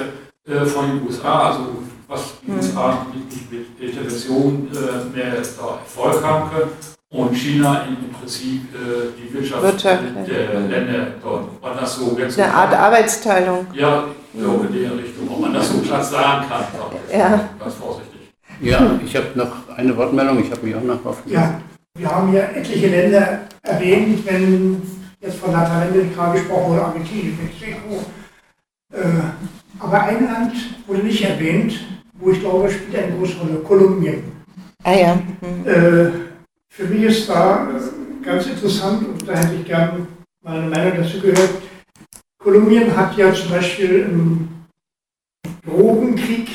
äh, 0.46 0.64
von 0.64 0.86
den 0.88 1.06
USA, 1.06 1.48
also 1.48 1.82
was 2.06 2.34
die 2.42 2.52
mhm. 2.52 2.58
USA 2.58 3.06
mit, 3.12 3.50
mit 3.50 3.80
Intervention 3.80 4.68
mehr 5.12 5.38
Erfolg 5.38 6.22
haben 6.22 6.50
können 6.50 6.95
und 7.10 7.34
China 7.34 7.84
im 7.88 8.12
Prinzip 8.12 8.62
äh, 8.74 9.12
die 9.16 9.32
Wirtschaft, 9.32 9.62
Wirtschaft 9.62 10.02
der 10.26 10.54
ja. 10.54 10.60
Länder 10.60 11.06
dort. 11.22 11.48
Ob 11.60 11.80
das 11.80 11.96
so 11.96 12.14
ganz 12.14 12.38
Eine 12.38 12.52
Art 12.52 12.74
Arbeitsteilung. 12.74 13.66
Ja, 13.72 14.04
so 14.34 14.66
in 14.68 14.74
der 14.74 14.96
Richtung. 14.96 15.28
Ob 15.30 15.40
man 15.40 15.54
das 15.54 15.70
so 15.70 15.78
platt 15.78 16.04
sagen 16.04 16.46
kann. 16.48 16.64
Ja. 17.12 17.48
Ganz 17.58 17.74
vorsichtig. 17.74 18.32
Ja, 18.60 18.98
ich 19.04 19.14
habe 19.14 19.26
noch 19.34 19.68
eine 19.76 19.96
Wortmeldung. 19.96 20.40
Ich 20.40 20.50
habe 20.50 20.66
mich 20.66 20.74
auch 20.74 20.82
noch 20.82 21.04
aufgenommen. 21.04 21.32
Ja, 21.32 21.60
wir 22.00 22.10
haben 22.10 22.30
hier 22.30 22.48
etliche 22.54 22.88
Länder 22.88 23.40
erwähnt, 23.62 24.26
wenn 24.26 24.82
jetzt 25.20 25.38
von 25.38 25.52
Lateinamerika 25.52 26.32
gesprochen 26.32 26.70
wurde, 26.72 26.82
Argentinien, 26.82 27.38
Mexiko. 27.42 28.04
Äh, 28.92 28.98
aber 29.78 30.02
ein 30.02 30.24
Land 30.24 30.52
wurde 30.86 31.02
nicht 31.02 31.22
erwähnt, 31.22 31.78
wo 32.14 32.30
ich 32.30 32.40
glaube, 32.40 32.70
spielt 32.70 32.96
eine 32.96 33.16
große 33.16 33.36
Rolle, 33.38 33.58
Kolumbien. 33.58 34.24
Ah 34.82 34.94
ja. 34.94 35.14
Mhm. 35.14 36.25
Äh, 36.76 36.82
für 36.82 36.84
mich 36.84 37.02
ist 37.04 37.28
da 37.28 37.68
ganz 38.22 38.46
interessant, 38.46 39.06
und 39.08 39.28
da 39.28 39.34
hätte 39.34 39.54
ich 39.54 39.64
gerne 39.64 40.06
meine 40.42 40.68
Meinung 40.68 40.92
dazu 40.96 41.20
gehört, 41.20 41.50
Kolumbien 42.38 42.96
hat 42.96 43.16
ja 43.16 43.32
zum 43.32 43.50
Beispiel 43.50 44.06
im 44.10 44.48
Drogenkrieg 45.64 46.48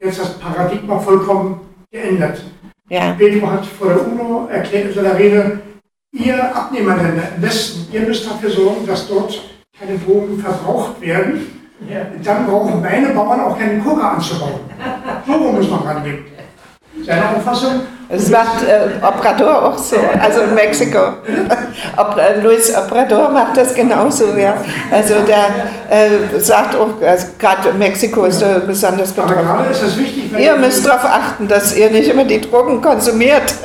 jetzt 0.00 0.20
das 0.20 0.38
Paradigma 0.38 0.98
vollkommen 0.98 1.60
geändert. 1.90 2.44
Ja. 2.90 3.12
Pedro 3.12 3.50
hat 3.50 3.66
vor 3.66 3.88
der 3.88 4.06
UNO 4.06 4.48
erklärt 4.50 4.88
in 4.88 4.94
seiner 4.94 5.18
Rede, 5.18 5.60
ihr 6.12 6.56
Abnehmerländer 6.56 7.22
im 7.36 7.42
Westen, 7.42 7.86
ihr 7.92 8.02
müsst 8.02 8.26
dafür 8.26 8.50
sorgen, 8.50 8.86
dass 8.86 9.08
dort 9.08 9.40
keine 9.78 9.98
Drogen 9.98 10.38
verbraucht 10.38 11.00
werden. 11.00 11.46
Ja. 11.88 12.06
Dann 12.22 12.46
brauchen 12.46 12.82
meine 12.82 13.10
Bauern 13.10 13.40
auch 13.40 13.58
keine 13.58 13.80
Kohle 13.80 14.02
anzubauen. 14.02 14.60
So 15.26 15.38
muss 15.38 15.70
man 15.70 15.80
rangehen. 15.80 16.24
Seine 17.08 17.22
Auffassung, 17.36 17.80
das 18.10 18.28
macht 18.28 18.64
äh, 18.64 19.02
Obrador 19.02 19.64
auch 19.64 19.78
so, 19.78 19.96
also 20.20 20.42
in 20.42 20.54
Mexiko. 20.54 20.98
Ob, 21.96 22.18
äh, 22.18 22.38
Luis 22.42 22.70
Obrador 22.76 23.30
macht 23.30 23.56
das 23.56 23.74
genauso, 23.74 24.36
ja. 24.36 24.58
Also 24.90 25.14
der 25.26 25.46
äh, 25.88 26.38
sagt 26.38 26.76
auch, 26.76 27.00
also 27.00 27.28
gerade 27.38 27.72
Mexiko 27.72 28.26
ist 28.26 28.42
da 28.42 28.58
besonders 28.58 29.12
betroffen. 29.12 29.38
Aber 29.38 29.62
gerade 29.62 29.70
ist 29.70 29.82
das 29.82 29.96
wichtig, 29.96 30.38
ihr 30.38 30.56
müsst 30.56 30.86
darauf 30.86 31.06
achten, 31.06 31.48
dass 31.48 31.74
ihr 31.74 31.88
nicht 31.90 32.10
immer 32.10 32.24
die 32.24 32.42
Drogen 32.42 32.82
konsumiert. 32.82 33.54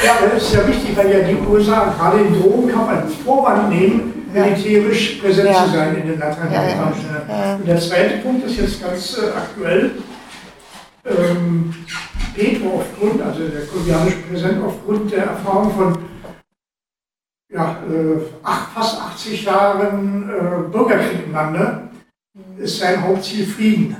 Ja, 0.00 0.12
das 0.32 0.44
ist 0.44 0.54
ja 0.54 0.64
wichtig, 0.64 0.96
weil 0.96 1.10
ja 1.10 1.18
die 1.26 1.36
USA 1.44 1.92
gerade 1.98 2.18
den 2.18 2.40
Drogenkampf 2.40 2.88
als 2.88 3.14
Vorwand 3.24 3.68
nehmen, 3.68 4.28
militärisch 4.32 5.18
präsent 5.20 5.48
ja. 5.50 5.64
zu 5.64 5.70
sein 5.72 5.96
in 5.96 6.06
den 6.06 6.20
lateinamerikanischen 6.20 7.06
ja, 7.28 7.34
ja. 7.34 7.54
Und 7.56 7.66
der 7.66 7.80
zweite 7.80 8.18
Punkt 8.18 8.46
ist 8.46 8.58
jetzt 8.58 8.80
ganz 8.80 9.18
äh, 9.18 9.36
aktuell. 9.36 9.90
Ähm, 11.04 11.74
Petro 12.38 12.80
aufgrund, 12.80 13.20
also 13.20 13.48
der 13.48 13.66
kolumbianische 13.66 14.18
Präsident, 14.18 14.62
aufgrund 14.62 15.10
der 15.10 15.24
Erfahrung 15.24 15.72
von 15.72 15.98
ja, 17.52 17.82
äh, 17.82 18.20
fast 18.74 19.00
80 19.00 19.44
Jahren 19.44 20.30
äh, 20.30 20.70
Bürgerkrieg 20.70 21.24
im 21.26 21.32
Lande, 21.32 21.88
ist 22.58 22.78
sein 22.78 23.02
Hauptziel 23.02 23.44
Frieden. 23.44 23.96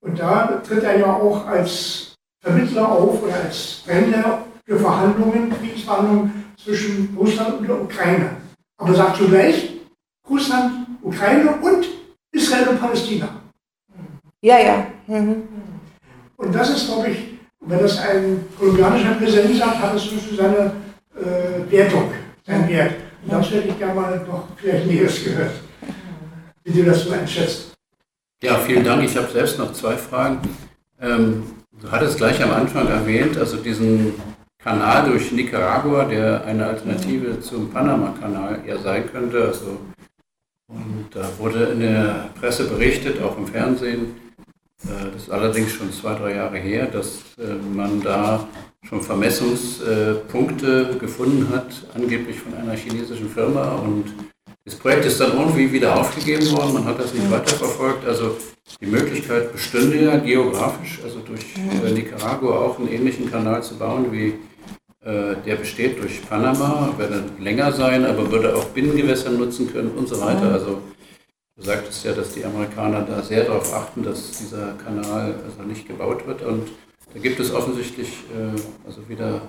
Und 0.00 0.18
da 0.18 0.62
tritt 0.66 0.84
er 0.84 0.98
ja 0.98 1.12
auch 1.12 1.44
als 1.46 2.14
Vermittler 2.40 2.88
auf 2.88 3.22
oder 3.22 3.34
als 3.34 3.82
Bänder 3.84 4.44
für 4.64 4.78
Verhandlungen, 4.78 5.50
Kriegsverhandlungen 5.50 6.44
zwischen 6.56 7.16
Russland 7.18 7.58
und 7.58 7.68
der 7.68 7.82
Ukraine. 7.82 8.36
Aber 8.78 8.94
sagt 8.94 9.16
zugleich 9.16 9.80
Russland, 10.28 10.86
Ukraine 11.02 11.56
und 11.60 11.88
Israel 12.32 12.68
und 12.68 12.80
Palästina. 12.80 13.28
Ja, 14.42 14.58
ja. 14.58 14.86
Mhm. 15.06 15.42
Und 16.36 16.54
das 16.54 16.70
ist, 16.70 16.86
glaube 16.86 17.10
ich, 17.10 17.29
wenn 17.60 17.78
das 17.78 17.98
ein 17.98 18.44
kolumbianischer 18.58 19.14
Präsident 19.14 19.56
sagt, 19.56 19.78
hat 19.78 19.94
es 19.94 20.04
schon 20.04 20.18
seine 20.36 20.72
äh, 21.16 21.70
Wertung, 21.70 22.10
seinen 22.46 22.68
Wert. 22.68 22.94
Und 23.22 23.32
das 23.32 23.50
hätte 23.50 23.68
ich 23.68 23.78
gerne 23.78 24.00
mal 24.00 24.26
noch 24.26 24.48
vielleicht 24.56 24.86
Näheres 24.86 25.24
gehört, 25.24 25.52
wie 26.64 26.72
du 26.72 26.84
das 26.84 27.04
so 27.04 27.10
einschätzt. 27.10 27.72
Ja, 28.42 28.56
vielen 28.56 28.84
Dank. 28.84 29.04
Ich 29.04 29.16
habe 29.16 29.30
selbst 29.30 29.58
noch 29.58 29.72
zwei 29.74 29.96
Fragen. 29.96 30.40
Ähm, 31.00 31.42
du 31.78 31.90
hattest 31.90 32.16
gleich 32.16 32.42
am 32.42 32.52
Anfang 32.52 32.88
erwähnt, 32.88 33.36
also 33.36 33.58
diesen 33.58 34.14
Kanal 34.62 35.10
durch 35.10 35.32
Nicaragua, 35.32 36.04
der 36.04 36.44
eine 36.44 36.66
Alternative 36.66 37.40
zum 37.40 37.70
Panama-Kanal 37.70 38.60
ja 38.66 38.78
sein 38.78 39.10
könnte. 39.10 39.44
Also, 39.44 39.78
und 40.68 41.08
da 41.12 41.28
wurde 41.38 41.64
in 41.64 41.80
der 41.80 42.30
Presse 42.38 42.64
berichtet, 42.68 43.22
auch 43.22 43.36
im 43.36 43.46
Fernsehen, 43.46 44.16
das 44.82 45.22
ist 45.24 45.30
allerdings 45.30 45.72
schon 45.72 45.92
zwei, 45.92 46.14
drei 46.14 46.34
Jahre 46.36 46.56
her, 46.58 46.86
dass 46.86 47.18
äh, 47.38 47.54
man 47.74 48.00
da 48.00 48.48
schon 48.88 49.02
Vermessungspunkte 49.02 50.96
gefunden 50.98 51.48
hat, 51.50 51.66
angeblich 51.94 52.38
von 52.38 52.54
einer 52.54 52.74
chinesischen 52.74 53.28
Firma. 53.28 53.74
Und 53.74 54.06
das 54.64 54.74
Projekt 54.76 55.04
ist 55.04 55.20
dann 55.20 55.38
irgendwie 55.38 55.70
wieder 55.70 55.98
aufgegeben 55.98 56.50
worden. 56.52 56.74
Man 56.74 56.84
hat 56.86 56.98
das 56.98 57.12
nicht 57.12 57.30
weiterverfolgt. 57.30 58.06
Also 58.06 58.36
die 58.80 58.86
Möglichkeit 58.86 59.52
bestünde 59.52 60.02
ja 60.02 60.16
geografisch, 60.16 61.00
also 61.04 61.18
durch 61.20 61.44
äh, 61.56 61.90
Nicaragua 61.92 62.58
auch 62.58 62.78
einen 62.78 62.88
ähnlichen 62.88 63.30
Kanal 63.30 63.62
zu 63.62 63.76
bauen 63.76 64.12
wie 64.12 64.34
der 65.02 65.56
besteht 65.56 65.98
durch 65.98 66.20
Panama, 66.28 66.92
werde 66.98 67.24
länger 67.38 67.72
sein, 67.72 68.04
aber 68.04 68.30
würde 68.30 68.54
auch 68.54 68.66
Binnengewässer 68.66 69.30
nutzen 69.30 69.72
können 69.72 69.92
und 69.92 70.06
so 70.06 70.20
weiter. 70.20 70.52
Also 70.52 70.82
Du 71.60 71.66
sagtest 71.66 72.04
ja, 72.06 72.12
dass 72.12 72.32
die 72.32 72.42
Amerikaner 72.42 73.02
da 73.02 73.22
sehr 73.22 73.44
darauf 73.44 73.74
achten, 73.74 74.02
dass 74.02 74.32
dieser 74.32 74.72
Kanal 74.82 75.34
also 75.44 75.62
nicht 75.68 75.86
gebaut 75.86 76.26
wird. 76.26 76.40
Und 76.42 76.68
Da 77.12 77.18
gibt 77.18 77.40
es 77.40 77.52
offensichtlich 77.52 78.08
äh, 78.08 78.86
also 78.86 79.06
wieder 79.08 79.42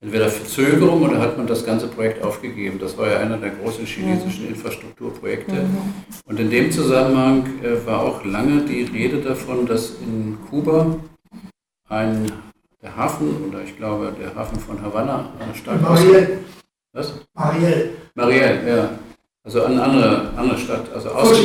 entweder 0.00 0.28
Verzögerung 0.28 1.02
oder 1.02 1.20
hat 1.20 1.36
man 1.36 1.46
das 1.46 1.64
ganze 1.64 1.86
Projekt 1.86 2.24
aufgegeben. 2.24 2.78
Das 2.80 2.96
war 2.96 3.08
ja 3.08 3.18
einer 3.18 3.36
der 3.36 3.50
großen 3.50 3.84
chinesischen 3.84 4.48
Infrastrukturprojekte. 4.48 5.52
Mhm. 5.52 5.94
Und 6.24 6.40
in 6.40 6.50
dem 6.50 6.72
Zusammenhang 6.72 7.44
äh, 7.62 7.86
war 7.86 8.00
auch 8.00 8.24
lange 8.24 8.62
die 8.62 8.82
Rede 8.84 9.18
davon, 9.18 9.66
dass 9.66 9.90
in 10.00 10.38
Kuba 10.48 10.96
ein 11.88 12.32
der 12.82 12.96
Hafen, 12.96 13.44
oder 13.48 13.62
ich 13.62 13.76
glaube 13.76 14.12
der 14.20 14.34
Hafen 14.34 14.58
von 14.58 14.82
Havanna, 14.82 15.30
stark 15.54 15.80
Mariel. 15.80 16.38
Was? 16.92 17.12
Mariel. 17.34 17.90
Mariel, 18.14 18.60
ja. 18.66 18.90
Also 19.44 19.64
eine 19.64 19.82
andere, 19.82 20.30
andere 20.36 20.58
Stadt. 20.58 20.92
Also 20.94 21.10
aus 21.10 21.36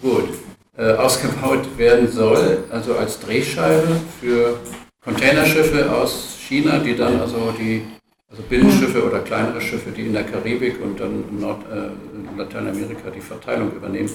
Gut. 0.00 0.28
Äh, 0.76 0.92
ausgebaut 0.92 1.76
werden 1.76 2.06
soll, 2.06 2.58
also 2.70 2.94
als 2.94 3.18
Drehscheibe 3.18 4.00
für 4.20 4.60
Containerschiffe 5.02 5.90
aus 5.92 6.36
China, 6.38 6.78
die 6.78 6.94
dann 6.94 7.20
also 7.20 7.52
die 7.58 7.82
also 8.30 8.44
Binnenschiffe 8.48 9.04
oder 9.04 9.18
kleinere 9.20 9.60
Schiffe, 9.60 9.90
die 9.90 10.02
in 10.02 10.12
der 10.12 10.22
Karibik 10.22 10.80
und 10.80 11.00
dann 11.00 11.24
in 11.28 11.40
Nord, 11.40 11.64
äh, 11.72 12.38
Lateinamerika 12.38 13.10
die 13.10 13.20
Verteilung 13.20 13.72
übernehmen. 13.72 14.08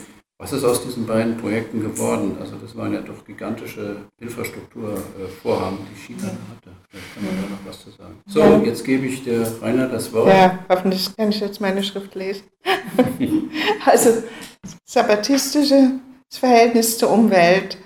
Was 0.43 0.51
ist 0.51 0.65
aus 0.65 0.83
diesen 0.83 1.07
beiden 1.07 1.37
Projekten 1.37 1.79
geworden? 1.79 2.35
Also 2.37 2.57
das 2.57 2.75
waren 2.75 2.93
ja 2.93 2.99
doch 2.99 3.25
gigantische 3.25 3.95
Infrastrukturvorhaben, 4.19 5.77
die 5.89 5.95
China 5.95 6.23
hatte. 6.27 6.75
Vielleicht 6.89 7.13
kann 7.15 7.23
man 7.23 7.35
da 7.35 7.49
noch 7.49 7.65
was 7.65 7.81
zu 7.81 7.91
sagen. 7.91 8.19
So, 8.27 8.61
jetzt 8.65 8.83
gebe 8.83 9.05
ich 9.05 9.23
der 9.23 9.47
Rainer 9.61 9.87
das 9.87 10.11
Wort. 10.11 10.27
Ja, 10.27 10.59
hoffentlich 10.67 11.15
kann 11.15 11.29
ich 11.29 11.39
jetzt 11.39 11.61
meine 11.61 11.81
Schrift 11.81 12.13
lesen. 12.15 12.43
also 13.85 14.21
sabbatistisches 14.83 15.91
Verhältnis 16.29 16.97
zur 16.97 17.11
Umwelt. 17.11 17.77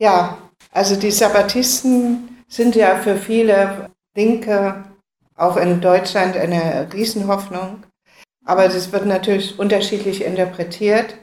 Ja, 0.00 0.38
also 0.72 0.96
die 0.96 1.10
Sabbatisten 1.10 2.42
sind 2.48 2.74
ja 2.74 2.96
für 2.96 3.16
viele 3.16 3.90
Linke, 4.16 4.82
auch 5.36 5.58
in 5.58 5.82
Deutschland, 5.82 6.38
eine 6.38 6.88
Riesenhoffnung. 6.90 7.82
Aber 8.46 8.66
das 8.66 8.92
wird 8.92 9.04
natürlich 9.04 9.58
unterschiedlich 9.58 10.24
interpretiert, 10.24 11.18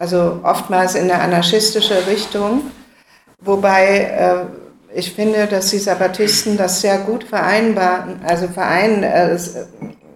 also 0.00 0.40
oftmals 0.42 0.94
in 0.94 1.10
eine 1.10 1.20
anarchistische 1.20 2.06
Richtung. 2.06 2.62
Wobei 3.38 3.98
äh, 3.98 4.98
ich 4.98 5.12
finde, 5.12 5.46
dass 5.46 5.70
die 5.70 5.78
Sabbatisten 5.78 6.56
das 6.56 6.80
sehr 6.80 6.98
gut 6.98 7.22
vereinbaren, 7.22 8.20
also 8.26 8.48
vereinen 8.48 9.02
äh, 9.02 9.38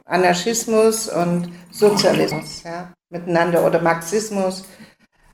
Anarchismus 0.06 1.08
und 1.08 1.52
Sozialismus 1.70 2.62
ja, 2.64 2.92
miteinander 3.10 3.64
oder 3.64 3.80
Marxismus 3.80 4.64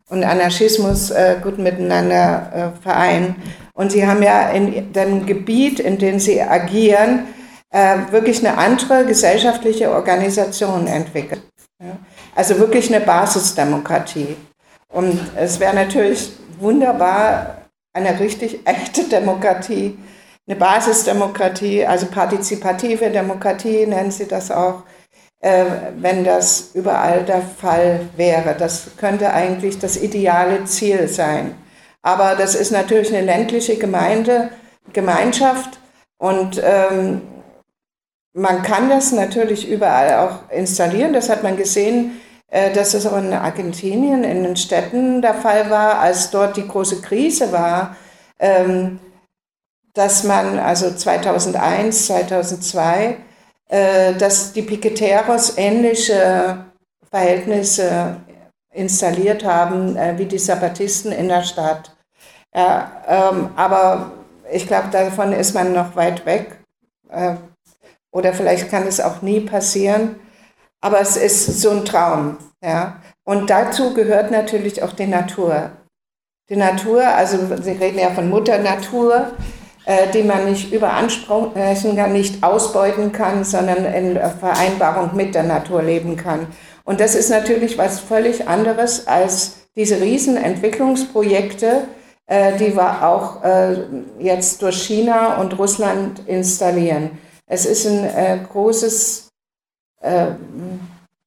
und 0.09 0.25
Anarchismus 0.25 1.11
äh, 1.11 1.37
gut 1.41 1.59
miteinander 1.59 2.75
äh, 2.77 2.83
vereinen. 2.83 3.37
Und 3.75 3.93
sie 3.93 4.05
haben 4.05 4.23
ja 4.23 4.51
in 4.51 4.93
dem 4.93 5.27
Gebiet, 5.27 5.79
in 5.79 5.99
dem 5.99 6.19
sie 6.19 6.43
agieren, 6.43 7.29
äh, 7.71 7.99
wirklich 8.11 8.45
eine 8.45 8.59
andere 8.59 9.07
gesellschaftliche 9.07 9.93
Organisation 9.93 10.89
entwickelt. 10.89 11.43
Ja? 11.81 11.97
Also 12.35 12.59
wirklich 12.59 12.95
eine 12.95 13.05
Basisdemokratie. 13.05 14.37
Und 14.93 15.19
es 15.37 15.61
wäre 15.61 15.75
natürlich 15.75 16.33
wunderbar, 16.59 17.57
eine 17.93 18.21
richtig 18.21 18.61
echte 18.67 19.05
Demokratie, 19.05 19.99
eine 20.47 20.57
Basisdemokratie, 20.57 21.85
also 21.85 22.07
partizipative 22.07 23.11
Demokratie 23.11 23.87
nennen 23.87 24.11
sie 24.11 24.27
das 24.27 24.51
auch, 24.51 24.85
äh, 25.41 25.65
wenn 25.97 26.25
das 26.25 26.71
überall 26.75 27.25
der 27.25 27.43
Fall 27.43 28.01
wäre. 28.17 28.55
Das 28.57 28.91
könnte 28.97 29.33
eigentlich 29.33 29.79
das 29.79 29.97
ideale 29.97 30.65
Ziel 30.65 31.09
sein. 31.09 31.55
Aber 32.03 32.35
das 32.35 32.55
ist 32.55 32.71
natürlich 32.71 33.15
eine 33.15 33.27
ländliche 33.27 33.77
Gemeinde, 33.77 34.51
Gemeinschaft 34.93 35.79
und 36.19 36.61
ähm, 36.65 37.23
man 38.33 38.63
kann 38.63 38.89
das 38.89 39.13
natürlich 39.13 39.69
überall 39.69 40.19
auch 40.19 40.51
installieren. 40.51 41.13
Das 41.13 41.29
hat 41.29 41.43
man 41.43 41.57
gesehen, 41.57 42.21
äh, 42.49 42.73
dass 42.73 42.95
es 42.95 43.07
auch 43.07 43.17
in 43.17 43.33
Argentinien, 43.33 44.25
in 44.25 44.45
den 44.45 44.57
Städten 44.57 45.23
der 45.23 45.35
Fall 45.35 45.71
war, 45.71 46.01
als 46.01 46.31
dort 46.31 46.57
die 46.57 46.67
große 46.67 47.01
Krise 47.01 47.53
war, 47.53 47.97
ähm, 48.39 49.01
dass 49.95 50.25
man 50.25 50.59
also 50.59 50.95
2001, 50.95 52.07
2002 52.07 53.17
äh, 53.71 54.15
dass 54.15 54.53
die 54.53 54.63
Piqueteros 54.63 55.57
ähnliche 55.57 56.65
Verhältnisse 57.09 58.17
installiert 58.73 59.45
haben 59.45 59.97
äh, 59.97 60.19
wie 60.19 60.27
die 60.27 60.39
Sabbatisten 60.39 61.13
in 61.13 61.29
der 61.29 61.45
Stadt. 61.45 61.97
Ja, 62.53 62.91
ähm, 63.07 63.51
aber 63.55 64.11
ich 64.53 64.67
glaube, 64.67 64.89
davon 64.91 65.33
ist 65.33 65.55
man 65.55 65.73
noch 65.73 65.95
weit 65.95 66.27
weg. 66.27 66.59
Oder 68.13 68.33
vielleicht 68.33 68.71
kann 68.71 68.87
es 68.87 69.01
auch 69.01 69.23
nie 69.23 69.41
passieren. 69.41 70.17
Aber 70.81 71.01
es 71.01 71.17
ist 71.17 71.61
so 71.61 71.71
ein 71.71 71.85
Traum. 71.85 72.39
Ja? 72.63 73.01
Und 73.25 73.51
dazu 73.51 73.95
gehört 73.95 74.31
natürlich 74.31 74.83
auch 74.83 74.93
die 74.93 75.07
Natur. 75.07 75.71
Die 76.49 76.57
Natur, 76.57 77.07
also 77.07 77.39
Sie 77.63 77.73
reden 77.73 77.99
ja 77.99 78.11
von 78.11 78.29
Mutter 78.29 78.59
Natur, 78.59 79.33
äh, 79.85 80.09
die 80.13 80.25
man 80.25 80.47
nicht 80.47 80.73
überansprechen 80.73 81.97
kann, 81.97 82.13
nicht 82.13 82.43
ausbeuten 82.43 83.13
kann, 83.13 83.45
sondern 83.45 83.85
in 83.85 84.19
Vereinbarung 84.41 85.15
mit 85.15 85.35
der 85.35 85.45
Natur 85.45 85.83
leben 85.83 86.17
kann. 86.17 86.49
Und 86.85 86.99
das 86.99 87.15
ist 87.15 87.31
natürlich 87.31 87.79
was 87.79 88.01
völlig 88.01 88.49
anderes 88.49 89.07
als 89.07 89.69
diese 89.77 90.01
riesen 90.01 90.37
Entwicklungsprojekte, 90.37 91.83
äh, 92.27 92.57
die 92.59 92.77
wir 92.77 93.07
auch 93.07 93.45
äh, 93.45 93.77
jetzt 94.19 94.61
durch 94.63 94.83
China 94.83 95.41
und 95.41 95.57
Russland 95.59 96.27
installieren. 96.27 97.19
Es 97.53 97.67
ist 97.67 97.85
ein 97.85 98.47
großes, 98.51 99.29
ja, 100.03 100.37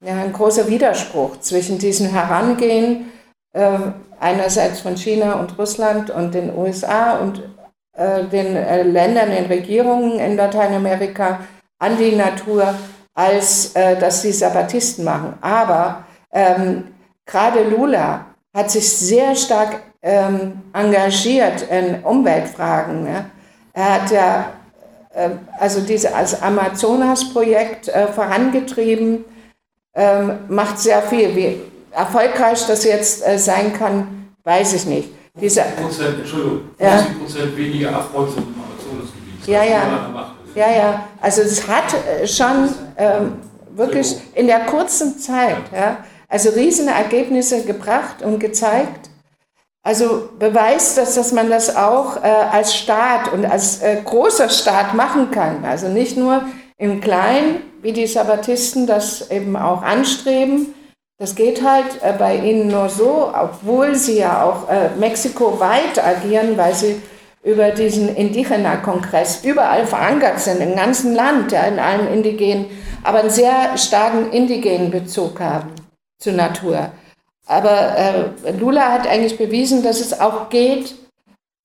ein 0.01 0.33
großer 0.33 0.67
Widerspruch 0.69 1.39
zwischen 1.41 1.77
diesem 1.77 2.09
Herangehen 2.09 3.11
einerseits 4.23 4.79
von 4.79 4.95
China 4.95 5.33
und 5.33 5.57
Russland 5.59 6.09
und 6.09 6.33
den 6.33 6.57
USA 6.57 7.17
und 7.17 7.43
äh, 7.95 8.23
den 8.23 8.55
äh, 8.55 8.83
Ländern, 8.83 9.29
den 9.29 9.45
Regierungen 9.45 10.17
in 10.19 10.35
Lateinamerika 10.35 11.41
an 11.77 11.97
die 11.97 12.15
Natur, 12.15 12.73
als 13.13 13.75
äh, 13.75 13.99
dass 13.99 14.23
die 14.23 14.31
Sabbatisten 14.31 15.05
machen. 15.05 15.35
Aber 15.41 16.03
ähm, 16.31 16.95
gerade 17.25 17.63
Lula 17.63 18.25
hat 18.55 18.71
sich 18.71 18.89
sehr 18.89 19.35
stark 19.35 19.83
ähm, 20.01 20.63
engagiert 20.73 21.67
in 21.69 22.03
Umweltfragen. 22.03 23.03
Ne? 23.03 23.25
Er 23.73 23.93
hat 23.93 24.09
ja 24.09 24.39
äh, 24.41 24.62
also 25.59 25.81
dieses 25.81 26.11
Amazonas-Projekt 26.41 27.87
äh, 27.87 28.07
vorangetrieben, 28.07 29.25
ähm, 29.95 30.39
macht 30.47 30.79
sehr 30.79 31.01
viel. 31.03 31.35
Wie 31.35 31.61
erfolgreich 31.91 32.65
das 32.67 32.83
jetzt 32.83 33.25
äh, 33.25 33.37
sein 33.37 33.73
kann, 33.73 34.27
weiß 34.43 34.73
ich 34.73 34.85
nicht. 34.85 35.09
Diese, 35.39 35.61
Prozent, 35.61 36.19
Entschuldigung, 36.19 36.61
50 36.77 36.79
ja. 36.79 37.05
Prozent 37.19 37.57
weniger 37.57 37.95
Abholzung 37.95 38.43
im 38.43 38.55
Amazonasgebiet. 38.61 39.47
Ja, 39.47 39.63
ja. 39.63 40.33
Ja, 40.55 40.71
ja. 40.71 41.07
Also 41.19 41.41
es 41.41 41.67
hat 41.67 41.93
äh, 41.93 42.27
schon 42.27 42.69
ähm, 42.97 43.33
wirklich 43.75 44.15
in 44.35 44.47
der 44.47 44.61
kurzen 44.65 45.17
Zeit, 45.17 45.57
ja, 45.73 45.97
also 46.27 46.49
riesen 46.49 46.87
Ergebnisse 46.87 47.63
gebracht 47.63 48.21
und 48.21 48.39
gezeigt. 48.39 49.09
Also 49.85 50.29
beweist 50.39 50.97
das, 50.97 51.15
dass 51.15 51.33
man 51.33 51.49
das 51.49 51.75
auch 51.75 52.15
äh, 52.17 52.27
als 52.27 52.73
Staat 52.73 53.33
und 53.33 53.45
als 53.45 53.81
äh, 53.81 53.97
großer 54.03 54.47
Staat 54.47 54.93
machen 54.93 55.29
kann. 55.29 55.65
Also 55.65 55.89
nicht 55.89 56.15
nur 56.15 56.43
im 56.77 57.01
Kleinen, 57.01 57.57
wie 57.81 57.91
die 57.91 58.07
Sabbatisten 58.07 58.87
das 58.87 59.29
eben 59.29 59.57
auch 59.57 59.81
anstreben, 59.81 60.73
das 61.19 61.35
geht 61.35 61.63
halt 61.63 62.01
äh, 62.01 62.13
bei 62.17 62.37
ihnen 62.37 62.69
nur 62.69 62.87
so, 62.87 63.31
obwohl 63.33 63.95
sie 63.95 64.19
ja 64.19 64.43
auch 64.43 64.69
äh, 64.69 64.89
mexikoweit 64.97 66.03
agieren, 66.03 66.57
weil 66.57 66.73
sie 66.73 67.01
über 67.43 67.71
diesen 67.71 68.15
Indigena-Kongress 68.15 69.43
überall 69.43 69.85
verankert 69.85 70.39
sind, 70.39 70.61
im 70.61 70.75
ganzen 70.75 71.13
Land, 71.13 71.51
ja, 71.51 71.63
in 71.63 71.77
allen 71.77 72.07
Indigenen, 72.07 72.67
aber 73.03 73.19
einen 73.19 73.29
sehr 73.29 73.77
starken 73.77 74.31
indigenen 74.31 74.91
Bezug 74.91 75.41
haben 75.41 75.71
zur 76.19 76.33
Natur. 76.33 76.89
Aber 77.45 77.97
äh, 77.97 78.51
Lula 78.51 78.91
hat 78.91 79.07
eigentlich 79.07 79.37
bewiesen, 79.37 79.83
dass 79.83 79.99
es 79.99 80.19
auch 80.19 80.49
geht, 80.49 80.95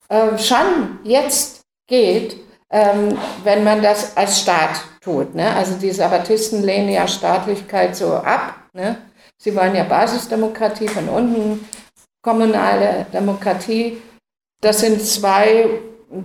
äh, 0.09 0.37
schon 0.39 0.99
jetzt 1.05 1.61
geht, 1.87 2.37
ähm, 2.71 3.17
wenn 3.45 3.65
man 3.65 3.83
das 3.83 4.17
als 4.17 4.41
Staat 4.41 4.81
tut. 5.01 5.35
Ne? 5.35 5.55
Also 5.55 5.75
die 5.75 5.91
Sabbatisten 5.91 6.63
lehnen 6.63 6.89
ja 6.89 7.07
Staatlichkeit 7.07 7.97
so 7.97 8.15
ab. 8.15 8.57
Ne? 8.73 8.97
Sie 9.39 9.55
wollen 9.55 9.75
ja 9.75 9.85
Basisdemokratie 9.85 10.89
von 10.89 11.09
unten, 11.09 11.69
kommunale 12.23 13.07
Demokratie. 13.13 14.03
Das 14.61 14.81
sind 14.81 15.01
zwei 15.01 15.69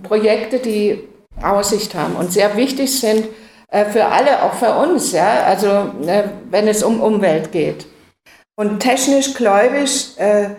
Projekte, 0.02 0.58
die 0.58 1.08
Aussicht 1.42 1.94
haben 1.94 2.16
und 2.16 2.32
sehr 2.32 2.56
wichtig 2.56 2.98
sind 2.98 3.28
äh, 3.68 3.84
für 3.84 4.06
alle, 4.06 4.42
auch 4.42 4.54
für 4.54 4.74
uns, 4.74 5.12
ja, 5.12 5.44
also 5.44 5.68
äh, 6.06 6.24
wenn 6.50 6.68
es 6.68 6.82
um 6.82 7.00
Umwelt 7.00 7.52
geht. 7.52 7.86
Und 8.56 8.80
technisch 8.80 9.34
gläubig, 9.34 10.14
äh, 10.18 10.50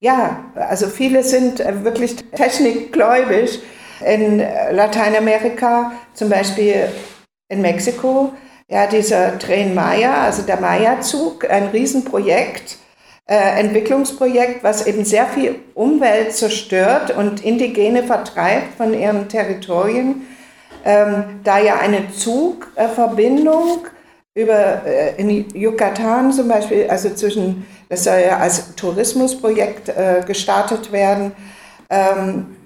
ja, 0.00 0.44
also 0.54 0.86
viele 0.86 1.22
sind 1.22 1.58
wirklich 1.84 2.16
technikgläubig, 2.36 3.60
in 4.04 4.42
Lateinamerika, 4.70 5.92
zum 6.14 6.28
Beispiel 6.28 6.88
in 7.48 7.60
Mexiko, 7.60 8.32
ja, 8.68 8.86
dieser 8.86 9.38
Tren 9.38 9.74
Maya, 9.74 10.22
also 10.24 10.42
der 10.42 10.60
Maya-Zug, 10.60 11.50
ein 11.50 11.68
Riesenprojekt, 11.68 12.78
äh, 13.26 13.60
Entwicklungsprojekt, 13.60 14.62
was 14.62 14.86
eben 14.86 15.04
sehr 15.04 15.26
viel 15.26 15.56
Umwelt 15.74 16.34
zerstört 16.34 17.10
und 17.16 17.44
Indigene 17.44 18.04
vertreibt 18.04 18.76
von 18.76 18.94
ihren 18.94 19.28
Territorien. 19.28 20.26
Ähm, 20.84 21.40
da 21.44 21.58
ja 21.58 21.78
eine 21.78 22.10
Zugverbindung 22.12 23.86
über 24.34 24.84
äh, 24.86 25.20
in 25.20 25.46
Yucatan 25.54 26.32
zum 26.32 26.48
Beispiel, 26.48 26.86
also 26.88 27.10
zwischen, 27.10 27.66
das 27.88 28.04
soll 28.04 28.20
ja 28.26 28.38
als 28.38 28.74
Tourismusprojekt 28.76 29.88
äh, 29.88 30.22
gestartet 30.26 30.92
werden, 30.92 31.32
ähm, 31.88 32.56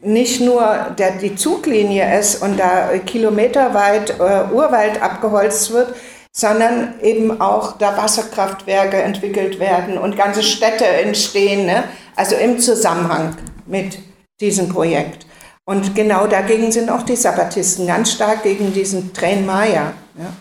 nicht 0.00 0.40
nur 0.40 0.94
der, 0.96 1.12
die 1.12 1.34
Zuglinie 1.34 2.18
ist 2.18 2.40
und 2.40 2.58
da 2.58 2.96
kilometerweit 2.98 4.10
äh, 4.10 4.54
Urwald 4.54 5.02
abgeholzt 5.02 5.72
wird, 5.72 5.94
sondern 6.32 7.00
eben 7.02 7.40
auch 7.40 7.78
da 7.78 7.96
Wasserkraftwerke 7.96 9.02
entwickelt 9.02 9.58
werden 9.58 9.98
und 9.98 10.16
ganze 10.16 10.44
Städte 10.44 10.86
entstehen, 10.86 11.66
ne? 11.66 11.82
also 12.14 12.36
im 12.36 12.60
Zusammenhang 12.60 13.36
mit 13.66 13.98
diesem 14.40 14.68
Projekt. 14.68 15.26
Und 15.64 15.96
genau 15.96 16.28
dagegen 16.28 16.70
sind 16.70 16.90
auch 16.90 17.02
die 17.02 17.16
Sabbatisten 17.16 17.88
ganz 17.88 18.12
stark 18.12 18.44
gegen 18.44 18.72
diesen 18.72 19.12
Train 19.12 19.44
Maya. 19.44 19.92
Ja. 20.16 20.32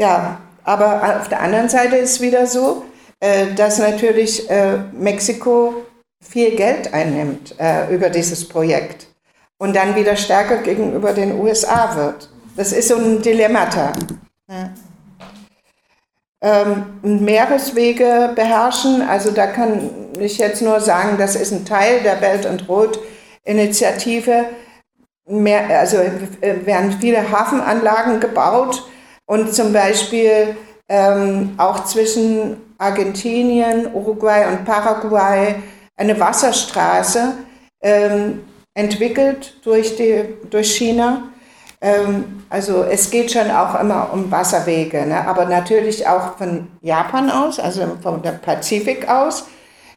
Ja, 0.00 0.40
aber 0.64 1.18
auf 1.20 1.28
der 1.28 1.40
anderen 1.40 1.68
Seite 1.68 1.96
ist 1.96 2.22
wieder 2.22 2.46
so, 2.46 2.84
äh, 3.20 3.48
dass 3.54 3.78
natürlich 3.78 4.48
äh, 4.48 4.78
Mexiko 4.92 5.82
viel 6.22 6.56
Geld 6.56 6.94
einnimmt 6.94 7.54
äh, 7.58 7.94
über 7.94 8.08
dieses 8.08 8.48
Projekt 8.48 9.08
und 9.58 9.76
dann 9.76 9.94
wieder 9.94 10.16
stärker 10.16 10.56
gegenüber 10.58 11.12
den 11.12 11.38
USA 11.38 11.96
wird. 11.96 12.30
Das 12.56 12.72
ist 12.72 12.88
so 12.88 12.96
ein 12.96 13.20
Dilemmata. 13.20 13.92
Ja. 14.48 14.70
Ähm, 16.42 16.86
Meereswege 17.02 18.32
beherrschen, 18.34 19.02
also 19.02 19.30
da 19.30 19.48
kann 19.48 19.90
ich 20.18 20.38
jetzt 20.38 20.62
nur 20.62 20.80
sagen, 20.80 21.18
das 21.18 21.36
ist 21.36 21.52
ein 21.52 21.66
Teil 21.66 22.00
der 22.00 22.14
Belt 22.14 22.46
and 22.46 22.66
Road 22.70 22.98
Initiative. 23.44 24.46
Mehr, 25.26 25.78
also 25.78 25.98
werden 26.40 26.96
viele 26.98 27.30
Hafenanlagen 27.30 28.18
gebaut 28.18 28.89
und 29.30 29.54
zum 29.54 29.72
Beispiel 29.72 30.56
ähm, 30.88 31.54
auch 31.56 31.84
zwischen 31.84 32.56
Argentinien, 32.78 33.86
Uruguay 33.94 34.44
und 34.48 34.64
Paraguay 34.64 35.54
eine 35.96 36.18
Wasserstraße 36.18 37.34
ähm, 37.80 38.40
entwickelt 38.74 39.54
durch, 39.62 39.94
die, 39.94 40.24
durch 40.50 40.74
China. 40.74 41.28
Ähm, 41.80 42.42
also 42.50 42.82
es 42.82 43.08
geht 43.08 43.30
schon 43.30 43.52
auch 43.52 43.78
immer 43.78 44.12
um 44.12 44.28
Wasserwege, 44.32 45.06
ne? 45.06 45.24
aber 45.24 45.44
natürlich 45.44 46.08
auch 46.08 46.36
von 46.36 46.66
Japan 46.80 47.30
aus, 47.30 47.60
also 47.60 47.82
vom 48.02 48.20
Pazifik 48.22 49.08
aus 49.08 49.44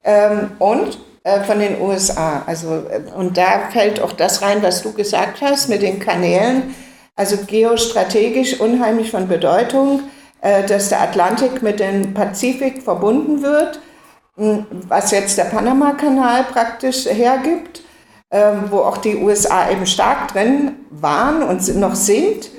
ähm, 0.04 0.52
und 0.60 1.00
äh, 1.24 1.42
von 1.42 1.58
den 1.58 1.82
USA. 1.82 2.44
Also, 2.46 2.84
äh, 2.88 3.02
und 3.16 3.36
da 3.36 3.72
fällt 3.72 4.00
auch 4.00 4.12
das 4.12 4.44
rein, 4.44 4.62
was 4.62 4.84
du 4.84 4.94
gesagt 4.94 5.42
hast 5.42 5.70
mit 5.70 5.82
den 5.82 6.00
Kanälen. 6.00 6.76
Also 7.16 7.38
geostrategisch 7.46 8.60
unheimlich 8.60 9.12
von 9.12 9.28
Bedeutung, 9.28 10.02
äh, 10.42 10.66
dass 10.66 10.90
der 10.90 11.02
Atlantik 11.02 11.62
mit 11.62 11.80
dem 11.80 12.14
Pazifik 12.14 12.84
verbunden 12.84 13.42
wird 13.42 13.80
was 14.36 15.12
jetzt 15.12 15.38
der 15.38 15.46
Panama-Kanal 15.46 16.46
praktisch 16.46 17.06
hergibt, 17.06 17.84
ähm, 18.32 18.64
wo 18.70 18.80
auch 18.80 18.98
die 18.98 19.18
USA 19.18 19.70
eben 19.70 19.86
stark 19.86 20.30
drin 20.30 20.76
waren 20.90 21.44
und 21.44 21.76
noch 21.76 21.96
sind. 21.96 22.50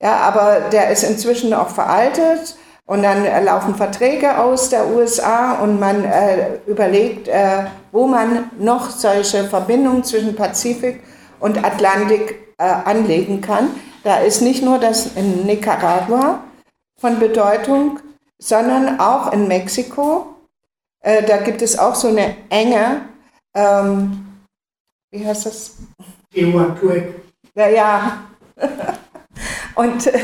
Ja, 0.00 0.16
aber 0.18 0.68
der 0.70 0.90
ist 0.90 1.02
inzwischen 1.02 1.52
auch 1.54 1.68
veraltet 1.68 2.56
und 2.86 3.02
dann 3.02 3.24
laufen 3.44 3.74
Verträge 3.74 4.38
aus 4.38 4.68
der 4.68 4.88
USA 4.88 5.54
und 5.54 5.80
man 5.80 6.04
äh, 6.04 6.58
überlegt, 6.66 7.26
äh, 7.28 7.64
wo 7.90 8.06
man 8.06 8.50
noch 8.58 8.90
solche 8.90 9.44
Verbindungen 9.44 10.04
zwischen 10.04 10.36
Pazifik 10.36 11.02
und 11.40 11.64
Atlantik 11.64 12.54
äh, 12.58 12.64
anlegen 12.64 13.40
kann. 13.40 13.70
Da 14.04 14.18
ist 14.18 14.40
nicht 14.40 14.62
nur 14.62 14.78
das 14.78 15.16
in 15.16 15.44
Nicaragua 15.46 16.44
von 17.00 17.18
Bedeutung, 17.18 17.98
sondern 18.38 19.00
auch 19.00 19.32
in 19.32 19.48
Mexiko 19.48 20.34
äh, 21.04 21.22
da 21.22 21.36
gibt 21.36 21.60
es 21.60 21.78
auch 21.78 21.94
so 21.94 22.08
eine 22.08 22.34
enge, 22.48 23.02
ähm, 23.54 24.26
wie 25.10 25.24
heißt 25.24 25.44
das? 25.44 25.72
Ja, 27.54 27.68
ja. 27.68 28.24
Und 29.74 30.06
äh, 30.06 30.18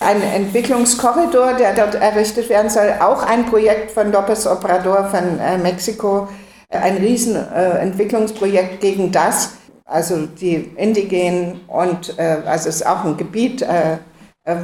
ein 0.00 0.22
Entwicklungskorridor, 0.22 1.54
der 1.54 1.74
dort 1.74 1.96
errichtet 1.96 2.48
werden 2.48 2.70
soll, 2.70 2.94
auch 3.00 3.22
ein 3.24 3.44
Projekt 3.44 3.90
von 3.90 4.10
López 4.10 4.50
Obrador 4.50 5.10
von 5.10 5.38
äh, 5.38 5.58
Mexiko, 5.58 6.28
ein 6.70 6.96
Riesenentwicklungsprojekt 6.96 8.80
gegen 8.80 9.12
das, 9.12 9.56
also 9.92 10.26
die 10.26 10.70
Indigenen 10.76 11.60
und 11.68 12.18
äh, 12.18 12.38
also 12.46 12.68
es 12.68 12.76
ist 12.76 12.86
auch 12.86 13.04
ein 13.04 13.16
Gebiet, 13.16 13.64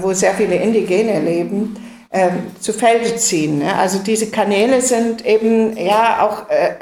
wo 0.01 0.13
sehr 0.13 0.35
viele 0.35 0.57
Indigene 0.57 1.21
leben 1.21 1.77
ähm, 2.11 2.53
zu 2.59 2.73
Felde 2.73 3.17
ziehen. 3.17 3.59
Ne? 3.59 3.75
Also 3.77 3.99
diese 3.99 4.31
Kanäle 4.31 4.81
sind 4.81 5.27
eben 5.27 5.77
ja 5.77 6.23
auch 6.27 6.49
äh, 6.49 6.75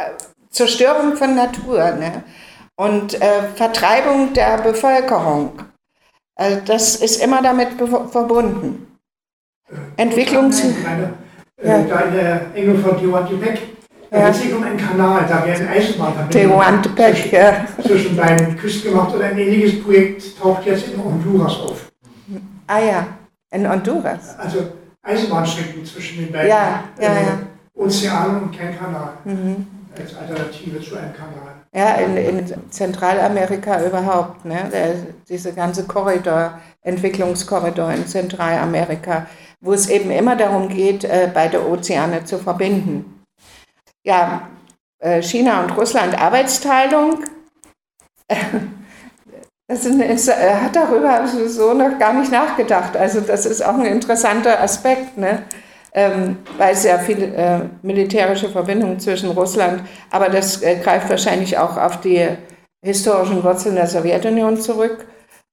Zerstörung 0.50 1.16
von 1.16 1.34
Natur 1.34 1.90
ne? 1.92 2.22
und 2.76 3.20
äh, 3.20 3.48
Vertreibung 3.56 4.32
der 4.34 4.58
Bevölkerung. 4.58 5.62
Also 6.36 6.60
das 6.64 6.96
ist 6.96 7.22
immer 7.22 7.42
damit 7.42 7.70
verbunden. 8.10 8.86
Entwicklungs... 9.96 10.62
Äh, 10.62 10.74
ja. 11.66 11.82
Da 11.84 12.00
in 12.00 12.14
der 12.14 12.54
Enge 12.54 12.78
von 12.78 12.98
Tehuantepec, 12.98 13.58
da 13.58 13.75
ja. 14.10 14.26
geht 14.26 14.34
es 14.34 14.42
sich 14.42 14.54
um 14.54 14.62
einen 14.62 14.76
Kanal, 14.76 15.24
da 15.28 15.46
werden 15.46 15.68
Eisenbahnverbindungen 15.68 16.82
zwischen, 16.94 17.30
ja. 17.32 17.66
zwischen 17.82 18.16
beiden 18.16 18.56
Küsten 18.56 18.90
gemacht 18.90 19.14
und 19.14 19.22
ein 19.22 19.38
ähnliches 19.38 19.82
Projekt 19.82 20.38
taucht 20.38 20.66
jetzt 20.66 20.88
in 20.88 21.02
Honduras 21.02 21.60
auf. 21.60 21.90
Ah 22.66 22.80
ja, 22.80 23.06
in 23.50 23.68
Honduras. 23.68 24.38
Also 24.38 24.58
Eisenbahnstrecken 25.02 25.84
zwischen 25.84 26.18
den 26.18 26.32
beiden 26.32 26.48
ja, 26.48 26.84
ja, 27.00 27.08
äh, 27.08 27.22
ja. 27.22 27.38
Ozeanen 27.74 28.42
und 28.42 28.58
kein 28.58 28.76
Kanal. 28.76 29.12
Mhm. 29.24 29.66
Als 29.98 30.14
Alternative 30.14 30.80
zu 30.80 30.96
einem 30.96 31.14
Kanal. 31.14 31.56
Ja, 31.72 31.94
in, 31.94 32.16
in 32.16 32.70
Zentralamerika 32.70 33.84
überhaupt. 33.84 34.44
Ne? 34.44 34.68
Der, 34.72 34.94
diese 35.28 35.52
ganze 35.52 35.84
Korridor, 35.84 36.58
Entwicklungskorridor 36.82 37.92
in 37.92 38.06
Zentralamerika, 38.06 39.26
wo 39.60 39.72
es 39.72 39.88
eben 39.88 40.10
immer 40.10 40.36
darum 40.36 40.68
geht, 40.68 41.04
äh, 41.04 41.30
beide 41.32 41.66
Ozeane 41.66 42.24
zu 42.24 42.38
verbinden. 42.38 43.15
Ja, 44.06 44.48
äh, 45.00 45.20
China 45.20 45.64
und 45.64 45.76
Russland 45.76 46.18
Arbeitsteilung. 46.18 47.24
Das 49.68 49.84
ist, 49.84 50.28
er 50.28 50.62
hat 50.62 50.76
darüber 50.76 51.26
so 51.26 51.74
noch 51.74 51.98
gar 51.98 52.12
nicht 52.12 52.30
nachgedacht. 52.30 52.96
Also 52.96 53.20
das 53.20 53.46
ist 53.46 53.62
auch 53.62 53.74
ein 53.74 53.84
interessanter 53.84 54.60
Aspekt, 54.62 55.18
ne? 55.18 55.42
Ähm, 55.92 56.38
weil 56.56 56.76
sehr 56.76 57.00
viele 57.00 57.34
äh, 57.34 57.60
militärische 57.82 58.48
Verbindungen 58.48 59.00
zwischen 59.00 59.30
Russland, 59.32 59.82
aber 60.12 60.28
das 60.28 60.62
äh, 60.62 60.76
greift 60.76 61.10
wahrscheinlich 61.10 61.58
auch 61.58 61.76
auf 61.76 62.00
die 62.00 62.28
historischen 62.80 63.42
Wurzeln 63.42 63.74
der 63.74 63.88
Sowjetunion 63.88 64.56
zurück 64.60 65.08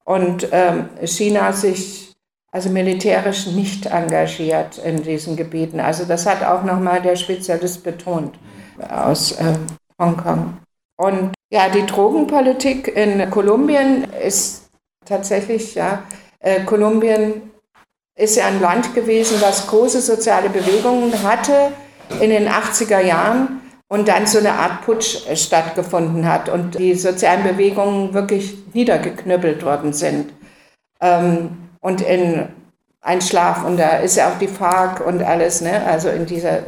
und 0.05 0.47
ähm, 0.51 0.89
China 1.05 1.51
sich 1.51 2.12
also 2.53 2.69
militärisch 2.69 3.47
nicht 3.47 3.87
engagiert 3.87 4.77
in 4.77 5.01
diesen 5.01 5.35
Gebieten. 5.35 5.79
Also 5.79 6.05
das 6.05 6.27
hat 6.27 6.43
auch 6.43 6.63
nochmal 6.63 7.01
der 7.01 7.15
Spezialist 7.15 7.83
betont 7.83 8.37
aus 8.89 9.35
ähm, 9.39 9.65
Hongkong. 9.99 10.59
Und 10.95 11.33
ja, 11.51 11.67
die 11.69 11.85
Drogenpolitik 11.85 12.87
in 12.87 13.27
Kolumbien 13.31 14.03
ist 14.23 14.69
tatsächlich, 15.03 15.73
ja, 15.73 16.03
äh, 16.39 16.63
Kolumbien 16.63 17.41
ist 18.15 18.37
ja 18.37 18.45
ein 18.45 18.61
Land 18.61 18.93
gewesen, 18.93 19.41
was 19.41 19.65
große 19.65 20.01
soziale 20.01 20.49
Bewegungen 20.49 21.23
hatte 21.23 21.71
in 22.21 22.29
den 22.29 22.47
80er 22.47 22.99
Jahren 22.99 23.61
und 23.87 24.07
dann 24.07 24.27
so 24.27 24.37
eine 24.37 24.53
Art 24.53 24.83
Putsch 24.85 25.27
äh, 25.27 25.35
stattgefunden 25.35 26.27
hat 26.29 26.49
und 26.49 26.77
die 26.77 26.93
sozialen 26.93 27.41
Bewegungen 27.41 28.13
wirklich 28.13 28.55
niedergeknüppelt 28.73 29.65
worden 29.65 29.91
sind. 29.91 30.31
Ähm, 31.01 31.57
und 31.83 32.01
in 32.01 32.47
ein 33.01 33.21
Schlaf 33.21 33.63
und 33.63 33.77
da 33.77 33.97
ist 33.97 34.15
ja 34.15 34.29
auch 34.29 34.39
die 34.39 34.47
FARC 34.47 35.05
und 35.05 35.21
alles, 35.21 35.61
ne? 35.61 35.85
also 35.85 36.09
in 36.09 36.25
dieser 36.25 36.59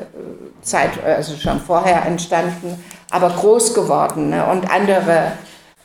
Zeit, 0.61 1.03
also 1.03 1.35
schon 1.37 1.59
vorher 1.59 2.05
entstanden 2.05 2.83
aber 3.09 3.29
groß 3.29 3.73
geworden 3.73 4.29
ne? 4.29 4.45
und 4.45 4.69
andere 4.69 5.31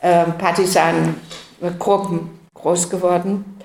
äh, 0.01 0.25
Partisanengruppen 0.25 2.29
groß 2.53 2.89
geworden 2.89 3.61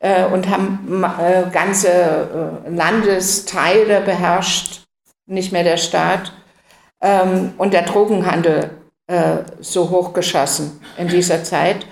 äh, 0.00 0.24
und 0.24 0.50
haben 0.50 1.04
äh, 1.20 1.44
ganze 1.52 2.62
äh, 2.66 2.70
Landesteile 2.70 4.00
beherrscht, 4.00 4.82
nicht 5.26 5.52
mehr 5.52 5.62
der 5.62 5.76
Staat. 5.76 6.32
Ähm, 7.00 7.52
und 7.58 7.72
der 7.72 7.82
Drogenhandel 7.82 8.70
äh, 9.06 9.36
so 9.60 9.90
hochgeschossen 9.90 10.80
in 10.96 11.08
dieser 11.08 11.44
Zeit. 11.44 11.86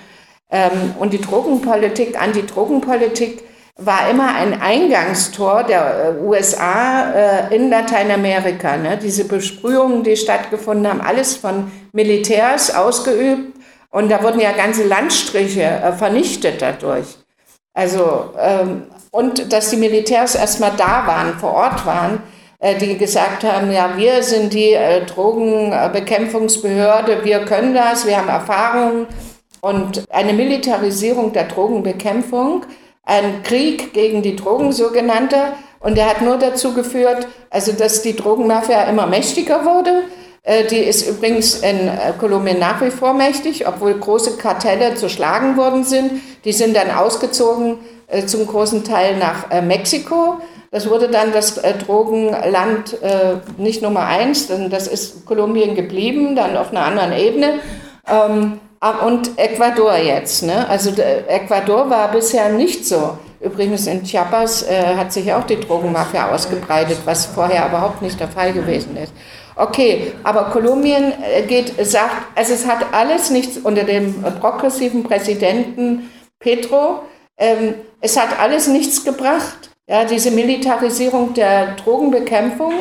Ähm, 0.53 0.95
und 0.99 1.15
die 1.15 1.21
Drogenpolitik, 1.21 2.21
Anti-Drogenpolitik 2.21 3.43
war 3.77 4.11
immer 4.11 4.35
ein 4.35 4.61
Eingangstor 4.61 5.65
der 5.65 6.17
äh, 6.19 6.23
USA 6.23 7.11
äh, 7.11 7.57
in 7.57 7.71
Lateinamerika. 7.71 8.77
Ne? 8.77 8.99
Diese 9.03 9.25
Besprühungen, 9.25 10.05
die 10.05 10.15
stattgefunden 10.15 10.87
haben, 10.87 11.01
alles 11.01 11.37
von 11.37 11.73
Militärs 11.93 12.75
ausgeübt. 12.75 13.57
Und 13.91 14.11
da 14.11 14.23
wurden 14.23 14.41
ja 14.41 14.53
ganze 14.53 14.87
Landstriche 14.87 15.63
äh, 15.63 15.93
vernichtet 15.93 16.61
dadurch. 16.61 17.07
Also, 17.73 18.35
ähm, 18.39 18.89
und 19.11 19.51
dass 19.53 19.71
die 19.71 19.79
Militärs 19.79 20.35
erstmal 20.35 20.73
da 20.77 21.07
waren, 21.07 21.39
vor 21.39 21.53
Ort 21.53 21.87
waren, 21.87 22.23
die 22.81 22.97
gesagt 22.97 23.45
haben, 23.45 23.73
ja, 23.73 23.97
wir 23.97 24.23
sind 24.23 24.55
die 24.55 24.77
Drogenbekämpfungsbehörde, 25.09 27.25
wir 27.25 27.45
können 27.45 27.75
das, 27.75 28.07
wir 28.07 28.17
haben 28.17 28.29
Erfahrung. 28.29 29.09
Und 29.63 30.05
eine 30.11 30.33
Militarisierung 30.33 31.33
der 31.33 31.45
Drogenbekämpfung, 31.45 32.67
ein 33.05 33.43
Krieg 33.43 33.95
gegen 33.95 34.21
die 34.21 34.37
Drogen 34.37 34.73
sogenannte, 34.73 35.37
und 35.81 35.97
der 35.97 36.11
hat 36.11 36.21
nur 36.21 36.37
dazu 36.37 36.75
geführt, 36.75 37.27
also 37.49 37.73
dass 37.73 38.03
die 38.03 38.15
Drogenmafia 38.15 38.83
immer 38.85 39.07
mächtiger 39.07 39.65
wurde. 39.65 40.03
Äh, 40.43 40.67
die 40.67 40.77
ist 40.79 41.09
übrigens 41.09 41.61
in 41.61 41.91
Kolumbien 42.19 42.59
nach 42.59 42.83
wie 42.83 42.91
vor 42.91 43.15
mächtig, 43.15 43.67
obwohl 43.67 43.95
große 43.95 44.37
Kartelle 44.37 44.97
zu 44.97 45.09
schlagen 45.09 45.57
worden 45.57 45.85
sind. 45.85 46.21
Die 46.45 46.53
sind 46.53 46.77
dann 46.77 46.91
ausgezogen 46.91 47.79
zum 48.27 48.47
großen 48.47 48.85
Teil 48.85 49.17
nach 49.17 49.63
Mexiko. 49.63 50.39
Das 50.73 50.89
wurde 50.89 51.09
dann 51.09 51.33
das 51.33 51.59
äh, 51.59 51.75
Drogenland 51.75 53.01
äh, 53.03 53.37
nicht 53.59 53.83
Nummer 53.83 54.07
eins, 54.07 54.47
denn 54.47 54.71
das 54.71 54.89
ist 54.89 55.27
Kolumbien 55.27 55.75
geblieben, 55.75 56.35
dann 56.35 56.57
auf 56.57 56.71
einer 56.71 56.87
anderen 56.87 57.13
Ebene. 57.13 57.61
Und 59.05 59.39
Ecuador 59.39 59.97
jetzt. 59.97 60.43
Ne? 60.43 60.69
Also 60.69 60.91
Ecuador 61.01 61.89
war 61.89 62.11
bisher 62.11 62.49
nicht 62.49 62.85
so. 62.85 63.17
Übrigens 63.41 63.87
in 63.87 64.03
Chiapas 64.05 64.63
äh, 64.63 64.97
hat 64.97 65.13
sich 65.13 65.33
auch 65.33 65.45
die 65.45 65.59
Drogenmafia 65.59 66.33
ausgebreitet, 66.33 66.99
was 67.05 67.27
vorher 67.27 67.67
überhaupt 67.67 68.03
nicht 68.03 68.19
der 68.19 68.29
Fall 68.29 68.53
gewesen 68.53 68.97
ist. 68.97 69.13
Okay, 69.57 70.13
aber 70.23 70.45
Kolumbien 70.45 71.13
äh, 71.23 71.43
geht, 71.43 71.75
sagt, 71.85 72.37
also 72.37 72.55
es 72.55 72.67
hat 72.67 72.87
alles 72.93 73.31
nichts 73.31 73.59
unter 73.59 73.85
dem 73.85 74.23
progressiven 74.41 75.03
Präsidenten 75.03 76.11
Petro, 76.39 77.03
ähm, 77.37 77.75
es 78.01 78.17
hat 78.17 78.39
alles 78.41 78.69
nichts 78.69 79.05
gebracht. 79.05 79.71
Ja, 79.89 80.05
diese 80.05 80.31
Militarisierung 80.31 81.35
der 81.35 81.75
Drogenbekämpfung. 81.77 82.73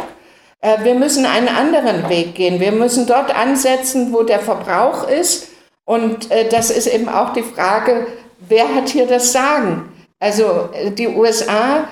Äh, 0.62 0.84
wir 0.84 0.96
müssen 0.96 1.26
einen 1.26 1.48
anderen 1.48 2.08
Weg 2.10 2.36
gehen. 2.36 2.60
Wir 2.60 2.72
müssen 2.72 3.08
dort 3.08 3.36
ansetzen, 3.36 4.14
wo 4.14 4.24
der 4.24 4.40
Verbrauch 4.40 5.08
ist. 5.08 5.48
Und 5.86 6.32
äh, 6.32 6.48
das 6.50 6.70
ist 6.70 6.88
eben 6.88 7.10
auch 7.10 7.34
die 7.34 7.44
Frage, 7.44 8.08
wer 8.48 8.74
hat 8.74 8.90
hier 8.90 9.08
das 9.08 9.32
Sagen? 9.32 9.92
Also 10.20 10.70
äh, 10.74 10.92
die 10.92 11.08
USA 11.08 11.88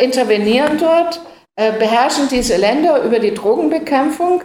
intervenieren 0.00 0.78
dort, 0.78 1.20
beherrschen 1.54 2.28
diese 2.30 2.56
Länder 2.56 3.02
über 3.02 3.18
die 3.18 3.34
Drogenbekämpfung 3.34 4.40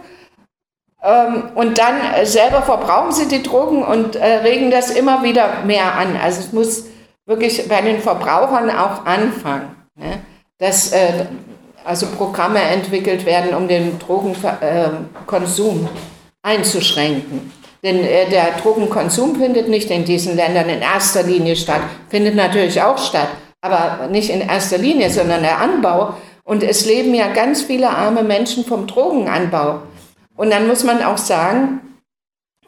ähm, 1.02 1.44
und 1.54 1.78
dann 1.78 2.26
selber 2.26 2.60
verbrauchen 2.60 3.12
sie 3.12 3.28
die 3.28 3.42
Drogen 3.42 3.82
und 3.82 4.14
regen 4.14 4.70
das 4.70 4.90
immer 4.90 5.22
wieder 5.22 5.62
mehr 5.64 5.94
an. 5.94 6.18
Also 6.22 6.40
es 6.40 6.52
muss 6.52 6.84
wirklich 7.24 7.66
bei 7.66 7.80
den 7.80 8.00
Verbrauchern 8.00 8.68
auch 8.70 9.06
anfangen. 9.06 9.74
Ne? 9.94 10.20
Dass 10.58 10.92
äh, 10.92 11.26
also 11.84 12.06
Programme 12.06 12.60
entwickelt 12.60 13.26
werden, 13.26 13.54
um 13.54 13.68
den 13.68 13.98
Drogenkonsum 13.98 15.84
äh, 15.84 15.88
einzuschränken. 16.42 17.52
Denn 17.84 18.04
äh, 18.04 18.28
der 18.28 18.52
Drogenkonsum 18.62 19.36
findet 19.36 19.68
nicht 19.68 19.90
in 19.90 20.04
diesen 20.04 20.36
Ländern 20.36 20.68
in 20.68 20.82
erster 20.82 21.22
Linie 21.22 21.56
statt, 21.56 21.82
findet 22.08 22.36
natürlich 22.36 22.80
auch 22.80 22.98
statt, 22.98 23.28
aber 23.60 24.06
nicht 24.08 24.30
in 24.30 24.40
erster 24.40 24.78
Linie, 24.78 25.10
sondern 25.10 25.42
der 25.42 25.60
Anbau. 25.60 26.14
Und 26.44 26.62
es 26.62 26.86
leben 26.86 27.14
ja 27.14 27.32
ganz 27.32 27.62
viele 27.62 27.88
arme 27.88 28.22
Menschen 28.22 28.64
vom 28.64 28.86
Drogenanbau. 28.86 29.82
Und 30.36 30.50
dann 30.50 30.66
muss 30.66 30.84
man 30.84 31.02
auch 31.02 31.18
sagen, 31.18 31.80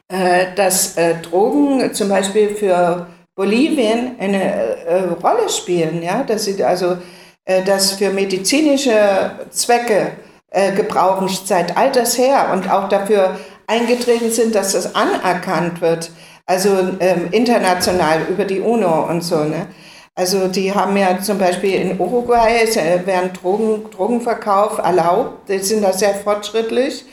äh, 0.08 0.46
dass 0.54 0.96
äh, 0.96 1.14
Drogen 1.22 1.94
zum 1.94 2.08
Beispiel 2.08 2.50
für 2.50 3.06
Bolivien 3.34 4.16
eine 4.18 4.42
äh, 4.42 5.04
Rolle 5.22 5.48
spielen, 5.48 6.02
ja, 6.02 6.22
dass 6.22 6.44
sie 6.44 6.62
also 6.62 6.98
äh, 7.44 7.62
das 7.62 7.92
für 7.92 8.10
medizinische 8.10 9.32
Zwecke 9.50 10.12
äh, 10.50 10.72
gebrauchen 10.72 11.28
seit 11.28 11.76
alters 11.76 12.16
her 12.16 12.50
und 12.52 12.70
auch 12.70 12.88
dafür 12.88 13.36
eingetreten 13.66 14.30
sind, 14.30 14.54
dass 14.54 14.72
das 14.72 14.94
anerkannt 14.94 15.80
wird, 15.80 16.10
also 16.46 16.70
ähm, 17.00 17.28
international 17.30 18.22
über 18.28 18.44
die 18.44 18.60
UNO 18.60 19.06
und 19.08 19.22
so. 19.22 19.44
Ne? 19.44 19.66
Also 20.14 20.46
die 20.46 20.72
haben 20.72 20.96
ja 20.96 21.18
zum 21.20 21.38
Beispiel 21.38 21.74
in 21.74 21.98
Uruguay 21.98 22.64
äh, 22.64 23.06
werden 23.06 23.32
Drogen, 23.32 23.90
Drogenverkauf 23.90 24.78
erlaubt, 24.78 25.48
die 25.48 25.58
sind 25.58 25.82
da 25.82 25.92
sehr 25.92 26.14
fortschrittlich, 26.14 27.04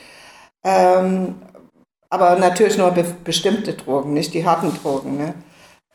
ähm, 0.64 1.36
aber 2.10 2.36
natürlich 2.36 2.78
nur 2.78 2.92
be 2.92 3.06
bestimmte 3.24 3.74
Drogen, 3.74 4.14
nicht 4.14 4.34
die 4.34 4.46
harten 4.46 4.74
Drogen. 4.82 5.18
Ne? 5.18 5.34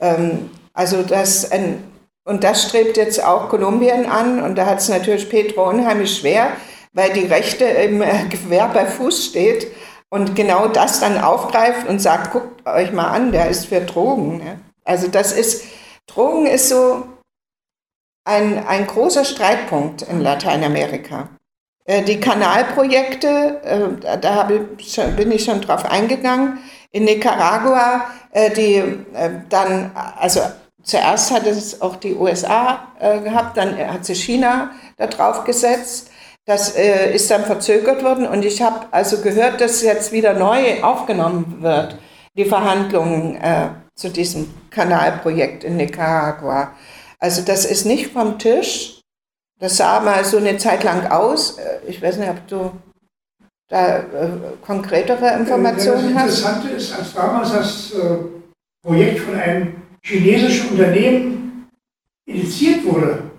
Ähm, 0.00 0.50
also 0.72 1.02
das, 1.02 1.50
ein, 1.52 1.84
und 2.24 2.42
das 2.42 2.64
strebt 2.64 2.96
jetzt 2.96 3.22
auch 3.22 3.50
Kolumbien 3.50 4.06
an 4.06 4.42
und 4.42 4.56
da 4.56 4.66
hat 4.66 4.78
es 4.78 4.88
natürlich 4.88 5.28
Petro 5.28 5.68
unheimlich 5.68 6.18
schwer, 6.18 6.48
weil 6.92 7.12
die 7.12 7.26
Rechte 7.26 7.64
im 7.66 8.02
äh, 8.02 8.24
Gewehr 8.28 8.68
bei 8.72 8.84
Fuß 8.86 9.26
steht 9.26 9.68
und 10.16 10.34
genau 10.34 10.66
das 10.66 11.00
dann 11.00 11.20
aufgreift 11.20 11.86
und 11.86 12.00
sagt, 12.00 12.32
guckt 12.32 12.66
euch 12.66 12.90
mal 12.90 13.08
an, 13.08 13.32
der 13.32 13.50
ist 13.50 13.66
für 13.66 13.82
Drogen. 13.82 14.38
Ne? 14.38 14.58
Also 14.82 15.08
das 15.08 15.32
ist, 15.32 15.64
Drogen 16.06 16.46
ist 16.46 16.70
so 16.70 17.06
ein, 18.24 18.66
ein 18.66 18.86
großer 18.86 19.26
Streitpunkt 19.26 20.00
in 20.02 20.22
Lateinamerika. 20.22 21.28
Äh, 21.84 22.02
die 22.02 22.18
Kanalprojekte, 22.18 23.60
äh, 23.62 24.18
da 24.18 24.48
ich, 24.78 24.96
bin 25.16 25.30
ich 25.32 25.44
schon 25.44 25.60
drauf 25.60 25.84
eingegangen, 25.84 26.60
in 26.92 27.04
Nicaragua, 27.04 28.06
äh, 28.30 28.50
die 28.50 28.82
dann, 29.50 29.90
also 30.18 30.40
zuerst 30.82 31.30
hat 31.30 31.46
es 31.46 31.82
auch 31.82 31.96
die 31.96 32.14
USA 32.14 32.88
gehabt, 33.22 33.58
dann 33.58 33.76
hat 33.76 34.06
sich 34.06 34.24
China 34.24 34.70
da 34.96 35.08
drauf 35.08 35.44
gesetzt. 35.44 36.10
Das 36.46 36.76
äh, 36.76 37.12
ist 37.12 37.28
dann 37.30 37.44
verzögert 37.44 38.04
worden 38.04 38.24
und 38.26 38.44
ich 38.44 38.62
habe 38.62 38.86
also 38.92 39.20
gehört, 39.20 39.60
dass 39.60 39.82
jetzt 39.82 40.12
wieder 40.12 40.32
neu 40.32 40.80
aufgenommen 40.82 41.58
wird, 41.60 41.98
die 42.36 42.44
Verhandlungen 42.44 43.34
äh, 43.36 43.70
zu 43.96 44.10
diesem 44.10 44.54
Kanalprojekt 44.70 45.64
in 45.64 45.76
Nicaragua. 45.76 46.72
Also 47.18 47.42
das 47.42 47.64
ist 47.64 47.84
nicht 47.84 48.12
vom 48.12 48.38
Tisch. 48.38 49.00
Das 49.58 49.76
sah 49.76 49.98
mal 50.00 50.24
so 50.24 50.36
eine 50.36 50.56
Zeit 50.56 50.84
lang 50.84 51.10
aus. 51.10 51.58
Äh, 51.58 51.80
ich 51.88 52.00
weiß 52.00 52.18
nicht, 52.18 52.30
ob 52.30 52.46
du 52.46 52.70
da 53.68 53.98
äh, 53.98 54.04
konkretere 54.64 55.34
Informationen 55.34 56.14
ja, 56.14 56.26
das 56.26 56.44
hast? 56.44 56.44
Das 56.44 56.54
Interessante 56.54 56.68
ist, 56.76 56.96
als 56.96 57.14
damals 57.14 57.52
das 57.52 57.92
äh, 57.92 58.18
Projekt 58.84 59.18
von 59.18 59.34
einem 59.34 59.82
chinesischen 60.00 60.70
Unternehmen 60.70 61.68
initiiert 62.24 62.84
wurde, 62.84 63.30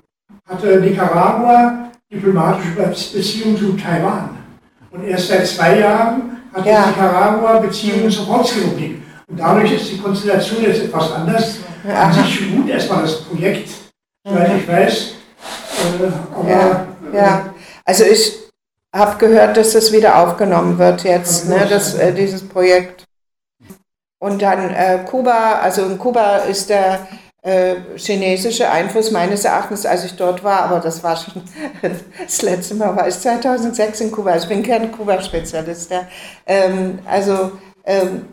hatte 0.46 0.82
Nicaragua 0.82 1.87
diplomatische 2.12 2.72
Beziehungen 2.72 3.58
zu 3.58 3.74
Taiwan. 3.74 4.38
Und 4.92 5.04
erst 5.04 5.28
seit 5.28 5.46
zwei 5.46 5.80
Jahren 5.80 6.38
hat 6.54 6.66
ja. 6.66 6.88
Nicaragua 6.88 7.60
Beziehungen 7.60 8.10
zur 8.10 8.26
Volksrepublik. 8.26 9.02
Und 9.28 9.40
dadurch 9.40 9.74
ist 9.74 9.92
die 9.92 9.98
Konstellation 9.98 10.64
jetzt 10.64 10.84
etwas 10.84 11.12
anders. 11.12 11.58
Ja. 11.86 12.04
An 12.04 12.14
sich 12.14 12.52
gut 12.52 12.70
erstmal 12.70 13.02
das 13.02 13.22
Projekt, 13.22 13.70
weil 14.24 14.58
ich 14.58 14.68
weiß. 14.68 15.12
Äh, 16.46 16.50
ja. 16.50 16.88
ja. 17.14 17.54
Also 17.86 18.04
ich 18.06 18.34
habe 18.94 19.18
gehört, 19.18 19.58
dass 19.58 19.74
das 19.74 19.92
wieder 19.92 20.18
aufgenommen 20.18 20.78
wird 20.78 21.04
jetzt, 21.04 21.48
ne, 21.48 21.68
das, 21.70 21.94
äh, 21.96 22.14
dieses 22.14 22.48
Projekt. 22.48 23.06
Und 24.20 24.42
dann 24.42 24.74
äh, 24.74 25.00
Kuba, 25.06 25.60
also 25.62 25.86
in 25.86 26.00
Kuba 26.00 26.38
ist 26.38 26.70
der 26.70 27.08
äh, 27.48 27.76
chinesische 27.96 28.70
Einfluss 28.70 29.12
meines 29.12 29.46
Erachtens, 29.46 29.86
als 29.86 30.06
ich 30.06 30.16
dort 30.16 30.44
war, 30.44 30.64
aber 30.64 30.80
das 30.80 31.04
war 31.04 31.16
schon 31.16 31.44
das 32.24 32.42
letzte 32.42 32.76
Mal, 32.76 32.96
war 32.96 33.08
ich 33.08 33.20
2006 33.20 34.02
in 34.02 34.12
Kuba. 34.12 34.36
Ich 34.36 34.48
bin 34.48 34.64
kein 34.64 34.92
Kuba-Spezialist. 34.92 35.92
Ja. 35.92 36.08
Ähm, 36.46 37.00
also 37.06 37.52
ähm, 37.86 38.26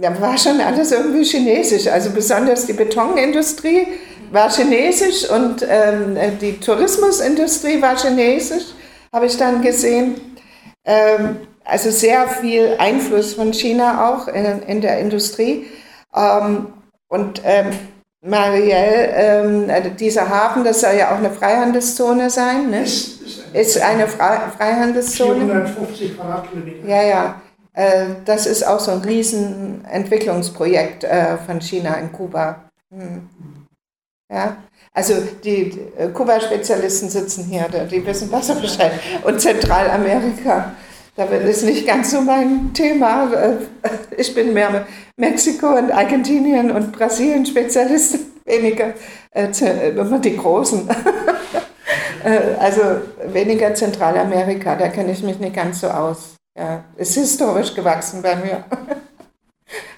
da 0.00 0.20
war 0.20 0.36
schon 0.38 0.60
alles 0.60 0.92
irgendwie 0.92 1.24
chinesisch. 1.24 1.86
Also 1.86 2.10
besonders 2.10 2.66
die 2.66 2.72
Betonindustrie 2.72 3.86
war 4.30 4.50
chinesisch 4.50 5.28
und 5.30 5.64
ähm, 5.68 6.16
die 6.40 6.58
Tourismusindustrie 6.58 7.80
war 7.80 7.96
chinesisch 7.96 8.64
habe 9.14 9.26
ich 9.26 9.36
dann 9.36 9.62
gesehen. 9.62 10.20
Ähm, 10.84 11.36
also 11.64 11.90
sehr 11.90 12.28
viel 12.28 12.74
Einfluss 12.78 13.34
von 13.34 13.54
China 13.54 14.10
auch 14.10 14.28
in, 14.28 14.44
in 14.62 14.80
der 14.80 14.98
Industrie. 14.98 15.66
Ähm, 16.14 16.66
und 17.08 17.40
ähm, 17.44 17.70
Marielle, 18.26 19.12
ähm, 19.14 19.68
also 19.68 19.90
dieser 19.90 20.26
Hafen, 20.28 20.64
das 20.64 20.80
soll 20.80 20.94
ja 20.98 21.12
auch 21.12 21.18
eine 21.18 21.30
Freihandelszone 21.30 22.30
sein, 22.30 22.70
ne? 22.70 22.84
Ist, 22.84 23.20
ist 23.52 23.78
eine 23.82 24.08
Fre 24.08 24.50
Freihandelszone. 24.56 25.44
450 25.44 26.16
Quadratkilometer. 26.16 26.88
Ja, 26.88 27.02
ja. 27.02 27.42
Äh, 27.74 28.06
das 28.24 28.46
ist 28.46 28.66
auch 28.66 28.80
so 28.80 28.92
ein 28.92 29.00
Riesenentwicklungsprojekt 29.00 31.04
äh, 31.04 31.36
von 31.36 31.60
China 31.60 31.96
in 31.96 32.10
Kuba. 32.12 32.64
Hm. 32.90 33.28
Ja, 34.32 34.56
also 34.94 35.16
die 35.44 35.78
Kuba-Spezialisten 36.14 37.10
sitzen 37.10 37.44
hier, 37.44 37.66
die 37.90 38.06
wissen 38.06 38.30
besser 38.30 38.54
Bescheid. 38.54 38.92
Und 39.22 39.38
Zentralamerika, 39.38 40.72
da 41.16 41.24
ist 41.24 41.64
nicht 41.64 41.86
ganz 41.86 42.10
so 42.10 42.20
mein 42.20 42.72
Thema. 42.72 43.30
Äh, 43.32 43.56
ich 44.16 44.34
bin 44.34 44.52
mehr 44.52 44.86
Mexiko 45.16 45.76
und 45.76 45.92
Argentinien 45.92 46.70
und 46.70 46.92
Brasilien 46.92 47.46
Spezialisten, 47.46 48.20
weniger 48.44 48.94
äh, 49.30 49.48
die 50.20 50.36
Großen. 50.36 50.88
also 52.58 52.80
weniger 53.32 53.74
Zentralamerika, 53.74 54.76
da 54.76 54.88
kenne 54.88 55.12
ich 55.12 55.22
mich 55.22 55.38
nicht 55.38 55.54
ganz 55.54 55.80
so 55.80 55.88
aus. 55.88 56.36
Ja, 56.56 56.84
ist 56.96 57.14
historisch 57.14 57.74
gewachsen 57.74 58.22
bei 58.22 58.36
mir. 58.36 58.64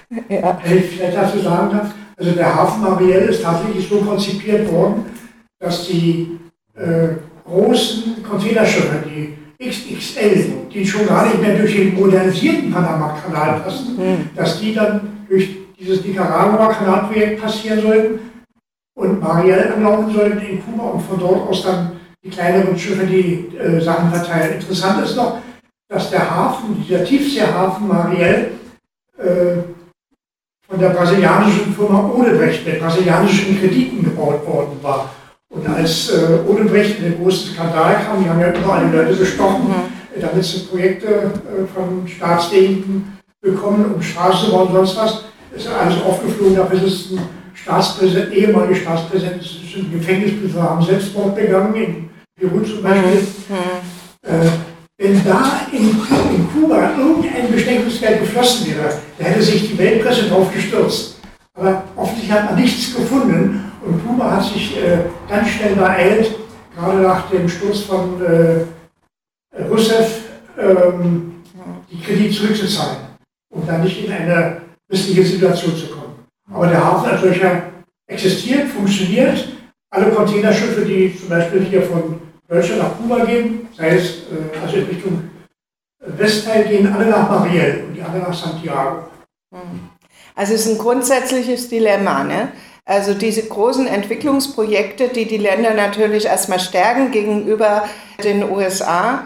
ja. 0.28 0.58
Wenn 0.64 0.78
ich 0.78 0.96
vielleicht 0.96 1.16
dazu 1.16 1.38
sagen 1.38 1.76
darf, 1.76 1.94
also 2.16 2.32
der 2.32 2.54
Hafen 2.54 2.82
Marielle 2.82 3.26
ist 3.26 3.42
tatsächlich 3.42 3.88
so 3.88 4.00
konzipiert 4.00 4.70
worden, 4.72 5.04
dass 5.58 5.86
die 5.86 6.40
äh, 6.74 7.08
großen 7.44 8.22
Containerschiffe, 8.22 9.04
die 9.06 9.36
XXL, 9.62 10.68
die 10.72 10.86
schon 10.86 11.06
gar 11.06 11.26
nicht 11.26 11.40
mehr 11.40 11.56
durch 11.56 11.74
den 11.74 11.94
modernisierten 11.94 12.70
Panama-Kanal 12.70 13.60
passen, 13.60 13.96
mhm. 13.96 14.30
dass 14.34 14.60
die 14.60 14.74
dann 14.74 15.24
durch 15.28 15.56
dieses 15.78 16.04
Nicaragua-Kanalprojekt 16.04 17.40
passieren 17.40 17.80
sollten 17.80 18.18
und 18.94 19.20
Marielle 19.20 19.74
anlaufen 19.74 20.12
sollten 20.12 20.40
in 20.40 20.64
Kuba 20.64 20.90
und 20.90 21.02
von 21.02 21.18
dort 21.18 21.48
aus 21.48 21.62
dann 21.62 21.92
die 22.22 22.30
kleineren 22.30 22.78
Schiffe 22.78 23.06
die 23.06 23.56
äh, 23.56 23.80
Sachen 23.80 24.10
verteilen. 24.10 24.54
Interessant 24.54 25.04
ist 25.04 25.16
noch, 25.16 25.38
dass 25.88 26.10
der 26.10 26.28
Hafen, 26.28 26.82
dieser 26.82 27.04
Tiefseehafen 27.04 27.88
Marielle, 27.88 28.50
äh, 29.18 29.62
von 30.68 30.80
der 30.80 30.88
brasilianischen 30.90 31.72
Firma 31.74 32.10
Odebrecht 32.10 32.66
mit 32.66 32.80
brasilianischen 32.80 33.58
Krediten 33.60 34.02
gebaut 34.02 34.44
worden 34.46 34.76
war. 34.82 35.10
Und 35.48 35.68
als 35.68 36.10
äh, 36.10 36.38
Odebrecht 36.48 36.98
in 36.98 37.04
den 37.04 37.22
großen 37.22 37.54
Skandal 37.54 37.96
kam, 38.04 38.22
die 38.22 38.28
haben 38.28 38.40
ja 38.40 38.52
überall 38.52 38.88
die 38.88 38.96
Leute 38.96 39.14
bestochen, 39.14 39.68
mhm. 39.68 40.20
damit 40.20 40.44
sie 40.44 40.60
Projekte 40.60 41.06
äh, 41.06 41.66
von 41.72 42.06
Staatsdiensten 42.06 43.16
bekommen, 43.40 43.94
um 43.94 44.02
Straßen 44.02 44.46
zu 44.46 44.52
bauen 44.52 44.68
und 44.68 44.74
sonst 44.74 44.96
was, 44.96 45.24
ist 45.54 45.68
alles 45.68 46.02
aufgeflogen, 46.02 46.56
dafür 46.56 46.82
ist 46.82 47.12
ein 47.12 47.20
Staatspräsident, 47.54 48.32
ehemaliger 48.32 48.74
Staatspräsident, 48.74 49.40
ist 49.40 49.76
ein 49.76 49.92
Gefängnisbesucher, 49.92 50.62
haben 50.62 50.84
Selbstmord 50.84 51.36
begangen, 51.36 51.74
in 51.74 52.10
Peru 52.38 52.60
zum 52.60 52.82
Beispiel. 52.82 53.20
Mhm. 53.48 54.28
Äh, 54.28 54.50
wenn 54.98 55.24
da 55.24 55.66
in, 55.72 55.88
in 55.88 56.48
Kuba 56.52 56.90
irgendein 56.98 57.52
Bestechungsgeld 57.52 58.20
geflossen 58.20 58.66
wäre, 58.66 58.98
da 59.18 59.24
hätte 59.26 59.42
sich 59.42 59.70
die 59.70 59.78
Weltpresse 59.78 60.28
drauf 60.28 60.52
gestürzt. 60.52 61.16
Aber 61.54 61.84
offensichtlich 61.96 62.32
hat 62.32 62.46
man 62.46 62.60
nichts 62.60 62.94
gefunden 62.94 63.65
und 63.86 64.04
Kuba 64.04 64.36
hat 64.36 64.44
sich 64.44 64.76
äh, 64.76 64.98
ganz 65.28 65.48
schnell 65.48 65.76
beeilt, 65.76 66.34
gerade 66.74 66.98
nach 66.98 67.30
dem 67.30 67.48
Sturz 67.48 67.82
von 67.82 68.20
äh, 68.22 69.62
Rousseff, 69.62 70.24
ähm, 70.58 71.44
die 71.90 72.00
Kredit 72.00 72.34
zurückzuzahlen, 72.34 72.96
um 73.50 73.66
dann 73.66 73.82
nicht 73.82 74.04
in 74.04 74.12
eine 74.12 74.62
missliche 74.88 75.24
Situation 75.24 75.76
zu 75.76 75.86
kommen. 75.88 76.26
Aber 76.52 76.66
der 76.66 76.84
Hafen 76.84 77.10
als 77.10 77.20
solcher 77.20 77.62
existiert, 78.08 78.68
funktioniert. 78.68 79.48
Alle 79.90 80.10
Containerschiffe, 80.10 80.84
die 80.84 81.16
zum 81.16 81.28
Beispiel 81.28 81.64
hier 81.64 81.82
von 81.82 82.20
Deutschland 82.48 82.82
nach 82.82 82.96
Kuba 82.98 83.24
gehen, 83.24 83.68
sei 83.76 83.90
es 83.90 84.22
äh, 84.30 84.58
also 84.62 84.76
in 84.76 84.86
Richtung 84.86 85.30
Westteil, 86.04 86.64
gehen 86.64 86.92
alle 86.92 87.06
nach 87.06 87.28
Mariel 87.28 87.84
und 87.86 87.94
die 87.94 88.02
anderen 88.02 88.26
nach 88.26 88.34
Santiago. 88.34 89.04
Also 90.34 90.54
es 90.54 90.66
ist 90.66 90.72
ein 90.72 90.78
grundsätzliches 90.78 91.68
Dilemma. 91.68 92.24
Ne? 92.24 92.52
Also 92.88 93.14
diese 93.14 93.42
großen 93.42 93.88
Entwicklungsprojekte, 93.88 95.08
die 95.08 95.26
die 95.26 95.38
Länder 95.38 95.74
natürlich 95.74 96.26
erstmal 96.26 96.60
stärken 96.60 97.10
gegenüber 97.10 97.88
den 98.22 98.48
USA, 98.48 99.24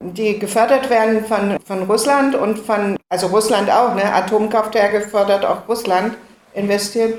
die 0.00 0.38
gefördert 0.38 0.90
werden 0.90 1.24
von, 1.24 1.58
von 1.66 1.84
Russland 1.84 2.34
und 2.34 2.58
von, 2.58 2.98
also 3.08 3.28
Russland 3.28 3.70
auch, 3.70 3.94
ne? 3.94 4.12
Atomkraftwerke 4.12 5.00
fördert 5.00 5.46
auch 5.46 5.66
Russland, 5.68 6.16
investiert, 6.52 7.18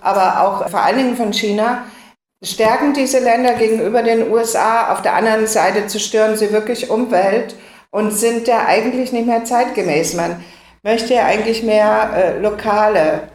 aber 0.00 0.42
auch 0.42 0.68
vor 0.68 0.82
allen 0.82 0.98
Dingen 0.98 1.16
von 1.16 1.32
China 1.32 1.84
stärken 2.42 2.92
diese 2.92 3.20
Länder 3.20 3.54
gegenüber 3.54 4.02
den 4.02 4.30
USA. 4.30 4.92
Auf 4.92 5.02
der 5.02 5.14
anderen 5.14 5.46
Seite 5.46 5.86
zerstören 5.86 6.36
sie 6.36 6.52
wirklich 6.52 6.90
Umwelt 6.90 7.54
und 7.90 8.10
sind 8.10 8.48
ja 8.48 8.66
eigentlich 8.66 9.12
nicht 9.12 9.26
mehr 9.26 9.44
zeitgemäß. 9.44 10.14
Man 10.14 10.44
möchte 10.82 11.14
ja 11.14 11.26
eigentlich 11.26 11.62
mehr 11.62 12.10
äh, 12.14 12.38
lokale 12.40 13.28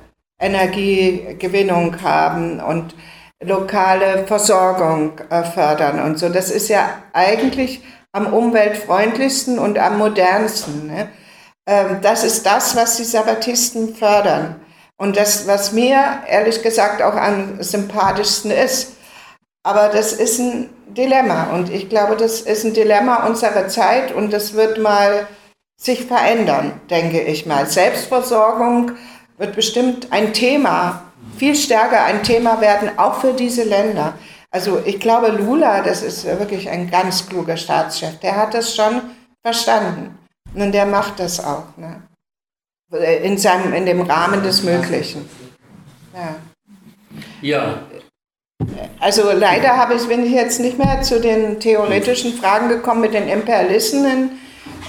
Energiegewinnung 0.43 2.01
haben 2.01 2.59
und 2.59 2.95
lokale 3.41 4.25
Versorgung 4.27 5.19
äh, 5.29 5.43
fördern 5.43 6.01
und 6.01 6.19
so. 6.19 6.29
Das 6.29 6.51
ist 6.51 6.69
ja 6.69 6.89
eigentlich 7.13 7.81
am 8.11 8.27
umweltfreundlichsten 8.27 9.59
und 9.59 9.79
am 9.79 9.97
modernsten. 9.97 10.87
Ne? 10.87 11.09
Ähm, 11.67 11.99
das 12.01 12.23
ist 12.23 12.45
das, 12.45 12.75
was 12.75 12.97
die 12.97 13.03
Sabbatisten 13.03 13.95
fördern. 13.95 14.59
Und 14.97 15.17
das, 15.17 15.47
was 15.47 15.71
mir 15.71 16.21
ehrlich 16.27 16.61
gesagt 16.61 17.01
auch 17.01 17.15
am 17.15 17.61
sympathischsten 17.61 18.51
ist. 18.51 18.93
Aber 19.63 19.89
das 19.89 20.13
ist 20.13 20.39
ein 20.39 20.69
Dilemma. 20.87 21.51
Und 21.53 21.69
ich 21.69 21.89
glaube, 21.89 22.15
das 22.15 22.41
ist 22.41 22.63
ein 22.63 22.73
Dilemma 22.73 23.25
unserer 23.25 23.67
Zeit 23.67 24.11
und 24.13 24.31
das 24.31 24.53
wird 24.53 24.77
mal 24.77 25.27
sich 25.81 26.05
verändern, 26.05 26.79
denke 26.89 27.21
ich 27.21 27.45
mal. 27.45 27.65
Selbstversorgung 27.65 28.91
wird 29.37 29.55
bestimmt 29.55 30.11
ein 30.11 30.33
Thema, 30.33 31.11
viel 31.37 31.55
stärker 31.55 32.03
ein 32.03 32.23
Thema 32.23 32.61
werden, 32.61 32.97
auch 32.97 33.15
für 33.21 33.33
diese 33.33 33.63
Länder. 33.63 34.13
Also 34.51 34.81
ich 34.85 34.99
glaube, 34.99 35.29
Lula, 35.29 35.81
das 35.81 36.03
ist 36.03 36.25
wirklich 36.25 36.69
ein 36.69 36.89
ganz 36.89 37.27
kluger 37.27 37.57
Staatschef, 37.57 38.19
der 38.19 38.35
hat 38.35 38.53
das 38.53 38.75
schon 38.75 39.01
verstanden. 39.41 40.17
Und 40.53 40.71
der 40.71 40.85
macht 40.85 41.19
das 41.19 41.43
auch. 41.43 41.75
Ne? 41.77 42.03
in, 42.99 43.37
seinem, 43.37 43.73
in 43.73 43.85
dem 43.85 44.01
Rahmen 44.01 44.43
des 44.43 44.63
Möglichen. 44.63 45.27
Ja. 46.13 46.35
ja. 47.41 47.79
Also 48.99 49.31
leider 49.33 49.75
habe 49.75 49.95
ich, 49.95 50.07
bin 50.07 50.25
ich 50.25 50.31
jetzt 50.31 50.59
nicht 50.59 50.77
mehr 50.77 51.01
zu 51.01 51.19
den 51.19 51.59
theoretischen 51.59 52.33
Fragen 52.33 52.69
gekommen 52.69 53.01
mit 53.01 53.13
den 53.13 53.27
Imperialistinnen. 53.27 54.39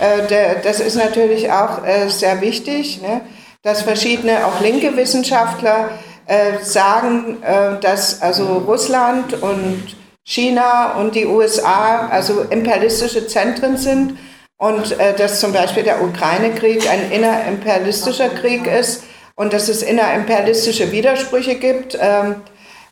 Äh, 0.01 0.61
das 0.63 0.81
ist 0.81 0.97
natürlich 0.97 1.51
auch 1.51 1.85
äh, 1.85 2.09
sehr 2.09 2.41
wichtig, 2.41 3.01
ne? 3.03 3.23
Dass 3.65 3.83
verschiedene, 3.83 4.47
auch 4.47 4.61
linke 4.61 4.97
Wissenschaftler 4.97 5.91
äh, 6.27 6.63
sagen, 6.63 7.39
dass 7.81 8.23
also 8.23 8.59
Russland 8.67 9.43
und 9.43 9.97
China 10.25 10.93
und 10.93 11.15
die 11.15 11.27
USA 11.27 12.09
also 12.09 12.43
imperialistische 12.43 13.27
Zentren 13.27 13.77
sind 13.77 14.19
und 14.57 14.99
äh, 14.99 15.15
dass 15.15 15.41
zum 15.41 15.53
Beispiel 15.53 15.83
der 15.83 16.03
Ukraine-Krieg 16.03 16.89
ein 16.91 17.13
innerimperialistischer 17.13 18.31
Krieg 18.31 18.67
ist 18.67 19.05
und 19.37 19.53
dass 19.53 19.69
es 19.69 19.83
innerimperialistische 19.83 20.93
Widersprüche 20.93 21.57
gibt 21.57 21.99
ähm, 22.01 22.37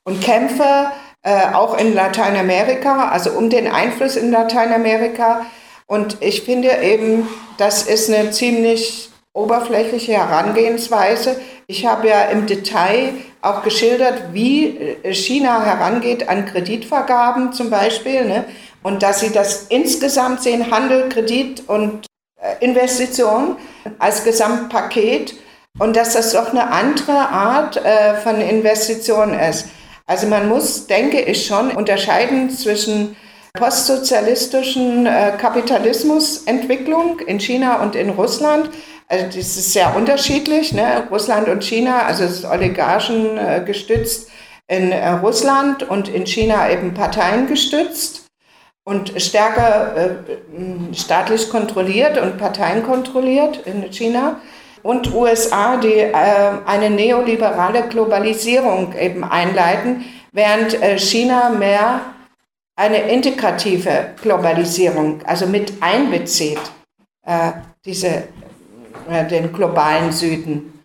und 0.04 0.20
Kämpfe, 0.20 0.90
äh, 1.22 1.54
auch 1.54 1.78
in 1.78 1.94
Lateinamerika, 1.94 3.08
also 3.08 3.30
um 3.30 3.48
den 3.48 3.68
Einfluss 3.68 4.16
in 4.16 4.32
Lateinamerika. 4.32 5.46
Und 5.86 6.16
ich 6.20 6.42
finde 6.42 6.82
eben, 6.82 7.28
das 7.58 7.84
ist 7.84 8.10
eine 8.10 8.32
ziemlich 8.32 9.11
oberflächliche 9.34 10.12
Herangehensweise. 10.12 11.40
Ich 11.66 11.86
habe 11.86 12.09
ja 12.09 12.24
im 12.24 12.46
Detail 12.46 13.14
auch 13.40 13.62
geschildert, 13.62 14.32
wie 14.32 14.76
äh, 14.76 15.14
China 15.14 15.64
herangeht 15.64 16.28
an 16.28 16.46
Kreditvergaben 16.46 17.52
zum 17.52 17.70
Beispiel. 17.70 18.24
Ne? 18.24 18.44
und 18.82 19.02
dass 19.02 19.20
sie 19.20 19.30
das 19.30 19.66
insgesamt 19.68 20.42
sehen, 20.42 20.70
Handel, 20.70 21.09
Kredit 21.09 21.68
und 21.68 22.06
äh, 22.40 22.64
Investition 22.64 23.56
als 23.98 24.24
Gesamtpaket 24.24 25.34
und 25.78 25.96
dass 25.96 26.12
das 26.14 26.32
doch 26.32 26.50
eine 26.50 26.70
andere 26.70 27.12
Art 27.12 27.76
äh, 27.76 28.14
von 28.16 28.40
Investition 28.40 29.34
ist. 29.34 29.66
Also 30.06 30.26
man 30.26 30.48
muss, 30.48 30.86
denke 30.86 31.20
ich, 31.20 31.46
schon 31.46 31.70
unterscheiden 31.70 32.50
zwischen 32.50 33.16
postsozialistischen 33.54 35.04
Kapitalismusentwicklung 35.38 37.20
in 37.20 37.38
China 37.38 37.82
und 37.82 37.94
in 37.94 38.10
Russland. 38.10 38.70
Also 39.12 39.26
das 39.26 39.59
ist 39.59 39.74
sehr 39.74 39.94
unterschiedlich, 39.94 40.72
ne? 40.72 41.06
Russland 41.10 41.47
und 41.47 41.62
China, 41.62 42.05
also 42.06 42.24
es 42.24 42.39
ist 42.39 42.44
Oligarchen 42.47 43.36
äh, 43.36 43.62
gestützt 43.62 44.30
in 44.68 44.90
äh, 44.90 45.06
Russland 45.10 45.82
und 45.82 46.09
in 46.09 46.26
China 46.26 46.70
eben 46.70 46.94
Parteien 46.94 47.47
gestützt 47.47 48.24
und 48.84 49.12
stärker 49.20 49.94
äh, 49.97 50.94
staatlich 50.94 51.51
kontrolliert 51.51 52.16
und 52.16 52.39
Parteien 52.39 52.82
kontrolliert 52.84 53.66
in 53.66 53.93
China 53.93 54.40
und 54.82 55.12
USA, 55.12 55.76
die 55.76 55.93
äh, 55.93 56.14
eine 56.64 56.89
neoliberale 56.89 57.82
Globalisierung 57.89 58.94
eben 58.98 59.24
einleiten, 59.24 60.06
während 60.32 60.82
äh, 60.82 60.98
China 60.98 61.51
mehr 61.51 62.01
eine 62.76 63.10
integrative 63.10 64.14
Globalisierung, 64.22 65.20
also 65.26 65.47
mit 65.47 65.82
einbezieht, 65.82 66.62
äh, 67.26 67.52
diese 67.84 68.24
den 69.30 69.52
globalen 69.52 70.12
Süden 70.12 70.82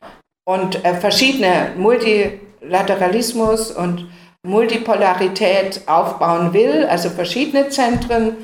und 0.48 0.84
äh, 0.85 0.95
verschiedene 0.95 1.73
Multilateralismus 1.77 3.72
und 3.72 4.07
Multipolarität 4.44 5.81
aufbauen 5.88 6.53
will, 6.53 6.85
also 6.85 7.10
verschiedene 7.10 7.68
Zentren 7.69 8.38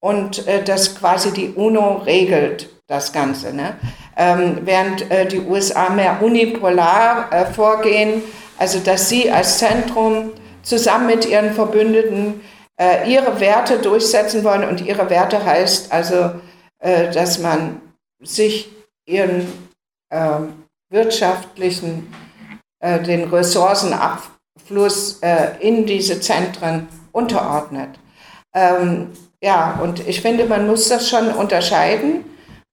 und 0.00 0.46
äh, 0.48 0.64
das 0.64 0.96
quasi 0.96 1.30
die 1.32 1.50
UNO 1.50 2.02
regelt 2.04 2.68
das 2.88 3.12
Ganze. 3.12 3.54
Ne? 3.54 3.76
Ähm, 4.16 4.58
während 4.62 5.08
äh, 5.10 5.26
die 5.26 5.40
USA 5.40 5.88
mehr 5.90 6.20
unipolar 6.20 7.32
äh, 7.32 7.46
vorgehen, 7.46 8.22
also 8.58 8.80
dass 8.80 9.08
sie 9.08 9.30
als 9.30 9.58
Zentrum 9.58 10.32
zusammen 10.62 11.06
mit 11.06 11.26
ihren 11.26 11.52
Verbündeten 11.52 12.40
äh, 12.80 13.10
ihre 13.10 13.38
Werte 13.38 13.78
durchsetzen 13.78 14.42
wollen 14.42 14.64
und 14.64 14.84
ihre 14.84 15.08
Werte 15.10 15.44
heißt 15.44 15.92
also, 15.92 16.32
äh, 16.80 17.10
dass 17.12 17.38
man 17.38 17.80
sich 18.20 18.75
ihren 19.06 19.52
ähm, 20.10 20.64
wirtschaftlichen, 20.90 22.12
äh, 22.80 23.00
den 23.02 23.28
Ressourcenabfluss 23.28 25.20
in 25.60 25.86
diese 25.86 26.20
Zentren 26.20 26.88
unterordnet. 27.12 27.98
Ähm, 28.54 29.12
ja, 29.42 29.78
und 29.82 30.06
ich 30.08 30.22
finde, 30.22 30.46
man 30.46 30.66
muss 30.66 30.88
das 30.88 31.08
schon 31.08 31.28
unterscheiden. 31.30 32.24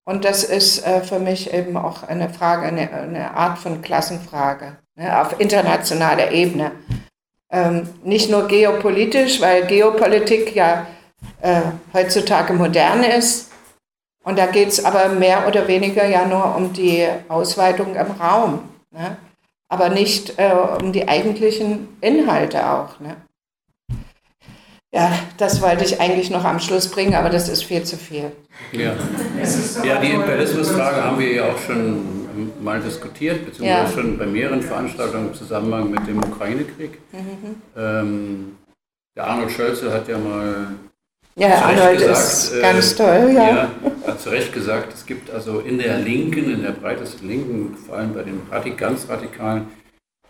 Und 0.05 0.25
das 0.25 0.43
ist 0.43 0.85
äh, 0.85 1.01
für 1.01 1.19
mich 1.19 1.53
eben 1.53 1.77
auch 1.77 2.03
eine 2.03 2.29
Frage, 2.29 2.67
eine, 2.67 2.91
eine 2.91 3.31
Art 3.35 3.57
von 3.57 3.81
Klassenfrage 3.81 4.77
ne, 4.95 5.21
auf 5.21 5.39
internationaler 5.39 6.31
Ebene. 6.31 6.71
Ähm, 7.49 7.87
nicht 8.03 8.29
nur 8.29 8.47
geopolitisch, 8.47 9.39
weil 9.39 9.65
Geopolitik 9.65 10.55
ja 10.55 10.87
äh, 11.41 11.61
heutzutage 11.93 12.53
modern 12.53 13.03
ist. 13.03 13.51
Und 14.23 14.39
da 14.39 14.45
geht 14.45 14.69
es 14.69 14.83
aber 14.83 15.09
mehr 15.09 15.47
oder 15.47 15.67
weniger 15.67 16.07
ja 16.07 16.25
nur 16.25 16.55
um 16.55 16.73
die 16.73 17.05
Ausweitung 17.27 17.95
im 17.95 18.11
Raum, 18.11 18.59
ne? 18.91 19.17
aber 19.67 19.89
nicht 19.89 20.39
äh, 20.39 20.53
um 20.81 20.93
die 20.93 21.07
eigentlichen 21.07 21.89
Inhalte 21.99 22.69
auch. 22.69 22.99
Ne? 22.99 23.17
Ja, 24.93 25.11
das 25.37 25.61
wollte 25.61 25.83
ich 25.83 25.99
eigentlich 25.99 26.29
noch 26.29 26.45
am 26.45 26.59
Schluss 26.59 26.87
bringen, 26.87 27.15
aber 27.15 27.29
das 27.29 27.49
ist 27.49 27.63
viel 27.63 27.83
zu 27.83 27.97
viel. 27.97 28.31
Ja, 28.71 28.93
ja 29.83 29.99
die 29.99 30.11
Imperialismusfrage 30.11 31.03
haben 31.03 31.19
wir 31.19 31.33
ja 31.33 31.51
auch 31.51 31.57
schon 31.57 32.23
mal 32.61 32.79
diskutiert, 32.79 33.45
beziehungsweise 33.45 33.89
ja. 33.89 34.01
schon 34.01 34.17
bei 34.17 34.25
mehreren 34.25 34.61
Veranstaltungen 34.61 35.29
im 35.29 35.33
Zusammenhang 35.33 35.89
mit 35.89 36.07
dem 36.07 36.19
Ukraine-Krieg. 36.19 36.99
Mhm. 37.11 37.55
Ähm, 37.75 38.57
der 39.15 39.27
Arnold 39.27 39.51
Schölzel 39.51 39.91
hat 39.91 40.07
ja 40.07 40.17
mal 40.17 40.67
ja, 41.35 41.65
Arnold 41.65 41.99
gesagt, 41.99 42.17
ist 42.17 42.53
äh, 42.53 42.61
ganz 42.61 42.95
toll, 42.95 43.31
ja. 43.33 43.49
ja. 43.49 43.71
Hat 44.05 44.21
zu 44.21 44.29
Recht 44.29 44.53
gesagt, 44.53 44.93
es 44.93 45.05
gibt 45.05 45.31
also 45.31 45.59
in 45.59 45.79
der 45.79 45.97
Linken, 45.99 46.51
in 46.51 46.61
der 46.61 46.71
breitesten 46.71 47.27
Linken, 47.27 47.75
vor 47.75 47.97
allem 47.97 48.13
bei 48.13 48.23
den 48.23 48.77
ganz 48.77 49.07
Radikalen, 49.09 49.67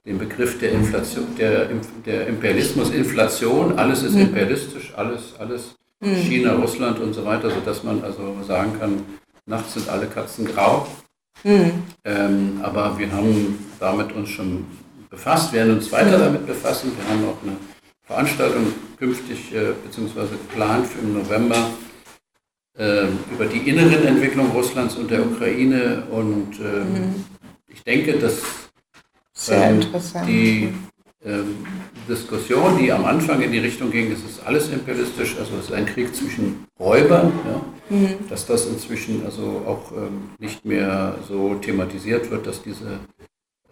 den 0.06 0.18
Begriff 0.18 0.60
der 0.60 0.72
Inflation, 0.72 1.28
der, 1.38 1.68
der 2.06 2.28
Imperialismus, 2.28 2.90
Inflation, 2.92 3.78
alles 3.78 4.04
ist 4.04 4.16
mhm. 4.16 4.22
imperialistisch, 4.22 4.94
alles, 4.96 5.34
alles 5.40 5.76
mhm. 6.00 6.16
China, 6.16 6.54
Russland 6.54 7.00
und 7.00 7.14
so 7.14 7.26
weiter, 7.26 7.50
sodass 7.50 7.84
man 7.84 8.04
also 8.04 8.36
sagen 8.46 8.78
kann, 8.80 9.04
nachts 9.46 9.74
sind 9.74 9.90
alle 9.90 10.08
Katzen 10.08 10.46
grau. 10.46 10.88
Mhm. 11.44 11.84
Ähm, 12.06 12.60
aber 12.62 12.98
wir 12.98 13.12
haben 13.12 13.58
damit 13.80 14.14
uns 14.14 14.30
schon 14.30 14.66
befasst, 15.10 15.52
werden 15.54 15.74
uns 15.74 15.92
weiter 15.92 16.18
mhm. 16.18 16.24
damit 16.24 16.48
befassen. 16.48 16.92
Wir 16.98 17.10
haben 17.10 17.26
auch 17.26 17.42
eine 17.44 17.58
Veranstaltung 18.04 18.68
künftig 18.98 19.54
äh, 19.54 19.74
beziehungsweise 19.84 20.32
geplant 20.32 20.88
für 20.88 21.00
im 21.00 21.14
November 21.14 21.70
äh, 22.78 23.06
über 23.32 23.46
die 23.46 23.70
inneren 23.70 24.06
Entwicklung 24.06 24.52
Russlands 24.52 24.96
und 24.96 25.10
der 25.10 25.26
Ukraine. 25.26 26.04
Und 26.12 26.60
äh, 26.60 26.84
mhm. 26.84 27.26
ich 27.68 27.84
denke, 27.84 28.14
dass 28.20 28.42
ähm. 29.50 29.82
Die 30.28 30.74
ähm, 31.26 31.66
Diskussion, 32.08 32.78
die 32.78 32.92
am 32.92 33.06
Anfang 33.06 33.42
in 33.42 33.52
die 33.52 33.60
Richtung 33.60 33.92
ging, 33.92 34.12
es 34.12 34.24
ist 34.24 34.46
alles 34.46 34.70
imperialistisch, 34.70 35.38
also 35.40 35.54
es 35.58 35.66
ist 35.66 35.74
ein 35.74 35.86
Krieg 35.86 36.14
zwischen 36.14 36.66
Räubern, 36.80 37.32
ja, 37.46 37.96
mhm. 37.96 38.28
dass 38.30 38.46
das 38.46 38.68
inzwischen 38.68 39.26
also 39.26 39.64
auch 39.66 39.92
ähm, 39.94 40.32
nicht 40.38 40.66
mehr 40.66 41.18
so 41.28 41.56
thematisiert 41.56 42.30
wird, 42.30 42.46
dass 42.46 42.62
diese, 42.62 43.00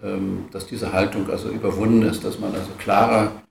ähm, 0.01 0.45
dass 0.51 0.65
diese 0.65 0.93
Haltung 0.93 1.29
also 1.29 1.49
überwunden 1.49 2.03
ist, 2.03 2.23
dass 2.23 2.39
man 2.39 2.53
also 2.53 2.71
klarer 2.77 3.43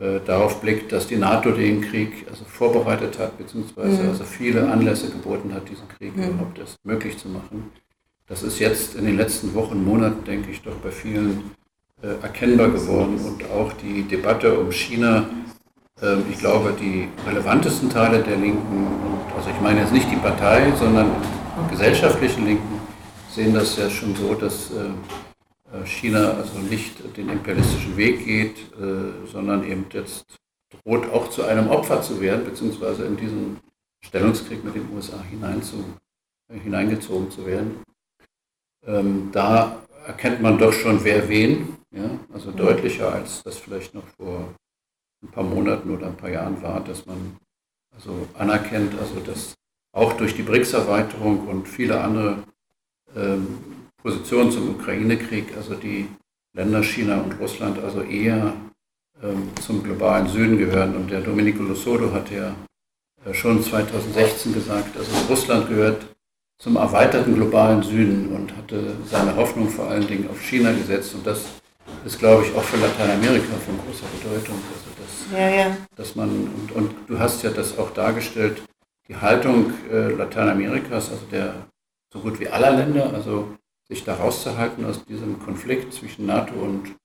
äh, 0.00 0.20
darauf 0.26 0.60
blickt, 0.60 0.92
dass 0.92 1.06
die 1.06 1.16
NATO 1.16 1.52
den 1.52 1.80
Krieg 1.80 2.26
also 2.28 2.44
vorbereitet 2.44 3.18
hat, 3.18 3.38
beziehungsweise 3.38 4.02
mhm. 4.02 4.08
also 4.10 4.24
viele 4.24 4.68
Anlässe 4.68 5.10
geboten 5.10 5.54
hat, 5.54 5.68
diesen 5.68 5.88
Krieg 5.88 6.16
mhm. 6.16 6.24
überhaupt 6.24 6.58
erst 6.58 6.76
möglich 6.84 7.16
zu 7.16 7.28
machen. 7.28 7.70
Das 8.26 8.42
ist 8.42 8.58
jetzt 8.58 8.96
in 8.96 9.06
den 9.06 9.16
letzten 9.16 9.54
Wochen, 9.54 9.84
Monaten, 9.84 10.24
denke 10.24 10.50
ich, 10.50 10.60
doch 10.60 10.74
bei 10.76 10.90
vielen 10.90 11.52
äh, 12.02 12.08
erkennbar 12.22 12.68
geworden. 12.68 13.18
Und 13.24 13.50
auch 13.50 13.72
die 13.74 14.02
Debatte 14.02 14.58
um 14.58 14.70
China, 14.70 15.30
äh, 16.02 16.16
ich 16.30 16.40
glaube, 16.40 16.74
die 16.78 17.08
relevantesten 17.26 17.88
Teile 17.88 18.22
der 18.22 18.36
Linken, 18.36 18.86
und, 18.86 19.34
also 19.34 19.48
ich 19.48 19.60
meine 19.62 19.80
jetzt 19.80 19.92
nicht 19.92 20.10
die 20.10 20.16
Partei, 20.16 20.72
sondern 20.78 21.10
gesellschaftlichen 21.70 22.44
Linken, 22.44 22.80
sehen 23.30 23.54
das 23.54 23.76
ja 23.78 23.88
schon 23.88 24.14
so, 24.14 24.34
dass 24.34 24.72
äh, 24.72 24.90
China 25.84 26.32
also 26.32 26.58
nicht 26.58 27.16
den 27.16 27.28
imperialistischen 27.28 27.96
Weg 27.96 28.24
geht, 28.24 28.58
äh, 28.80 29.26
sondern 29.30 29.64
eben 29.64 29.86
jetzt 29.92 30.24
droht 30.70 31.08
auch 31.10 31.30
zu 31.30 31.44
einem 31.44 31.68
Opfer 31.68 32.02
zu 32.02 32.20
werden, 32.20 32.44
beziehungsweise 32.44 33.04
in 33.04 33.16
diesen 33.16 33.58
Stellungskrieg 34.04 34.64
mit 34.64 34.74
den 34.74 34.88
USA 34.94 35.22
hinein 35.22 35.62
zu, 35.62 35.84
äh, 36.52 36.58
hineingezogen 36.58 37.30
zu 37.30 37.46
werden 37.46 37.82
ähm, 38.86 39.30
da 39.32 39.82
erkennt 40.06 40.40
man 40.40 40.58
doch 40.58 40.72
schon, 40.72 41.02
wer 41.04 41.28
wen. 41.28 41.76
Ja? 41.90 42.18
Also 42.32 42.50
mhm. 42.50 42.56
deutlicher, 42.56 43.12
als 43.12 43.42
das 43.42 43.58
vielleicht 43.58 43.94
noch 43.94 44.06
vor 44.16 44.54
ein 45.22 45.30
paar 45.30 45.44
Monaten 45.44 45.90
oder 45.90 46.06
ein 46.06 46.16
paar 46.16 46.30
Jahren 46.30 46.62
war, 46.62 46.80
dass 46.80 47.06
man 47.06 47.36
also 47.94 48.28
anerkennt, 48.34 48.98
also 48.98 49.20
dass 49.20 49.54
auch 49.92 50.12
durch 50.12 50.34
die 50.34 50.42
BRICS-Erweiterung 50.42 51.48
und 51.48 51.66
viele 51.66 52.00
andere 52.00 52.44
ähm, 53.16 53.58
Positionen 54.06 54.52
zum 54.52 54.70
Ukraine-Krieg, 54.70 55.46
also 55.56 55.74
die 55.74 56.06
Länder 56.54 56.80
China 56.84 57.20
und 57.22 57.40
Russland 57.40 57.82
also 57.82 58.02
eher 58.02 58.54
ähm, 59.20 59.50
zum 59.60 59.82
globalen 59.82 60.28
Süden 60.28 60.58
gehören. 60.58 60.94
Und 60.94 61.10
der 61.10 61.22
Domenico 61.22 61.64
Losodo 61.64 62.12
hat 62.12 62.30
ja 62.30 62.54
äh, 63.24 63.34
schon 63.34 63.60
2016 63.60 64.54
gesagt, 64.54 64.96
also 64.96 65.10
Russland 65.28 65.68
gehört 65.68 66.06
zum 66.56 66.76
erweiterten 66.76 67.34
globalen 67.34 67.82
Süden 67.82 68.28
und 68.28 68.56
hatte 68.56 68.94
seine 69.06 69.34
Hoffnung 69.34 69.68
vor 69.68 69.88
allen 69.88 70.06
Dingen 70.06 70.30
auf 70.30 70.40
China 70.40 70.70
gesetzt. 70.70 71.12
Und 71.16 71.26
das 71.26 71.44
ist, 72.04 72.20
glaube 72.20 72.44
ich, 72.44 72.54
auch 72.54 72.62
für 72.62 72.76
Lateinamerika 72.76 73.54
von 73.66 73.76
großer 73.84 74.06
Bedeutung. 74.22 74.54
Also 74.72 74.86
dass, 75.02 75.36
ja, 75.36 75.48
ja. 75.48 75.76
dass 75.96 76.14
man, 76.14 76.28
und, 76.30 76.72
und, 76.76 76.94
du 77.08 77.18
hast 77.18 77.42
ja 77.42 77.50
das 77.50 77.76
auch 77.76 77.90
dargestellt, 77.90 78.62
die 79.08 79.16
Haltung 79.16 79.72
äh, 79.90 80.12
Lateinamerikas, 80.12 81.10
also 81.10 81.26
der 81.32 81.66
so 82.12 82.20
gut 82.20 82.38
wie 82.38 82.48
aller 82.48 82.70
Länder, 82.70 83.12
also 83.12 83.48
sich 83.88 84.04
da 84.04 84.14
rauszuhalten 84.14 84.84
aus 84.84 85.04
diesem 85.04 85.38
Konflikt 85.40 85.92
zwischen 85.92 86.26
NATO 86.26 86.54
und 86.54 86.96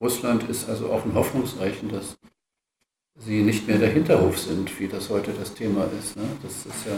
Russland, 0.00 0.48
ist 0.48 0.68
also 0.68 0.90
auch 0.90 1.04
ein 1.04 1.14
Hoffnungszeichen, 1.14 1.90
dass 1.90 2.16
sie 3.18 3.42
nicht 3.42 3.68
mehr 3.68 3.76
der 3.76 3.90
Hinterhof 3.90 4.38
sind, 4.38 4.80
wie 4.80 4.88
das 4.88 5.10
heute 5.10 5.32
das 5.32 5.52
Thema 5.52 5.86
ist. 5.98 6.16
Ne? 6.16 6.22
Das 6.42 6.52
ist 6.52 6.86
ja, 6.86 6.92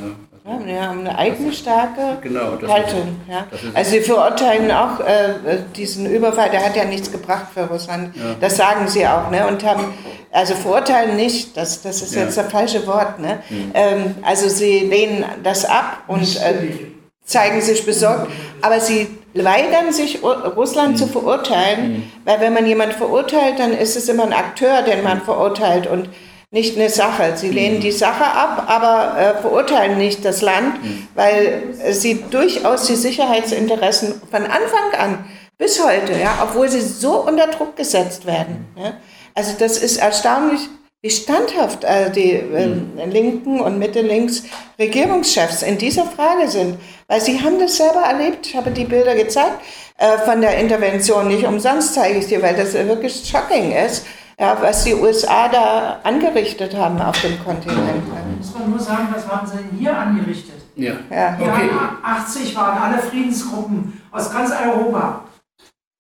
also, 0.44 0.60
ja, 0.62 0.66
wir 0.66 0.88
haben 0.88 1.00
eine 1.00 1.18
eigene 1.18 1.52
starke 1.52 2.18
genau, 2.20 2.56
Haltung. 2.68 3.18
Ist, 3.26 3.32
ja. 3.32 3.46
Also 3.74 3.90
sie 3.90 4.00
verurteilen 4.00 4.70
auch 4.70 5.00
äh, 5.00 5.34
diesen 5.74 6.06
Überfall, 6.06 6.50
der 6.50 6.64
hat 6.64 6.76
ja 6.76 6.84
nichts 6.84 7.10
gebracht 7.10 7.46
für 7.52 7.62
Russland. 7.62 8.14
Ja. 8.14 8.36
Das 8.40 8.56
sagen 8.56 8.86
sie 8.86 9.04
auch. 9.06 9.30
Ne? 9.32 9.46
Und 9.48 9.64
haben, 9.64 9.92
also 10.30 10.54
verurteilen 10.54 11.16
nicht, 11.16 11.56
das, 11.56 11.82
das 11.82 12.02
ist 12.02 12.14
ja. 12.14 12.22
jetzt 12.22 12.36
das 12.36 12.50
falsche 12.52 12.86
Wort. 12.86 13.18
Ne? 13.18 13.42
Mhm. 13.50 13.70
Ähm, 13.74 14.14
also 14.22 14.48
sie 14.48 14.80
lehnen 14.80 15.24
das 15.42 15.64
ab 15.64 16.04
und 16.06 16.36
äh, 16.36 16.92
zeigen 17.24 17.60
sich 17.60 17.84
besorgt, 17.84 18.30
aber 18.62 18.78
sie 18.78 19.08
weigern 19.34 19.92
sich, 19.92 20.22
Russland 20.22 20.92
mhm. 20.92 20.96
zu 20.96 21.06
verurteilen, 21.06 21.92
mhm. 21.92 22.12
weil 22.24 22.40
wenn 22.40 22.52
man 22.52 22.66
jemanden 22.66 22.96
verurteilt, 22.96 23.58
dann 23.58 23.72
ist 23.72 23.96
es 23.96 24.08
immer 24.08 24.24
ein 24.24 24.32
Akteur, 24.32 24.82
den 24.82 25.02
man 25.02 25.22
verurteilt 25.22 25.86
und 25.86 26.08
nicht 26.50 26.76
eine 26.76 26.90
Sache. 26.90 27.32
Sie 27.36 27.48
mhm. 27.48 27.54
lehnen 27.54 27.80
die 27.80 27.92
Sache 27.92 28.24
ab, 28.24 28.64
aber 28.68 29.18
äh, 29.18 29.40
verurteilen 29.40 29.96
nicht 29.96 30.24
das 30.24 30.42
Land, 30.42 30.82
mhm. 30.84 31.08
weil 31.14 31.62
sie 31.90 32.24
durchaus 32.30 32.84
die 32.84 32.96
Sicherheitsinteressen 32.96 34.20
von 34.30 34.42
Anfang 34.42 34.98
an 34.98 35.24
bis 35.56 35.82
heute, 35.82 36.12
ja, 36.18 36.40
obwohl 36.42 36.68
sie 36.68 36.80
so 36.80 37.26
unter 37.26 37.46
Druck 37.46 37.76
gesetzt 37.76 38.26
werden. 38.26 38.66
Ja. 38.76 38.94
Also 39.34 39.54
das 39.58 39.78
ist 39.78 39.96
erstaunlich, 39.96 40.60
wie 41.02 41.10
standhaft 41.10 41.82
äh, 41.82 42.12
die 42.12 42.30
äh, 42.30 43.06
linken 43.06 43.60
und 43.60 43.78
Mitte-links 43.78 44.44
Regierungschefs 44.78 45.62
in 45.62 45.76
dieser 45.76 46.04
Frage 46.04 46.48
sind. 46.48 46.78
Weil 47.08 47.20
sie 47.20 47.42
haben 47.42 47.58
das 47.58 47.76
selber 47.76 48.02
erlebt. 48.02 48.46
Ich 48.46 48.56
habe 48.56 48.70
die 48.70 48.84
Bilder 48.84 49.16
gezeigt 49.16 49.60
äh, 49.98 50.18
von 50.18 50.40
der 50.40 50.58
Intervention. 50.58 51.26
Nicht 51.26 51.44
umsonst 51.44 51.94
zeige 51.94 52.20
ich 52.20 52.28
dir, 52.28 52.40
weil 52.40 52.54
das 52.54 52.74
wirklich 52.74 53.28
shocking 53.28 53.72
ist, 53.72 54.06
ja, 54.38 54.56
was 54.60 54.84
die 54.84 54.94
USA 54.94 55.48
da 55.48 56.00
angerichtet 56.04 56.76
haben 56.76 57.00
auf 57.00 57.20
dem 57.20 57.42
Kontinent. 57.44 58.02
Muss 58.38 58.54
man 58.54 58.70
nur 58.70 58.78
sagen, 58.78 59.08
was 59.12 59.26
haben 59.26 59.46
sie 59.46 59.56
denn 59.56 59.78
hier 59.78 59.96
angerichtet? 59.96 60.54
Ja. 60.76 60.94
Ja. 61.10 61.36
Okay. 61.38 61.68
80 62.02 62.54
waren 62.56 62.78
alle 62.80 63.02
Friedensgruppen 63.02 64.00
aus 64.12 64.32
ganz 64.32 64.52
Europa. 64.52 65.24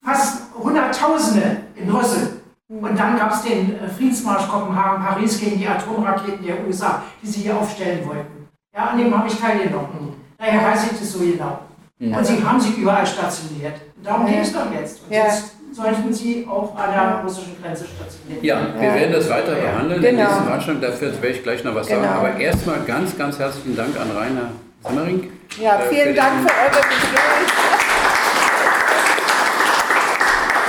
Fast 0.04 0.42
Hunderttausende 0.56 1.56
in 1.74 1.88
Brüssel. 1.88 2.41
Und 2.82 2.98
dann 2.98 3.16
gab 3.16 3.32
es 3.32 3.42
den 3.42 3.76
äh, 3.76 3.88
Friedensmarsch 3.96 4.48
Kopenhagen-Paris 4.48 5.38
gegen 5.38 5.58
die 5.58 5.68
Atomraketen 5.68 6.44
der 6.44 6.56
USA, 6.66 7.02
die 7.22 7.26
sie 7.28 7.42
hier 7.42 7.56
aufstellen 7.56 8.04
wollten. 8.06 8.48
Ja, 8.74 8.86
an 8.86 8.98
dem 8.98 9.16
habe 9.16 9.28
ich 9.28 9.38
teilgenommen. 9.38 10.14
Daher 10.36 10.62
weiß 10.72 10.84
ich 10.90 10.98
das 10.98 11.12
so 11.12 11.20
genau. 11.20 11.60
Ja. 12.00 12.18
Und 12.18 12.26
sie 12.26 12.42
haben 12.44 12.60
sich 12.60 12.76
überall 12.76 13.06
stationiert. 13.06 13.74
Darum 14.02 14.26
Ja. 14.26 14.32
geht 14.32 14.42
es 14.42 14.52
doch 14.52 14.72
jetzt. 14.74 15.02
Und 15.04 15.12
Ja. 15.14 15.24
jetzt 15.26 15.52
sollten 15.72 16.12
sie 16.12 16.44
auch 16.50 16.74
an 16.76 16.90
der 16.92 17.20
russischen 17.22 17.56
Grenze 17.62 17.84
stationiert 17.86 18.42
Ja, 18.42 18.58
wir 18.76 18.88
Ja. 18.88 18.94
werden 18.96 19.12
das 19.12 19.30
weiter 19.30 19.54
behandeln 19.54 20.02
in 20.02 20.10
Genau. 20.10 20.16
der 20.16 20.24
nächsten 20.26 20.44
Veranstaltung. 20.44 20.82
Dafür 20.82 21.12
werde 21.22 21.28
ich 21.36 21.42
gleich 21.44 21.62
noch 21.64 21.74
was 21.76 21.86
sagen. 21.86 22.02
Genau. 22.02 22.14
Aber 22.14 22.36
erstmal 22.36 22.80
ganz, 22.80 23.16
ganz 23.16 23.38
herzlichen 23.38 23.76
Dank 23.76 23.94
an 24.00 24.10
Rainer 24.10 24.50
Simmering. 24.88 25.30
Ja, 25.60 25.76
äh, 25.76 25.88
vielen 25.88 26.08
für 26.08 26.14
Dank 26.14 26.32
für 26.40 26.48
eure 26.48 26.82
Besuch. 26.88 27.12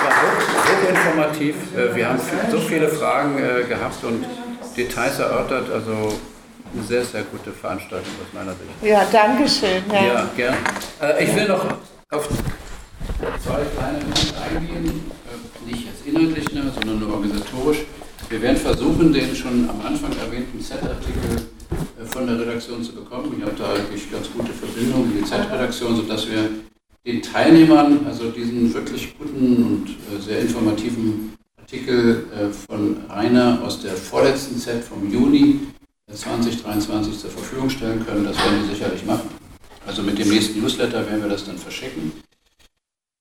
war 0.03 0.11
hoch- 0.11 1.22
hochinformativ. 1.34 1.55
Äh, 1.76 1.95
Wir 1.95 2.10
haben 2.10 2.19
so 2.51 2.57
viele 2.60 2.88
Fragen 2.88 3.38
äh, 3.38 3.64
gehabt 3.68 4.03
und 4.03 4.26
Details 4.77 5.19
erörtert. 5.19 5.69
Also 5.72 5.91
eine 6.73 6.84
sehr, 6.88 7.03
sehr 7.03 7.23
gute 7.23 7.51
Veranstaltung 7.51 8.11
aus 8.22 8.34
meiner 8.34 8.51
Sicht. 8.51 8.72
Ja, 8.81 9.05
danke 9.11 9.47
schön. 9.47 9.84
Ja. 9.91 10.03
Ja, 10.05 10.30
gern. 10.35 10.55
Äh, 11.01 11.23
Ich 11.23 11.35
will 11.35 11.47
noch 11.47 11.65
auf 12.11 12.27
zwei 13.43 13.61
kleine 13.76 13.99
Punkte 13.99 14.34
eingehen. 14.55 15.01
Nicht 15.65 15.85
jetzt 15.85 16.05
inhaltlich, 16.05 16.51
ne, 16.53 16.72
sondern 16.73 16.99
nur 16.99 17.14
organisatorisch. 17.14 17.80
Wir 18.30 18.41
werden 18.41 18.57
versuchen, 18.57 19.14
den 19.14 19.35
schon 19.35 19.69
am 19.69 19.80
Anfang 19.85 20.11
erwähnten 20.26 20.60
Z-Artikel 20.60 21.47
von 22.10 22.27
der 22.27 22.39
Redaktion 22.39 22.84
zu 22.84 22.93
bekommen. 22.95 23.35
Ich 23.38 23.45
habe 23.45 23.55
da 23.57 23.69
eigentlich 23.73 24.11
ganz 24.11 24.27
gute 24.31 24.51
Verbindungen 24.51 25.11
in 25.11 25.23
die 25.23 25.30
Z-Redaktion, 25.30 25.95
sodass 25.95 26.27
wir 26.30 26.49
den 27.05 27.21
Teilnehmern, 27.21 28.05
also 28.07 28.30
diesen 28.30 28.73
wirklich 28.73 29.17
guten 29.17 29.63
und 29.63 29.89
äh, 29.89 30.21
sehr 30.21 30.39
informativen 30.39 31.34
Artikel 31.59 32.27
äh, 32.34 32.49
von 32.49 32.97
Rainer 33.09 33.61
aus 33.63 33.81
der 33.81 33.93
vorletzten 33.93 34.57
Z 34.57 34.84
vom 34.84 35.11
Juni 35.11 35.59
2023 36.11 37.19
zur 37.19 37.30
Verfügung 37.30 37.69
stellen 37.69 38.05
können. 38.05 38.25
Das 38.25 38.38
werden 38.38 38.61
wir 38.61 38.75
sicherlich 38.75 39.05
machen. 39.05 39.30
Also 39.85 40.01
mit 40.01 40.17
dem 40.17 40.30
nächsten 40.30 40.61
Newsletter 40.61 41.05
werden 41.05 41.21
wir 41.23 41.30
das 41.30 41.45
dann 41.45 41.57
verschicken. 41.57 42.13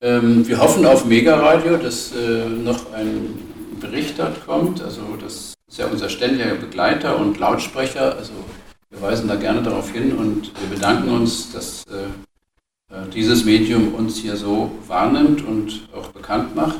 Ähm, 0.00 0.46
wir 0.46 0.60
hoffen 0.60 0.86
auf 0.86 1.04
Mega 1.04 1.36
Radio, 1.36 1.76
dass 1.76 2.12
äh, 2.12 2.48
noch 2.48 2.92
ein 2.92 3.38
Bericht 3.80 4.18
dort 4.18 4.44
kommt. 4.46 4.80
Also 4.80 5.02
das 5.20 5.54
ist 5.68 5.78
ja 5.78 5.86
unser 5.86 6.08
ständiger 6.08 6.54
Begleiter 6.54 7.18
und 7.18 7.38
Lautsprecher. 7.38 8.16
Also 8.16 8.32
wir 8.90 9.00
weisen 9.00 9.26
da 9.26 9.34
gerne 9.34 9.62
darauf 9.62 9.90
hin 9.90 10.12
und 10.12 10.52
wir 10.60 10.76
bedanken 10.76 11.08
uns, 11.08 11.50
dass 11.52 11.84
dieses 13.14 13.44
Medium 13.44 13.94
uns 13.94 14.18
hier 14.18 14.36
so 14.36 14.70
wahrnimmt 14.86 15.44
und 15.44 15.88
auch 15.94 16.08
bekannt 16.08 16.54
macht. 16.54 16.78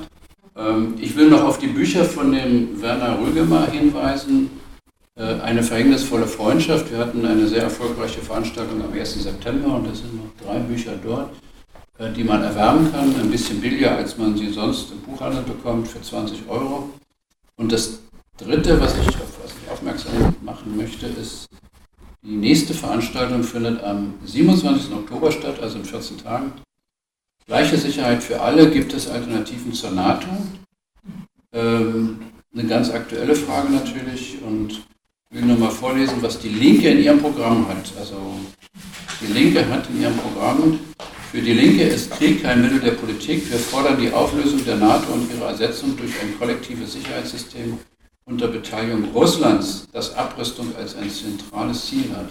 Ähm, 0.57 0.95
ich 1.01 1.17
will 1.17 1.29
noch 1.29 1.45
auf 1.45 1.59
die 1.59 1.69
Bücher 1.69 2.05
von 2.05 2.33
dem 2.33 2.81
Werner 2.81 3.19
Rügemer 3.21 3.67
hinweisen. 3.71 4.51
Äh, 5.15 5.41
Eine 5.41 5.63
verhängnisvolle 5.63 6.27
Freundschaft. 6.27 6.91
Wir 6.91 6.99
hatten 6.99 7.25
eine 7.25 7.47
sehr 7.47 7.63
erfolgreiche 7.63 8.21
Veranstaltung 8.21 8.83
am 8.83 8.93
1. 8.93 9.23
September 9.23 9.77
und 9.77 9.87
es 9.89 9.99
sind 9.99 10.17
noch 10.17 10.31
drei 10.45 10.59
Bücher 10.59 10.93
dort, 11.03 11.31
äh, 11.99 12.11
die 12.13 12.25
man 12.25 12.43
erwerben 12.43 12.91
kann. 12.93 13.15
Ein 13.21 13.31
bisschen 13.31 13.61
billiger, 13.61 13.97
als 13.97 14.17
man 14.19 14.37
sie 14.37 14.51
sonst 14.51 14.91
im 14.93 14.99
Buchhandel 15.01 15.43
bekommt, 15.43 15.89
für 15.89 16.01
20 16.01 16.49
Euro. 16.49 16.91
Und 17.57 17.73
das 17.73 18.01
dritte, 18.39 18.81
was 18.81 18.97
ich, 18.99 19.09
auf 19.09 19.39
was 19.43 19.53
ich 19.63 19.71
aufmerksam 19.71 20.35
machen 20.43 20.77
möchte, 20.77 21.07
ist, 21.07 21.47
die 22.25 22.37
nächste 22.37 22.73
Veranstaltung 22.73 23.43
findet 23.43 23.83
am 23.83 24.15
27. 24.25 24.93
Oktober 24.93 25.33
statt, 25.33 25.61
also 25.61 25.79
in 25.79 25.85
14 25.85 26.19
Tagen. 26.19 26.53
Gleiche 27.47 27.77
Sicherheit 27.77 28.23
für 28.23 28.41
alle. 28.41 28.71
Gibt 28.71 28.95
es 28.95 29.09
Alternativen 29.09 29.73
zur 29.73 29.91
NATO? 29.91 30.29
Ähm, 31.53 32.21
eine 32.55 32.65
ganz 32.65 32.91
aktuelle 32.91 33.35
Frage 33.35 33.73
natürlich 33.73 34.39
und 34.43 34.71
ich 35.31 35.37
will 35.37 35.43
nur 35.43 35.59
mal 35.59 35.71
vorlesen, 35.71 36.17
was 36.21 36.39
die 36.39 36.51
Linke 36.51 36.89
in 36.91 37.03
ihrem 37.03 37.19
Programm 37.19 37.67
hat. 37.69 37.93
Also 37.99 38.39
die 39.21 39.33
Linke 39.33 39.69
hat 39.69 39.89
in 39.91 40.01
ihrem 40.01 40.17
Programm, 40.17 40.79
für 41.31 41.41
die 41.41 41.55
Linke 41.55 41.83
ist 41.83 42.11
Krieg 42.13 42.43
kein 42.43 42.63
Mittel 42.63 42.81
der 42.81 42.93
Politik. 42.93 43.51
Wir 43.51 43.59
fordern 43.59 43.99
die 43.99 44.13
Auflösung 44.13 44.65
der 44.65 44.77
NATO 44.77 45.13
und 45.13 45.31
ihre 45.35 45.47
Ersetzung 45.49 45.97
durch 45.97 46.13
ein 46.21 46.39
kollektives 46.39 46.93
Sicherheitssystem 46.93 47.79
unter 48.25 48.49
Beteiligung 48.49 49.05
Russlands, 49.15 49.87
das 49.93 50.15
Abrüstung 50.15 50.75
als 50.77 50.97
ein 50.97 51.11
zentrales 51.11 51.87
Ziel 51.87 52.11
hat. 52.17 52.29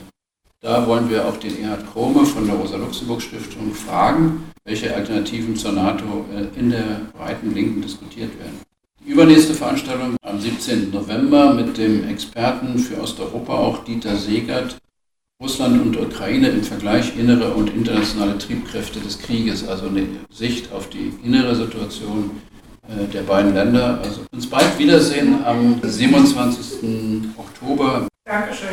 Da 0.61 0.85
wollen 0.85 1.09
wir 1.09 1.25
auch 1.25 1.37
den 1.37 1.63
Erhard 1.63 1.91
Krome 1.91 2.25
von 2.25 2.45
der 2.45 2.55
Rosa-Luxemburg-Stiftung 2.55 3.73
fragen, 3.73 4.51
welche 4.63 4.93
Alternativen 4.93 5.55
zur 5.55 5.71
NATO 5.71 6.25
äh, 6.33 6.59
in 6.59 6.69
der 6.69 7.01
breiten 7.17 7.53
Linken 7.53 7.81
diskutiert 7.81 8.37
werden. 8.39 8.61
Die 9.03 9.11
übernächste 9.11 9.55
Veranstaltung 9.55 10.15
am 10.21 10.39
17. 10.39 10.91
November 10.91 11.53
mit 11.55 11.77
dem 11.77 12.07
Experten 12.07 12.77
für 12.77 13.01
Osteuropa, 13.01 13.53
auch 13.53 13.83
Dieter 13.83 14.15
Segert, 14.15 14.77
Russland 15.41 15.81
und 15.81 15.97
Ukraine 15.97 16.49
im 16.49 16.63
Vergleich 16.63 17.17
innere 17.17 17.55
und 17.55 17.71
internationale 17.71 18.37
Triebkräfte 18.37 18.99
des 18.99 19.17
Krieges, 19.17 19.67
also 19.67 19.87
eine 19.87 20.05
Sicht 20.29 20.71
auf 20.71 20.89
die 20.89 21.11
innere 21.23 21.55
Situation 21.55 22.29
der 23.13 23.21
beiden 23.23 23.53
Länder. 23.53 23.99
Also 24.03 24.21
uns 24.31 24.49
bald 24.49 24.77
wiedersehen 24.77 25.43
am 25.45 25.79
27. 25.81 27.29
Oktober. 27.37 28.07
Dankeschön. 28.25 28.69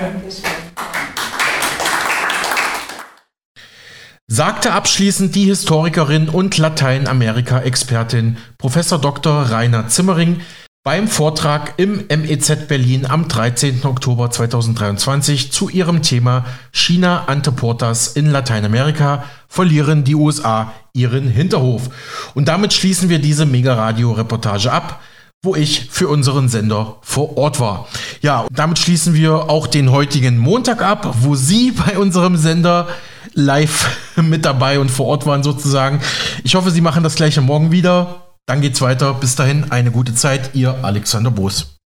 sagte 4.30 4.72
abschließend 4.72 5.34
die 5.34 5.46
Historikerin 5.46 6.28
und 6.28 6.58
Lateinamerika-Expertin 6.58 8.36
Prof. 8.58 8.76
Dr. 9.00 9.50
Rainer 9.50 9.88
Zimmering 9.88 10.40
beim 10.84 11.08
Vortrag 11.08 11.74
im 11.76 12.04
MEZ 12.08 12.68
Berlin 12.68 13.04
am 13.04 13.26
13. 13.28 13.84
Oktober 13.84 14.30
2023 14.30 15.50
zu 15.50 15.68
ihrem 15.68 16.02
Thema 16.02 16.44
China 16.72 17.24
ante 17.26 17.52
portas 17.52 18.08
in 18.08 18.30
Lateinamerika 18.30 19.24
verlieren 19.48 20.04
die 20.04 20.14
USA 20.14 20.72
ihren 20.92 21.28
Hinterhof. 21.28 21.90
Und 22.34 22.48
damit 22.48 22.72
schließen 22.72 23.08
wir 23.08 23.18
diese 23.18 23.46
Mega-Radio-Reportage 23.46 24.70
ab 24.70 25.00
wo 25.42 25.54
ich 25.54 25.88
für 25.90 26.08
unseren 26.08 26.48
Sender 26.48 26.96
vor 27.02 27.36
Ort 27.36 27.60
war. 27.60 27.86
Ja, 28.22 28.46
damit 28.50 28.78
schließen 28.78 29.14
wir 29.14 29.48
auch 29.48 29.68
den 29.68 29.92
heutigen 29.92 30.36
Montag 30.36 30.82
ab, 30.82 31.14
wo 31.20 31.36
Sie 31.36 31.70
bei 31.70 31.96
unserem 31.96 32.36
Sender 32.36 32.88
live 33.34 33.96
mit 34.16 34.44
dabei 34.44 34.80
und 34.80 34.90
vor 34.90 35.06
Ort 35.06 35.26
waren 35.26 35.44
sozusagen. 35.44 36.00
Ich 36.42 36.56
hoffe, 36.56 36.72
Sie 36.72 36.80
machen 36.80 37.04
das 37.04 37.14
gleiche 37.14 37.40
morgen 37.40 37.70
wieder. 37.70 38.34
Dann 38.46 38.60
geht's 38.60 38.80
weiter. 38.80 39.14
Bis 39.14 39.36
dahin 39.36 39.70
eine 39.70 39.92
gute 39.92 40.14
Zeit. 40.14 40.50
Ihr 40.54 40.82
Alexander 40.82 41.30
Boos. 41.30 41.77